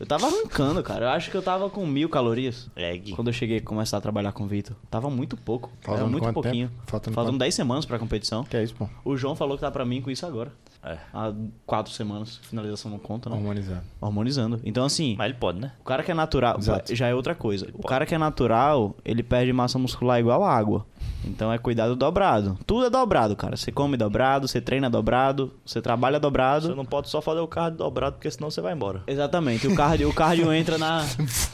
Eu 0.00 0.06
tava 0.06 0.26
arrancando, 0.28 0.82
cara. 0.82 1.04
Eu 1.04 1.08
acho 1.10 1.30
que 1.30 1.36
eu 1.36 1.42
tava 1.42 1.68
com 1.68 1.84
mil 1.86 2.08
calorias. 2.08 2.70
Gui. 2.74 3.12
Quando 3.12 3.28
eu 3.28 3.34
cheguei 3.34 3.58
a 3.58 3.60
começar 3.60 3.98
a 3.98 4.00
trabalhar 4.00 4.32
com 4.32 4.44
o 4.44 4.46
Vitor. 4.46 4.74
Tava 4.90 5.10
muito 5.10 5.36
pouco. 5.36 5.70
Faltando 5.82 6.06
Era 6.06 6.10
muito 6.10 6.32
pouquinho. 6.32 6.68
tempo? 6.68 6.80
Faltando 6.86 7.14
Faltando 7.14 7.34
quanto? 7.34 7.40
10 7.40 7.54
semanas 7.54 7.84
pra 7.84 7.98
competição. 7.98 8.42
Que 8.44 8.56
é 8.56 8.64
isso, 8.64 8.74
pô? 8.74 8.88
O 9.04 9.14
João 9.14 9.36
falou 9.36 9.56
que 9.56 9.60
tá 9.60 9.70
pra 9.70 9.84
mim 9.84 10.00
com 10.00 10.10
isso 10.10 10.24
agora. 10.24 10.50
É. 10.82 10.96
Há 11.12 11.34
quatro 11.66 11.92
semanas. 11.92 12.38
Finalização 12.44 12.90
não 12.90 12.98
conta, 12.98 13.28
né? 13.28 13.36
Hormonizado. 13.36 13.82
Hormonizando. 14.00 14.58
Então, 14.64 14.86
assim, 14.86 15.16
Mas 15.18 15.26
ele 15.28 15.38
pode, 15.38 15.60
né? 15.60 15.72
o 15.78 15.84
cara 15.84 16.02
que 16.02 16.10
é 16.10 16.14
natural 16.14 16.56
Exato. 16.58 16.94
já 16.96 17.06
é 17.06 17.14
outra 17.14 17.34
coisa. 17.34 17.68
O 17.74 17.86
cara 17.86 18.06
que 18.06 18.14
é 18.14 18.18
natural, 18.18 18.96
ele 19.04 19.22
perde 19.22 19.52
massa 19.52 19.78
muscular 19.78 20.18
igual 20.18 20.42
a 20.42 20.50
água. 20.50 20.86
Então 21.24 21.52
é 21.52 21.58
cuidado 21.58 21.94
dobrado. 21.96 22.58
Tudo 22.66 22.86
é 22.86 22.90
dobrado, 22.90 23.36
cara. 23.36 23.56
Você 23.56 23.70
come 23.70 23.96
dobrado, 23.96 24.48
você 24.48 24.60
treina 24.60 24.88
dobrado, 24.88 25.52
você 25.64 25.80
trabalha 25.80 26.18
dobrado. 26.18 26.68
Você 26.68 26.74
não 26.74 26.84
pode 26.84 27.08
só 27.08 27.20
fazer 27.20 27.40
o 27.40 27.48
cardio 27.48 27.78
dobrado, 27.78 28.16
porque 28.16 28.30
senão 28.30 28.50
você 28.50 28.60
vai 28.60 28.72
embora. 28.72 29.02
Exatamente. 29.06 29.66
O 29.66 29.74
cardio, 29.74 30.08
o 30.08 30.14
cardio 30.14 30.52
entra 30.54 30.78
na. 30.78 31.04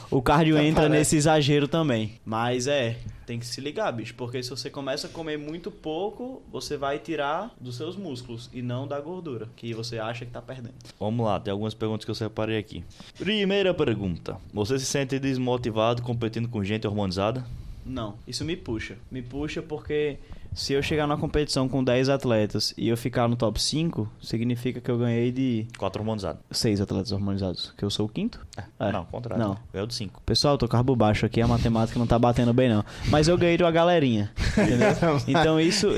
O 0.09 0.21
cardio 0.21 0.57
entra 0.57 0.87
nesse 0.87 1.15
exagero 1.17 1.67
também. 1.67 2.19
Mas 2.25 2.67
é, 2.67 2.97
tem 3.25 3.37
que 3.37 3.45
se 3.45 3.59
ligar, 3.59 3.91
bicho. 3.91 4.15
Porque 4.15 4.41
se 4.41 4.49
você 4.49 4.69
começa 4.69 5.07
a 5.07 5.09
comer 5.09 5.37
muito 5.37 5.69
pouco, 5.69 6.41
você 6.49 6.77
vai 6.77 6.97
tirar 6.97 7.53
dos 7.59 7.75
seus 7.75 7.97
músculos 7.97 8.49
e 8.53 8.61
não 8.61 8.87
da 8.87 8.99
gordura, 9.01 9.49
que 9.55 9.73
você 9.73 9.99
acha 9.99 10.25
que 10.25 10.31
tá 10.31 10.41
perdendo. 10.41 10.75
Vamos 10.97 11.25
lá, 11.25 11.39
tem 11.39 11.51
algumas 11.51 11.73
perguntas 11.73 12.05
que 12.05 12.11
eu 12.11 12.15
separei 12.15 12.57
aqui. 12.57 12.83
Primeira 13.19 13.73
pergunta. 13.73 14.37
Você 14.53 14.79
se 14.79 14.85
sente 14.85 15.19
desmotivado 15.19 16.01
competindo 16.01 16.47
com 16.47 16.63
gente 16.63 16.87
hormonizada? 16.87 17.45
Não, 17.87 18.15
isso 18.27 18.43
me 18.43 18.55
puxa. 18.55 18.97
Me 19.09 19.21
puxa 19.21 19.61
porque 19.61 20.17
se 20.53 20.73
eu 20.73 20.81
chegar 20.81 21.05
numa 21.05 21.17
competição 21.17 21.69
com 21.69 21.83
10 21.83 22.09
atletas 22.09 22.73
e 22.77 22.87
eu 22.87 22.97
ficar 22.97 23.27
no 23.27 23.35
top 23.35 23.61
5, 23.61 24.09
significa 24.21 24.81
que 24.81 24.89
eu 24.89 24.97
ganhei 24.97 25.31
de 25.31 25.67
Quatro 25.77 26.01
hormonizados. 26.01 26.41
6 26.51 26.81
atletas 26.81 27.11
hormonizados. 27.11 27.73
Que 27.77 27.85
eu 27.85 27.89
sou 27.89 28.07
o 28.07 28.09
quinto? 28.09 28.45
É. 28.79 28.91
Não, 28.91 28.99
ao 28.99 29.05
contrário. 29.05 29.43
Não. 29.43 29.57
É 29.73 29.81
o 29.81 29.87
do 29.87 29.93
cinco. 29.93 30.21
Pessoal, 30.25 30.55
eu 30.55 30.57
tô 30.57 30.67
carbo 30.67 30.95
baixo 30.95 31.25
aqui, 31.25 31.41
a 31.41 31.47
matemática 31.47 31.97
não 31.99 32.07
tá 32.07 32.17
batendo 32.17 32.53
bem, 32.53 32.69
não. 32.69 32.83
Mas 33.09 33.27
eu 33.27 33.37
ganhei 33.37 33.55
de 33.55 33.63
uma 33.63 33.71
galerinha, 33.71 34.31
entendeu? 34.51 34.87
Então 35.27 35.59
isso. 35.59 35.89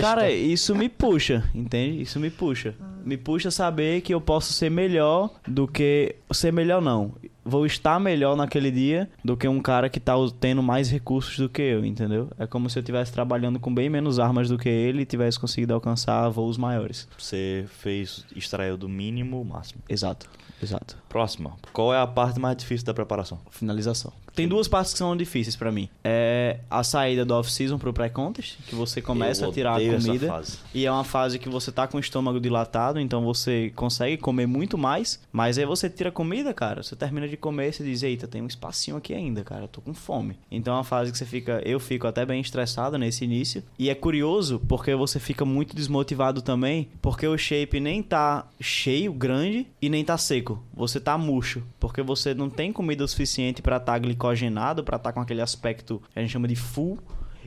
Cara, 0.00 0.30
isso 0.30 0.74
me 0.74 0.88
puxa, 0.88 1.48
entende? 1.54 2.00
Isso 2.00 2.20
me 2.20 2.30
puxa. 2.30 2.74
Me 3.06 3.16
puxa 3.16 3.52
saber 3.52 4.00
que 4.00 4.12
eu 4.12 4.20
posso 4.20 4.52
ser 4.52 4.68
melhor 4.68 5.30
do 5.46 5.68
que. 5.68 6.16
Ser 6.32 6.52
melhor 6.52 6.82
não. 6.82 7.14
Vou 7.44 7.64
estar 7.64 8.00
melhor 8.00 8.36
naquele 8.36 8.72
dia 8.72 9.08
do 9.24 9.36
que 9.36 9.46
um 9.46 9.60
cara 9.60 9.88
que 9.88 10.00
tá 10.00 10.14
tendo 10.40 10.60
mais 10.60 10.90
recursos 10.90 11.38
do 11.38 11.48
que 11.48 11.62
eu, 11.62 11.84
entendeu? 11.84 12.28
É 12.36 12.44
como 12.48 12.68
se 12.68 12.76
eu 12.76 12.80
estivesse 12.80 13.12
trabalhando 13.12 13.60
com 13.60 13.72
bem 13.72 13.88
menos 13.88 14.18
armas 14.18 14.48
do 14.48 14.58
que 14.58 14.68
ele 14.68 15.02
e 15.02 15.06
tivesse 15.06 15.38
conseguido 15.38 15.72
alcançar 15.72 16.28
voos 16.30 16.58
maiores. 16.58 17.06
Você 17.16 17.64
fez, 17.68 18.26
extraiu 18.34 18.76
do 18.76 18.88
mínimo 18.88 19.40
o 19.40 19.44
máximo. 19.44 19.80
Exato, 19.88 20.28
exato. 20.60 20.98
Próxima. 21.08 21.52
Qual 21.72 21.94
é 21.94 22.00
a 22.00 22.06
parte 22.08 22.40
mais 22.40 22.56
difícil 22.56 22.84
da 22.84 22.92
preparação? 22.92 23.38
finalização. 23.50 24.12
Tem 24.36 24.46
duas 24.46 24.68
partes 24.68 24.92
que 24.92 24.98
são 24.98 25.16
difíceis 25.16 25.56
pra 25.56 25.72
mim. 25.72 25.88
É 26.04 26.60
a 26.70 26.84
saída 26.84 27.24
do 27.24 27.34
off-season 27.34 27.78
pro 27.78 27.90
pré-contest, 27.90 28.58
que 28.66 28.74
você 28.74 29.00
começa 29.00 29.48
a 29.48 29.50
tirar 29.50 29.76
a 29.76 29.80
comida. 29.80 30.42
E 30.74 30.84
é 30.84 30.92
uma 30.92 31.04
fase 31.04 31.38
que 31.38 31.48
você 31.48 31.72
tá 31.72 31.88
com 31.88 31.96
o 31.96 32.00
estômago 32.00 32.38
dilatado, 32.38 33.00
então 33.00 33.24
você 33.24 33.72
consegue 33.74 34.18
comer 34.18 34.46
muito 34.46 34.76
mais. 34.76 35.18
Mas 35.32 35.56
aí 35.56 35.64
você 35.64 35.88
tira 35.88 36.10
a 36.10 36.12
comida, 36.12 36.52
cara. 36.52 36.82
Você 36.82 36.94
termina 36.94 37.26
de 37.26 37.36
comer 37.36 37.70
e 37.70 37.72
você 37.72 37.82
diz, 37.82 38.02
eita, 38.02 38.28
tem 38.28 38.42
um 38.42 38.46
espacinho 38.46 38.98
aqui 38.98 39.14
ainda, 39.14 39.42
cara. 39.42 39.64
Eu 39.64 39.68
tô 39.68 39.80
com 39.80 39.94
fome. 39.94 40.36
Então 40.50 40.74
é 40.74 40.76
uma 40.76 40.84
fase 40.84 41.10
que 41.10 41.16
você 41.16 41.24
fica. 41.24 41.62
Eu 41.64 41.80
fico 41.80 42.06
até 42.06 42.26
bem 42.26 42.38
estressado 42.38 42.98
nesse 42.98 43.24
início. 43.24 43.64
E 43.78 43.88
é 43.88 43.94
curioso, 43.94 44.60
porque 44.68 44.94
você 44.94 45.18
fica 45.18 45.46
muito 45.46 45.74
desmotivado 45.74 46.42
também, 46.42 46.88
porque 47.00 47.26
o 47.26 47.38
shape 47.38 47.80
nem 47.80 48.02
tá 48.02 48.46
cheio, 48.60 49.14
grande, 49.14 49.66
e 49.80 49.88
nem 49.88 50.04
tá 50.04 50.18
seco. 50.18 50.62
Você 50.74 51.00
tá 51.00 51.16
murcho. 51.16 51.62
Porque 51.80 52.02
você 52.02 52.34
não 52.34 52.50
tem 52.50 52.70
comida 52.70 53.02
o 53.02 53.08
suficiente 53.08 53.62
pra 53.62 53.78
estar 53.78 53.98
glicogenado, 54.26 54.82
pra 54.82 54.96
estar 54.96 55.12
com 55.12 55.20
aquele 55.20 55.40
aspecto 55.40 56.02
que 56.12 56.18
a 56.18 56.22
gente 56.22 56.30
chama 56.30 56.48
de 56.48 56.56
full, 56.56 56.98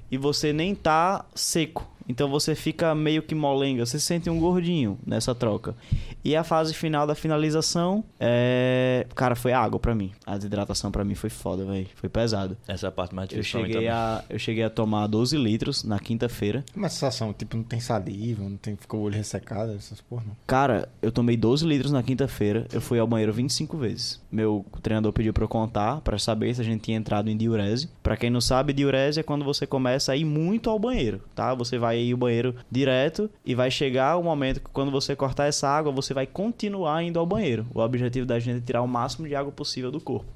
e 0.10 0.18
você 0.18 0.54
nem 0.54 0.74
tá 0.74 1.26
seco. 1.36 1.88
Então 2.10 2.28
você 2.28 2.56
fica 2.56 2.96
meio 2.96 3.22
que 3.22 3.36
molenga, 3.36 3.86
você 3.86 4.00
se 4.00 4.06
sente 4.06 4.30
um 4.32 4.40
gordinho 4.40 4.98
nessa 5.06 5.36
troca. 5.36 5.76
E 6.26 6.36
a 6.36 6.44
fase 6.44 6.74
final 6.74 7.06
da 7.06 7.14
finalização, 7.14 8.04
é... 8.20 9.06
cara, 9.14 9.36
foi 9.36 9.54
água 9.54 9.80
pra 9.80 9.94
mim. 9.94 10.12
A 10.26 10.36
desidratação 10.36 10.92
pra 10.92 11.06
mim 11.06 11.14
foi 11.14 11.30
foda, 11.30 11.64
velho. 11.64 11.88
Foi 11.96 12.10
pesado. 12.10 12.58
Essa 12.68 12.88
é 12.88 12.90
a 12.90 12.92
parte 12.92 13.14
mais 13.14 13.30
Eu 13.32 13.38
difícil 13.38 13.62
mim 13.62 13.72
cheguei, 13.72 13.88
a, 13.88 14.24
eu 14.28 14.40
cheguei 14.40 14.64
a 14.64 14.70
tomar 14.72 15.06
12 15.06 15.38
litros 15.38 15.84
na 15.84 16.00
quinta-feira. 16.00 16.66
Uma 16.76 16.90
sensação, 16.90 17.32
tipo, 17.32 17.56
não 17.56 17.64
tem 17.64 17.80
saliva, 17.80 18.44
não 18.44 18.58
tem, 18.58 18.76
ficou 18.76 19.02
o 19.02 19.04
olho 19.04 19.16
ressecado, 19.16 19.74
essas 19.74 20.02
porra, 20.02 20.24
não. 20.28 20.36
Cara, 20.48 20.90
eu 21.04 21.12
tomei 21.12 21.38
12 21.38 21.66
litros 21.66 21.92
na 21.92 22.02
quinta-feira. 22.02 22.66
Eu 22.74 22.82
fui 22.82 22.98
ao 22.98 23.06
banheiro 23.06 23.32
25 23.32 23.78
vezes. 23.78 24.20
Meu 24.32 24.66
treinador 24.82 25.14
pediu 25.14 25.32
pra 25.32 25.44
eu 25.44 25.48
contar, 25.48 26.02
pra 26.02 26.18
saber 26.18 26.56
se 26.56 26.62
a 26.62 26.64
gente 26.64 26.82
tinha 26.82 26.98
entrado 26.98 27.30
em 27.30 27.38
diurese. 27.38 27.88
Pra 28.02 28.18
quem 28.18 28.32
não 28.32 28.42
sabe, 28.42 28.74
diurese 28.74 29.20
é 29.20 29.24
quando 29.24 29.46
você 29.46 29.68
começa 29.68 30.12
a 30.12 30.18
ir 30.18 30.26
muito 30.26 30.70
ao 30.72 30.80
banheiro, 30.80 31.22
tá? 31.36 31.54
Você 31.54 31.78
vai 31.78 31.99
vai 32.00 32.04
ir 32.04 32.14
o 32.14 32.18
banheiro 32.18 32.56
direto 32.72 33.30
e 33.46 33.54
vai 33.54 33.70
chegar 33.70 34.18
o 34.18 34.24
momento 34.24 34.62
que 34.62 34.70
quando 34.72 34.92
você 34.92 35.16
cortar 35.16 35.48
essa 35.48 35.68
água, 35.68 35.92
você 35.92 36.14
vai 36.14 36.26
continuar 36.26 37.04
indo 37.04 37.20
ao 37.20 37.26
banheiro. 37.26 37.66
O 37.74 37.80
objetivo 37.80 38.26
da 38.26 38.40
gente 38.40 38.58
é 38.58 38.62
tirar 38.62 38.82
o 38.82 38.88
máximo 38.88 39.28
de 39.28 39.36
água 39.36 39.52
possível 39.52 39.92
do 39.92 40.00
corpo. 40.00 40.28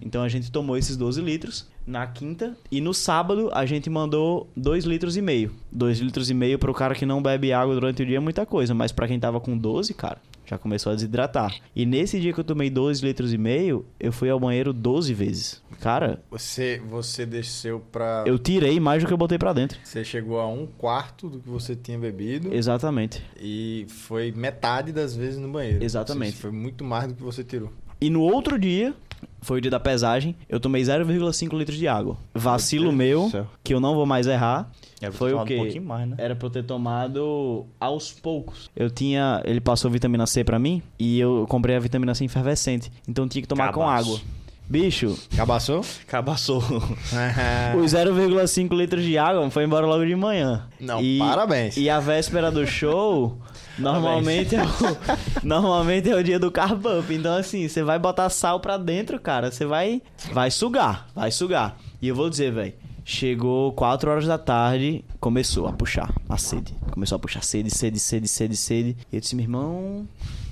Então 0.00 0.22
a 0.22 0.28
gente 0.28 0.50
tomou 0.50 0.76
esses 0.76 0.96
12 0.96 1.20
litros 1.20 1.70
na 1.86 2.06
quinta 2.06 2.56
e 2.70 2.80
no 2.80 2.94
sábado 2.94 3.50
a 3.52 3.64
gente 3.66 3.88
mandou 3.88 4.48
2 4.56 4.84
litros 4.84 5.16
e 5.16 5.22
meio. 5.22 5.52
2 5.70 6.00
litros 6.00 6.30
e 6.30 6.34
meio 6.34 6.58
pro 6.58 6.74
cara 6.74 6.94
que 6.94 7.06
não 7.06 7.22
bebe 7.22 7.52
água 7.52 7.74
durante 7.74 8.02
o 8.02 8.06
dia 8.06 8.16
é 8.16 8.20
muita 8.20 8.44
coisa, 8.44 8.74
mas 8.74 8.92
para 8.92 9.06
quem 9.06 9.18
tava 9.18 9.40
com 9.40 9.56
12, 9.56 9.94
cara, 9.94 10.18
já 10.52 10.58
começou 10.58 10.92
a 10.92 10.94
desidratar. 10.94 11.54
E 11.74 11.86
nesse 11.86 12.20
dia 12.20 12.32
que 12.32 12.38
eu 12.40 12.44
tomei 12.44 12.68
2 12.70 13.00
litros 13.00 13.32
e 13.32 13.38
meio, 13.38 13.84
eu 13.98 14.12
fui 14.12 14.28
ao 14.28 14.38
banheiro 14.38 14.72
12 14.72 15.14
vezes. 15.14 15.62
Cara, 15.80 16.22
Você, 16.30 16.80
você 16.88 17.24
desceu 17.26 17.80
pra. 17.90 18.24
eu 18.26 18.38
tirei 18.38 18.78
mais 18.78 19.02
do 19.02 19.06
que 19.06 19.12
eu 19.12 19.16
botei 19.18 19.38
pra 19.38 19.52
dentro. 19.52 19.78
Você 19.82 20.04
chegou 20.04 20.38
a 20.38 20.46
um 20.46 20.66
quarto 20.66 21.28
do 21.28 21.40
que 21.40 21.48
você 21.48 21.74
tinha 21.74 21.98
bebido 21.98 22.54
Exatamente. 22.54 23.22
e 23.40 23.86
foi 23.88 24.30
metade 24.32 24.92
das 24.92 25.16
vezes 25.16 25.38
no 25.38 25.48
banheiro. 25.50 25.82
Exatamente. 25.82 26.36
Foi 26.36 26.50
muito 26.50 26.84
mais 26.84 27.08
do 27.08 27.14
que 27.14 27.22
você 27.22 27.42
tirou. 27.42 27.72
E 28.02 28.10
no 28.10 28.20
outro 28.20 28.58
dia, 28.58 28.92
foi 29.40 29.58
o 29.58 29.60
dia 29.60 29.70
da 29.70 29.78
pesagem, 29.78 30.34
eu 30.48 30.58
tomei 30.58 30.82
0,5 30.82 31.56
litros 31.56 31.78
de 31.78 31.86
água. 31.86 32.16
Vacilo 32.34 32.92
meu, 32.92 33.30
céu. 33.30 33.46
que 33.62 33.72
eu 33.72 33.78
não 33.78 33.94
vou 33.94 34.04
mais 34.04 34.26
errar. 34.26 34.70
Foi 35.12 35.32
o 35.32 35.44
quê? 35.44 35.78
Um 35.80 35.84
mais, 35.84 36.08
né? 36.08 36.16
Era 36.18 36.34
pra 36.34 36.46
eu 36.46 36.50
ter 36.50 36.62
tomado 36.64 37.66
aos 37.80 38.12
poucos. 38.12 38.70
Eu 38.74 38.88
tinha. 38.90 39.40
Ele 39.44 39.60
passou 39.60 39.90
vitamina 39.90 40.26
C 40.26 40.44
pra 40.44 40.58
mim 40.58 40.80
e 40.98 41.18
eu 41.18 41.44
comprei 41.48 41.74
a 41.76 41.78
vitamina 41.80 42.14
C 42.14 42.24
efervescente. 42.24 42.90
Então 43.08 43.28
tinha 43.28 43.42
que 43.42 43.48
tomar 43.48 43.72
com 43.72 43.80
Cabaço. 43.80 44.10
água. 44.14 44.20
Bicho, 44.68 45.18
Cabaçou? 45.36 45.84
Cabaçou. 46.06 46.62
os 47.82 47.92
0,5 47.92 48.74
litros 48.76 49.04
de 49.04 49.18
água 49.18 49.50
foi 49.50 49.64
embora 49.64 49.86
logo 49.86 50.04
de 50.06 50.14
manhã. 50.14 50.66
Não, 50.80 51.00
E- 51.02 51.18
parabéns. 51.18 51.76
E 51.76 51.90
a 51.90 51.98
véspera 52.00 52.50
do 52.50 52.66
show. 52.66 53.36
Normalmente 53.78 54.54
é, 54.54 54.62
o, 54.62 54.66
normalmente 55.42 56.10
é 56.10 56.14
o 56.14 56.22
dia 56.22 56.38
do 56.38 56.50
carb 56.50 56.84
up. 56.86 57.14
Então, 57.14 57.34
assim, 57.36 57.66
você 57.68 57.82
vai 57.82 57.98
botar 57.98 58.28
sal 58.30 58.60
pra 58.60 58.76
dentro, 58.76 59.18
cara. 59.18 59.50
Você 59.50 59.64
vai. 59.64 60.02
Vai 60.32 60.50
sugar. 60.50 61.08
Vai 61.14 61.30
sugar. 61.30 61.76
E 62.00 62.08
eu 62.08 62.14
vou 62.14 62.28
dizer, 62.28 62.52
velho. 62.52 62.74
Chegou 63.04 63.72
4 63.72 64.10
horas 64.10 64.26
da 64.26 64.38
tarde, 64.38 65.04
começou 65.18 65.66
a 65.66 65.72
puxar 65.72 66.14
a 66.28 66.38
sede. 66.38 66.72
Começou 66.92 67.16
a 67.16 67.18
puxar 67.18 67.42
sede, 67.42 67.68
sede, 67.68 67.98
sede, 67.98 68.28
sede, 68.28 68.56
sede. 68.56 68.96
E 69.10 69.16
eu 69.16 69.20
disse, 69.20 69.34
meu 69.34 69.42
irmão, 69.42 70.06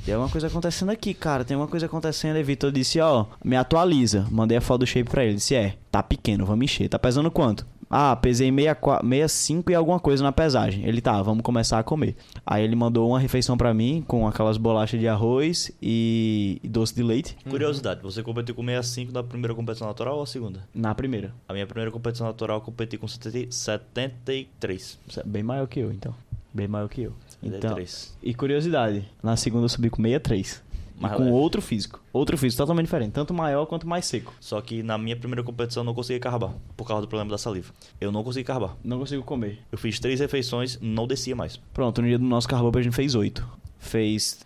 tem 0.04 0.14
alguma 0.14 0.30
coisa 0.30 0.48
acontecendo 0.48 0.90
aqui, 0.90 1.14
cara. 1.14 1.44
Tem 1.44 1.54
alguma 1.54 1.70
coisa 1.70 1.86
acontecendo. 1.86 2.36
E 2.36 2.42
Vitor 2.42 2.72
disse, 2.72 2.98
ó, 2.98 3.26
me 3.44 3.54
atualiza. 3.54 4.26
Mandei 4.30 4.58
a 4.58 4.60
foto 4.60 4.80
do 4.80 4.86
shape 4.86 5.08
pra 5.08 5.24
ele. 5.24 5.36
Disse, 5.36 5.54
é, 5.54 5.76
tá 5.92 6.02
pequeno, 6.02 6.44
vamos 6.44 6.64
encher. 6.64 6.88
Tá 6.88 6.98
pesando 6.98 7.30
quanto? 7.30 7.64
Ah, 7.90 8.14
pesei 8.14 8.50
64 8.52 9.06
65 9.06 9.72
e 9.72 9.74
alguma 9.74 9.98
coisa 9.98 10.22
na 10.22 10.30
pesagem. 10.30 10.86
Ele 10.86 11.00
tá, 11.00 11.20
vamos 11.22 11.42
começar 11.42 11.78
a 11.78 11.82
comer. 11.82 12.14
Aí 12.46 12.62
ele 12.62 12.76
mandou 12.76 13.08
uma 13.08 13.18
refeição 13.18 13.56
pra 13.56 13.74
mim 13.74 14.04
com 14.06 14.28
aquelas 14.28 14.56
bolachas 14.56 15.00
de 15.00 15.08
arroz 15.08 15.72
e 15.82 16.60
doce 16.62 16.94
de 16.94 17.02
leite 17.02 17.36
Curiosidade, 17.48 18.00
você 18.00 18.22
competiu 18.22 18.54
com 18.54 18.64
65 18.64 19.12
na 19.12 19.22
primeira 19.24 19.54
competição 19.54 19.88
natural 19.88 20.16
ou 20.16 20.22
a 20.22 20.26
segunda? 20.26 20.60
na 20.74 20.94
primeira. 20.94 21.34
A 21.48 21.52
minha 21.52 21.66
primeira 21.66 21.90
competição 21.90 22.26
natural 22.26 22.58
eu 22.58 22.60
competi 22.62 22.96
com 22.96 23.08
70 23.08 23.50
73. 23.50 24.98
Isso 25.08 25.20
é 25.20 25.22
Bem 25.24 25.42
maior 25.42 25.66
que 25.66 25.80
eu, 25.80 25.90
então. 25.90 26.14
Bem 26.52 26.68
maior 26.68 26.88
que 26.88 27.02
eu. 27.02 27.12
Então, 27.42 27.60
73. 27.60 28.16
e 28.22 28.34
curiosidade, 28.34 29.08
na 29.22 29.36
segunda 29.36 29.64
eu 29.64 29.68
subi 29.68 29.88
com 29.90 30.02
63. 30.02 30.62
E 31.00 31.02
Mais 31.02 31.16
com 31.16 31.22
leve. 31.24 31.34
outro 31.34 31.62
físico. 31.62 32.00
Outro 32.12 32.36
físico 32.36 32.62
totalmente 32.62 32.84
diferente. 32.84 33.12
Tanto 33.12 33.32
maior 33.32 33.64
quanto 33.66 33.88
mais 33.88 34.04
seco. 34.04 34.34
Só 34.38 34.60
que 34.60 34.82
na 34.82 34.98
minha 34.98 35.16
primeira 35.16 35.42
competição 35.42 35.80
eu 35.80 35.86
não 35.86 35.94
consegui 35.94 36.20
carbar, 36.20 36.52
por 36.76 36.86
causa 36.86 37.00
do 37.00 37.08
problema 37.08 37.30
da 37.30 37.38
saliva. 37.38 37.72
Eu 38.00 38.12
não 38.12 38.22
consegui 38.22 38.44
carbar. 38.44 38.76
Não 38.84 38.98
consigo 38.98 39.22
comer. 39.22 39.60
Eu 39.72 39.78
fiz 39.78 39.98
três 39.98 40.20
refeições, 40.20 40.78
não 40.80 41.06
descia 41.06 41.34
mais. 41.34 41.56
Pronto, 41.72 42.02
no 42.02 42.08
dia 42.08 42.18
do 42.18 42.24
nosso 42.24 42.46
carbopo 42.46 42.78
a 42.78 42.82
gente 42.82 42.94
fez 42.94 43.14
oito. 43.14 43.48
Fez 43.78 44.40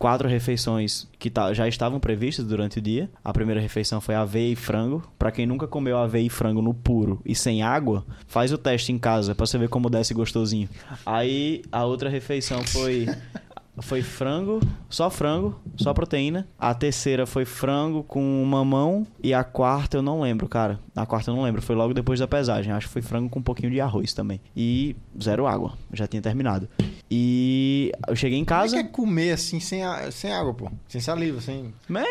quatro 0.00 0.26
refeições 0.26 1.06
que 1.18 1.30
já 1.52 1.68
estavam 1.68 2.00
previstas 2.00 2.46
durante 2.46 2.78
o 2.78 2.82
dia. 2.82 3.08
A 3.22 3.32
primeira 3.32 3.60
refeição 3.60 4.00
foi 4.00 4.14
aveia 4.14 4.52
e 4.52 4.56
frango. 4.56 5.02
Pra 5.18 5.30
quem 5.30 5.46
nunca 5.46 5.68
comeu 5.68 5.96
aveia 5.98 6.26
e 6.26 6.30
frango 6.30 6.60
no 6.62 6.72
puro 6.74 7.20
e 7.24 7.34
sem 7.34 7.62
água, 7.62 8.04
faz 8.26 8.50
o 8.50 8.58
teste 8.58 8.90
em 8.92 8.98
casa 8.98 9.34
pra 9.34 9.46
você 9.46 9.58
ver 9.58 9.68
como 9.68 9.90
desce 9.90 10.14
gostosinho. 10.14 10.68
Aí 11.04 11.62
a 11.70 11.84
outra 11.84 12.08
refeição 12.08 12.64
foi 12.64 13.06
foi 13.78 14.02
frango, 14.02 14.60
só 14.88 15.08
frango, 15.08 15.58
só 15.76 15.94
proteína. 15.94 16.46
A 16.58 16.74
terceira 16.74 17.26
foi 17.26 17.44
frango 17.44 18.02
com 18.02 18.44
mamão 18.44 19.06
e 19.22 19.32
a 19.32 19.42
quarta 19.44 19.96
eu 19.96 20.02
não 20.02 20.20
lembro, 20.20 20.48
cara. 20.48 20.78
A 20.94 21.06
quarta 21.06 21.30
eu 21.30 21.36
não 21.36 21.42
lembro, 21.42 21.62
foi 21.62 21.74
logo 21.74 21.94
depois 21.94 22.20
da 22.20 22.28
pesagem. 22.28 22.72
Acho 22.72 22.86
que 22.88 22.92
foi 22.92 23.02
frango 23.02 23.28
com 23.30 23.38
um 23.38 23.42
pouquinho 23.42 23.70
de 23.72 23.80
arroz 23.80 24.12
também. 24.12 24.40
E 24.56 24.94
zero 25.22 25.46
água, 25.46 25.72
já 25.92 26.06
tinha 26.06 26.20
terminado. 26.20 26.68
E 27.10 27.90
eu 28.06 28.14
cheguei 28.14 28.38
em 28.38 28.44
Como 28.44 28.58
é 28.58 28.62
casa. 28.62 28.76
que 28.76 28.82
é 28.82 28.84
comer 28.88 29.32
assim 29.32 29.58
sem, 29.60 29.82
a- 29.82 30.10
sem 30.10 30.32
água, 30.32 30.52
pô? 30.54 30.70
Sem 30.88 31.00
saliva, 31.00 31.40
sem. 31.40 31.72
Man, 31.88 32.04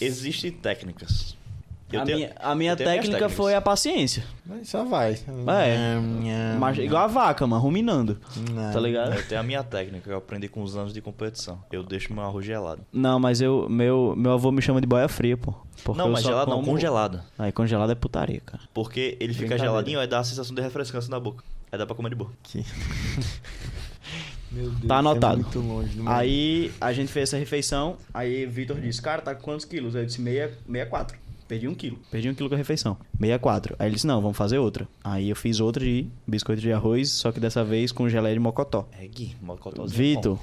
Existem 0.00 0.50
técnicas. 0.50 1.36
Eu 1.90 2.00
a, 2.00 2.04
tenho- 2.04 2.18
minha, 2.18 2.32
a 2.38 2.54
minha 2.54 2.76
técnica 2.76 3.28
foi 3.30 3.54
a 3.54 3.60
paciência. 3.60 4.22
Mas 4.44 4.68
só 4.68 4.84
vai. 4.84 5.12
É. 5.14 5.94
Nham, 5.96 6.58
Mas, 6.58 6.76
nham. 6.76 6.84
igual 6.84 7.04
a 7.04 7.06
vaca, 7.06 7.46
mano, 7.46 7.62
ruminando. 7.62 8.18
Não. 8.52 8.72
Tá 8.72 8.78
ligado? 8.80 9.14
Eu 9.14 9.26
tenho 9.26 9.40
a 9.40 9.44
minha 9.44 9.62
técnica 9.62 10.04
que 10.04 10.10
eu 10.10 10.18
aprendi 10.18 10.48
com 10.48 10.62
os 10.62 10.76
anos 10.76 10.92
de 10.92 11.00
competição. 11.00 11.62
Eu 11.72 11.82
deixo 11.82 12.12
meu 12.12 12.22
arroz 12.24 12.44
gelado. 12.44 12.82
Não, 12.92 13.18
mas 13.18 13.40
eu, 13.40 13.66
meu, 13.70 14.14
meu 14.16 14.32
avô 14.32 14.50
me 14.52 14.60
chama 14.60 14.80
de 14.80 14.86
boia 14.86 15.08
fria, 15.08 15.36
pô. 15.36 15.54
Porque 15.82 15.98
não, 15.98 16.06
eu 16.08 16.12
mas 16.12 16.22
só 16.22 16.28
gelado 16.30 16.50
não, 16.50 16.58
como- 16.58 16.72
congelada. 16.72 17.24
Aí 17.38 17.52
congelado 17.52 17.90
é 17.92 17.94
putaria, 17.94 18.40
cara. 18.44 18.62
Porque 18.74 19.16
ele 19.20 19.32
fica 19.32 19.56
geladinho, 19.56 19.98
aí 20.00 20.06
dá 20.06 20.18
a 20.18 20.24
sensação 20.24 20.54
de 20.54 20.60
refrescância 20.60 21.10
na 21.10 21.18
boca. 21.20 21.42
Aí 21.72 21.78
dá 21.78 21.86
pra 21.86 21.94
comer 21.94 22.10
de 22.10 22.16
boa. 22.16 22.30
Que- 22.42 22.64
Meu 24.50 24.70
Deus, 24.70 24.86
Tá 24.86 24.96
anotado. 24.98 25.40
É 25.40 25.42
muito 25.42 25.60
longe 25.60 25.94
do 25.94 26.04
meu- 26.04 26.12
Aí 26.12 26.72
a 26.80 26.92
gente 26.92 27.12
fez 27.12 27.28
essa 27.28 27.36
refeição, 27.36 27.96
aí 28.14 28.46
Vitor 28.46 28.80
disse, 28.80 29.00
cara, 29.02 29.20
tá 29.20 29.34
com 29.34 29.42
quantos 29.42 29.66
quilos? 29.66 29.94
Aí 29.94 30.02
eu 30.02 30.06
disse, 30.06 30.20
meia, 30.22 30.48
64. 30.66 31.18
Perdi 31.48 31.66
um 31.66 31.74
quilo. 31.74 31.98
Perdi 32.10 32.28
um 32.28 32.34
quilo 32.34 32.48
com 32.50 32.54
a 32.54 32.58
refeição. 32.58 32.98
64. 33.18 33.74
Aí 33.78 33.88
ele 33.88 33.94
disse, 33.94 34.06
não, 34.06 34.20
vamos 34.20 34.36
fazer 34.36 34.58
outra. 34.58 34.86
Aí 35.02 35.30
eu 35.30 35.34
fiz 35.34 35.60
outra 35.60 35.82
de 35.82 36.06
biscoito 36.26 36.60
de 36.60 36.70
arroz, 36.70 37.10
só 37.10 37.32
que 37.32 37.40
dessa 37.40 37.64
vez 37.64 37.90
com 37.90 38.06
geleia 38.06 38.34
de 38.34 38.40
mocotó. 38.40 38.86
É 38.92 39.06
Gui, 39.06 39.34
mocotózinho. 39.40 39.96
Vitor, 39.96 40.38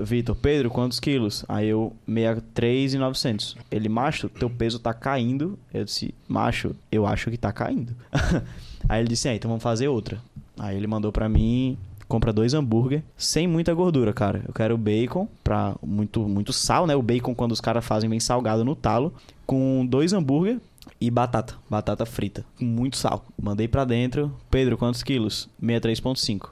Vitor, 0.00 0.34
Pedro, 0.34 0.70
quantos 0.70 0.98
quilos? 0.98 1.44
Aí 1.46 1.68
eu, 1.68 1.94
63 2.06 2.94
e 2.94 2.98
900. 2.98 3.56
Ele, 3.70 3.88
macho, 3.90 4.30
teu 4.30 4.48
peso 4.48 4.78
tá 4.78 4.94
caindo. 4.94 5.58
Eu 5.72 5.84
disse, 5.84 6.14
macho, 6.26 6.74
eu 6.90 7.06
acho 7.06 7.30
que 7.30 7.36
tá 7.36 7.52
caindo. 7.52 7.94
Aí 8.88 9.00
ele 9.00 9.08
disse, 9.08 9.28
é, 9.28 9.34
então 9.34 9.50
vamos 9.50 9.62
fazer 9.62 9.88
outra. 9.88 10.22
Aí 10.58 10.74
ele 10.76 10.86
mandou 10.86 11.12
pra 11.12 11.28
mim, 11.28 11.76
compra 12.08 12.32
dois 12.32 12.54
hambúrguer, 12.54 13.02
sem 13.16 13.46
muita 13.46 13.72
gordura, 13.74 14.12
cara. 14.12 14.42
Eu 14.46 14.54
quero 14.54 14.76
bacon, 14.78 15.26
pra 15.42 15.74
muito, 15.82 16.20
muito 16.28 16.52
sal, 16.52 16.86
né? 16.86 16.94
O 16.94 17.02
bacon, 17.02 17.34
quando 17.34 17.52
os 17.52 17.60
caras 17.60 17.84
fazem 17.84 18.08
bem 18.08 18.20
salgado 18.20 18.64
no 18.64 18.74
talo, 18.76 19.12
com 19.46 19.84
dois 19.86 20.12
hambúrguer 20.12 20.58
e 21.00 21.10
batata, 21.10 21.54
batata 21.68 22.06
frita, 22.06 22.44
com 22.58 22.64
muito 22.64 22.96
sal. 22.96 23.24
Mandei 23.40 23.66
pra 23.68 23.84
dentro. 23.84 24.32
Pedro, 24.50 24.76
quantos 24.78 25.02
quilos? 25.02 25.48
63,5. 25.62 26.50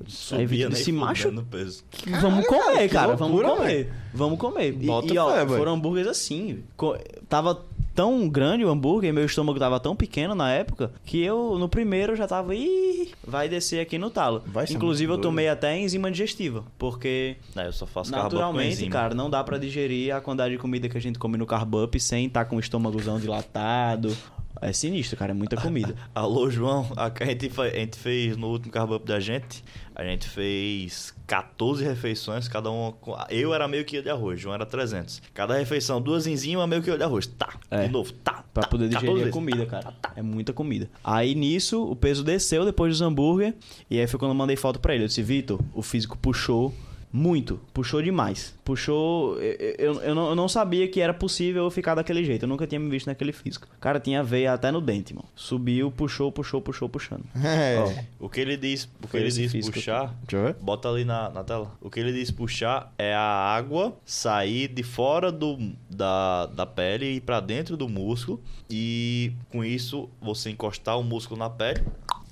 Aí 0.00 0.08
Subia 0.08 0.46
Vitor 0.46 0.68
nem 0.70 0.78
disse, 0.78 0.90
macho, 0.90 1.30
peso. 1.48 1.84
vamos 2.20 2.44
comer, 2.46 2.88
cara. 2.88 3.08
loucura, 3.14 3.46
vamos 3.48 3.58
comer. 3.60 3.92
Vamos 4.12 4.38
comer. 4.38 4.76
E, 4.80 4.86
e, 4.86 5.18
ó, 5.18 5.30
fé, 5.30 5.46
foram 5.46 5.74
hambúrgueres 5.74 6.08
assim. 6.10 6.60
co- 6.76 6.96
Tava 7.28 7.62
tão 7.94 8.28
grande 8.28 8.64
o 8.64 8.70
hambúrguer, 8.70 9.12
meu 9.12 9.24
estômago 9.24 9.58
tava 9.58 9.78
tão 9.80 9.94
pequeno 9.94 10.34
na 10.34 10.50
época, 10.50 10.92
que 11.04 11.22
eu, 11.22 11.58
no 11.58 11.68
primeiro, 11.68 12.16
já 12.16 12.26
tava, 12.26 12.54
ih, 12.54 13.10
vai 13.26 13.48
descer 13.48 13.80
aqui 13.80 13.98
no 13.98 14.10
talo. 14.10 14.42
Inclusive, 14.74 15.12
eu 15.12 15.18
tomei 15.18 15.48
até 15.48 15.78
enzima 15.78 16.10
digestiva, 16.10 16.64
porque 16.78 17.36
É, 17.56 17.66
eu 17.66 17.72
só 17.72 17.86
faço 17.86 18.10
naturalmente, 18.10 18.86
cara, 18.88 19.14
não 19.14 19.28
dá 19.30 19.42
pra 19.44 19.58
digerir 19.58 20.14
a 20.14 20.20
quantidade 20.20 20.52
de 20.54 20.58
comida 20.58 20.88
que 20.88 20.96
a 20.96 21.00
gente 21.00 21.18
come 21.18 21.36
no 21.36 21.46
carb 21.46 21.74
up 21.74 21.98
sem 22.00 22.26
estar 22.26 22.44
com 22.46 22.56
o 22.56 22.60
estômagozão 22.60 23.18
dilatado. 23.20 24.16
É 24.62 24.72
sinistro, 24.72 25.16
cara, 25.18 25.32
é 25.32 25.34
muita 25.34 25.56
comida. 25.56 25.94
Alô, 26.14 26.48
João. 26.48 26.86
A 26.96 27.08
gente, 27.24 27.50
a 27.60 27.68
gente 27.68 27.98
fez 27.98 28.36
no 28.36 28.46
último 28.48 28.72
carbo 28.72 28.94
up 28.94 29.04
da 29.04 29.18
gente. 29.18 29.64
A 29.94 30.04
gente 30.04 30.28
fez 30.28 31.12
14 31.26 31.84
refeições, 31.84 32.46
cada 32.48 32.70
uma. 32.70 32.92
com- 32.92 33.16
Eu 33.28 33.52
era 33.52 33.66
meio 33.66 33.84
quilo 33.84 34.02
de 34.04 34.08
arroz, 34.08 34.40
João 34.40 34.54
era 34.54 34.64
300. 34.64 35.20
Cada 35.34 35.54
refeição, 35.58 36.00
duas 36.00 36.26
enzimas, 36.26 36.68
meio 36.68 36.80
quilo 36.82 36.96
de 36.96 37.02
arroz. 37.02 37.26
Tá. 37.26 37.54
É. 37.70 37.86
De 37.86 37.92
novo, 37.92 38.12
tá. 38.12 38.44
Pra 38.54 38.62
tá, 38.62 38.68
poder 38.68 38.88
14 38.90 39.06
digerir 39.12 39.28
a 39.28 39.32
comida, 39.32 39.66
cara. 39.66 39.94
É 40.14 40.22
muita 40.22 40.52
comida. 40.52 40.88
Aí 41.02 41.34
nisso, 41.34 41.82
o 41.82 41.96
peso 41.96 42.22
desceu 42.22 42.64
depois 42.64 42.92
dos 42.92 43.00
hambúrguer. 43.02 43.54
E 43.90 43.98
aí 43.98 44.06
foi 44.06 44.18
quando 44.18 44.30
eu 44.30 44.36
mandei 44.36 44.56
foto 44.56 44.78
pra 44.78 44.94
ele. 44.94 45.04
Eu 45.04 45.08
disse, 45.08 45.22
Vitor, 45.22 45.58
o 45.74 45.82
físico 45.82 46.16
puxou 46.16 46.72
muito. 47.12 47.60
Puxou 47.74 48.00
demais. 48.00 48.54
Puxou. 48.64 49.38
Eu, 49.40 49.74
eu, 49.78 50.00
eu 50.02 50.14
não, 50.14 50.28
eu 50.30 50.34
não 50.34 50.48
sabia 50.48 50.88
que 50.88 51.00
era 51.00 51.12
possível 51.12 51.64
eu 51.64 51.70
ficar 51.70 51.94
daquele 51.94 52.24
jeito. 52.24 52.44
Eu 52.44 52.48
nunca 52.48 52.66
tinha 52.66 52.80
me 52.80 52.88
visto 52.88 53.06
naquele 53.06 53.32
físico. 53.32 53.68
Cara, 53.80 54.00
tinha 54.00 54.22
veia 54.22 54.52
até 54.52 54.70
no 54.70 54.80
dente, 54.80 55.12
mano. 55.14 55.28
Subiu, 55.34 55.90
puxou, 55.90 56.32
puxou, 56.32 56.60
puxou, 56.62 56.88
puxando. 56.88 57.24
É. 57.44 58.06
O 58.18 58.28
que 58.28 58.40
ele 58.40 58.56
diz, 58.56 58.88
o 59.02 59.06
que 59.06 59.16
ele 59.16 59.30
diz 59.30 59.66
puxar, 59.66 60.14
Deixa 60.22 60.36
eu 60.36 60.44
ver. 60.44 60.54
bota 60.60 60.88
ali 60.88 61.04
na, 61.04 61.28
na 61.28 61.44
tela. 61.44 61.70
O 61.80 61.90
que 61.90 62.00
ele 62.00 62.12
diz 62.12 62.30
puxar 62.30 62.92
é 62.96 63.14
a 63.14 63.20
água 63.20 63.94
sair 64.06 64.68
de 64.68 64.82
fora 64.82 65.30
do, 65.30 65.58
da, 65.90 66.46
da 66.46 66.64
pele 66.64 67.04
e 67.06 67.16
ir 67.16 67.20
pra 67.20 67.40
dentro 67.40 67.76
do 67.76 67.88
músculo. 67.88 68.40
E 68.70 69.32
com 69.50 69.62
isso, 69.62 70.08
você 70.20 70.50
encostar 70.50 70.98
o 70.98 71.02
músculo 71.02 71.38
na 71.38 71.50
pele 71.50 71.82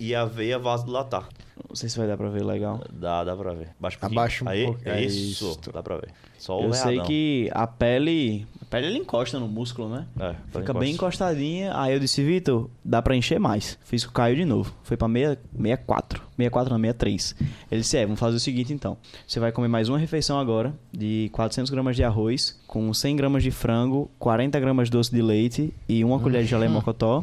e 0.01 0.14
a 0.14 0.24
veia 0.24 0.59
vasodilatar. 0.59 1.28
Não 1.68 1.76
sei 1.76 1.88
se 1.88 1.98
vai 1.98 2.09
dar 2.09 2.16
pra 2.16 2.28
ver 2.30 2.42
legal. 2.42 2.82
Dá, 2.92 3.22
dá 3.22 3.36
pra 3.36 3.53
ver. 3.53 3.68
Baixa 3.78 3.96
um 3.98 4.01
pouquinho. 4.01 4.18
Abaixa 4.20 4.44
um 4.44 4.48
Aí, 4.48 4.64
pouco. 4.64 4.80
é 4.84 5.03
É 5.03 5.05
isso. 5.05 5.51
isto. 5.53 5.70
Dá 5.72 5.82
pra 5.82 5.96
ver. 5.98 6.09
Só 6.38 6.59
o 6.59 6.64
Eu 6.64 6.72
sei 6.72 6.98
que 7.03 7.48
a 7.53 7.66
pele. 7.66 8.46
A 8.62 8.64
pele 8.64 8.86
ele 8.86 8.98
encosta 8.98 9.38
no 9.38 9.46
músculo, 9.46 9.88
né? 9.90 10.07
É, 10.18 10.34
Fica 10.59 10.72
bem 10.72 10.94
encostadinha. 10.94 11.70
Aí 11.78 11.92
eu 11.92 12.01
disse, 12.01 12.24
Vitor, 12.24 12.68
dá 12.82 13.03
pra 13.03 13.14
encher 13.14 13.38
mais. 13.38 13.78
Fiz 13.84 14.05
que 14.07 14.12
caiu 14.12 14.34
de 14.36 14.44
novo. 14.46 14.74
Foi 14.82 14.96
pra 14.96 15.07
meia- 15.07 15.38
64. 15.53 16.22
64 16.36 16.72
não, 16.72 16.80
63. 16.80 17.34
Ele 17.70 17.80
disse, 17.82 17.96
é, 17.98 18.05
vamos 18.07 18.18
fazer 18.18 18.36
o 18.36 18.40
seguinte 18.40 18.72
então. 18.72 18.96
Você 19.26 19.38
vai 19.38 19.53
comer 19.53 19.68
mais 19.68 19.88
uma 19.90 19.98
refeição 19.98 20.40
agora 20.40 20.74
de 20.90 21.28
400 21.32 21.70
gramas 21.70 21.94
de 21.94 22.03
arroz, 22.03 22.59
com 22.66 22.92
100 22.92 23.14
gramas 23.16 23.42
de 23.42 23.51
frango, 23.51 24.11
40 24.18 24.59
gramas 24.59 24.88
de 24.88 24.92
doce 24.92 25.11
de 25.14 25.20
leite 25.20 25.72
e 25.86 26.03
uma 26.03 26.18
colher 26.20 26.42
de 26.42 26.48
geleia 26.48 26.70
mocotó. 26.70 27.22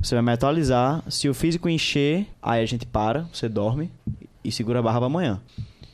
Você 0.00 0.14
vai 0.14 0.22
me 0.22 0.32
atualizar. 0.32 1.02
Se 1.10 1.28
o 1.28 1.34
físico 1.34 1.68
encher, 1.68 2.26
aí 2.42 2.62
a 2.62 2.66
gente 2.66 2.86
para, 2.86 3.28
você 3.32 3.48
dorme 3.48 3.90
e 4.44 4.52
segura 4.52 4.78
a 4.78 4.82
barra 4.82 4.98
pra 4.98 5.06
amanhã. 5.06 5.40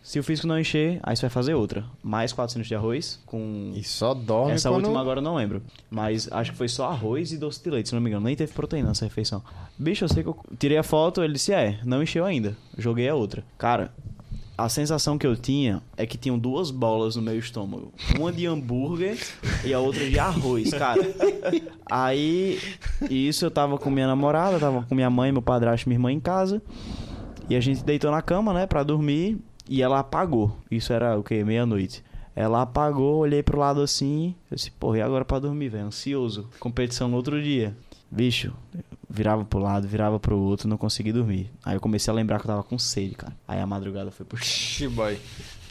Se 0.03 0.19
o 0.19 0.23
físico 0.25 0.49
não 0.49 0.59
encher, 0.59 0.99
aí 1.05 1.15
você 1.15 1.23
vai 1.23 1.31
fazer 1.31 1.55
outra. 1.55 1.85
Mais 2.03 2.33
400 2.33 2.67
de 2.67 2.75
arroz 2.75 3.21
com 3.25 3.73
E 3.77 3.85
só 3.85 4.13
dorme 4.13 4.53
essa 4.53 4.69
quando... 4.69 4.85
última 4.85 5.01
agora 5.01 5.21
eu 5.21 5.23
não 5.23 5.37
lembro. 5.37 5.63
Mas 5.89 6.31
acho 6.33 6.51
que 6.51 6.59
foi 6.59 6.69
só 6.69 6.91
arroz 6.91 7.31
e 7.31 7.39
doce 7.39 7.63
de 7.63 7.71
leite, 7.71 7.89
se 7.89 7.95
não 7.95 8.03
me 8.03 8.11
engano. 8.11 8.25
Nem 8.27 8.35
teve 8.35 8.53
proteína 8.53 8.89
nessa 8.89 9.05
refeição. 9.05 9.43
Bicho, 9.79 10.05
eu 10.05 10.09
sei 10.09 10.25
que 10.25 10.29
eu 10.29 10.37
tirei 10.59 10.77
a 10.77 10.83
foto, 10.83 11.23
ele 11.23 11.35
disse, 11.35 11.53
é, 11.53 11.79
não 11.85 12.03
encheu 12.03 12.25
ainda. 12.25 12.57
Joguei 12.77 13.09
a 13.09 13.15
outra. 13.15 13.45
Cara, 13.57 13.93
a 14.57 14.69
sensação 14.69 15.17
que 15.17 15.27
eu 15.27 15.37
tinha 15.37 15.83
é 15.97 16.07
que 16.07 16.19
tinham 16.19 16.39
duas 16.39 16.71
bolas 16.71 17.17
no 17.17 17.23
meu 17.23 17.39
estômago. 17.39 17.93
Uma 18.19 18.33
de 18.33 18.47
hambúrguer 18.47 19.19
e 19.65 19.73
a 19.73 19.79
outra 19.79 20.09
de 20.09 20.19
arroz, 20.19 20.71
cara. 20.71 21.03
Aí, 21.91 22.59
isso 23.11 23.45
eu 23.45 23.51
tava 23.51 23.79
com 23.79 23.91
minha 23.91 24.07
namorada, 24.07 24.59
tava 24.59 24.83
com 24.83 24.95
minha 24.95 25.11
mãe, 25.11 25.33
meu 25.33 25.43
padrasto 25.43 25.87
e 25.87 25.89
minha 25.89 25.97
irmã 25.97 26.13
em 26.13 26.21
casa. 26.21 26.63
E 27.49 27.57
a 27.57 27.61
gente 27.61 27.83
deitou 27.83 28.11
na 28.11 28.23
cama, 28.23 28.53
né, 28.53 28.67
pra 28.67 28.83
dormir. 28.83 29.39
E 29.69 29.81
ela 29.81 30.01
apagou. 30.01 30.57
Isso 30.71 30.93
era 30.93 31.19
o 31.19 31.23
quê? 31.23 31.43
Meia-noite. 31.45 32.05
Ela 32.35 32.63
apagou, 32.63 33.19
olhei 33.19 33.43
pro 33.43 33.59
lado 33.59 33.81
assim. 33.81 34.35
Eu 34.51 34.57
disse, 34.57 34.71
porra, 34.71 34.99
e 34.99 35.03
agora 35.03 35.25
pra 35.25 35.39
dormir, 35.39 35.69
velho? 35.69 35.87
Ansioso. 35.87 36.49
Competição 36.59 37.09
no 37.09 37.17
outro 37.17 37.43
dia. 37.43 37.77
Bicho, 38.11 38.53
virava 39.13 39.45
pro 39.45 39.59
lado, 39.61 39.87
virava 39.87 40.19
pro 40.19 40.39
outro, 40.39 40.67
não 40.69 40.77
consegui 40.79 41.13
dormir. 41.13 41.51
Aí 41.65 41.77
eu 41.77 41.81
comecei 41.81 42.11
a 42.11 42.15
lembrar 42.15 42.39
que 42.39 42.47
eu 42.47 42.49
tava 42.51 42.63
com 42.63 42.79
sede, 42.79 43.15
cara. 43.15 43.35
Aí 43.47 43.61
a 43.61 43.67
madrugada 43.67 44.11
foi 44.11 44.25
puxada. 44.25 44.51
Shiboy. 44.51 45.19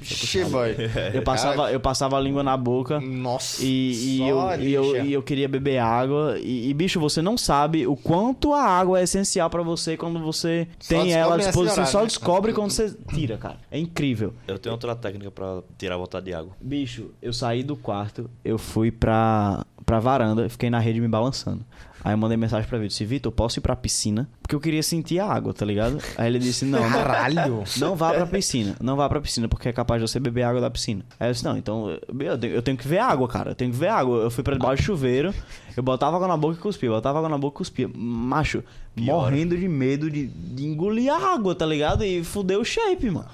Shiboy. 0.04 0.76
Eu 1.14 1.22
passava, 1.22 1.72
eu 1.72 1.80
passava 1.80 2.18
a 2.18 2.20
língua 2.20 2.42
na 2.42 2.58
boca. 2.58 3.00
Nossa. 3.00 3.64
E, 3.64 4.18
e 4.18 4.28
eu, 4.28 4.60
e, 4.60 4.74
eu, 4.74 5.06
e 5.06 5.14
eu 5.14 5.22
queria 5.22 5.48
beber 5.48 5.78
água. 5.78 6.39
E, 6.39 6.70
e, 6.70 6.74
bicho, 6.74 7.00
você 7.00 7.22
não 7.22 7.38
sabe 7.38 7.86
o 7.86 7.96
quanto 7.96 8.52
a 8.52 8.64
água 8.64 9.00
é 9.00 9.04
essencial 9.04 9.48
pra 9.48 9.62
você 9.62 9.96
quando 9.96 10.20
você 10.20 10.68
Só 10.80 10.96
tem 11.04 11.14
ela 11.14 11.36
à 11.36 11.38
disposição. 11.38 11.74
horário, 11.76 11.92
Só 11.92 12.00
né? 12.00 12.06
descobre 12.08 12.52
quando 12.52 12.72
você 12.72 12.96
tira, 13.14 13.38
cara. 13.38 13.58
É 13.70 13.78
incrível. 13.78 14.34
Eu 14.48 14.58
tenho 14.58 14.74
outra 14.74 14.96
técnica 14.96 15.30
pra 15.30 15.62
tirar 15.78 15.94
a 15.94 15.98
vontade 16.00 16.26
de 16.26 16.34
água. 16.34 16.52
Bicho, 16.60 17.12
eu 17.22 17.32
saí 17.32 17.62
do 17.62 17.76
quarto, 17.76 18.28
eu 18.44 18.58
fui 18.58 18.89
pra, 18.92 19.64
pra 19.86 20.00
varanda, 20.00 20.50
fiquei 20.50 20.72
na 20.72 20.80
rede 20.80 21.00
me 21.00 21.08
balançando. 21.08 21.64
Aí 22.04 22.14
eu 22.14 22.18
mandei 22.18 22.36
mensagem 22.38 22.68
pra 22.68 22.78
Vitor, 22.78 22.89
disse, 22.89 23.06
Vitor, 23.06 23.32
posso 23.32 23.60
ir 23.60 23.62
pra 23.62 23.76
piscina? 23.76 24.28
Porque 24.41 24.56
eu 24.56 24.60
queria 24.60 24.82
sentir 24.82 25.20
a 25.20 25.26
água, 25.28 25.54
tá 25.54 25.64
ligado? 25.66 25.99
Aí 26.18 26.28
ele 26.28 26.39
disse, 26.39 26.66
não, 26.66 26.89
não, 26.89 27.04
Caralho. 27.04 27.64
não 27.78 27.95
vá 27.95 28.12
pra 28.14 28.26
piscina, 28.26 28.76
não 28.82 28.95
vá 28.95 29.08
pra 29.08 29.22
piscina, 29.22 29.47
porque 29.47 29.70
é 29.70 29.74
capaz 29.74 30.02
de 30.02 30.08
você 30.10 30.20
beber 30.20 30.43
água 30.43 30.60
da 30.60 30.70
piscina. 30.70 31.06
Aí 31.20 31.30
eu 31.30 31.34
disse, 31.34 31.45
não, 31.45 31.58
então 31.58 31.89
eu 32.20 32.62
tenho, 32.62 32.78
que 32.78 32.88
ver 32.88 32.99
água, 32.99 33.28
cara, 33.28 33.52
eu 33.52 33.56
tenho 33.56 33.72
que 33.72 33.78
ver 33.78 33.89
água. 33.89 34.18
Eu 34.24 34.32
fui 34.32 34.43
pra 34.43 34.54
debaixo 34.56 34.82
do 34.82 34.86
chuveiro, 34.86 35.34
eu 35.78 35.84
botava 35.84 36.16
água 36.16 36.28
na 36.28 36.36
boca 36.38 36.56
e 36.58 36.60
cuspia, 36.60 36.89
botava 36.89 37.20
água 37.20 37.30
na 37.30 37.38
boca 37.38 37.56
e 37.56 37.58
cuspia. 37.60 37.89
Macho, 37.93 38.64
Pior. 38.95 39.22
morrendo 39.22 39.56
de 39.56 39.68
medo 39.68 40.10
de, 40.10 40.28
de 40.28 40.66
engolir 40.66 41.12
a 41.14 41.34
água, 41.36 41.54
tá 41.54 41.66
ligado? 41.66 42.04
E 42.04 42.24
fudeu 42.24 42.62
o 42.62 42.66
shape, 42.66 43.12
mano. 43.12 43.28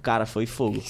Cara, 0.00 0.26
foi 0.26 0.46
fogo. 0.46 0.80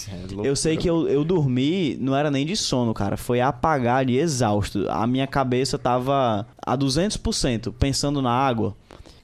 é. 0.44 0.46
Eu 0.46 0.54
sei 0.56 0.76
que 0.76 0.88
eu, 0.88 1.08
eu 1.08 1.24
dormi, 1.24 1.96
não 2.00 2.14
era 2.16 2.30
nem 2.30 2.44
de 2.46 2.56
sono, 2.56 2.92
cara. 2.94 3.16
Foi 3.16 3.40
apagar 3.40 4.04
de 4.04 4.16
exausto. 4.16 4.86
A 4.88 5.06
minha 5.06 5.26
cabeça 5.26 5.78
tava 5.78 6.46
a 6.64 6.76
200% 6.76 7.72
pensando 7.78 8.22
na 8.22 8.30
água. 8.30 8.74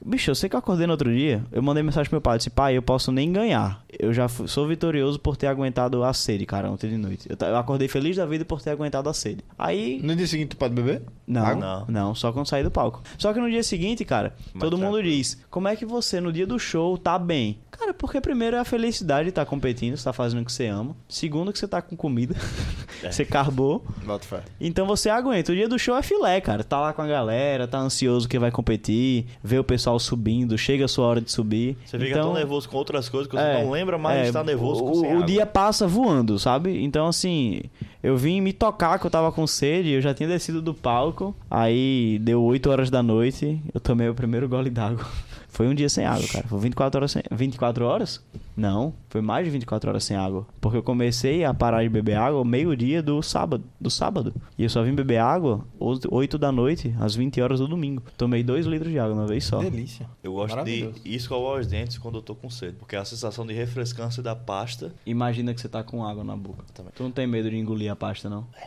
Bicho, 0.05 0.31
eu 0.31 0.35
sei 0.35 0.49
que 0.49 0.55
eu 0.55 0.61
acordei 0.61 0.87
no 0.87 0.93
outro 0.93 1.13
dia. 1.13 1.45
Eu 1.51 1.63
mandei 1.63 1.83
mensagem 1.83 2.09
pro 2.09 2.17
meu 2.17 2.21
pai. 2.23 2.39
Disse, 2.39 2.51
pai, 2.51 2.77
eu 2.77 2.83
posso 2.83 3.11
nem 3.11 3.33
ganhar. 3.33 3.83
Eu 3.99 4.13
já 4.13 4.29
fui- 4.29 4.47
sou 4.49 4.67
vitorioso 4.69 5.19
por 5.19 5.37
ter 5.37 5.47
aguentado 5.47 6.05
a 6.05 6.13
sede, 6.13 6.45
cara, 6.45 6.71
ontem 6.71 6.91
de 6.91 6.99
noite. 6.99 7.27
Eu, 7.29 7.37
eu 7.49 7.57
acordei 7.57 7.89
feliz 7.89 8.17
da 8.17 8.27
vida 8.27 8.45
por 8.45 8.61
ter 8.61 8.71
aguentado 8.71 9.09
a 9.09 9.15
sede. 9.15 9.43
Aí. 9.59 9.99
No 10.03 10.15
dia 10.15 10.27
seguinte 10.27 10.49
tu 10.51 10.57
pode 10.59 10.75
beber? 10.75 11.03
Não, 11.27 11.45
Água? 11.45 11.87
não, 11.87 11.87
Não. 12.09 12.15
só 12.15 12.31
quando 12.33 12.47
sair 12.49 12.63
do 12.65 12.71
palco. 12.71 13.03
Só 13.17 13.33
que 13.33 13.41
no 13.41 13.51
dia 13.51 13.63
seguinte, 13.63 14.05
cara, 14.05 14.35
Mais 14.53 14.61
todo 14.61 14.77
mundo 14.79 15.03
diz: 15.03 15.39
como 15.51 15.69
é 15.69 15.77
que 15.77 15.87
você 15.87 16.21
no 16.21 16.31
dia 16.33 16.47
do 16.47 16.59
show 16.59 16.99
tá 16.99 17.19
bem? 17.19 17.59
Cara, 17.71 17.95
porque 17.95 18.21
primeiro 18.21 18.57
é 18.57 18.59
a 18.59 18.65
felicidade 18.65 19.25
de 19.25 19.29
estar 19.31 19.47
competindo, 19.47 19.97
você 19.97 20.03
tá 20.05 20.13
fazendo 20.13 20.43
o 20.43 20.45
que 20.45 20.51
você 20.53 20.67
ama. 20.67 20.97
Segundo, 21.09 21.53
que 21.53 21.59
você 21.59 21.69
tá 21.69 21.81
com 21.81 21.97
comida, 21.97 22.35
É. 23.05 23.13
você 23.13 23.25
carbou. 23.25 23.85
Bota 24.05 24.25
fé. 24.27 24.41
Então 24.61 24.85
você 24.87 25.09
aguenta. 25.09 25.53
O 25.53 25.55
dia 25.55 25.69
do 25.69 25.79
show 25.79 25.97
é 25.97 26.03
filé, 26.03 26.41
cara. 26.41 26.65
Tá 26.65 26.81
lá 26.81 26.93
com 26.93 27.01
a 27.03 27.07
galera, 27.07 27.69
tá 27.69 27.79
ansioso 27.79 28.29
que 28.29 28.37
vai 28.39 28.51
competir, 28.51 29.27
vê 29.43 29.59
o 29.59 29.65
pessoal 29.65 29.99
subindo, 30.01 30.59
chega 30.59 30.85
a 30.87 30.89
sua 30.89 31.07
hora 31.07 31.21
de 31.21 31.31
subir. 31.31 31.77
Você 31.87 31.97
fica 31.99 32.11
então, 32.11 32.25
tão 32.25 32.35
nervoso 32.35 32.69
com 32.69 32.77
outras 32.77 33.09
coisas 33.09 33.31
que 33.31 33.37
você 33.37 33.43
é, 33.43 33.63
não 33.63 33.71
lembra 33.71 33.78
mais 33.99 34.19
é, 34.19 34.23
de 34.23 34.29
estar 34.29 34.45
nervoso 34.45 34.83
com 34.83 34.91
o, 34.91 35.19
o 35.19 35.23
dia 35.25 35.47
passa 35.47 35.87
voando, 35.87 36.39
sabe? 36.39 36.83
Então, 36.83 37.07
assim, 37.07 37.63
eu 38.03 38.17
vim 38.17 38.41
me 38.41 38.53
tocar 38.53 38.99
que 38.99 39.07
eu 39.07 39.11
tava 39.11 39.33
com 39.33 39.47
sede, 39.47 39.91
eu 39.91 40.01
já 40.01 40.15
tinha 40.15 40.29
descido 40.29 40.63
do 40.63 40.73
palco. 40.73 41.35
Aí 41.51 42.19
deu 42.21 42.43
8 42.43 42.71
horas 42.71 42.91
da 42.91 43.03
noite, 43.03 43.61
eu 43.73 43.81
tomei 43.81 44.09
o 44.09 44.15
primeiro 44.15 44.49
gole 44.49 44.71
d'água. 44.71 45.05
Foi 45.49 45.67
um 45.67 45.75
dia 45.75 45.89
sem 45.89 46.05
água, 46.05 46.27
cara. 46.29 46.47
Foi 46.47 46.59
24 46.61 46.99
horas 46.99 47.11
sem... 47.13 47.23
24 47.31 47.85
horas? 47.85 48.23
Não, 48.59 48.93
foi 49.09 49.21
mais 49.21 49.45
de 49.45 49.53
24 49.53 49.89
horas 49.89 50.03
sem 50.03 50.17
água. 50.17 50.45
Porque 50.61 50.77
eu 50.77 50.83
comecei 50.83 51.45
a 51.45 51.55
parar 51.55 51.85
de 51.85 51.89
beber 51.89 52.17
água 52.17 52.41
ao 52.41 52.45
meio-dia 52.45 53.01
do 53.01 53.23
sábado, 53.23 53.63
do 53.81 53.89
sábado. 53.89 54.35
E 54.59 54.65
eu 54.65 54.69
só 54.69 54.83
vim 54.83 54.93
beber 54.93 55.19
água 55.19 55.65
8 55.79 56.37
da 56.37 56.51
noite, 56.51 56.93
às 56.99 57.15
20 57.15 57.41
horas 57.41 57.61
do 57.61 57.69
domingo. 57.69 58.03
Tomei 58.17 58.43
2 58.43 58.67
litros 58.67 58.91
de 58.91 58.99
água 58.99 59.15
uma 59.15 59.27
vez 59.27 59.45
só. 59.45 59.59
Delícia. 59.59 60.07
Eu 60.25 60.33
gosto 60.33 60.65
de 60.65 60.91
escovar 61.05 61.61
os 61.61 61.69
dentes 61.69 61.99
quando 61.99 62.19
eu 62.19 62.23
tô 62.23 62.35
com 62.35 62.51
sede, 62.51 62.75
porque 62.77 62.97
é 62.97 62.99
a 62.99 63.05
sensação 63.05 63.47
de 63.47 63.55
refrescância 63.55 64.23
da 64.23 64.35
pasta 64.35 64.93
Imagina 65.07 65.55
que 65.55 65.61
você 65.61 65.69
tá 65.69 65.83
com 65.83 66.05
água 66.05 66.25
na 66.25 66.37
boca. 66.37 66.65
Também. 66.75 66.93
Tu 66.95 67.03
não 67.03 67.11
tem 67.11 67.27
medo 67.27 67.49
de 67.49 67.57
engolir 67.57 67.91
a 67.91 67.97
pasta, 67.97 68.29
não? 68.29 68.47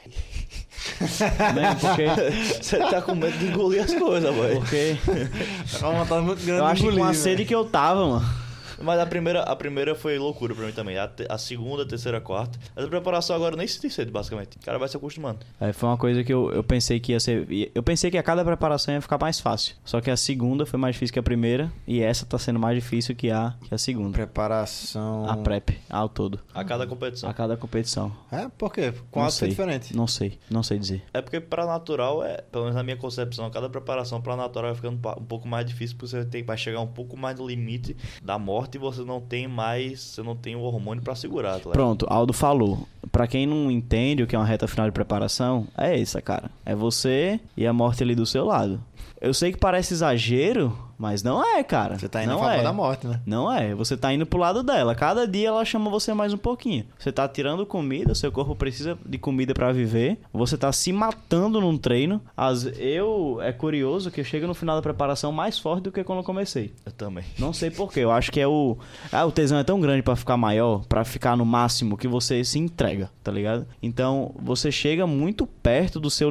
Nem 1.53 1.75
porque... 1.79 2.05
Você 2.61 2.77
tá 2.77 3.01
com 3.01 3.13
medo 3.13 3.37
de 3.37 3.47
engolir 3.47 3.83
as 3.83 3.93
coisas, 3.93 4.33
boy. 4.33 4.55
Porque 4.55 4.97
É 5.81 5.85
uma 5.85 6.03
vontade 6.03 6.25
muito 6.25 6.45
grande 6.45 6.59
eu 6.59 6.65
acho 6.65 6.83
que 6.83 6.95
com 6.95 7.03
a 7.03 7.13
sede 7.13 7.45
que 7.45 7.53
eu 7.53 7.65
tava, 7.65 8.07
mano. 8.07 8.40
Mas 8.83 8.99
a 8.99 9.05
primeira, 9.05 9.41
a 9.43 9.55
primeira 9.55 9.95
foi 9.95 10.17
loucura 10.17 10.53
pra 10.55 10.65
mim 10.65 10.71
também. 10.71 10.97
A, 10.97 11.07
te- 11.07 11.25
a 11.29 11.37
segunda, 11.37 11.83
a 11.83 11.85
terceira, 11.85 12.17
a 12.17 12.21
quarta. 12.21 12.59
A 12.75 12.85
preparação 12.87 13.35
agora 13.35 13.53
eu 13.53 13.57
nem 13.57 13.67
senti 13.67 13.89
sede, 13.89 14.11
basicamente. 14.11 14.57
O 14.57 14.65
cara 14.65 14.77
vai 14.79 14.87
se 14.87 14.97
acostumando. 14.97 15.39
É, 15.59 15.71
foi 15.73 15.89
uma 15.89 15.97
coisa 15.97 16.23
que 16.23 16.33
eu, 16.33 16.51
eu 16.51 16.63
pensei 16.63 16.99
que 16.99 17.11
ia 17.11 17.19
ser. 17.19 17.47
Eu 17.73 17.83
pensei 17.83 18.09
que 18.11 18.17
a 18.17 18.23
cada 18.23 18.43
preparação 18.43 18.93
ia 18.93 19.01
ficar 19.01 19.17
mais 19.19 19.39
fácil. 19.39 19.75
Só 19.85 20.01
que 20.01 20.09
a 20.11 20.17
segunda 20.17 20.65
foi 20.65 20.79
mais 20.79 20.95
difícil 20.95 21.13
que 21.13 21.19
a 21.19 21.23
primeira. 21.23 21.71
E 21.87 22.01
essa 22.01 22.25
tá 22.25 22.37
sendo 22.37 22.59
mais 22.59 22.75
difícil 22.75 23.15
que 23.15 23.29
a, 23.31 23.53
que 23.67 23.73
a 23.73 23.77
segunda. 23.77 24.11
Preparação. 24.11 25.29
A 25.29 25.37
prep, 25.37 25.77
ao 25.89 26.09
todo. 26.09 26.39
A 26.53 26.63
cada 26.63 26.85
competição. 26.87 27.29
A 27.29 27.33
cada 27.33 27.55
competição. 27.57 28.11
É, 28.31 28.47
por 28.57 28.73
quê? 28.73 28.93
Com 29.11 29.19
Não 29.19 29.25
água 29.27 29.35
é 29.35 29.37
sei. 29.39 29.49
diferente. 29.49 29.95
Não 29.95 30.07
sei, 30.07 30.39
não 30.49 30.63
sei 30.63 30.77
dizer. 30.79 31.03
É 31.13 31.21
porque 31.21 31.39
pra 31.39 31.65
natural, 31.65 32.23
é, 32.23 32.37
pelo 32.51 32.65
menos 32.65 32.75
na 32.75 32.83
minha 32.83 32.97
concepção, 32.97 33.49
cada 33.49 33.69
preparação 33.69 34.21
pra 34.21 34.35
natural 34.35 34.69
vai 34.71 34.75
ficando 34.75 34.97
um 35.19 35.25
pouco 35.25 35.47
mais 35.47 35.65
difícil, 35.65 35.95
porque 35.97 36.09
você 36.15 36.25
tem, 36.25 36.43
vai 36.43 36.57
chegar 36.57 36.79
um 36.81 36.87
pouco 36.87 37.15
mais 37.17 37.37
no 37.39 37.47
limite 37.47 37.95
da 38.21 38.37
morte 38.37 38.70
e 38.75 38.79
você 38.79 39.03
não 39.03 39.21
tem 39.21 39.47
mais, 39.47 39.99
você 40.01 40.23
não 40.23 40.35
tem 40.35 40.55
o 40.55 40.61
hormônio 40.61 41.03
pra 41.03 41.15
segurar, 41.15 41.59
tá? 41.59 41.69
Pronto, 41.71 42.05
Aldo 42.09 42.33
falou. 42.33 42.87
Pra 43.11 43.27
quem 43.27 43.45
não 43.45 43.69
entende 43.69 44.23
o 44.23 44.27
que 44.27 44.35
é 44.35 44.39
uma 44.39 44.45
reta 44.45 44.67
final 44.67 44.85
de 44.85 44.91
preparação, 44.91 45.67
é 45.77 45.99
essa, 45.99 46.21
cara. 46.21 46.49
É 46.65 46.75
você 46.75 47.39
e 47.57 47.67
a 47.67 47.73
morte 47.73 48.03
ali 48.03 48.15
do 48.15 48.25
seu 48.25 48.45
lado. 48.45 48.81
Eu 49.21 49.35
sei 49.35 49.51
que 49.51 49.57
parece 49.59 49.93
exagero, 49.93 50.75
mas 51.01 51.23
não 51.23 51.43
é, 51.43 51.63
cara. 51.63 51.97
Você 51.97 52.07
tá 52.07 52.23
indo 52.23 52.29
não 52.29 52.37
a 52.37 52.43
favor 52.43 52.59
é. 52.59 52.63
da 52.63 52.73
morte, 52.73 53.07
né? 53.07 53.21
Não 53.25 53.51
é, 53.51 53.73
você 53.73 53.97
tá 53.97 54.13
indo 54.13 54.23
pro 54.23 54.39
lado 54.39 54.61
dela. 54.61 54.93
Cada 54.93 55.27
dia 55.27 55.47
ela 55.47 55.65
chama 55.65 55.89
você 55.89 56.13
mais 56.13 56.31
um 56.31 56.37
pouquinho. 56.37 56.85
Você 56.99 57.11
tá 57.11 57.27
tirando 57.27 57.65
comida, 57.65 58.13
seu 58.13 58.31
corpo 58.31 58.55
precisa 58.55 58.95
de 59.03 59.17
comida 59.17 59.51
pra 59.51 59.71
viver. 59.71 60.19
Você 60.31 60.55
tá 60.55 60.71
se 60.71 60.93
matando 60.93 61.59
num 61.59 61.75
treino. 61.75 62.21
As, 62.37 62.65
eu 62.77 63.39
é 63.41 63.51
curioso 63.51 64.11
que 64.11 64.21
eu 64.21 64.25
chego 64.25 64.45
no 64.45 64.53
final 64.53 64.75
da 64.75 64.81
preparação 64.83 65.31
mais 65.31 65.57
forte 65.57 65.85
do 65.85 65.91
que 65.91 66.03
quando 66.03 66.19
eu 66.19 66.23
comecei. 66.23 66.71
Eu 66.85 66.91
também. 66.91 67.23
Não 67.39 67.51
sei 67.51 67.71
porquê. 67.71 68.01
Eu 68.01 68.11
acho 68.11 68.31
que 68.31 68.39
é 68.39 68.47
o. 68.47 68.77
Ah, 69.11 69.25
o 69.25 69.31
tesão 69.31 69.57
é 69.57 69.63
tão 69.63 69.81
grande 69.81 70.03
pra 70.03 70.15
ficar 70.15 70.37
maior, 70.37 70.85
pra 70.85 71.03
ficar 71.03 71.35
no 71.35 71.45
máximo, 71.45 71.97
que 71.97 72.07
você 72.07 72.43
se 72.43 72.59
entrega, 72.59 73.09
tá 73.23 73.31
ligado? 73.31 73.65
Então 73.81 74.35
você 74.39 74.71
chega 74.71 75.07
muito 75.07 75.47
perto 75.47 75.99
do 75.99 76.11
seu. 76.11 76.29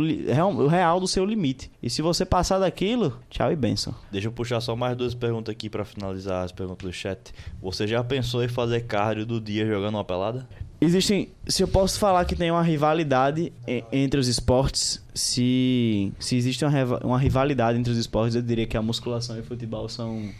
real, 0.69 1.01
do 1.01 1.09
seu 1.09 1.25
limite. 1.25 1.73
E 1.83 1.91
se 1.91 2.03
você 2.03 2.25
passar 2.25 2.59
daquilo, 2.81 3.19
tchau 3.29 3.53
e 3.53 3.57
benção. 3.57 3.95
Deixa 4.11 4.29
eu 4.29 4.33
puxar 4.33 4.61
só 4.61 4.75
mais 4.75 4.97
duas 4.97 5.15
perguntas 5.15 5.53
aqui 5.53 5.69
pra 5.69 5.85
finalizar 5.85 6.45
as 6.45 6.51
perguntas 6.51 6.89
do 6.89 6.93
chat. 6.93 7.33
Você 7.61 7.87
já 7.87 8.03
pensou 8.03 8.43
em 8.43 8.49
fazer 8.49 8.81
cardio 8.87 9.27
do 9.27 9.39
dia 9.39 9.67
jogando 9.67 9.97
uma 9.97 10.05
pelada? 10.05 10.49
Existem. 10.81 11.29
Se 11.47 11.63
eu 11.63 11.69
posso 11.69 11.99
falar 11.99 12.25
que 12.25 12.35
tem 12.35 12.51
uma 12.51 12.63
rivalidade 12.63 13.53
entre 13.93 14.19
os 14.19 14.29
esportes, 14.29 15.05
se, 15.15 16.11
se 16.19 16.37
existe 16.37 16.65
uma, 16.65 16.99
uma 17.05 17.19
rivalidade 17.19 17.79
entre 17.79 17.93
os 17.93 17.99
esportes, 17.99 18.35
eu 18.35 18.41
diria 18.41 18.67
que 18.67 18.79
a 18.79 18.83
musculação 18.83 19.37
e 19.37 19.41
o 19.41 19.45
futebol 19.45 19.87
são 19.91 20.31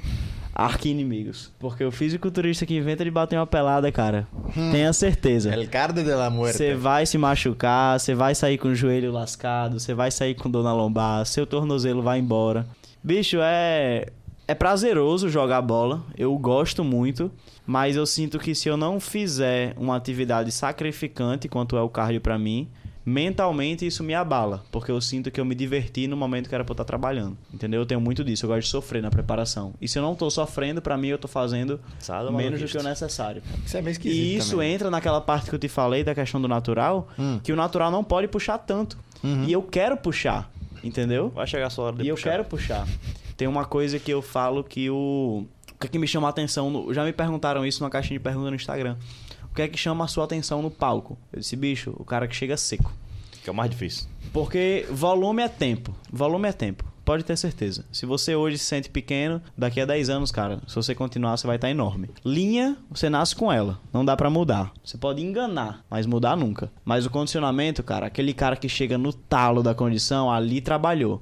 arqui-inimigos. 0.61 1.51
Porque 1.59 1.83
o 1.85 1.91
fisiculturista 1.91 2.67
que 2.67 2.77
inventa 2.77 3.03
de 3.03 3.11
bater 3.11 3.37
uma 3.37 3.47
pelada, 3.47 3.91
cara, 3.91 4.29
tenha 4.71 4.93
certeza. 4.93 5.53
El 5.55 5.69
cardo 5.69 6.03
de 6.03 6.15
la 6.15 6.29
muerte. 6.29 6.57
Você 6.57 6.75
vai 6.75 7.07
se 7.07 7.17
machucar, 7.17 7.99
você 7.99 8.15
vai 8.15 8.35
sair 8.35 8.59
com 8.59 8.69
o 8.69 8.75
joelho 8.75 9.11
lascado, 9.11 9.81
você 9.81 9.95
vai 9.95 10.11
sair 10.11 10.35
com 10.35 10.51
dor 10.51 10.63
na 10.63 10.73
lombar, 10.73 11.25
seu 11.25 11.47
tornozelo 11.47 12.03
vai 12.03 12.19
embora. 12.19 12.67
Bicho, 13.03 13.39
é. 13.41 14.07
É 14.47 14.55
prazeroso 14.55 15.29
jogar 15.29 15.63
bola, 15.63 16.03
eu 16.19 16.37
gosto 16.37 16.83
muito, 16.83 17.31
mas 17.65 17.95
eu 17.95 18.05
sinto 18.05 18.37
que 18.37 18.53
se 18.53 18.69
eu 18.69 18.77
não 18.77 18.99
fizer 18.99 19.75
uma 19.77 19.95
atividade 19.95 20.51
sacrificante, 20.51 21.49
quanto 21.49 21.77
é 21.77 21.81
o 21.81 21.89
cardio 21.89 22.21
pra 22.21 22.37
mim, 22.37 22.69
mentalmente 23.11 23.85
isso 23.87 24.03
me 24.05 24.15
abala, 24.15 24.63
porque 24.71 24.91
eu 24.91 25.01
sinto 25.01 25.31
que 25.31 25.41
eu 25.41 25.45
me 25.45 25.55
diverti 25.55 26.07
no 26.07 26.17
momento 26.17 26.49
que 26.49 26.55
era 26.55 26.65
pra 26.65 26.73
eu 26.73 26.75
estar 26.75 26.85
trabalhando. 26.85 27.37
Entendeu? 27.53 27.81
Eu 27.81 27.87
tenho 27.87 28.01
muito 28.01 28.23
disso, 28.25 28.45
eu 28.47 28.49
gosto 28.49 28.63
de 28.63 28.69
sofrer 28.69 29.03
na 29.03 29.11
preparação. 29.11 29.75
E 29.81 29.89
se 29.89 29.99
eu 29.99 30.03
não 30.03 30.15
tô 30.15 30.31
sofrendo, 30.31 30.81
pra 30.81 30.97
mim 30.97 31.09
eu 31.09 31.19
tô 31.19 31.29
fazendo 31.29 31.81
Sabe, 31.99 32.33
menos 32.33 32.61
do 32.61 32.67
que 32.69 32.79
o 32.79 32.83
necessário. 32.83 33.43
Isso 33.67 33.77
é 33.77 33.83
meio 33.83 33.93
esquisito 33.93 34.19
E 34.19 34.37
isso 34.37 34.51
também. 34.53 34.73
entra 34.75 34.91
naquela 34.91 35.21
parte 35.21 35.51
que 35.51 35.55
eu 35.55 35.59
te 35.59 35.69
falei 35.69 36.03
da 36.05 36.15
questão 36.15 36.41
do 36.41 36.49
natural, 36.49 37.09
Hum. 37.19 37.41
que 37.43 37.53
o 37.53 37.57
natural 37.57 37.91
não 37.91 38.05
pode 38.05 38.29
puxar 38.29 38.59
tanto. 38.59 38.97
Uhum. 39.23 39.45
E 39.45 39.53
eu 39.53 39.63
quero 39.63 39.97
puxar, 39.97 40.51
entendeu? 40.83 41.29
Vai 41.35 41.47
chegar 41.47 41.67
a 41.67 41.71
sua 41.71 41.87
hora 41.87 41.97
de 41.97 42.05
E 42.05 42.09
eu 42.09 42.15
puxar. 42.15 42.31
quero 42.31 42.45
puxar. 42.45 42.87
Tem 43.37 43.49
uma 43.49 43.65
coisa 43.65 43.99
que 43.99 44.11
eu 44.11 44.23
falo 44.23 44.63
que 44.65 44.89
o. 44.91 45.45
O 45.73 45.81
que, 45.81 45.87
é 45.87 45.91
que 45.91 45.99
me 45.99 46.07
chama 46.07 46.27
a 46.27 46.31
atenção? 46.31 46.71
no- 46.71 46.93
Já 46.93 47.03
me 47.05 47.13
perguntaram 47.13 47.65
isso 47.65 47.83
numa 47.83 47.89
caixinha 47.89 48.19
de 48.19 48.23
perguntas 48.23 48.51
no 48.51 48.57
Instagram. 48.57 48.97
O 49.51 49.55
que 49.55 49.63
é 49.63 49.69
que 49.69 49.79
chama 49.79 50.05
a 50.05 50.09
sua 50.09 50.25
atenção 50.25 50.63
no 50.63 50.71
palco? 50.71 51.19
Eu 51.33 51.41
disse, 51.41 51.57
bicho, 51.57 51.95
o 51.99 52.05
cara 52.05 52.29
que 52.29 52.37
chega 52.37 52.57
seco. 52.57 52.93
Que 53.43 53.51
é 53.51 53.53
o 53.53 53.57
mais 53.57 53.71
difícil. 53.71 54.07
Porque 54.33 54.87
volume 54.91 55.43
é 55.43 55.49
tempo. 55.49 55.95
Volume 56.13 56.49
é 56.49 56.53
tempo. 56.53 56.85
Pode 57.05 57.25
ter 57.25 57.37
certeza. 57.37 57.85
Se 57.91 58.07
você 58.07 58.37
hoje 58.37 58.59
se 58.59 58.67
sente 58.67 58.89
pequeno, 58.89 59.43
daqui 59.59 59.81
a 59.81 59.87
10 59.87 60.11
anos, 60.11 60.31
cara, 60.31 60.61
se 60.69 60.77
você 60.77 60.95
continuar, 60.95 61.37
você 61.37 61.47
vai 61.47 61.57
estar 61.57 61.69
enorme. 61.69 62.11
Linha, 62.25 62.77
você 62.89 63.11
nasce 63.11 63.35
com 63.35 63.51
ela. 63.51 63.81
Não 63.93 64.05
dá 64.05 64.17
pra 64.17 64.31
mudar. 64.31 64.73
Você 64.85 64.97
pode 64.97 65.21
enganar, 65.21 65.85
mas 65.91 66.07
mudar 66.07 66.37
nunca. 66.37 66.71
Mas 66.85 67.07
o 67.07 67.11
condicionamento, 67.11 67.83
cara, 67.83 68.07
aquele 68.07 68.33
cara 68.33 68.55
que 68.55 68.69
chega 68.69 68.97
no 68.97 69.13
talo 69.13 69.63
da 69.63 69.75
condição, 69.75 70.31
ali 70.31 70.61
trabalhou. 70.61 71.21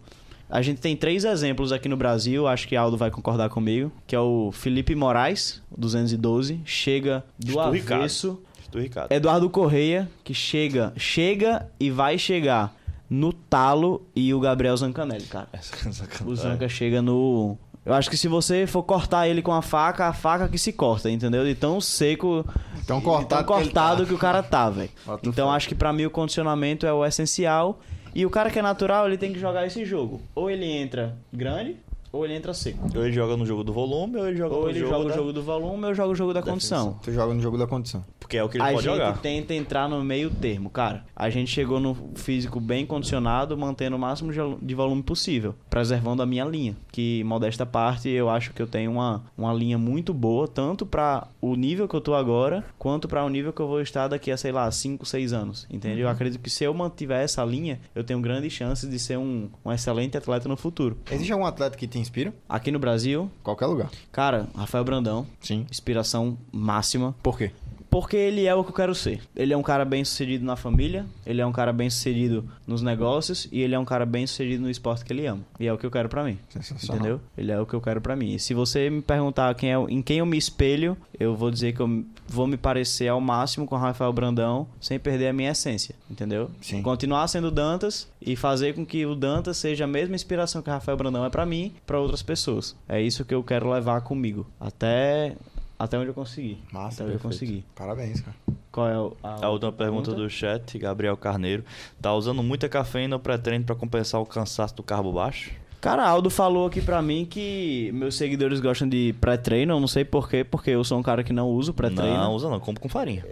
A 0.50 0.62
gente 0.62 0.80
tem 0.80 0.96
três 0.96 1.24
exemplos 1.24 1.72
aqui 1.72 1.88
no 1.88 1.96
Brasil, 1.96 2.46
acho 2.46 2.66
que 2.66 2.74
Aldo 2.74 2.96
vai 2.96 3.10
concordar 3.10 3.48
comigo, 3.50 3.92
que 4.06 4.16
é 4.16 4.20
o 4.20 4.50
Felipe 4.52 4.94
Moraes, 4.94 5.62
212, 5.76 6.60
chega 6.64 7.22
do 7.38 7.48
Esturricado. 7.50 8.00
avesso. 8.00 8.42
Do 8.70 8.78
Ricardo. 8.80 9.10
Eduardo 9.12 9.48
Correia, 9.48 10.10
que 10.22 10.34
chega, 10.34 10.92
chega 10.94 11.66
e 11.80 11.90
vai 11.90 12.18
chegar 12.18 12.74
no 13.08 13.32
talo 13.32 14.06
e 14.14 14.34
o 14.34 14.40
Gabriel 14.40 14.76
Zancanelli, 14.76 15.24
cara. 15.24 15.48
Essa- 15.54 15.88
essa- 15.88 16.06
O 16.26 16.36
Zanca 16.36 16.68
chega 16.68 17.00
no. 17.00 17.56
Eu 17.86 17.94
acho 17.94 18.10
que 18.10 18.16
se 18.18 18.28
você 18.28 18.66
for 18.66 18.82
cortar 18.82 19.26
ele 19.26 19.40
com 19.40 19.54
a 19.54 19.62
faca, 19.62 20.06
a 20.08 20.12
faca 20.12 20.46
que 20.48 20.58
se 20.58 20.70
corta, 20.74 21.10
entendeu? 21.10 21.42
De 21.46 21.54
tão 21.54 21.80
seco, 21.80 22.44
Tão 22.86 23.00
cortado, 23.00 23.46
tão 23.46 23.56
cortado 23.56 23.96
que 24.02 24.04
que, 24.04 24.10
ele 24.10 24.16
o 24.16 24.18
cara 24.18 24.42
tá, 24.42 24.68
velho. 24.68 24.90
Então 25.22 25.50
acho 25.50 25.66
que 25.66 25.74
pra 25.74 25.90
mim 25.90 26.04
o 26.04 26.10
condicionamento 26.10 26.84
é 26.84 26.92
o 26.92 27.02
essencial. 27.06 27.80
E 28.14 28.24
o 28.26 28.30
cara 28.30 28.50
que 28.50 28.58
é 28.58 28.62
natural, 28.62 29.06
ele 29.06 29.18
tem 29.18 29.32
que 29.32 29.38
jogar 29.38 29.66
esse 29.66 29.84
jogo. 29.84 30.20
Ou 30.34 30.50
ele 30.50 30.66
entra 30.66 31.16
grande, 31.32 31.76
ou 32.12 32.24
ele 32.24 32.34
entra 32.34 32.52
seco. 32.54 32.78
Ou 32.96 33.04
ele 33.04 33.12
joga 33.12 33.36
no 33.36 33.44
jogo 33.46 33.62
do 33.64 33.72
volume, 33.72 34.16
ou 34.18 34.26
ele 34.28 34.36
joga 34.36 34.54
Ou 34.54 34.62
no 34.64 34.70
ele 34.70 34.78
jogo 34.80 34.90
joga 34.92 35.04
o 35.04 35.08
da- 35.08 35.14
jogo 35.16 35.32
do 35.32 35.42
volume, 35.42 35.84
ou 35.86 35.94
joga 35.94 36.10
o 36.12 36.14
jogo 36.14 36.32
da 36.34 36.42
condição. 36.42 36.98
Tu 37.02 37.12
joga 37.12 37.34
no 37.34 37.40
jogo 37.40 37.58
da 37.58 37.66
condição. 37.66 38.04
Porque 38.18 38.36
é 38.36 38.44
o 38.44 38.48
que 38.48 38.56
ele 38.58 38.62
a 38.64 38.66
pode 38.72 38.82
gente 38.82 38.92
jogar. 38.92 39.18
tenta 39.18 39.54
entrar 39.54 39.88
no 39.88 40.02
meio 40.04 40.30
termo, 40.30 40.68
cara. 40.70 41.04
A 41.16 41.30
gente 41.30 41.50
chegou 41.50 41.80
no 41.80 41.96
físico 42.14 42.60
bem 42.60 42.84
condicionado, 42.84 43.56
mantendo 43.56 43.96
o 43.96 43.98
máximo 43.98 44.30
de 44.60 44.74
volume 44.74 45.02
possível, 45.02 45.54
preservando 45.70 46.22
a 46.22 46.26
minha 46.26 46.44
linha. 46.44 46.76
Que, 46.92 47.22
modesta 47.24 47.64
parte, 47.64 48.08
eu 48.08 48.28
acho 48.28 48.52
que 48.52 48.60
eu 48.60 48.66
tenho 48.66 48.90
uma, 48.92 49.22
uma 49.36 49.52
linha 49.52 49.78
muito 49.78 50.12
boa, 50.12 50.46
tanto 50.46 50.84
para 50.84 51.26
o 51.40 51.54
nível 51.54 51.88
que 51.88 51.94
eu 51.94 52.00
tô 52.00 52.14
agora, 52.14 52.64
quanto 52.78 53.08
para 53.08 53.24
o 53.24 53.28
nível 53.28 53.52
que 53.52 53.60
eu 53.60 53.66
vou 53.68 53.80
estar 53.80 54.08
daqui 54.08 54.30
a, 54.30 54.36
sei 54.36 54.52
lá, 54.52 54.70
5, 54.70 55.06
6 55.06 55.32
anos. 55.32 55.66
Entende? 55.70 56.00
Eu 56.00 56.08
acredito 56.08 56.40
que 56.40 56.50
se 56.50 56.64
eu 56.64 56.74
mantiver 56.74 57.22
essa 57.22 57.44
linha, 57.44 57.80
eu 57.94 58.04
tenho 58.04 58.20
grandes 58.20 58.52
chances 58.52 58.88
de 58.90 58.98
ser 58.98 59.16
um, 59.18 59.48
um 59.64 59.72
excelente 59.72 60.16
atleta 60.18 60.48
no 60.48 60.56
futuro. 60.56 60.98
Existe 61.10 61.32
algum 61.32 61.46
atleta 61.46 61.76
que 61.76 61.86
te 61.86 61.97
inspira? 62.00 62.32
Aqui 62.48 62.70
no 62.70 62.78
Brasil, 62.78 63.30
Qualquer 63.42 63.66
lugar. 63.66 63.90
cara, 64.12 64.48
Rafael 64.56 64.84
Brandão, 64.84 65.26
Sim. 65.40 65.66
inspiração 65.70 66.36
máxima. 66.52 67.14
Por 67.22 67.36
quê? 67.38 67.50
Porque 67.90 68.16
ele 68.16 68.46
é 68.46 68.54
o 68.54 68.62
que 68.62 68.70
eu 68.70 68.74
quero 68.74 68.94
ser. 68.94 69.20
Ele 69.34 69.52
é 69.52 69.56
um 69.56 69.62
cara 69.62 69.84
bem 69.84 70.04
sucedido 70.04 70.44
na 70.44 70.56
família, 70.56 71.06
ele 71.24 71.40
é 71.40 71.46
um 71.46 71.52
cara 71.52 71.72
bem 71.72 71.88
sucedido 71.88 72.48
nos 72.66 72.82
negócios 72.82 73.48
e 73.50 73.60
ele 73.60 73.74
é 73.74 73.78
um 73.78 73.84
cara 73.84 74.04
bem 74.04 74.26
sucedido 74.26 74.62
no 74.62 74.70
esporte 74.70 75.04
que 75.04 75.12
ele 75.12 75.26
ama. 75.26 75.40
E 75.58 75.66
é 75.66 75.72
o 75.72 75.78
que 75.78 75.86
eu 75.86 75.90
quero 75.90 76.08
pra 76.08 76.22
mim. 76.22 76.38
Sensacional. 76.48 76.96
Entendeu? 76.96 77.20
Ele 77.36 77.52
é 77.52 77.60
o 77.60 77.66
que 77.66 77.74
eu 77.74 77.80
quero 77.80 78.00
pra 78.00 78.14
mim. 78.14 78.34
E 78.34 78.38
se 78.38 78.54
você 78.54 78.90
me 78.90 79.00
perguntar 79.00 79.54
quem 79.54 79.72
é, 79.72 79.76
em 79.88 80.02
quem 80.02 80.18
eu 80.18 80.26
me 80.26 80.36
espelho, 80.36 80.96
eu 81.18 81.34
vou 81.34 81.50
dizer 81.50 81.72
que 81.72 81.80
eu 81.80 82.04
vou 82.28 82.46
me 82.46 82.56
parecer 82.56 83.08
ao 83.08 83.20
máximo 83.20 83.66
com 83.66 83.74
o 83.74 83.78
Rafael 83.78 84.12
Brandão, 84.12 84.66
sem 84.80 84.98
perder 84.98 85.28
a 85.28 85.32
minha 85.32 85.50
essência. 85.50 85.94
Entendeu? 86.10 86.50
Sim. 86.60 86.82
Continuar 86.82 87.26
sendo 87.28 87.50
Dantas 87.50 88.08
e 88.20 88.36
fazer 88.36 88.74
com 88.74 88.84
que 88.84 89.06
o 89.06 89.14
Dantas 89.14 89.56
seja 89.56 89.84
a 89.84 89.88
mesma 89.88 90.14
inspiração 90.14 90.60
que 90.60 90.68
o 90.68 90.72
Rafael 90.72 90.96
Brandão 90.96 91.24
é 91.24 91.30
pra 91.30 91.46
mim, 91.46 91.72
pra 91.86 91.98
outras 91.98 92.22
pessoas. 92.22 92.76
É 92.88 93.00
isso 93.00 93.24
que 93.24 93.34
eu 93.34 93.42
quero 93.42 93.70
levar 93.70 94.02
comigo. 94.02 94.46
Até. 94.60 95.34
Até 95.78 95.96
onde 95.98 96.08
eu 96.08 96.14
conseguir. 96.14 96.60
Massa, 96.72 96.96
Até 96.96 97.04
onde 97.04 97.12
eu 97.14 97.20
conseguir. 97.20 97.64
Parabéns, 97.74 98.20
cara. 98.20 98.36
Qual 98.72 98.88
é 98.88 98.98
o- 98.98 99.16
a, 99.22 99.46
A 99.46 99.50
última 99.50 99.70
pergunta 99.72 100.12
do 100.12 100.28
chat, 100.28 100.76
Gabriel 100.78 101.16
Carneiro. 101.16 101.64
Tá 102.02 102.12
usando 102.14 102.42
muita 102.42 102.68
cafeína 102.68 103.18
pré-treino 103.18 103.64
pra 103.64 103.74
compensar 103.76 104.20
o 104.20 104.26
cansaço 104.26 104.74
do 104.74 104.82
carbo 104.82 105.12
baixo? 105.12 105.52
Cara, 105.80 106.04
Aldo 106.04 106.28
falou 106.28 106.66
aqui 106.66 106.80
pra 106.82 107.00
mim 107.00 107.24
que 107.24 107.90
meus 107.94 108.16
seguidores 108.16 108.58
gostam 108.58 108.88
de 108.88 109.14
pré-treino. 109.20 109.74
Eu 109.74 109.80
não 109.80 109.86
sei 109.86 110.04
porquê, 110.04 110.42
porque 110.42 110.70
eu 110.70 110.82
sou 110.82 110.98
um 110.98 111.02
cara 111.04 111.22
que 111.22 111.32
não 111.32 111.48
uso 111.48 111.72
pré-treino. 111.72 112.16
Não, 112.16 112.32
usa 112.32 112.48
não, 112.50 112.58
compra 112.58 112.82
com 112.82 112.88
farinha. 112.88 113.24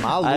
Maluco. 0.00 0.30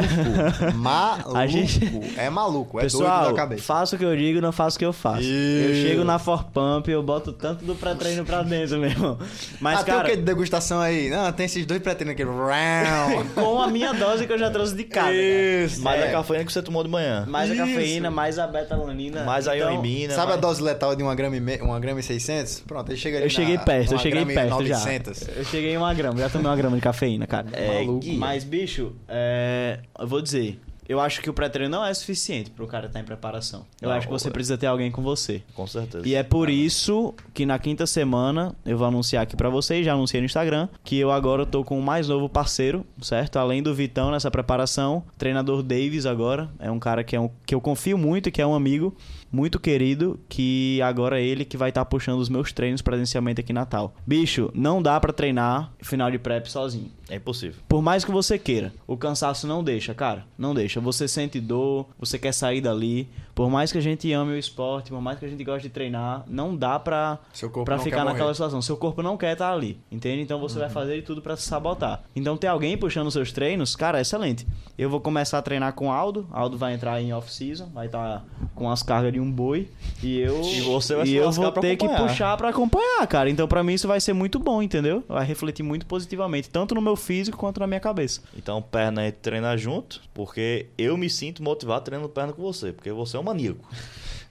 maluco. 0.75 1.37
A 1.37 1.47
gente- 1.47 1.81
É 2.17 2.29
maluco. 2.29 2.79
É 2.79 2.83
doido 2.83 2.91
Pessoal, 2.91 3.25
da 3.29 3.33
cabeça. 3.33 3.61
faça 3.63 3.95
o 3.95 3.99
que 3.99 4.05
eu 4.05 4.15
digo, 4.15 4.39
não 4.39 4.53
faça 4.53 4.77
o 4.77 4.79
que 4.79 4.85
eu 4.85 4.93
faço. 4.93 5.23
Eu 5.23 5.73
chego 5.75 6.03
na 6.05 6.17
For 6.17 6.45
Pump, 6.45 6.87
eu 6.89 7.03
boto 7.03 7.33
tanto 7.33 7.65
do 7.65 7.75
pré-treino 7.75 8.23
pra 8.23 8.41
dentro, 8.41 8.79
meu 8.79 8.89
irmão. 8.89 9.17
Mas, 9.59 9.79
ah, 9.79 9.83
tem 9.83 9.93
cara, 9.93 10.07
o 10.07 10.11
que 10.11 10.15
de 10.17 10.23
degustação 10.23 10.79
aí? 10.79 11.09
Não, 11.09 11.29
tem 11.33 11.45
esses 11.45 11.65
dois 11.65 11.81
pré-treinos 11.81 12.13
aqui. 12.13 12.23
Com 13.35 13.61
a 13.61 13.67
minha 13.67 13.93
dose 13.93 14.25
que 14.25 14.31
eu 14.31 14.39
já 14.39 14.49
trouxe 14.49 14.75
de 14.75 14.85
casa. 14.85 15.07
cara. 15.07 15.13
Isso. 15.15 15.81
Mais 15.81 15.99
é. 16.01 16.07
a 16.07 16.11
cafeína 16.11 16.45
que 16.45 16.53
você 16.53 16.61
tomou 16.61 16.83
de 16.83 16.89
manhã. 16.89 17.25
Mais 17.27 17.49
a 17.51 17.53
Isso. 17.53 17.65
cafeína, 17.65 18.09
mais 18.09 18.39
a 18.39 18.47
betalanina. 18.47 19.23
Mais 19.23 19.47
a 19.47 19.57
Então, 19.57 19.71
ioimina. 19.73 20.13
Sabe 20.13 20.27
a 20.27 20.35
mais- 20.35 20.41
dose 20.41 20.61
letal 20.63 20.95
de 20.95 21.00
1 21.03 21.15
grama 21.15 21.35
e, 21.35 21.39
me... 21.39 21.61
1 21.61 21.79
grama 21.79 21.99
e 21.99 22.03
600? 22.03 22.61
Pronto, 22.61 22.89
ele 22.89 22.97
chega 22.97 23.17
ali 23.17 23.25
Eu 23.25 23.29
cheguei 23.29 23.55
na... 23.57 23.63
perto, 23.63 23.91
eu 23.91 23.97
1 23.97 24.01
cheguei 24.01 24.25
perto 24.25 24.65
já. 24.65 24.77
900. 24.77 25.27
Eu 25.35 25.45
cheguei 25.45 25.73
em 25.73 25.77
uma 25.77 25.93
grama, 25.93 26.19
já 26.19 26.29
tomei 26.29 26.47
uma 26.47 26.55
grama 26.55 26.75
de 26.75 26.81
cafeína, 26.81 27.27
cara. 27.27 27.47
É, 27.53 27.83
Maluco. 27.83 27.99
Gui. 27.99 28.15
Mas, 28.17 28.43
bicho, 28.43 28.93
é, 29.07 29.79
eu 29.99 30.07
vou 30.07 30.21
dizer, 30.21 30.59
eu 30.91 30.99
acho 30.99 31.21
que 31.21 31.29
o 31.29 31.33
pré-treino 31.33 31.71
não 31.71 31.85
é 31.85 31.93
suficiente 31.93 32.49
pro 32.49 32.67
cara 32.67 32.87
estar 32.87 32.99
em 32.99 33.03
preparação. 33.05 33.65
Eu 33.81 33.87
Não, 33.87 33.95
acho 33.95 34.07
que 34.07 34.11
você 34.11 34.27
é. 34.27 34.31
precisa 34.31 34.57
ter 34.57 34.65
alguém 34.67 34.91
com 34.91 35.01
você. 35.01 35.41
Com 35.53 35.65
certeza. 35.65 36.05
E 36.05 36.15
é 36.15 36.21
por 36.21 36.49
isso 36.49 37.13
que 37.33 37.45
na 37.45 37.57
quinta 37.57 37.87
semana 37.87 38.53
eu 38.65 38.77
vou 38.77 38.85
anunciar 38.85 39.23
aqui 39.23 39.35
pra 39.35 39.49
vocês, 39.49 39.85
já 39.85 39.93
anunciei 39.93 40.19
no 40.19 40.25
Instagram, 40.25 40.67
que 40.83 40.97
eu 40.97 41.09
agora 41.09 41.45
tô 41.45 41.63
com 41.63 41.79
o 41.79 41.81
mais 41.81 42.09
novo 42.09 42.27
parceiro, 42.27 42.85
certo? 43.01 43.37
Além 43.37 43.63
do 43.63 43.73
Vitão 43.73 44.11
nessa 44.11 44.29
preparação, 44.29 45.01
treinador 45.17 45.63
Davis 45.63 46.05
agora, 46.05 46.49
é 46.59 46.69
um 46.69 46.79
cara 46.79 47.05
que, 47.05 47.15
é 47.15 47.19
um, 47.21 47.29
que 47.45 47.55
eu 47.55 47.61
confio 47.61 47.97
muito 47.97 48.27
e 48.27 48.31
que 48.31 48.41
é 48.41 48.45
um 48.45 48.53
amigo 48.53 48.93
muito 49.31 49.59
querido, 49.59 50.19
que 50.27 50.81
agora 50.81 51.19
é 51.19 51.23
ele 51.23 51.45
que 51.45 51.57
vai 51.57 51.69
estar 51.69 51.85
puxando 51.85 52.19
os 52.19 52.29
meus 52.29 52.51
treinos 52.51 52.81
presencialmente 52.81 53.41
aqui 53.41 53.51
em 53.51 53.55
Natal. 53.55 53.93
Bicho, 54.05 54.51
não 54.53 54.81
dá 54.81 54.99
pra 54.99 55.13
treinar 55.13 55.71
final 55.81 56.11
de 56.11 56.17
prep 56.19 56.49
sozinho. 56.51 56.91
É 57.09 57.15
impossível. 57.15 57.61
Por 57.67 57.81
mais 57.81 58.05
que 58.05 58.11
você 58.11 58.39
queira, 58.39 58.73
o 58.87 58.95
cansaço 58.95 59.45
não 59.45 59.61
deixa, 59.63 59.93
cara. 59.93 60.25
Não 60.37 60.53
deixa. 60.53 60.79
Você 60.79 61.07
sente 61.09 61.41
dor, 61.41 61.85
você 61.99 62.17
quer 62.17 62.31
sair 62.33 62.61
dali. 62.61 63.09
Por 63.35 63.49
mais 63.49 63.71
que 63.71 63.77
a 63.77 63.81
gente 63.81 64.11
ame 64.13 64.31
o 64.33 64.37
esporte, 64.37 64.91
por 64.91 65.01
mais 65.01 65.19
que 65.19 65.25
a 65.25 65.27
gente 65.27 65.43
goste 65.43 65.67
de 65.67 65.73
treinar, 65.73 66.23
não 66.27 66.55
dá 66.55 66.79
pra, 66.79 67.19
Seu 67.33 67.49
corpo 67.49 67.65
pra 67.65 67.79
ficar 67.79 68.05
naquela 68.05 68.25
morrer. 68.25 68.33
situação. 68.35 68.61
Seu 68.61 68.77
corpo 68.77 69.01
não 69.01 69.17
quer 69.17 69.33
estar 69.33 69.51
ali, 69.51 69.77
entende? 69.91 70.21
Então 70.21 70.39
você 70.39 70.57
vai 70.59 70.69
fazer 70.69 70.97
de 70.97 71.01
tudo 71.01 71.21
pra 71.21 71.35
se 71.35 71.43
sabotar. 71.43 72.03
Então 72.15 72.37
ter 72.37 72.47
alguém 72.47 72.77
puxando 72.77 73.07
os 73.07 73.13
seus 73.13 73.31
treinos, 73.31 73.75
cara, 73.75 73.97
é 73.97 74.01
excelente. 74.01 74.47
Eu 74.77 74.89
vou 74.89 75.01
começar 75.01 75.37
a 75.37 75.41
treinar 75.41 75.73
com 75.73 75.87
o 75.87 75.91
Aldo. 75.91 76.27
Aldo 76.31 76.57
vai 76.57 76.73
entrar 76.73 77.01
em 77.01 77.13
off-season, 77.13 77.69
vai 77.73 77.87
estar 77.87 78.23
com 78.55 78.69
as 78.69 78.81
cargas 78.83 79.11
de 79.11 79.19
um 79.21 79.31
boi. 79.31 79.67
E 80.03 80.19
eu, 80.19 80.41
E 80.41 80.61
você 80.61 80.95
vai 80.95 81.05
e 81.05 81.15
eu 81.15 81.31
vou 81.31 81.51
ter 81.51 81.75
que 81.75 81.87
puxar 81.87 82.35
pra 82.37 82.49
acompanhar, 82.49 83.05
cara. 83.07 83.29
Então 83.29 83.47
pra 83.47 83.63
mim 83.63 83.73
isso 83.73 83.87
vai 83.87 83.99
ser 84.01 84.13
muito 84.13 84.39
bom, 84.39 84.61
entendeu? 84.61 85.03
Vai 85.07 85.25
refletir 85.25 85.63
muito 85.63 85.85
positivamente, 85.85 86.49
tanto 86.49 86.73
no 86.75 86.81
meu 86.81 86.95
físico 86.95 87.37
quanto 87.37 87.59
na 87.59 87.67
minha 87.67 87.79
cabeça. 87.79 88.21
Então, 88.35 88.61
perna 88.61 89.01
aí 89.01 89.11
treina 89.11 89.55
junto, 89.57 90.01
porque 90.13 90.67
eu 90.77 90.97
me 90.97 91.09
sinto 91.09 91.43
motivado 91.43 91.85
treinando 91.85 92.09
perna 92.09 92.33
com 92.33 92.41
você, 92.41 92.71
porque 92.71 92.91
você 92.91 93.17
é 93.17 93.19
um 93.19 93.23
maníaco. 93.23 93.63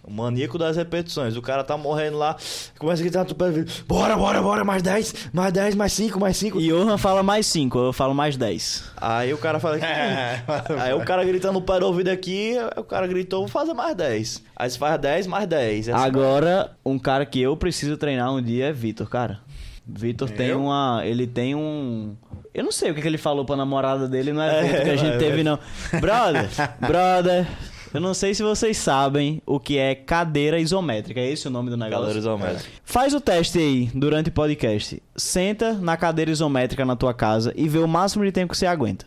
O 0.02 0.10
maníaco 0.12 0.58
das 0.58 0.76
repetições. 0.76 1.36
O 1.36 1.42
cara 1.42 1.62
tá 1.62 1.76
morrendo 1.76 2.16
lá, 2.18 2.36
começa 2.78 3.00
a 3.00 3.04
gritar 3.04 3.24
no 3.24 3.34
pé, 3.34 3.46
bora, 3.86 4.16
bora, 4.16 4.40
bora, 4.42 4.64
mais 4.64 4.82
10, 4.82 5.30
mais 5.32 5.52
10, 5.52 5.74
mais 5.74 5.92
5, 5.92 6.18
mais 6.18 6.36
5. 6.36 6.60
E 6.60 6.68
Johan 6.68 6.96
fala 6.98 7.22
mais 7.22 7.46
5, 7.46 7.78
eu 7.78 7.92
falo 7.92 8.14
mais 8.14 8.36
10. 8.36 8.92
Aí 8.96 9.32
o 9.32 9.38
cara 9.38 9.60
fala 9.60 9.76
aqui. 9.76 9.84
aí 10.80 10.94
o 10.94 11.04
cara 11.04 11.24
grita 11.24 11.52
no 11.52 11.60
pé 11.62 11.78
do 11.78 11.86
ouvido 11.86 12.08
aqui, 12.08 12.56
o 12.76 12.82
cara 12.82 13.06
gritou, 13.06 13.40
vou 13.40 13.48
fazer 13.48 13.74
mais 13.74 13.94
10. 13.94 14.42
Aí 14.56 14.70
você 14.70 14.78
faz 14.78 15.00
10 15.00 15.26
mais 15.26 15.46
10. 15.46 15.88
Assim, 15.90 16.04
Agora, 16.06 16.72
um 16.84 16.98
cara 16.98 17.24
que 17.26 17.40
eu 17.40 17.56
preciso 17.56 17.96
treinar 17.96 18.32
um 18.32 18.42
dia 18.42 18.66
é 18.66 18.72
Vitor, 18.72 19.08
cara. 19.08 19.38
Vitor 19.86 20.30
tem 20.30 20.54
uma. 20.54 21.02
Ele 21.04 21.26
tem 21.26 21.54
um. 21.54 22.14
Eu 22.54 22.64
não 22.64 22.70
sei 22.72 22.90
o 22.90 22.94
que, 22.94 23.00
que 23.00 23.06
ele 23.08 23.18
falou 23.18 23.44
pra 23.44 23.56
namorada 23.56 24.06
dele 24.08 24.32
no 24.32 24.40
É, 24.40 24.60
evento 24.60 24.82
que 24.84 24.90
a 24.90 24.96
gente 24.96 25.14
é, 25.14 25.18
teve, 25.18 25.40
é. 25.40 25.44
não. 25.44 25.58
Brother, 26.00 26.48
brother. 26.80 27.46
Eu 27.92 28.00
não 28.00 28.14
sei 28.14 28.34
se 28.34 28.42
vocês 28.42 28.76
sabem 28.76 29.42
o 29.44 29.58
que 29.58 29.76
é 29.76 29.96
cadeira 29.96 30.60
isométrica. 30.60 31.18
É 31.18 31.28
esse 31.28 31.48
o 31.48 31.50
nome 31.50 31.70
do 31.70 31.76
negócio? 31.76 32.00
Galera 32.02 32.18
isométrica. 32.18 32.70
Faz 32.84 33.12
o 33.12 33.20
teste 33.20 33.58
aí 33.58 33.90
durante 33.92 34.28
o 34.28 34.32
podcast. 34.32 35.02
Senta 35.16 35.72
na 35.72 35.96
cadeira 35.96 36.30
isométrica 36.30 36.84
na 36.84 36.94
tua 36.94 37.12
casa 37.12 37.52
e 37.56 37.68
vê 37.68 37.78
o 37.78 37.88
máximo 37.88 38.24
de 38.24 38.30
tempo 38.30 38.52
que 38.52 38.58
você 38.58 38.66
aguenta. 38.66 39.06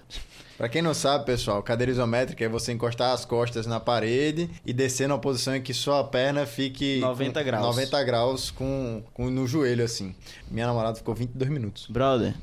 Pra 0.58 0.68
quem 0.68 0.82
não 0.82 0.94
sabe, 0.94 1.26
pessoal, 1.26 1.64
cadeira 1.64 1.92
isométrica 1.92 2.44
é 2.44 2.50
você 2.50 2.74
encostar 2.74 3.14
as 3.14 3.26
costas 3.26 3.66
na 3.66 3.80
parede 3.80 4.50
e 4.66 4.72
descer 4.72 5.08
numa 5.08 5.18
posição 5.18 5.56
em 5.56 5.62
que 5.62 5.74
sua 5.74 6.04
perna 6.04 6.46
fique 6.46 7.00
90 7.00 7.40
com 7.40 7.46
graus. 7.46 7.66
90 7.66 8.04
graus 8.04 8.52
com, 8.52 9.04
com 9.14 9.30
no 9.30 9.48
joelho 9.48 9.84
assim. 9.84 10.14
Minha 10.52 10.68
namorada 10.68 10.96
ficou 10.98 11.16
22 11.16 11.50
minutos. 11.50 11.88
Brother, 11.90 12.36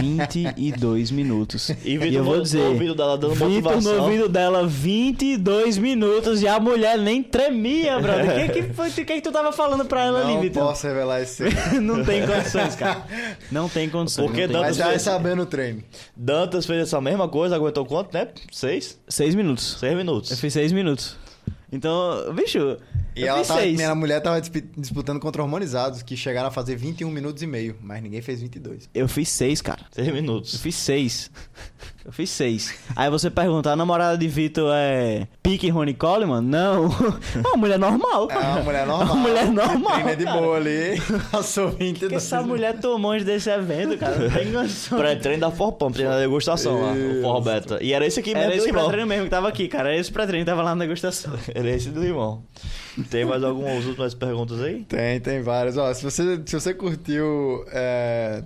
22 0.00 1.10
minutos. 1.10 1.70
E 1.84 1.98
Vitor 1.98 2.12
eu 2.12 2.24
vou 2.24 2.40
dizer, 2.40 2.58
no 2.58 2.70
ouvido 2.70 2.94
dela 2.94 3.18
dando 3.18 3.34
Vitor 3.34 3.48
motivação. 3.48 3.96
no 3.96 4.02
ouvido 4.04 4.28
dela 4.28 4.66
22 4.66 5.78
minutos 5.78 6.42
e 6.42 6.48
a 6.48 6.58
mulher 6.60 6.98
nem 6.98 7.22
tremia, 7.22 7.98
brother. 7.98 8.48
O 8.48 8.52
que, 8.52 8.62
que, 8.62 8.74
foi- 8.74 8.90
que, 8.90 9.04
que 9.04 9.20
tu 9.20 9.32
tava 9.32 9.52
falando 9.52 9.84
pra 9.84 10.04
ela 10.04 10.20
ali, 10.22 10.34
não 10.34 10.40
Vitor? 10.40 10.62
posso 10.66 10.86
revelar 10.86 11.20
esse 11.22 11.44
não 11.80 12.04
tem 12.04 12.26
condições, 12.26 12.74
cara. 12.76 13.04
Não 13.50 13.68
tem 13.68 13.88
condições. 13.88 14.26
Porque 14.26 14.46
não 14.46 14.48
tem 14.48 14.54
Dantas 14.54 14.68
Mas 14.68 14.76
já 14.76 14.84
vai 14.84 14.92
fez- 14.92 15.02
saber 15.02 15.36
no 15.36 15.46
treino. 15.46 15.82
Dantas 16.16 16.66
fez 16.66 16.82
essa 16.82 17.00
mesma 17.00 17.28
coisa, 17.28 17.56
aguentou 17.56 17.84
quanto 17.84 18.10
tempo? 18.10 18.32
Seis? 18.52 18.98
Seis 19.08 19.34
minutos. 19.34 19.76
Seis 19.78 19.92
Eu 19.92 19.98
minutos. 19.98 20.38
fiz 20.40 20.52
seis 20.52 20.72
minutos. 20.72 21.16
Então, 21.74 22.32
bicho, 22.34 22.78
E 23.16 23.22
eu 23.22 23.28
ela 23.28 23.38
fiz 23.38 23.48
tava, 23.48 23.60
seis. 23.60 23.76
minha 23.76 23.94
mulher 23.94 24.20
tava 24.20 24.40
disp- 24.40 24.64
disputando 24.76 25.18
contra 25.18 25.42
hormonizados, 25.42 26.02
que 26.02 26.16
chegaram 26.16 26.48
a 26.48 26.50
fazer 26.52 26.76
21 26.76 27.10
minutos 27.10 27.42
e 27.42 27.46
meio, 27.48 27.76
mas 27.82 28.00
ninguém 28.02 28.22
fez 28.22 28.40
22. 28.40 28.88
Eu 28.94 29.08
fiz 29.08 29.28
seis, 29.28 29.60
cara. 29.60 29.84
Seis 29.90 30.06
Eu 30.06 30.14
minutos. 30.14 30.56
fiz 30.60 30.74
seis. 30.76 31.30
Eu 32.04 32.12
fiz 32.12 32.28
seis. 32.28 32.74
Aí 32.94 33.08
você 33.08 33.30
pergunta, 33.30 33.70
a 33.70 33.76
namorada 33.76 34.18
de 34.18 34.28
Vitor 34.28 34.70
é 34.74 35.26
pique 35.42 35.70
Ronnie 35.70 35.94
Coleman? 35.94 36.42
Não. 36.42 36.90
É 37.34 37.48
uma 37.48 37.56
mulher 37.56 37.78
normal. 37.78 38.28
É 38.30 38.38
uma 38.38 38.62
mulher 38.62 38.86
normal. 38.86 39.06
Uma 39.14 39.16
mulher 39.16 39.50
normal. 39.50 39.92
Treina 39.94 40.16
de 40.16 40.24
cara. 40.24 40.40
boa 40.40 40.56
ali. 40.56 41.00
Passou 41.30 41.70
22. 41.70 42.08
que 42.10 42.14
essa 42.14 42.42
mulher 42.42 42.78
tomou 42.78 43.12
antes 43.12 43.24
desse 43.24 43.50
evento, 43.50 43.96
cara? 43.98 44.16
Não 44.16 44.30
tem 44.30 44.52
condição. 44.52 44.98
Pré-treino 44.98 45.40
da 45.40 45.50
Forpump, 45.50 45.94
treino 45.94 46.12
da 46.12 46.18
degustação 46.18 46.80
lá, 46.80 46.92
o 46.92 47.22
Forró 47.22 47.40
Beta. 47.40 47.78
E 47.82 47.92
era 47.92 48.06
esse 48.06 48.20
aqui 48.20 48.34
mesmo 48.34 48.44
Era 48.44 48.56
do 48.56 48.58
esse 48.62 48.72
pré-treino 48.72 49.06
mesmo 49.06 49.24
que 49.24 49.30
tava 49.30 49.48
aqui, 49.48 49.68
cara. 49.68 49.88
Era 49.90 49.98
esse 49.98 50.12
pré-treino 50.12 50.44
que 50.44 50.50
tava 50.50 50.62
lá 50.62 50.74
na 50.74 50.84
degustação. 50.84 51.32
Era 51.54 51.70
esse 51.70 51.88
do 51.90 52.02
limão. 52.02 52.42
Tem 53.10 53.24
mais 53.24 53.42
algumas 53.42 53.84
últimas 53.86 54.14
perguntas 54.14 54.60
aí? 54.62 54.84
Tem, 54.84 55.20
tem 55.20 55.42
várias. 55.42 55.76
Ó, 55.76 55.92
se 55.92 56.04
você, 56.04 56.40
se 56.44 56.60
você 56.60 56.74
curtiu 56.74 57.64
é, 57.72 58.42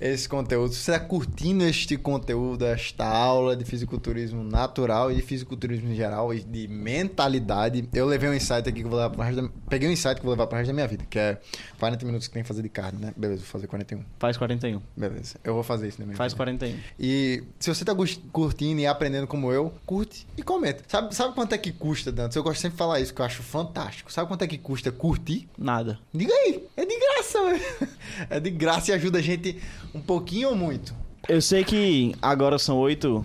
esse 0.00 0.28
conteúdo, 0.28 0.72
se 0.72 0.80
você 0.80 0.92
está 0.92 1.04
curtindo 1.04 1.64
este 1.64 1.96
conteúdo, 1.96 2.64
esta 2.64 3.06
aula 3.06 3.54
de 3.56 3.64
fisiculturismo 3.64 4.42
natural 4.42 5.12
e 5.12 5.16
de 5.16 5.22
fisiculturismo 5.22 5.90
em 5.90 5.94
geral 5.94 6.32
e 6.32 6.40
de 6.40 6.66
mentalidade, 6.68 7.88
eu 7.92 8.06
levei 8.06 8.28
um 8.30 8.34
insight 8.34 8.68
aqui 8.68 8.80
que 8.80 8.84
eu 8.86 8.90
vou 8.90 8.98
levar 8.98 9.10
pro 9.10 9.22
resto 9.22 9.42
da, 9.42 9.48
Peguei 9.68 9.88
um 9.88 9.92
insight 9.92 10.16
que 10.16 10.22
vou 10.22 10.30
levar 10.32 10.46
pro 10.46 10.56
resto 10.56 10.68
da 10.68 10.74
minha 10.74 10.86
vida, 10.88 11.04
que 11.08 11.18
é 11.18 11.38
40 11.78 12.04
minutos 12.06 12.28
que 12.28 12.34
tem 12.34 12.42
que 12.42 12.48
fazer 12.48 12.62
de 12.62 12.68
cardio, 12.68 13.00
né? 13.00 13.12
Beleza, 13.16 13.40
vou 13.40 13.46
fazer 13.48 13.66
41. 13.66 14.04
Faz 14.18 14.36
41. 14.36 14.80
Beleza, 14.96 15.36
eu 15.44 15.54
vou 15.54 15.62
fazer 15.62 15.88
isso 15.88 16.02
minha 16.02 16.16
Faz 16.16 16.32
vida. 16.32 16.42
41. 16.44 16.78
E 16.98 17.44
se 17.58 17.72
você 17.72 17.84
tá 17.84 17.92
gust- 17.92 18.20
curtindo 18.32 18.80
e 18.80 18.86
aprendendo 18.86 19.26
como 19.26 19.52
eu, 19.52 19.72
curte 19.86 20.26
e 20.36 20.42
comenta. 20.42 20.82
Sabe, 20.88 21.14
sabe 21.14 21.34
quanto 21.34 21.54
é 21.54 21.58
que 21.58 21.72
custa, 21.72 22.10
Dantas? 22.10 22.36
Eu 22.36 22.42
gosto 22.42 22.60
sempre 22.60 22.72
de 22.76 22.78
falar 22.78 23.00
isso, 23.00 23.12
que 23.14 23.20
eu 23.20 23.24
acho 23.26 23.42
fantástico. 23.42 24.12
Sabe 24.12 24.28
quanto 24.28 24.42
é 24.42 24.46
que 24.46 24.58
custa 24.58 24.90
curtir? 24.90 25.48
Nada. 25.58 25.98
Diga 26.12 26.32
aí, 26.32 26.64
é 26.76 26.84
de 26.84 26.98
graça, 26.98 27.42
velho. 27.44 27.88
É 28.28 28.40
de 28.40 28.50
graça 28.50 28.90
e 28.90 28.94
ajuda 28.94 29.18
a 29.18 29.22
gente 29.22 29.56
um 29.94 30.00
pouquinho 30.00 30.50
ou 30.50 30.56
muito. 30.56 30.94
Eu 31.28 31.40
sei 31.40 31.64
que 31.64 32.14
agora 32.20 32.58
são 32.58 32.76
8. 32.78 33.24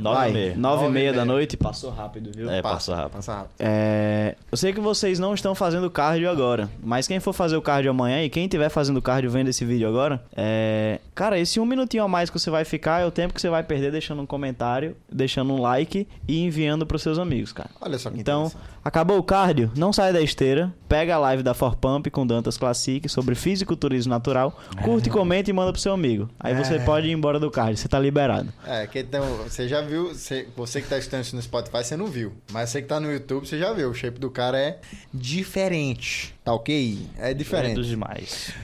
Nove 0.00 0.28
e 0.28 0.32
meia. 0.32 0.56
Nove 0.56 0.86
e 0.86 0.88
meia 0.88 1.12
da 1.12 1.24
noite. 1.24 1.56
Passou 1.56 1.90
rápido, 1.90 2.30
viu? 2.34 2.50
É, 2.50 2.62
passa 2.62 2.94
rápido. 2.94 3.12
Passa 3.12 3.34
rápido. 3.34 3.52
É, 3.58 4.34
eu 4.50 4.56
sei 4.56 4.72
que 4.72 4.80
vocês 4.80 5.18
não 5.18 5.34
estão 5.34 5.54
fazendo 5.54 5.90
cardio 5.90 6.30
agora, 6.30 6.70
mas 6.82 7.06
quem 7.06 7.20
for 7.20 7.32
fazer 7.32 7.56
o 7.56 7.62
cardio 7.62 7.90
amanhã 7.90 8.22
e 8.24 8.30
quem 8.30 8.44
estiver 8.44 8.70
fazendo 8.70 9.00
cardio 9.02 9.30
vendo 9.30 9.48
esse 9.48 9.64
vídeo 9.64 9.86
agora, 9.86 10.22
é, 10.34 11.00
cara, 11.20 11.38
esse 11.38 11.60
um 11.60 11.66
minutinho 11.66 12.02
a 12.02 12.08
mais 12.08 12.30
que 12.30 12.38
você 12.38 12.48
vai 12.48 12.64
ficar 12.64 13.02
é 13.02 13.04
o 13.04 13.10
tempo 13.10 13.34
que 13.34 13.42
você 13.42 13.50
vai 13.50 13.62
perder 13.62 13.92
deixando 13.92 14.22
um 14.22 14.26
comentário, 14.26 14.96
deixando 15.12 15.52
um 15.52 15.60
like 15.60 16.08
e 16.26 16.42
enviando 16.42 16.86
pros 16.86 17.02
seus 17.02 17.18
amigos, 17.18 17.52
cara. 17.52 17.68
Olha 17.78 17.98
só 17.98 18.10
que 18.10 18.18
Então, 18.18 18.50
acabou 18.82 19.18
o 19.18 19.22
cardio, 19.22 19.70
não 19.76 19.92
sai 19.92 20.14
da 20.14 20.22
esteira, 20.22 20.74
pega 20.88 21.16
a 21.16 21.18
live 21.18 21.42
da 21.42 21.52
Forpump 21.52 22.08
com 22.10 22.26
Dantas 22.26 22.56
Classic 22.56 23.06
sobre 23.06 23.34
fisiculturismo 23.34 24.08
natural, 24.08 24.58
curte, 24.82 25.10
comenta 25.10 25.50
e 25.50 25.52
manda 25.52 25.70
pro 25.70 25.80
seu 25.82 25.92
amigo. 25.92 26.26
Aí 26.40 26.54
você 26.54 26.76
É. 26.76 26.78
pode 26.78 27.08
ir 27.08 27.12
embora 27.12 27.38
do 27.38 27.50
cardio, 27.50 27.76
você 27.76 27.86
tá 27.86 27.98
liberado. 28.00 28.50
É, 28.66 28.86
que 28.86 29.00
então, 29.00 29.22
você 29.46 29.68
já 29.68 29.82
viu, 29.82 30.14
você, 30.14 30.48
você 30.56 30.80
que 30.80 30.88
tá 30.88 30.98
isso 30.98 31.36
no 31.36 31.42
Spotify, 31.42 31.84
você 31.84 31.98
não 31.98 32.06
viu. 32.06 32.32
Mas 32.50 32.70
você 32.70 32.80
que 32.80 32.88
tá 32.88 32.98
no 32.98 33.12
YouTube, 33.12 33.46
você 33.46 33.58
já 33.58 33.74
viu. 33.74 33.90
O 33.90 33.94
shape 33.94 34.18
do 34.18 34.30
cara 34.30 34.58
é 34.58 34.78
diferente. 35.12 36.34
Tá 36.42 36.54
ok? 36.54 36.98
É 37.18 37.34
diferente. 37.34 37.74
Dos 37.74 37.88
demais. 37.88 38.54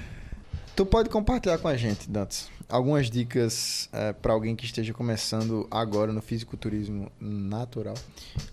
Tu 0.77 0.85
pode 0.85 1.09
compartilhar 1.09 1.57
com 1.57 1.69
a 1.69 1.75
gente, 1.75 2.07
Dantas, 2.11 2.51
algumas 2.69 3.11
dicas 3.11 3.89
é, 3.95 4.13
para 4.13 4.35
alguém 4.35 4.55
que 4.55 4.67
esteja 4.67 4.93
começando 4.93 5.67
agora 5.71 6.13
no 6.13 6.21
fisiculturismo 6.21 7.11
natural. 7.19 7.95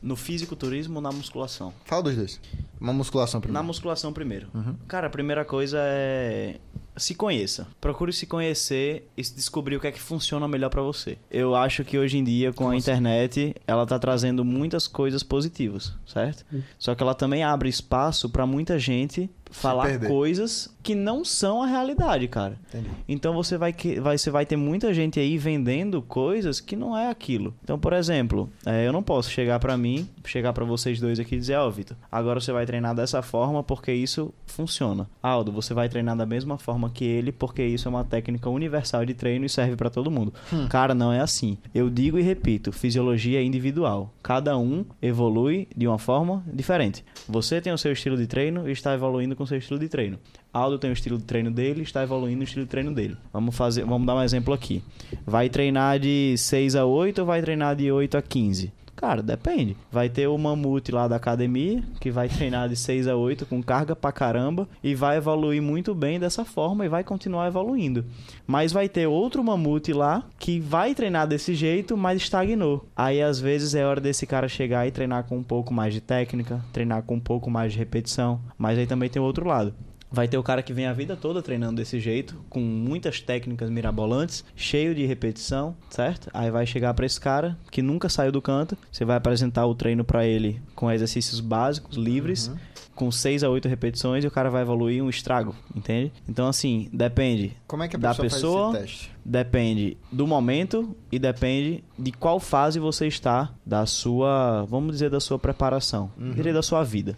No 0.01 0.15
fisiculturismo 0.15 0.95
ou 0.95 1.01
na 1.01 1.11
musculação? 1.11 1.73
Fala 1.83 2.03
dos 2.03 2.15
dois. 2.15 2.39
Uma 2.79 2.93
musculação 2.93 3.41
primeiro. 3.41 3.61
Na 3.61 3.67
musculação 3.67 4.13
primeiro. 4.13 4.47
Uhum. 4.53 4.73
Cara, 4.87 5.07
a 5.07 5.09
primeira 5.09 5.43
coisa 5.43 5.77
é 5.81 6.59
se 6.95 7.15
conheça. 7.15 7.67
Procure 7.81 8.13
se 8.13 8.25
conhecer 8.25 9.09
e 9.17 9.23
se 9.23 9.35
descobrir 9.35 9.75
o 9.75 9.79
que 9.79 9.87
é 9.87 9.91
que 9.91 9.99
funciona 9.99 10.47
melhor 10.47 10.69
pra 10.69 10.81
você. 10.81 11.17
Eu 11.29 11.55
acho 11.55 11.83
que 11.83 11.97
hoje 11.97 12.17
em 12.17 12.23
dia 12.23 12.51
com 12.51 12.65
Como 12.65 12.69
a 12.69 12.73
assim? 12.73 12.83
internet, 12.83 13.55
ela 13.65 13.85
tá 13.85 13.97
trazendo 13.97 14.45
muitas 14.45 14.87
coisas 14.87 15.23
positivas, 15.23 15.93
certo? 16.05 16.45
Só 16.77 16.93
que 16.93 17.01
ela 17.01 17.15
também 17.15 17.43
abre 17.43 17.67
espaço 17.67 18.29
pra 18.29 18.45
muita 18.45 18.77
gente 18.77 19.29
falar 19.53 19.99
coisas 19.99 20.73
que 20.81 20.93
não 20.93 21.23
são 21.23 21.63
a 21.63 21.65
realidade, 21.65 22.27
cara. 22.27 22.57
Entendi. 22.67 22.89
Então 23.07 23.33
você 23.33 23.57
vai, 23.57 23.71
que, 23.71 23.99
vai, 24.01 24.17
você 24.17 24.29
vai 24.29 24.45
ter 24.45 24.57
muita 24.57 24.93
gente 24.93 25.19
aí 25.19 25.37
vendendo 25.37 26.01
coisas 26.01 26.59
que 26.59 26.75
não 26.75 26.97
é 26.97 27.09
aquilo. 27.09 27.53
Então, 27.63 27.79
por 27.79 27.93
exemplo, 27.93 28.49
é, 28.65 28.85
eu 28.85 28.91
não 28.91 29.01
posso 29.01 29.29
chegar 29.29 29.59
pra 29.59 29.77
mim, 29.77 30.09
chegar 30.25 30.51
pra 30.51 30.65
vocês 30.65 30.99
dois 30.99 31.19
aqui 31.19 31.35
e 31.35 31.39
dizer, 31.39 31.55
ó, 31.55 31.69
Vitor, 31.69 31.95
agora 32.11 32.41
você 32.41 32.51
vai 32.51 32.65
treinar 32.65 32.93
dessa 32.93 33.21
forma 33.21 33.63
porque 33.63 33.93
isso 33.93 34.33
funciona. 34.45 35.07
Aldo, 35.21 35.51
você 35.51 35.73
vai 35.73 35.87
treinar 35.87 36.17
da 36.17 36.25
mesma 36.25 36.57
forma 36.57 36.89
que 36.89 37.05
ele 37.05 37.31
porque 37.31 37.63
isso 37.63 37.87
é 37.87 37.89
uma 37.89 38.03
técnica 38.03 38.49
universal 38.49 39.05
de 39.05 39.13
treino 39.13 39.45
e 39.45 39.49
serve 39.49 39.77
pra 39.77 39.89
todo 39.89 40.11
mundo. 40.11 40.33
Cara, 40.69 40.93
não 40.93 41.13
é 41.13 41.21
assim. 41.21 41.57
Eu 41.73 41.89
digo 41.89 42.19
e 42.19 42.21
repito, 42.21 42.71
fisiologia 42.71 43.39
é 43.39 43.43
individual. 43.43 44.13
Cada 44.21 44.57
um 44.57 44.83
evolui 45.01 45.67
de 45.75 45.87
uma 45.87 45.97
forma 45.97 46.43
diferente. 46.51 47.05
Você 47.29 47.61
tem 47.61 47.71
o 47.71 47.77
seu 47.77 47.93
estilo 47.93 48.17
de 48.17 48.27
treino 48.27 48.67
e 48.67 48.71
está 48.71 48.93
evoluindo 48.93 49.35
com 49.35 49.42
o 49.43 49.47
seu 49.47 49.57
estilo 49.57 49.79
de 49.79 49.87
treino. 49.87 50.17
Aldo 50.51 50.79
tem 50.79 50.89
o 50.89 50.93
estilo 50.93 51.17
de 51.17 51.23
treino 51.23 51.51
dele, 51.51 51.83
está 51.83 52.03
evoluindo 52.03 52.37
no 52.37 52.43
estilo 52.43 52.65
de 52.65 52.71
treino 52.71 52.93
dele. 52.93 53.17
Vamos 53.31 53.55
fazer, 53.55 53.85
vamos 53.85 54.07
dar 54.07 54.15
um 54.15 54.21
exemplo 54.21 54.53
aqui. 54.53 54.83
Vai 55.25 55.49
treinar 55.49 55.99
de 55.99 56.35
6 56.37 56.75
a 56.75 56.85
8 56.85 57.19
ou 57.19 57.25
vai 57.25 57.41
treinar 57.41 57.75
de 57.75 57.91
8 57.91 58.17
a 58.17 58.21
15? 58.21 58.71
Cara, 59.03 59.21
depende. 59.21 59.75
Vai 59.91 60.07
ter 60.07 60.27
o 60.27 60.37
mamute 60.37 60.89
lá 60.89 61.09
da 61.09 61.17
academia, 61.17 61.83
que 61.99 62.09
vai 62.09 62.29
treinar 62.29 62.69
de 62.69 62.77
6 62.77 63.05
a 63.09 63.17
8 63.17 63.45
com 63.45 63.61
carga 63.61 63.93
pra 63.93 64.13
caramba 64.13 64.65
e 64.81 64.95
vai 64.95 65.17
evoluir 65.17 65.61
muito 65.61 65.93
bem 65.93 66.17
dessa 66.17 66.45
forma 66.45 66.85
e 66.85 66.87
vai 66.87 67.03
continuar 67.03 67.47
evoluindo. 67.47 68.05
Mas 68.47 68.71
vai 68.71 68.87
ter 68.87 69.05
outro 69.05 69.43
mamute 69.43 69.91
lá 69.91 70.23
que 70.39 70.57
vai 70.57 70.95
treinar 70.95 71.27
desse 71.27 71.53
jeito, 71.53 71.97
mas 71.97 72.21
estagnou. 72.21 72.87
Aí 72.95 73.21
às 73.21 73.41
vezes 73.41 73.75
é 73.75 73.85
hora 73.85 73.99
desse 73.99 74.25
cara 74.25 74.47
chegar 74.47 74.87
e 74.87 74.91
treinar 74.91 75.25
com 75.25 75.35
um 75.35 75.43
pouco 75.43 75.73
mais 75.73 75.93
de 75.93 75.99
técnica, 75.99 76.63
treinar 76.71 77.03
com 77.03 77.15
um 77.15 77.19
pouco 77.19 77.51
mais 77.51 77.73
de 77.73 77.79
repetição, 77.79 78.39
mas 78.57 78.79
aí 78.79 78.87
também 78.87 79.09
tem 79.09 79.21
o 79.21 79.25
outro 79.25 79.45
lado. 79.45 79.73
Vai 80.13 80.27
ter 80.27 80.37
o 80.37 80.43
cara 80.43 80.61
que 80.61 80.71
vem 80.71 80.85
a 80.85 80.93
vida 80.93 81.15
toda 81.15 81.41
treinando 81.41 81.77
desse 81.77 81.99
jeito, 81.99 82.35
com 82.47 82.59
muitas 82.59 83.19
técnicas 83.19 83.67
mirabolantes, 83.71 84.45
cheio 84.55 84.93
de 84.93 85.03
repetição, 85.07 85.75
certo? 85.89 86.29
Aí 86.31 86.51
vai 86.51 86.67
chegar 86.67 86.93
pra 86.93 87.03
esse 87.05 87.19
cara 87.19 87.57
que 87.71 87.81
nunca 87.81 88.07
saiu 88.07 88.31
do 88.31 88.39
canto, 88.41 88.77
você 88.91 89.03
vai 89.03 89.17
apresentar 89.17 89.65
o 89.65 89.73
treino 89.73 90.03
pra 90.03 90.23
ele 90.23 90.61
com 90.75 90.91
exercícios 90.91 91.39
básicos, 91.39 91.97
livres, 91.97 92.51
com 92.93 93.11
6 93.11 93.43
a 93.43 93.49
8 93.49 93.67
repetições 93.67 94.23
e 94.23 94.27
o 94.27 94.31
cara 94.31 94.51
vai 94.51 94.61
evoluir 94.61 95.03
um 95.03 95.09
estrago, 95.09 95.55
entende? 95.75 96.11
Então 96.29 96.47
assim, 96.47 96.87
depende 96.93 97.53
Como 97.65 97.81
é 97.81 97.87
que 97.87 97.95
a 97.95 97.99
da 97.99 98.09
pessoa, 98.13 98.29
pessoa, 98.29 98.71
faz 98.73 98.83
esse 98.83 98.93
teste? 98.99 99.11
depende 99.25 99.97
do 100.11 100.27
momento 100.27 100.95
e 101.11 101.17
depende 101.17 101.83
de 101.97 102.11
qual 102.11 102.39
fase 102.39 102.77
você 102.79 103.07
está 103.07 103.51
da 103.65 103.87
sua, 103.87 104.63
vamos 104.69 104.91
dizer, 104.91 105.09
da 105.09 105.19
sua 105.19 105.39
preparação, 105.39 106.11
Uhum. 106.19 106.33
diria 106.33 106.53
da 106.53 106.61
sua 106.61 106.83
vida. 106.83 107.17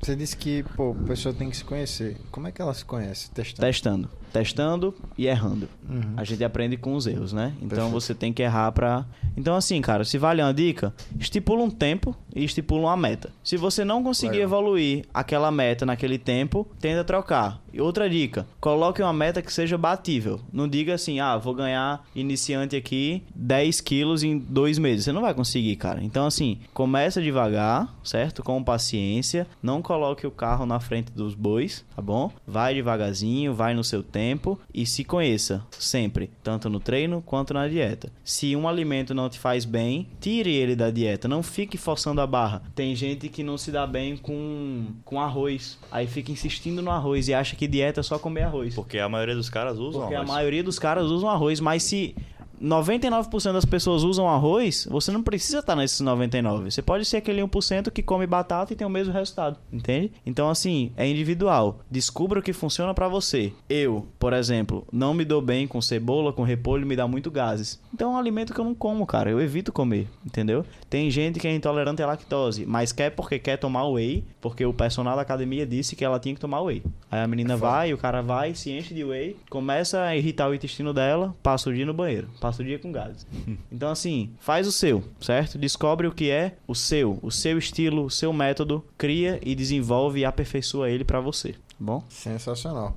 Você 0.00 0.16
disse 0.16 0.36
que, 0.36 0.62
pô, 0.76 0.92
a 0.92 1.06
pessoa 1.06 1.34
tem 1.34 1.48
que 1.48 1.56
se 1.56 1.64
conhecer. 1.64 2.16
Como 2.30 2.46
é 2.48 2.52
que 2.52 2.60
ela 2.60 2.74
se 2.74 2.84
conhece? 2.84 3.30
Testando. 3.30 3.66
Testando. 3.66 4.10
testando 4.32 4.94
e 5.16 5.26
errando. 5.26 5.68
Uhum. 5.88 6.14
A 6.16 6.24
gente 6.24 6.42
aprende 6.42 6.76
com 6.76 6.94
os 6.94 7.06
erros, 7.06 7.32
né? 7.32 7.52
Então 7.58 7.68
Perfeito. 7.68 7.90
você 7.92 8.14
tem 8.14 8.32
que 8.32 8.42
errar 8.42 8.72
pra. 8.72 9.06
Então, 9.36 9.54
assim, 9.54 9.80
cara, 9.80 10.04
se 10.04 10.18
vale 10.18 10.42
uma 10.42 10.52
dica, 10.52 10.92
estipula 11.18 11.62
um 11.62 11.70
tempo 11.70 12.16
e 12.34 12.44
estipula 12.44 12.88
uma 12.88 12.96
meta. 12.96 13.30
Se 13.42 13.56
você 13.56 13.84
não 13.84 14.02
conseguir 14.02 14.38
Legal. 14.38 14.48
evoluir 14.48 15.04
aquela 15.12 15.50
meta 15.50 15.86
naquele 15.86 16.18
tempo, 16.18 16.66
tenta 16.80 17.04
trocar. 17.04 17.60
E 17.72 17.80
outra 17.80 18.08
dica, 18.08 18.46
coloque 18.60 19.02
uma 19.02 19.12
meta 19.12 19.40
que 19.40 19.52
seja 19.52 19.78
batível. 19.78 20.40
Não 20.52 20.68
diga 20.68 20.94
assim, 20.94 21.20
ah, 21.20 21.38
vou 21.38 21.54
ganhar 21.54 22.04
iniciante 22.14 22.76
aqui 22.76 23.22
10 23.34 23.80
quilos 23.80 24.22
em 24.22 24.38
dois 24.38 24.78
meses. 24.78 25.04
Você 25.04 25.12
não 25.12 25.22
vai 25.22 25.32
conseguir, 25.32 25.76
cara. 25.76 26.02
Então, 26.02 26.26
assim, 26.26 26.58
começa 26.74 27.22
devagar, 27.22 27.94
certo? 28.04 28.42
Com 28.42 28.62
paciência. 28.62 29.46
Não 29.62 29.80
coloque 29.80 30.26
o 30.26 30.30
carro 30.30 30.66
na 30.66 30.80
frente 30.80 31.10
dos 31.12 31.34
bois, 31.34 31.84
tá 31.96 32.02
bom? 32.02 32.30
Vai 32.46 32.74
devagarzinho, 32.74 33.54
vai 33.54 33.74
no 33.74 33.84
seu 33.84 34.02
tempo 34.02 34.58
e 34.72 34.84
se 34.84 35.02
conheça 35.04 35.64
sempre, 35.70 36.30
tanto 36.42 36.68
no 36.68 36.78
treino 36.80 37.22
quanto 37.22 37.54
na 37.54 37.68
dieta. 37.68 38.12
Se 38.24 38.54
um 38.54 38.68
alimento 38.68 39.14
não 39.14 39.30
te 39.30 39.38
faz 39.38 39.64
bem, 39.64 40.08
tire 40.20 40.52
ele 40.52 40.76
da 40.76 40.90
dieta. 40.90 41.26
Não 41.26 41.42
fique 41.42 41.78
forçando 41.78 42.20
a 42.22 42.26
barra. 42.26 42.62
Tem 42.74 42.94
gente 42.94 43.28
que 43.28 43.42
não 43.42 43.58
se 43.58 43.70
dá 43.70 43.86
bem 43.86 44.16
com, 44.16 44.86
com 45.04 45.20
arroz. 45.20 45.78
Aí 45.90 46.06
fica 46.06 46.32
insistindo 46.32 46.80
no 46.82 46.90
arroz 46.90 47.28
e 47.28 47.34
acha 47.34 47.56
que 47.56 47.66
dieta 47.66 48.00
é 48.00 48.02
só 48.02 48.18
comer 48.18 48.42
arroz. 48.42 48.74
Porque 48.74 48.98
a 48.98 49.08
maioria 49.08 49.34
dos 49.34 49.50
caras 49.50 49.78
usam 49.78 50.02
Porque 50.02 50.14
a 50.14 50.18
arroz. 50.18 50.30
maioria 50.30 50.62
dos 50.62 50.78
caras 50.78 51.06
usam 51.06 51.28
arroz, 51.28 51.60
mas 51.60 51.82
se 51.82 52.14
99% 52.62 53.52
das 53.52 53.64
pessoas 53.64 54.04
usam 54.04 54.28
arroz, 54.28 54.86
você 54.88 55.10
não 55.10 55.22
precisa 55.22 55.58
estar 55.58 55.74
nesses 55.74 56.00
99. 56.00 56.70
Você 56.70 56.80
pode 56.80 57.04
ser 57.04 57.16
aquele 57.16 57.42
1% 57.42 57.90
que 57.90 58.02
come 58.02 58.26
batata 58.26 58.72
e 58.72 58.76
tem 58.76 58.86
o 58.86 58.90
mesmo 58.90 59.12
resultado, 59.12 59.58
entende? 59.72 60.12
Então 60.24 60.48
assim, 60.48 60.92
é 60.96 61.06
individual. 61.08 61.80
Descubra 61.90 62.38
o 62.38 62.42
que 62.42 62.52
funciona 62.52 62.94
pra 62.94 63.08
você. 63.08 63.52
Eu, 63.68 64.06
por 64.18 64.32
exemplo, 64.32 64.86
não 64.92 65.12
me 65.12 65.24
dou 65.24 65.42
bem 65.42 65.66
com 65.66 65.82
cebola, 65.82 66.32
com 66.32 66.44
repolho, 66.44 66.86
me 66.86 66.94
dá 66.94 67.08
muito 67.08 67.30
gases. 67.30 67.80
Então 67.92 68.12
é 68.12 68.14
um 68.14 68.18
alimento 68.18 68.54
que 68.54 68.60
eu 68.60 68.64
não 68.64 68.74
como, 68.74 69.04
cara. 69.06 69.28
Eu 69.28 69.40
evito 69.40 69.72
comer, 69.72 70.08
entendeu? 70.24 70.64
Tem 70.92 71.10
gente 71.10 71.40
que 71.40 71.48
é 71.48 71.54
intolerante 71.54 72.02
à 72.02 72.06
lactose, 72.06 72.66
mas 72.66 72.92
quer 72.92 73.08
porque 73.08 73.38
quer 73.38 73.56
tomar 73.56 73.88
whey, 73.88 74.22
porque 74.42 74.66
o 74.66 74.74
personal 74.74 75.16
da 75.16 75.22
academia 75.22 75.64
disse 75.64 75.96
que 75.96 76.04
ela 76.04 76.20
tinha 76.20 76.34
que 76.34 76.40
tomar 76.40 76.60
whey. 76.60 76.82
Aí 77.10 77.22
a 77.22 77.26
menina 77.26 77.56
vai, 77.56 77.94
o 77.94 77.96
cara 77.96 78.20
vai, 78.20 78.54
se 78.54 78.70
enche 78.70 78.92
de 78.92 79.02
whey, 79.02 79.34
começa 79.48 80.02
a 80.02 80.14
irritar 80.14 80.50
o 80.50 80.54
intestino 80.54 80.92
dela, 80.92 81.34
passa 81.42 81.70
o 81.70 81.72
dia 81.72 81.86
no 81.86 81.94
banheiro, 81.94 82.28
passa 82.38 82.60
o 82.60 82.64
dia 82.66 82.78
com 82.78 82.92
gases. 82.92 83.26
Então 83.72 83.90
assim, 83.90 84.34
faz 84.38 84.66
o 84.66 84.72
seu, 84.72 85.02
certo? 85.18 85.56
Descobre 85.56 86.06
o 86.06 86.12
que 86.12 86.30
é 86.30 86.56
o 86.68 86.74
seu, 86.74 87.18
o 87.22 87.30
seu 87.30 87.56
estilo, 87.56 88.04
o 88.04 88.10
seu 88.10 88.30
método, 88.30 88.84
cria 88.98 89.40
e 89.42 89.54
desenvolve 89.54 90.20
e 90.20 90.24
aperfeiçoa 90.26 90.90
ele 90.90 91.04
pra 91.04 91.20
você, 91.20 91.52
tá 91.52 91.58
bom? 91.80 92.04
Sensacional. 92.10 92.94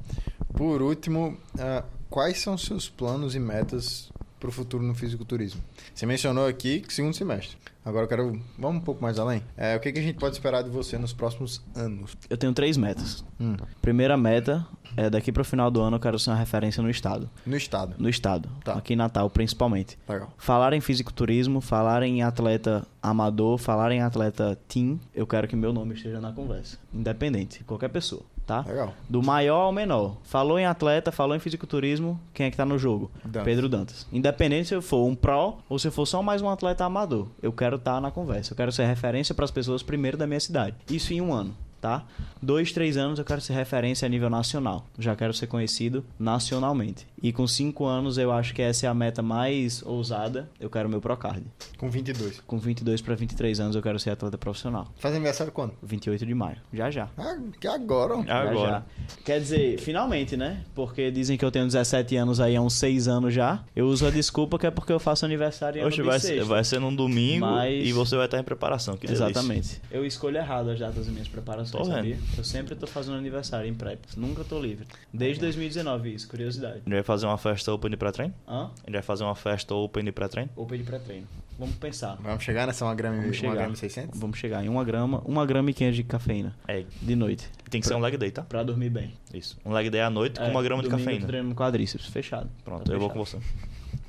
Por 0.53 0.81
último, 0.81 1.37
ah, 1.57 1.85
quais 2.09 2.39
são 2.39 2.57
seus 2.57 2.89
planos 2.89 3.35
e 3.35 3.39
metas 3.39 4.11
para 4.37 4.49
o 4.49 4.51
futuro 4.51 4.83
no 4.83 4.93
fisiculturismo? 4.93 5.61
Você 5.93 6.05
mencionou 6.05 6.45
aqui 6.45 6.81
que 6.81 6.93
segundo 6.93 7.15
semestre. 7.15 7.55
Agora 7.85 8.05
eu 8.05 8.09
quero. 8.09 8.41
Vamos 8.57 8.77
um 8.81 8.83
pouco 8.83 9.01
mais 9.03 9.19
além. 9.19 9.43
É, 9.55 9.75
o 9.75 9.79
que, 9.79 9.91
que 9.91 9.99
a 9.99 10.01
gente 10.01 10.17
pode 10.17 10.33
esperar 10.35 10.63
de 10.63 10.71
você 10.71 10.97
nos 10.97 11.13
próximos 11.13 11.61
anos? 11.75 12.17
Eu 12.27 12.35
tenho 12.35 12.51
três 12.51 12.75
metas. 12.77 13.23
Hum, 13.39 13.55
Primeira 13.79 14.17
meta 14.17 14.65
é 14.97 15.07
daqui 15.07 15.31
pro 15.31 15.45
final 15.45 15.69
do 15.69 15.81
ano 15.81 15.97
eu 15.97 15.99
quero 15.99 16.17
ser 16.17 16.31
uma 16.31 16.35
referência 16.35 16.81
no 16.81 16.89
estado. 16.89 17.29
no 17.45 17.55
estado. 17.55 17.95
No 17.99 18.09
estado. 18.09 18.49
Tá. 18.63 18.73
Aqui 18.73 18.93
em 18.93 18.95
Natal, 18.95 19.29
principalmente. 19.29 19.99
Legal. 20.09 20.33
Falar 20.35 20.73
em 20.73 20.81
fisiculturismo, 20.81 21.61
falar 21.61 22.01
em 22.01 22.23
atleta 22.23 22.87
amador, 23.03 23.59
falar 23.59 23.91
em 23.91 24.01
atleta 24.01 24.57
team, 24.67 24.99
eu 25.13 25.27
quero 25.27 25.47
que 25.47 25.55
meu 25.55 25.71
nome 25.71 25.93
esteja 25.93 26.19
na 26.19 26.31
conversa. 26.31 26.79
Independente, 26.91 27.63
qualquer 27.65 27.89
pessoa, 27.89 28.23
tá? 28.45 28.63
Legal. 28.67 28.93
Do 29.09 29.21
maior 29.21 29.61
ao 29.61 29.71
menor. 29.71 30.17
Falou 30.23 30.59
em 30.59 30.65
atleta, 30.65 31.11
falou 31.11 31.35
em 31.35 31.39
fisiculturismo, 31.39 32.19
quem 32.33 32.45
é 32.45 32.51
que 32.51 32.57
tá 32.57 32.65
no 32.65 32.77
jogo? 32.77 33.11
Dantas. 33.23 33.43
Pedro 33.43 33.69
Dantas. 33.69 34.07
Independente 34.11 34.69
se 34.69 34.75
eu 34.75 34.81
for 34.81 35.05
um 35.05 35.15
pró 35.15 35.57
ou 35.67 35.79
se 35.79 35.87
eu 35.87 35.91
for 35.91 36.05
só 36.05 36.21
mais 36.21 36.41
um 36.41 36.49
atleta 36.49 36.85
amador, 36.85 37.27
eu 37.41 37.51
quero 37.51 37.77
estar 37.77 37.99
na 37.99 38.11
conversa. 38.11 38.53
Eu 38.53 38.57
quero 38.57 38.71
ser 38.71 38.85
referência 38.85 39.33
para 39.33 39.45
as 39.45 39.51
pessoas 39.51 39.83
primeiro 39.83 40.17
da 40.17 40.27
minha 40.27 40.39
cidade. 40.39 40.75
Isso 40.89 41.13
em 41.13 41.21
um 41.21 41.33
ano. 41.33 41.55
Tá? 41.81 42.03
Dois, 42.41 42.71
três 42.71 42.97
anos 42.97 43.19
eu 43.19 43.25
quero 43.25 43.39
ser 43.41 43.53
referência 43.53 44.07
a 44.07 44.09
nível 44.09 44.27
nacional. 44.27 44.87
Já 44.97 45.15
quero 45.15 45.33
ser 45.35 45.45
conhecido 45.45 46.03
nacionalmente. 46.17 47.05
E 47.25 47.33
com 47.33 47.47
cinco 47.47 47.85
anos 47.85 48.19
eu 48.19 48.31
acho 48.31 48.53
que 48.53 48.61
essa 48.61 48.85
é 48.85 48.89
a 48.89 48.93
meta 48.93 49.23
mais 49.23 49.81
ousada. 49.83 50.47
Eu 50.59 50.69
quero 50.69 50.87
meu 50.87 51.01
Procard. 51.01 51.43
Com 51.75 51.89
22. 51.89 52.39
Com 52.41 52.59
22 52.59 53.01
para 53.01 53.15
23 53.15 53.59
anos 53.59 53.75
eu 53.75 53.81
quero 53.81 53.97
ser 53.97 54.11
atleta 54.11 54.37
profissional. 54.37 54.87
Faz 54.99 55.15
aniversário 55.15 55.51
quando? 55.51 55.73
28 55.81 56.23
de 56.23 56.35
maio. 56.35 56.57
Já 56.71 56.91
já. 56.91 57.09
Ah, 57.17 57.35
que 57.59 57.67
agora. 57.67 58.21
Já, 58.23 58.41
Agora. 58.51 58.69
já. 58.69 58.83
Quer 59.25 59.39
dizer, 59.39 59.79
finalmente, 59.79 60.37
né? 60.37 60.63
Porque 60.75 61.09
dizem 61.09 61.35
que 61.35 61.43
eu 61.43 61.49
tenho 61.49 61.65
17 61.65 62.15
anos 62.15 62.39
aí 62.39 62.55
há 62.55 62.61
uns 62.61 62.75
6 62.75 63.07
anos 63.07 63.33
já. 63.33 63.63
Eu 63.75 63.87
uso 63.87 64.05
a 64.05 64.11
desculpa 64.11 64.59
que 64.59 64.67
é 64.67 64.69
porque 64.71 64.93
eu 64.93 64.99
faço 64.99 65.25
aniversário 65.25 65.83
Hoje 65.83 66.03
vai 66.03 66.19
ser, 66.19 66.43
vai 66.43 66.63
ser 66.63 66.79
num 66.79 66.95
domingo 66.95 67.47
Mas- 67.47 67.87
e 67.87 67.91
você 67.91 68.15
vai 68.15 68.25
estar 68.25 68.37
em 68.39 68.43
preparação. 68.43 68.97
Que 68.97 69.07
delícia. 69.07 69.25
Exatamente. 69.25 69.81
Eu 69.89 70.05
escolho 70.05 70.37
errado 70.37 70.69
as 70.69 70.77
datas 70.77 70.97
das 70.97 71.07
minhas 71.07 71.27
Tô 71.27 71.31
preparações, 71.33 71.87
vendo. 71.87 71.95
sabia? 71.95 72.17
Eu 72.37 72.43
sempre 72.43 72.75
tô 72.75 72.85
fazendo 72.85 73.17
aniversário 73.17 73.67
em 73.67 73.73
prep. 73.73 73.99
Nunca 74.15 74.43
tô 74.43 74.59
livre. 74.59 74.85
Desde 75.11 75.41
2019 75.41 76.13
isso, 76.13 76.27
curiosidade. 76.29 76.75
A 76.75 76.77
gente 76.89 76.93
vai 76.93 77.03
fazer 77.15 77.25
uma 77.27 77.37
festa 77.37 77.71
open 77.73 77.89
de 77.91 77.97
pré-treino? 77.97 78.33
Hã? 78.47 78.65
A 78.65 78.85
gente 78.85 78.93
vai 78.93 79.01
fazer 79.01 79.23
uma 79.23 79.35
festa 79.35 79.73
open 79.73 80.03
de 80.03 80.11
pré-treino? 80.11 80.49
Open 80.55 80.77
de 80.77 80.83
pré-treino. 80.83 81.27
Vamos 81.57 81.75
pensar. 81.75 82.17
Vamos 82.21 82.43
chegar 82.43 82.67
nessa 82.67 82.85
1 82.85 82.93
grama, 82.95 83.21
Vamos 83.21 83.37
chegar. 83.37 83.55
grama 83.55 83.73
e 83.73 83.77
600? 83.77 84.19
Vamos 84.19 84.37
chegar 84.37 84.63
em 84.65 84.67
1 84.69 84.83
grama, 84.83 85.21
1 85.25 85.45
grama 85.45 85.69
e 85.69 85.73
500 85.73 85.95
de 85.95 86.03
cafeína 86.03 86.53
É, 86.67 86.83
de 87.01 87.15
noite. 87.15 87.49
tem 87.69 87.79
que 87.79 87.87
ser 87.87 87.93
um 87.95 87.99
leg 88.01 88.17
day, 88.17 88.29
tá? 88.29 88.41
Pra 88.41 88.61
dormir 88.61 88.89
bem. 88.89 89.13
Isso. 89.33 89.57
Um 89.65 89.71
leg 89.71 89.89
day 89.89 90.01
à 90.01 90.09
noite 90.09 90.37
com 90.37 90.45
É, 90.45 90.49
uma 90.49 90.61
grama 90.61 90.83
de 90.83 90.89
cafeína. 90.89 91.25
treinando 91.25 91.55
quadríceps, 91.55 92.07
fechado. 92.07 92.49
Pronto, 92.65 92.83
Tá 92.83 92.93
eu 92.93 92.99
vou 92.99 93.09
fechado. 93.09 93.17
com 93.17 93.39
você. 93.39 93.47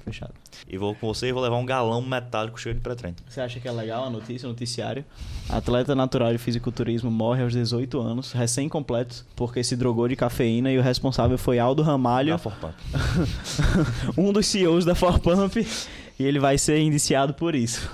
Fechado. 0.06 0.32
E 0.68 0.78
vou 0.78 0.94
com 0.94 1.08
você 1.08 1.26
e 1.26 1.32
vou 1.32 1.42
levar 1.42 1.56
um 1.56 1.66
galão 1.66 2.00
metálico 2.00 2.60
cheio 2.60 2.76
de 2.76 2.80
pré-treino. 2.80 3.16
Você 3.28 3.40
acha 3.40 3.58
que 3.58 3.66
é 3.66 3.72
legal 3.72 4.04
a 4.04 4.10
notícia, 4.10 4.46
o 4.46 4.52
noticiário? 4.52 5.04
Atleta 5.48 5.96
natural 5.96 6.30
de 6.30 6.38
fisiculturismo 6.38 7.10
morre 7.10 7.42
aos 7.42 7.52
18 7.52 8.00
anos, 8.00 8.30
recém-completos, 8.30 9.24
porque 9.34 9.64
se 9.64 9.74
drogou 9.74 10.06
de 10.06 10.14
cafeína 10.14 10.70
e 10.70 10.78
o 10.78 10.82
responsável 10.82 11.36
foi 11.36 11.58
Aldo 11.58 11.82
Ramalho, 11.82 12.30
Da 12.30 12.38
Forpump. 12.38 12.74
um 14.16 14.32
dos 14.32 14.46
CEOs 14.46 14.84
da 14.84 14.94
Forpump, 14.94 15.56
e 16.20 16.24
ele 16.24 16.38
vai 16.38 16.56
ser 16.56 16.78
indiciado 16.78 17.34
por 17.34 17.56
isso. 17.56 17.90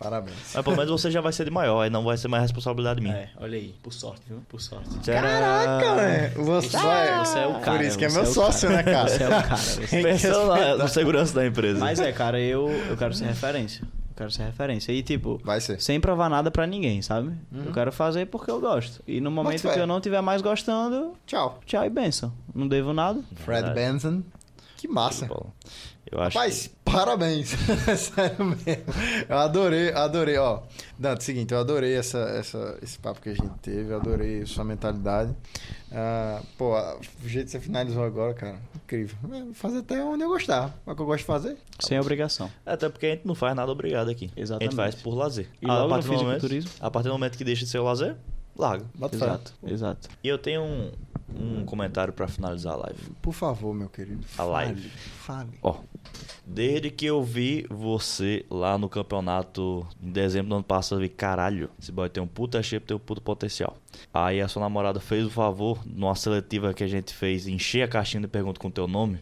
Parabéns. 0.00 0.36
Mas 0.54 0.64
pelo 0.64 0.76
menos 0.76 0.90
você 0.90 1.10
já 1.10 1.20
vai 1.20 1.32
ser 1.32 1.44
de 1.44 1.50
maior, 1.50 1.82
aí 1.82 1.90
não 1.90 2.02
vai 2.02 2.16
ser 2.16 2.26
mais 2.26 2.42
responsabilidade 2.42 3.00
minha. 3.02 3.14
É, 3.14 3.28
olha 3.38 3.58
aí, 3.58 3.74
por 3.82 3.92
sorte, 3.92 4.22
viu? 4.26 4.40
Por 4.48 4.60
sorte. 4.60 4.88
Caraca, 5.04 5.94
velho. 5.94 6.44
Você, 6.44 6.68
Você 6.70 7.38
é 7.38 7.46
o 7.46 7.60
cara. 7.60 7.76
Por 7.78 7.84
isso 7.84 7.98
que 7.98 8.04
é 8.06 8.10
meu 8.10 8.22
o 8.22 8.26
sócio, 8.26 8.68
cara. 8.70 8.82
né, 8.82 8.92
cara? 8.92 9.08
Você 9.08 9.22
é 9.22 9.26
o 9.26 9.30
cara. 9.30 9.56
você- 9.56 9.86
que 9.86 10.02
Pensando 10.02 10.76
na, 10.78 10.88
segurança 10.88 11.34
da 11.34 11.46
empresa. 11.46 11.78
Mas 11.78 12.00
é, 12.00 12.10
cara, 12.12 12.40
eu, 12.40 12.70
eu 12.88 12.96
quero 12.96 13.12
ser 13.12 13.26
referência. 13.26 13.82
Eu 13.82 14.16
quero 14.16 14.30
ser 14.30 14.42
referência. 14.44 14.92
E, 14.92 15.02
tipo, 15.02 15.38
Vai 15.44 15.60
ser. 15.60 15.80
sem 15.80 16.00
provar 16.00 16.28
nada 16.30 16.50
pra 16.50 16.66
ninguém, 16.66 17.00
sabe? 17.02 17.32
Eu 17.54 17.72
quero 17.72 17.92
fazer 17.92 18.26
porque 18.26 18.50
eu 18.50 18.58
gosto. 18.60 19.02
E 19.06 19.20
no 19.20 19.30
momento 19.30 19.62
que 19.70 19.78
eu 19.78 19.86
não 19.86 19.98
estiver 19.98 20.20
mais 20.22 20.40
gostando, 20.42 21.12
Tchau. 21.26 21.60
tchau 21.66 21.84
e 21.84 21.90
benção. 21.90 22.32
Não 22.54 22.66
devo 22.66 22.92
nada. 22.94 23.20
Fred. 23.44 23.70
Benson. 23.74 24.22
Que 24.76 24.88
massa. 24.88 25.28
Eu 26.10 26.20
acho 26.20 26.36
Rapaz, 26.36 26.70
parabéns. 26.84 27.50
Sério 27.96 28.44
mesmo. 28.44 28.64
Eu 29.28 29.38
adorei, 29.38 29.92
adorei. 29.92 30.36
Ó, 30.38 30.60
Dante, 30.98 31.22
seguinte, 31.22 31.52
eu 31.54 31.60
adorei 31.60 31.94
essa, 31.94 32.18
essa, 32.18 32.78
esse 32.82 32.98
papo 32.98 33.20
que 33.20 33.28
a 33.28 33.34
gente 33.34 33.52
teve, 33.62 33.92
eu 33.92 33.96
adorei 33.96 34.44
sua 34.44 34.64
mentalidade. 34.64 35.32
Ah, 35.92 36.40
pô, 36.58 36.74
a- 36.74 36.96
o 37.24 37.28
jeito 37.28 37.46
que 37.46 37.52
você 37.52 37.60
finalizou 37.60 38.02
agora, 38.04 38.34
cara, 38.34 38.56
incrível. 38.74 39.16
É, 39.32 39.42
Vou 39.44 39.54
fazer 39.54 39.78
até 39.78 40.02
onde 40.04 40.22
eu 40.24 40.28
gostar. 40.28 40.74
É 40.86 40.90
o 40.90 40.94
que 40.96 41.02
eu 41.02 41.06
gosto 41.06 41.20
de 41.20 41.24
fazer. 41.26 41.56
Sem 41.78 41.98
obrigação. 42.00 42.48
que... 42.48 42.54
Até 42.70 42.88
porque 42.88 43.06
a 43.06 43.10
gente 43.10 43.26
não 43.26 43.34
faz 43.34 43.54
nada 43.54 43.70
obrigado 43.70 44.10
aqui. 44.10 44.30
Exatamente. 44.36 44.68
A 44.68 44.70
gente 44.84 44.92
faz 44.92 44.94
por 45.02 45.14
lazer. 45.14 45.48
E 45.62 45.66
logo 45.66 45.82
no 45.84 45.88
partir 45.90 46.08
do 46.08 46.14
momento-? 46.24 46.70
A 46.80 46.90
partir 46.90 47.08
do 47.08 47.12
momento 47.14 47.38
que 47.38 47.44
deixa 47.44 47.64
de 47.64 47.70
ser 47.70 47.78
o 47.78 47.84
lazer, 47.84 48.16
larga. 48.56 48.84
Exato, 49.12 49.54
exato. 49.64 50.08
E 50.24 50.28
eu 50.28 50.38
tenho 50.38 50.62
um, 50.62 50.90
um 51.38 51.64
comentário 51.64 52.12
pra 52.12 52.28
finalizar 52.28 52.74
a 52.74 52.76
live. 52.76 53.10
Por 53.20 53.32
favor, 53.32 53.74
meu 53.74 53.88
querido. 53.88 54.24
A 54.36 54.44
live. 54.44 54.88
Fale. 54.88 55.58
Ó, 55.62 55.76
desde 56.46 56.90
que 56.90 57.06
eu 57.06 57.22
vi 57.22 57.66
você 57.68 58.44
lá 58.50 58.76
no 58.78 58.88
campeonato 58.88 59.86
em 60.02 60.10
dezembro 60.10 60.48
do 60.48 60.54
ano 60.56 60.64
passado, 60.64 60.98
eu 60.98 61.02
vi, 61.02 61.08
caralho, 61.08 61.70
esse 61.80 61.92
boy 61.92 62.08
tem 62.08 62.22
um 62.22 62.26
puta 62.26 62.62
shape, 62.62 62.86
tem 62.86 62.96
um 62.96 63.00
puta 63.00 63.20
potencial. 63.20 63.76
Aí 64.12 64.40
a 64.40 64.48
sua 64.48 64.60
namorada 64.60 65.00
fez 65.00 65.26
o 65.26 65.30
favor, 65.30 65.80
numa 65.86 66.14
seletiva 66.14 66.72
que 66.74 66.84
a 66.84 66.88
gente 66.88 67.14
fez, 67.14 67.46
encher 67.46 67.82
a 67.82 67.88
caixinha 67.88 68.20
de 68.20 68.28
pergunta 68.28 68.60
com 68.60 68.70
teu 68.70 68.86
nome. 68.86 69.18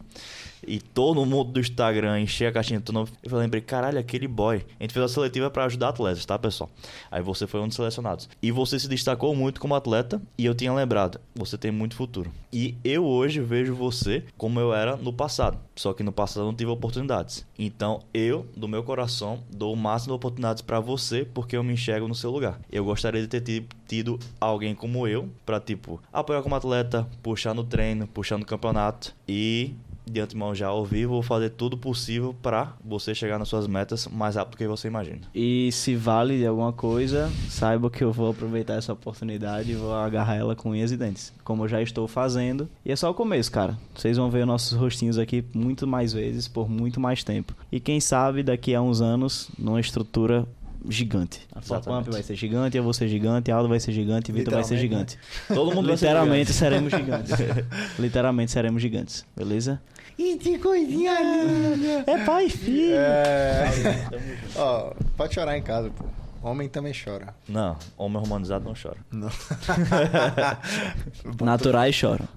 E 0.65 0.79
todo 0.79 1.25
mundo 1.25 1.53
do 1.53 1.59
Instagram 1.59 2.19
encher 2.19 2.47
a 2.47 2.51
caixinha 2.51 2.79
do 2.79 2.83
teu 2.83 2.93
nome. 2.93 3.09
Eu 3.23 3.37
lembrei, 3.37 3.61
caralho, 3.61 3.97
aquele 3.97 4.27
boy. 4.27 4.65
A 4.79 4.83
gente 4.83 4.93
fez 4.93 5.05
a 5.05 5.07
seletiva 5.07 5.49
pra 5.49 5.65
ajudar 5.65 5.89
atletas, 5.89 6.25
tá, 6.25 6.37
pessoal? 6.37 6.69
Aí 7.09 7.21
você 7.21 7.47
foi 7.47 7.61
um 7.61 7.67
dos 7.67 7.75
selecionados. 7.75 8.29
E 8.41 8.51
você 8.51 8.77
se 8.77 8.87
destacou 8.87 9.33
muito 9.35 9.59
como 9.59 9.73
atleta. 9.73 10.21
E 10.37 10.45
eu 10.45 10.53
tinha 10.53 10.73
lembrado, 10.73 11.19
você 11.33 11.57
tem 11.57 11.71
muito 11.71 11.95
futuro. 11.99 12.31
E 12.51 12.77
eu 12.81 13.05
hoje 13.05 13.41
vejo 13.41 13.75
você 13.75 14.23
como 14.37 14.57
eu 14.57 14.73
era 14.73 14.95
no 14.95 15.11
passado. 15.11 15.59
Só 15.75 15.91
que 15.91 16.01
no 16.01 16.13
passado 16.13 16.43
eu 16.43 16.45
não 16.45 16.55
tive 16.55 16.71
oportunidades. 16.71 17.45
Então 17.57 17.99
eu, 18.13 18.47
do 18.55 18.69
meu 18.69 18.83
coração, 18.83 19.43
dou 19.53 19.73
o 19.73 19.77
máximo 19.77 20.13
de 20.13 20.15
oportunidades 20.15 20.61
pra 20.61 20.79
você 20.79 21.27
porque 21.33 21.57
eu 21.57 21.63
me 21.63 21.73
enxergo 21.73 22.07
no 22.07 22.15
seu 22.15 22.31
lugar. 22.31 22.57
Eu 22.71 22.85
gostaria 22.85 23.21
de 23.21 23.27
ter 23.27 23.65
tido, 23.85 24.17
alguém 24.39 24.73
como 24.73 25.05
eu 25.07 25.27
pra, 25.45 25.59
tipo, 25.59 26.01
apoiar 26.13 26.41
como 26.41 26.55
atleta, 26.55 27.05
puxar 27.21 27.53
no 27.53 27.65
treino, 27.65 28.07
puxar 28.07 28.37
no 28.37 28.45
campeonato 28.45 29.13
e 29.27 29.73
de 30.09 30.19
antemão 30.19 30.53
já 30.53 30.67
ao 30.67 30.85
vivo, 30.85 31.13
vou 31.13 31.21
fazer 31.21 31.51
tudo 31.51 31.77
possível 31.77 32.35
pra 32.41 32.73
você 32.83 33.13
chegar 33.15 33.37
nas 33.39 33.47
suas 33.47 33.67
metas 33.67 34.07
mais 34.07 34.35
rápido 34.35 34.51
do 34.51 34.57
que 34.57 34.67
você 34.67 34.87
imagina. 34.87 35.21
E 35.33 35.69
se 35.71 35.95
vale 35.95 36.37
de 36.37 36.45
alguma 36.45 36.73
coisa, 36.73 37.31
saiba 37.49 37.89
que 37.89 38.03
eu 38.03 38.11
vou 38.11 38.31
aproveitar 38.31 38.75
essa 38.75 38.93
oportunidade 38.93 39.71
e 39.71 39.75
vou 39.75 39.93
agarrar 39.93 40.35
ela 40.35 40.55
com 40.55 40.71
unhas 40.71 40.91
e 40.91 40.97
dentes. 40.97 41.33
Como 41.43 41.63
eu 41.63 41.67
já 41.67 41.81
estou 41.81 42.07
fazendo. 42.07 42.69
E 42.85 42.91
é 42.91 42.95
só 42.95 43.09
o 43.09 43.13
começo, 43.13 43.51
cara. 43.51 43.77
Vocês 43.95 44.17
vão 44.17 44.29
ver 44.29 44.45
nossos 44.45 44.77
rostinhos 44.77 45.17
aqui 45.17 45.43
muito 45.53 45.85
mais 45.87 46.13
vezes, 46.13 46.47
por 46.47 46.69
muito 46.69 46.99
mais 46.99 47.23
tempo. 47.23 47.53
E 47.71 47.79
quem 47.79 47.99
sabe 47.99 48.43
daqui 48.43 48.73
a 48.73 48.81
uns 48.81 49.01
anos, 49.01 49.49
numa 49.57 49.79
estrutura 49.79 50.47
gigante. 50.87 51.41
A. 51.53 51.59
Pump 51.81 52.09
vai 52.09 52.23
ser 52.23 52.35
gigante, 52.35 52.77
eu 52.77 52.83
vou 52.83 52.93
ser 52.93 53.07
gigante, 53.07 53.51
Aldo 53.51 53.67
vai 53.67 53.79
ser 53.79 53.91
gigante, 53.91 54.31
Vitor 54.31 54.53
vai 54.53 54.63
ser 54.63 54.75
Literalmente, 54.75 55.11
gigante. 55.13 55.53
Todo 55.53 55.75
mundo 55.75 55.87
vai 55.87 55.97
ser 55.97 56.05
Literalmente 56.05 56.53
gigante. 56.53 56.53
seremos 56.53 56.91
gigantes. 56.91 57.31
Literalmente 57.99 58.51
seremos 58.51 58.81
gigantes, 58.81 59.25
beleza? 59.35 59.81
Ih, 60.19 60.37
que 60.37 60.59
coisinha 60.59 61.17
linda. 61.21 62.03
É 62.05 62.25
pai 62.25 62.47
e 62.47 62.49
filho. 62.49 62.93
É. 62.93 63.69
Ó, 64.57 64.93
pode 65.15 65.33
chorar 65.33 65.57
em 65.57 65.61
casa, 65.63 65.89
pô. 65.89 66.03
Homem 66.43 66.67
também 66.67 66.93
chora. 66.93 67.33
Não, 67.47 67.77
homem 67.97 68.21
harmonizado 68.21 68.65
não 68.65 68.73
chora. 68.73 68.97
Não. 69.09 69.29
Naturais 71.41 71.95
choram. 71.95 72.27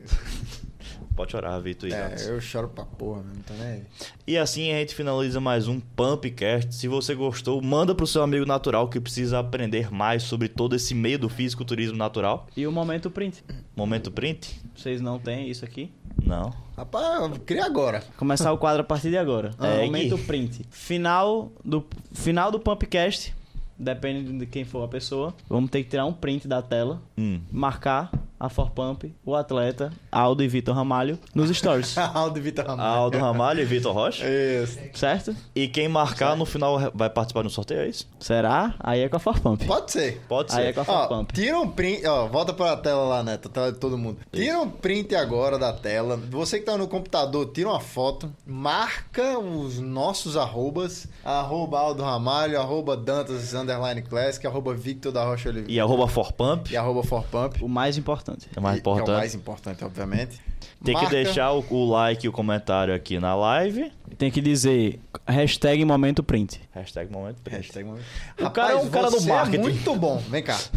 Pode 1.14 1.32
chorar, 1.32 1.59
Vitor 1.59 1.89
e 1.89 1.93
É, 1.93 2.14
eu 2.26 2.40
choro 2.40 2.68
pra 2.68 2.84
porra 2.84 3.22
mesmo, 3.22 3.43
tá 3.43 3.52
nem 3.55 3.66
aí. 3.66 3.82
E 4.26 4.39
assim 4.39 4.72
a 4.72 4.78
gente 4.78 4.94
finaliza 4.94 5.40
mais 5.40 5.68
um 5.68 5.78
Pumpcast. 5.78 6.74
Se 6.74 6.89
você 6.89 7.14
gostou, 7.14 7.60
manda 7.60 7.94
pro 7.94 8.06
seu 8.06 8.22
amigo 8.22 8.47
natural 8.47 8.89
que 8.89 8.98
precisa 8.98 9.39
aprender 9.39 9.93
mais 9.93 10.22
sobre 10.22 10.48
todo 10.48 10.74
esse 10.74 10.94
meio 10.94 11.18
do 11.18 11.28
fisiculturismo 11.28 11.97
natural. 11.98 12.47
E 12.56 12.66
o 12.66 12.72
momento 12.72 13.10
print. 13.10 13.44
Momento 13.76 14.10
print? 14.10 14.59
Vocês 14.74 15.01
não 15.02 15.18
têm 15.18 15.51
isso 15.51 15.64
aqui? 15.64 15.93
Não. 16.24 16.52
Rapaz, 16.76 17.30
cria 17.44 17.66
agora. 17.66 18.02
Começar 18.16 18.51
o 18.52 18.56
quadro 18.59 18.80
a 18.80 18.84
partir 18.84 19.10
de 19.10 19.18
agora. 19.18 19.51
É, 19.60 19.82
É, 19.82 19.84
momento 19.84 20.16
print. 20.18 20.64
Final 20.70 21.52
do, 21.62 21.84
final 22.12 22.51
do 22.51 22.59
Pumpcast, 22.59 23.34
depende 23.78 24.32
de 24.39 24.47
quem 24.47 24.64
for 24.64 24.82
a 24.82 24.89
pessoa, 24.89 25.34
vamos 25.48 25.70
ter 25.70 25.82
que 25.82 25.90
tirar 25.90 26.06
um 26.06 26.12
print 26.12 26.48
da 26.48 26.62
tela, 26.62 27.02
Hum. 27.18 27.40
marcar 27.51 28.10
a 28.43 28.48
Forpump, 28.48 29.14
o 29.24 29.36
atleta, 29.36 29.93
Aldo 30.10 30.43
e 30.43 30.48
Vitor 30.48 30.74
Ramalho, 30.74 31.16
nos 31.32 31.48
stories. 31.56 31.97
Aldo 32.12 32.40
e 32.40 32.43
Vitor 32.43 32.66
Ramalho. 32.66 32.98
Aldo 32.98 33.19
Ramalho 33.19 33.60
e 33.60 33.64
Vitor 33.64 33.94
Rocha. 33.94 34.24
Isso. 34.28 34.81
certo? 34.94 35.36
E 35.55 35.69
quem 35.69 35.86
marcar 35.86 36.36
no 36.36 36.44
final 36.44 36.90
vai 36.93 37.09
participar 37.09 37.43
do 37.43 37.51
sorteio, 37.51 37.82
é 37.82 37.89
isso? 37.89 38.09
Será? 38.19 38.74
Aí 38.81 39.01
é 39.01 39.09
com 39.09 39.16
a 39.16 39.20
Forpump. 39.20 39.64
Pode 39.64 39.93
ser. 39.93 40.20
Pode 40.28 40.52
Aí 40.52 40.64
ser. 40.64 40.69
é 40.70 40.73
com 40.73 40.81
a 40.81 40.82
Ó, 40.82 40.85
Forpump. 41.09 41.32
tira 41.32 41.56
um 41.60 41.69
print, 41.70 42.05
ó, 42.05 42.27
volta 42.27 42.52
pra 42.52 42.77
tela 42.77 43.05
lá, 43.05 43.23
Neto, 43.23 43.47
a 43.47 43.51
tela 43.52 43.70
de 43.73 43.78
todo 43.78 43.97
mundo. 43.97 44.19
Tira 44.32 44.59
um 44.59 44.69
print 44.69 45.14
agora 45.14 45.56
da 45.56 45.73
tela. 45.73 46.16
Você 46.16 46.59
que 46.59 46.66
tá 46.66 46.77
no 46.77 46.89
computador, 46.89 47.47
tira 47.52 47.69
uma 47.69 47.78
foto, 47.81 48.28
marca 48.44 49.39
os 49.39 49.78
nossos 49.78 50.36
arrobas, 50.36 51.06
arroba 51.24 51.78
Aldo 51.78 52.02
Ramalho, 52.02 52.59
arroba 52.59 52.97
Dantas 52.97 53.55
Underline 53.55 54.02
Classic, 54.02 54.44
arroba 54.44 54.74
Victor 54.74 55.12
da 55.12 55.23
Rocha 55.24 55.48
Oliveira 55.48 55.73
E 55.73 55.78
arroba 55.78 56.09
Forpump 56.09 56.73
e 56.73 56.77
arroba 56.77 57.05
Forpump. 57.05 57.62
O 57.62 57.69
mais 57.69 57.97
importante. 57.97 58.32
É 58.57 58.61
mais 58.61 58.79
E- 58.79 58.81
Que 58.83 58.89
é 58.89 58.93
o 58.93 58.95
importante. 58.95 59.17
mais 59.19 59.35
importante, 59.35 59.85
obviamente. 59.85 60.41
Tem 60.85 60.95
que 60.97 61.03
Marca- 61.03 61.11
deixar 61.17 61.53
o, 61.53 61.65
o 61.71 61.91
like 61.91 62.27
e 62.27 62.29
o 62.29 62.33
comentário 62.33 62.93
aqui 62.95 63.19
na 63.21 63.35
live. 63.37 63.93
Tem 64.19 64.31
que 64.31 64.41
dizer 64.41 65.01
hashtag 65.27 65.85
momento 65.85 66.23
print. 66.23 66.61
Hashtag 66.73 67.11
momento 67.11 67.41
print. 67.43 67.57
Hashtag 67.57 67.85
momento. 67.85 68.05
O 68.41 68.51
cara 68.51 68.73
é 68.73 68.77
um 68.77 68.89
cara 68.91 69.11
do 69.11 69.21
você 69.21 69.29
marketing. 69.29 69.57
É 69.59 69.63
muito 69.63 69.95
bom. 69.97 70.19
Vem 70.29 70.43
cá. 70.43 70.59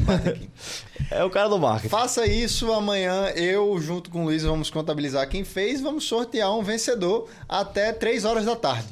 É 1.11 1.23
o 1.23 1.29
cara 1.29 1.47
do 1.49 1.59
marketing. 1.59 1.89
Faça 1.89 2.25
isso 2.25 2.71
amanhã. 2.71 3.27
Eu, 3.35 3.79
junto 3.79 4.09
com 4.09 4.21
o 4.21 4.25
Luiz, 4.25 4.41
vamos 4.43 4.69
contabilizar 4.71 5.27
quem 5.29 5.43
fez. 5.43 5.79
Vamos 5.81 6.03
sortear 6.05 6.51
um 6.57 6.63
vencedor 6.63 7.29
até 7.47 7.91
3 7.93 8.25
horas 8.25 8.45
da 8.45 8.55
tarde. 8.55 8.87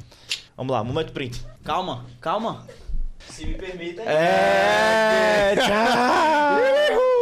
Vamos 0.56 0.72
lá, 0.74 0.84
momento 0.84 1.12
print. 1.12 1.44
Calma, 1.64 2.06
calma. 2.22 2.68
Se 3.30 3.46
me 3.46 3.56
permitem. 3.56 4.06
É, 4.06 5.56
tchau! 5.56 7.13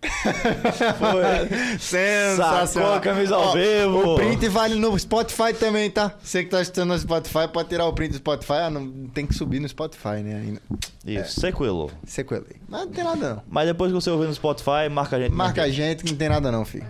Sensacional. 1.78 2.66
Sacou 2.66 2.92
a 2.94 3.00
camisa 3.00 3.34
ao 3.34 3.52
vivo. 3.52 4.14
O 4.14 4.16
print 4.16 4.48
vale 4.48 4.76
no 4.76 4.96
Spotify 4.98 5.52
também, 5.52 5.90
tá? 5.90 6.14
Você 6.22 6.44
que 6.44 6.50
tá 6.50 6.58
assistindo 6.58 6.86
no 6.86 6.98
Spotify, 6.98 7.48
pode 7.52 7.68
tirar 7.68 7.86
o 7.86 7.92
print 7.92 8.12
do 8.12 8.16
Spotify. 8.18 8.52
Ah, 8.52 8.70
não 8.70 9.08
tem 9.08 9.26
que 9.26 9.34
subir 9.34 9.60
no 9.60 9.68
Spotify, 9.68 10.22
né? 10.22 10.36
ainda. 10.36 10.62
Isso, 11.04 11.40
sequelou. 11.40 11.90
Sequelei. 12.06 12.56
Mas 12.68 12.82
não 12.82 12.88
tem 12.88 13.04
nada 13.04 13.34
não. 13.34 13.42
Mas 13.48 13.66
depois 13.66 13.90
que 13.90 13.94
você 13.94 14.10
ouvir 14.10 14.28
no 14.28 14.34
Spotify, 14.34 14.88
marca 14.90 15.16
a 15.16 15.20
gente. 15.20 15.32
Marca 15.32 15.62
a 15.62 15.68
gente 15.68 16.04
que 16.04 16.10
não 16.10 16.18
tem 16.18 16.28
nada 16.28 16.52
não, 16.52 16.64
filho. 16.64 16.86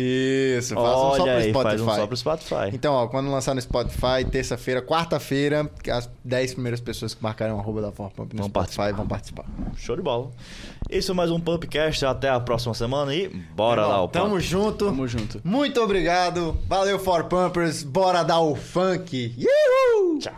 Isso, 0.00 0.74
faça 0.76 0.86
um 0.88 0.92
só 0.92 1.10
Olha 1.10 1.22
pro 1.22 1.32
aí, 1.32 1.50
Spotify. 1.50 1.62
faz 1.62 1.80
um 1.80 1.86
só 1.86 2.06
pro 2.06 2.16
Spotify. 2.16 2.70
Então, 2.72 2.94
ó, 2.94 3.08
quando 3.08 3.30
lançar 3.32 3.52
no 3.54 3.60
Spotify, 3.60 4.24
terça-feira, 4.30 4.80
quarta-feira, 4.80 5.68
as 5.92 6.08
10 6.24 6.54
primeiras 6.54 6.80
pessoas 6.80 7.14
que 7.14 7.22
marcarem 7.22 7.52
o 7.52 7.58
arroba 7.58 7.82
da 7.82 7.90
Forpump 7.90 8.32
no 8.32 8.42
Vão 8.42 8.48
Spotify 8.48 8.92
vão 8.92 9.08
participar. 9.08 9.44
Show 9.76 9.96
de 9.96 10.02
bola. 10.02 10.30
Isso 10.88 11.10
é 11.10 11.14
mais 11.14 11.30
um 11.32 11.40
Pumpcast. 11.40 12.06
Até 12.06 12.28
a 12.28 12.38
próxima 12.38 12.74
semana 12.74 13.12
e 13.12 13.28
bora 13.28 13.84
lá, 13.86 14.04
o 14.04 14.08
Tamo 14.08 14.30
Pump. 14.36 14.40
junto. 14.40 14.84
Tamo 14.84 15.08
junto. 15.08 15.40
Muito 15.42 15.80
obrigado. 15.80 16.56
Valeu, 16.68 16.98
For 17.00 17.24
Pumpers. 17.24 17.82
Bora 17.82 18.22
dar 18.22 18.38
o 18.40 18.54
funk. 18.54 19.34
Uhul! 19.36 20.18
Tchau. 20.20 20.34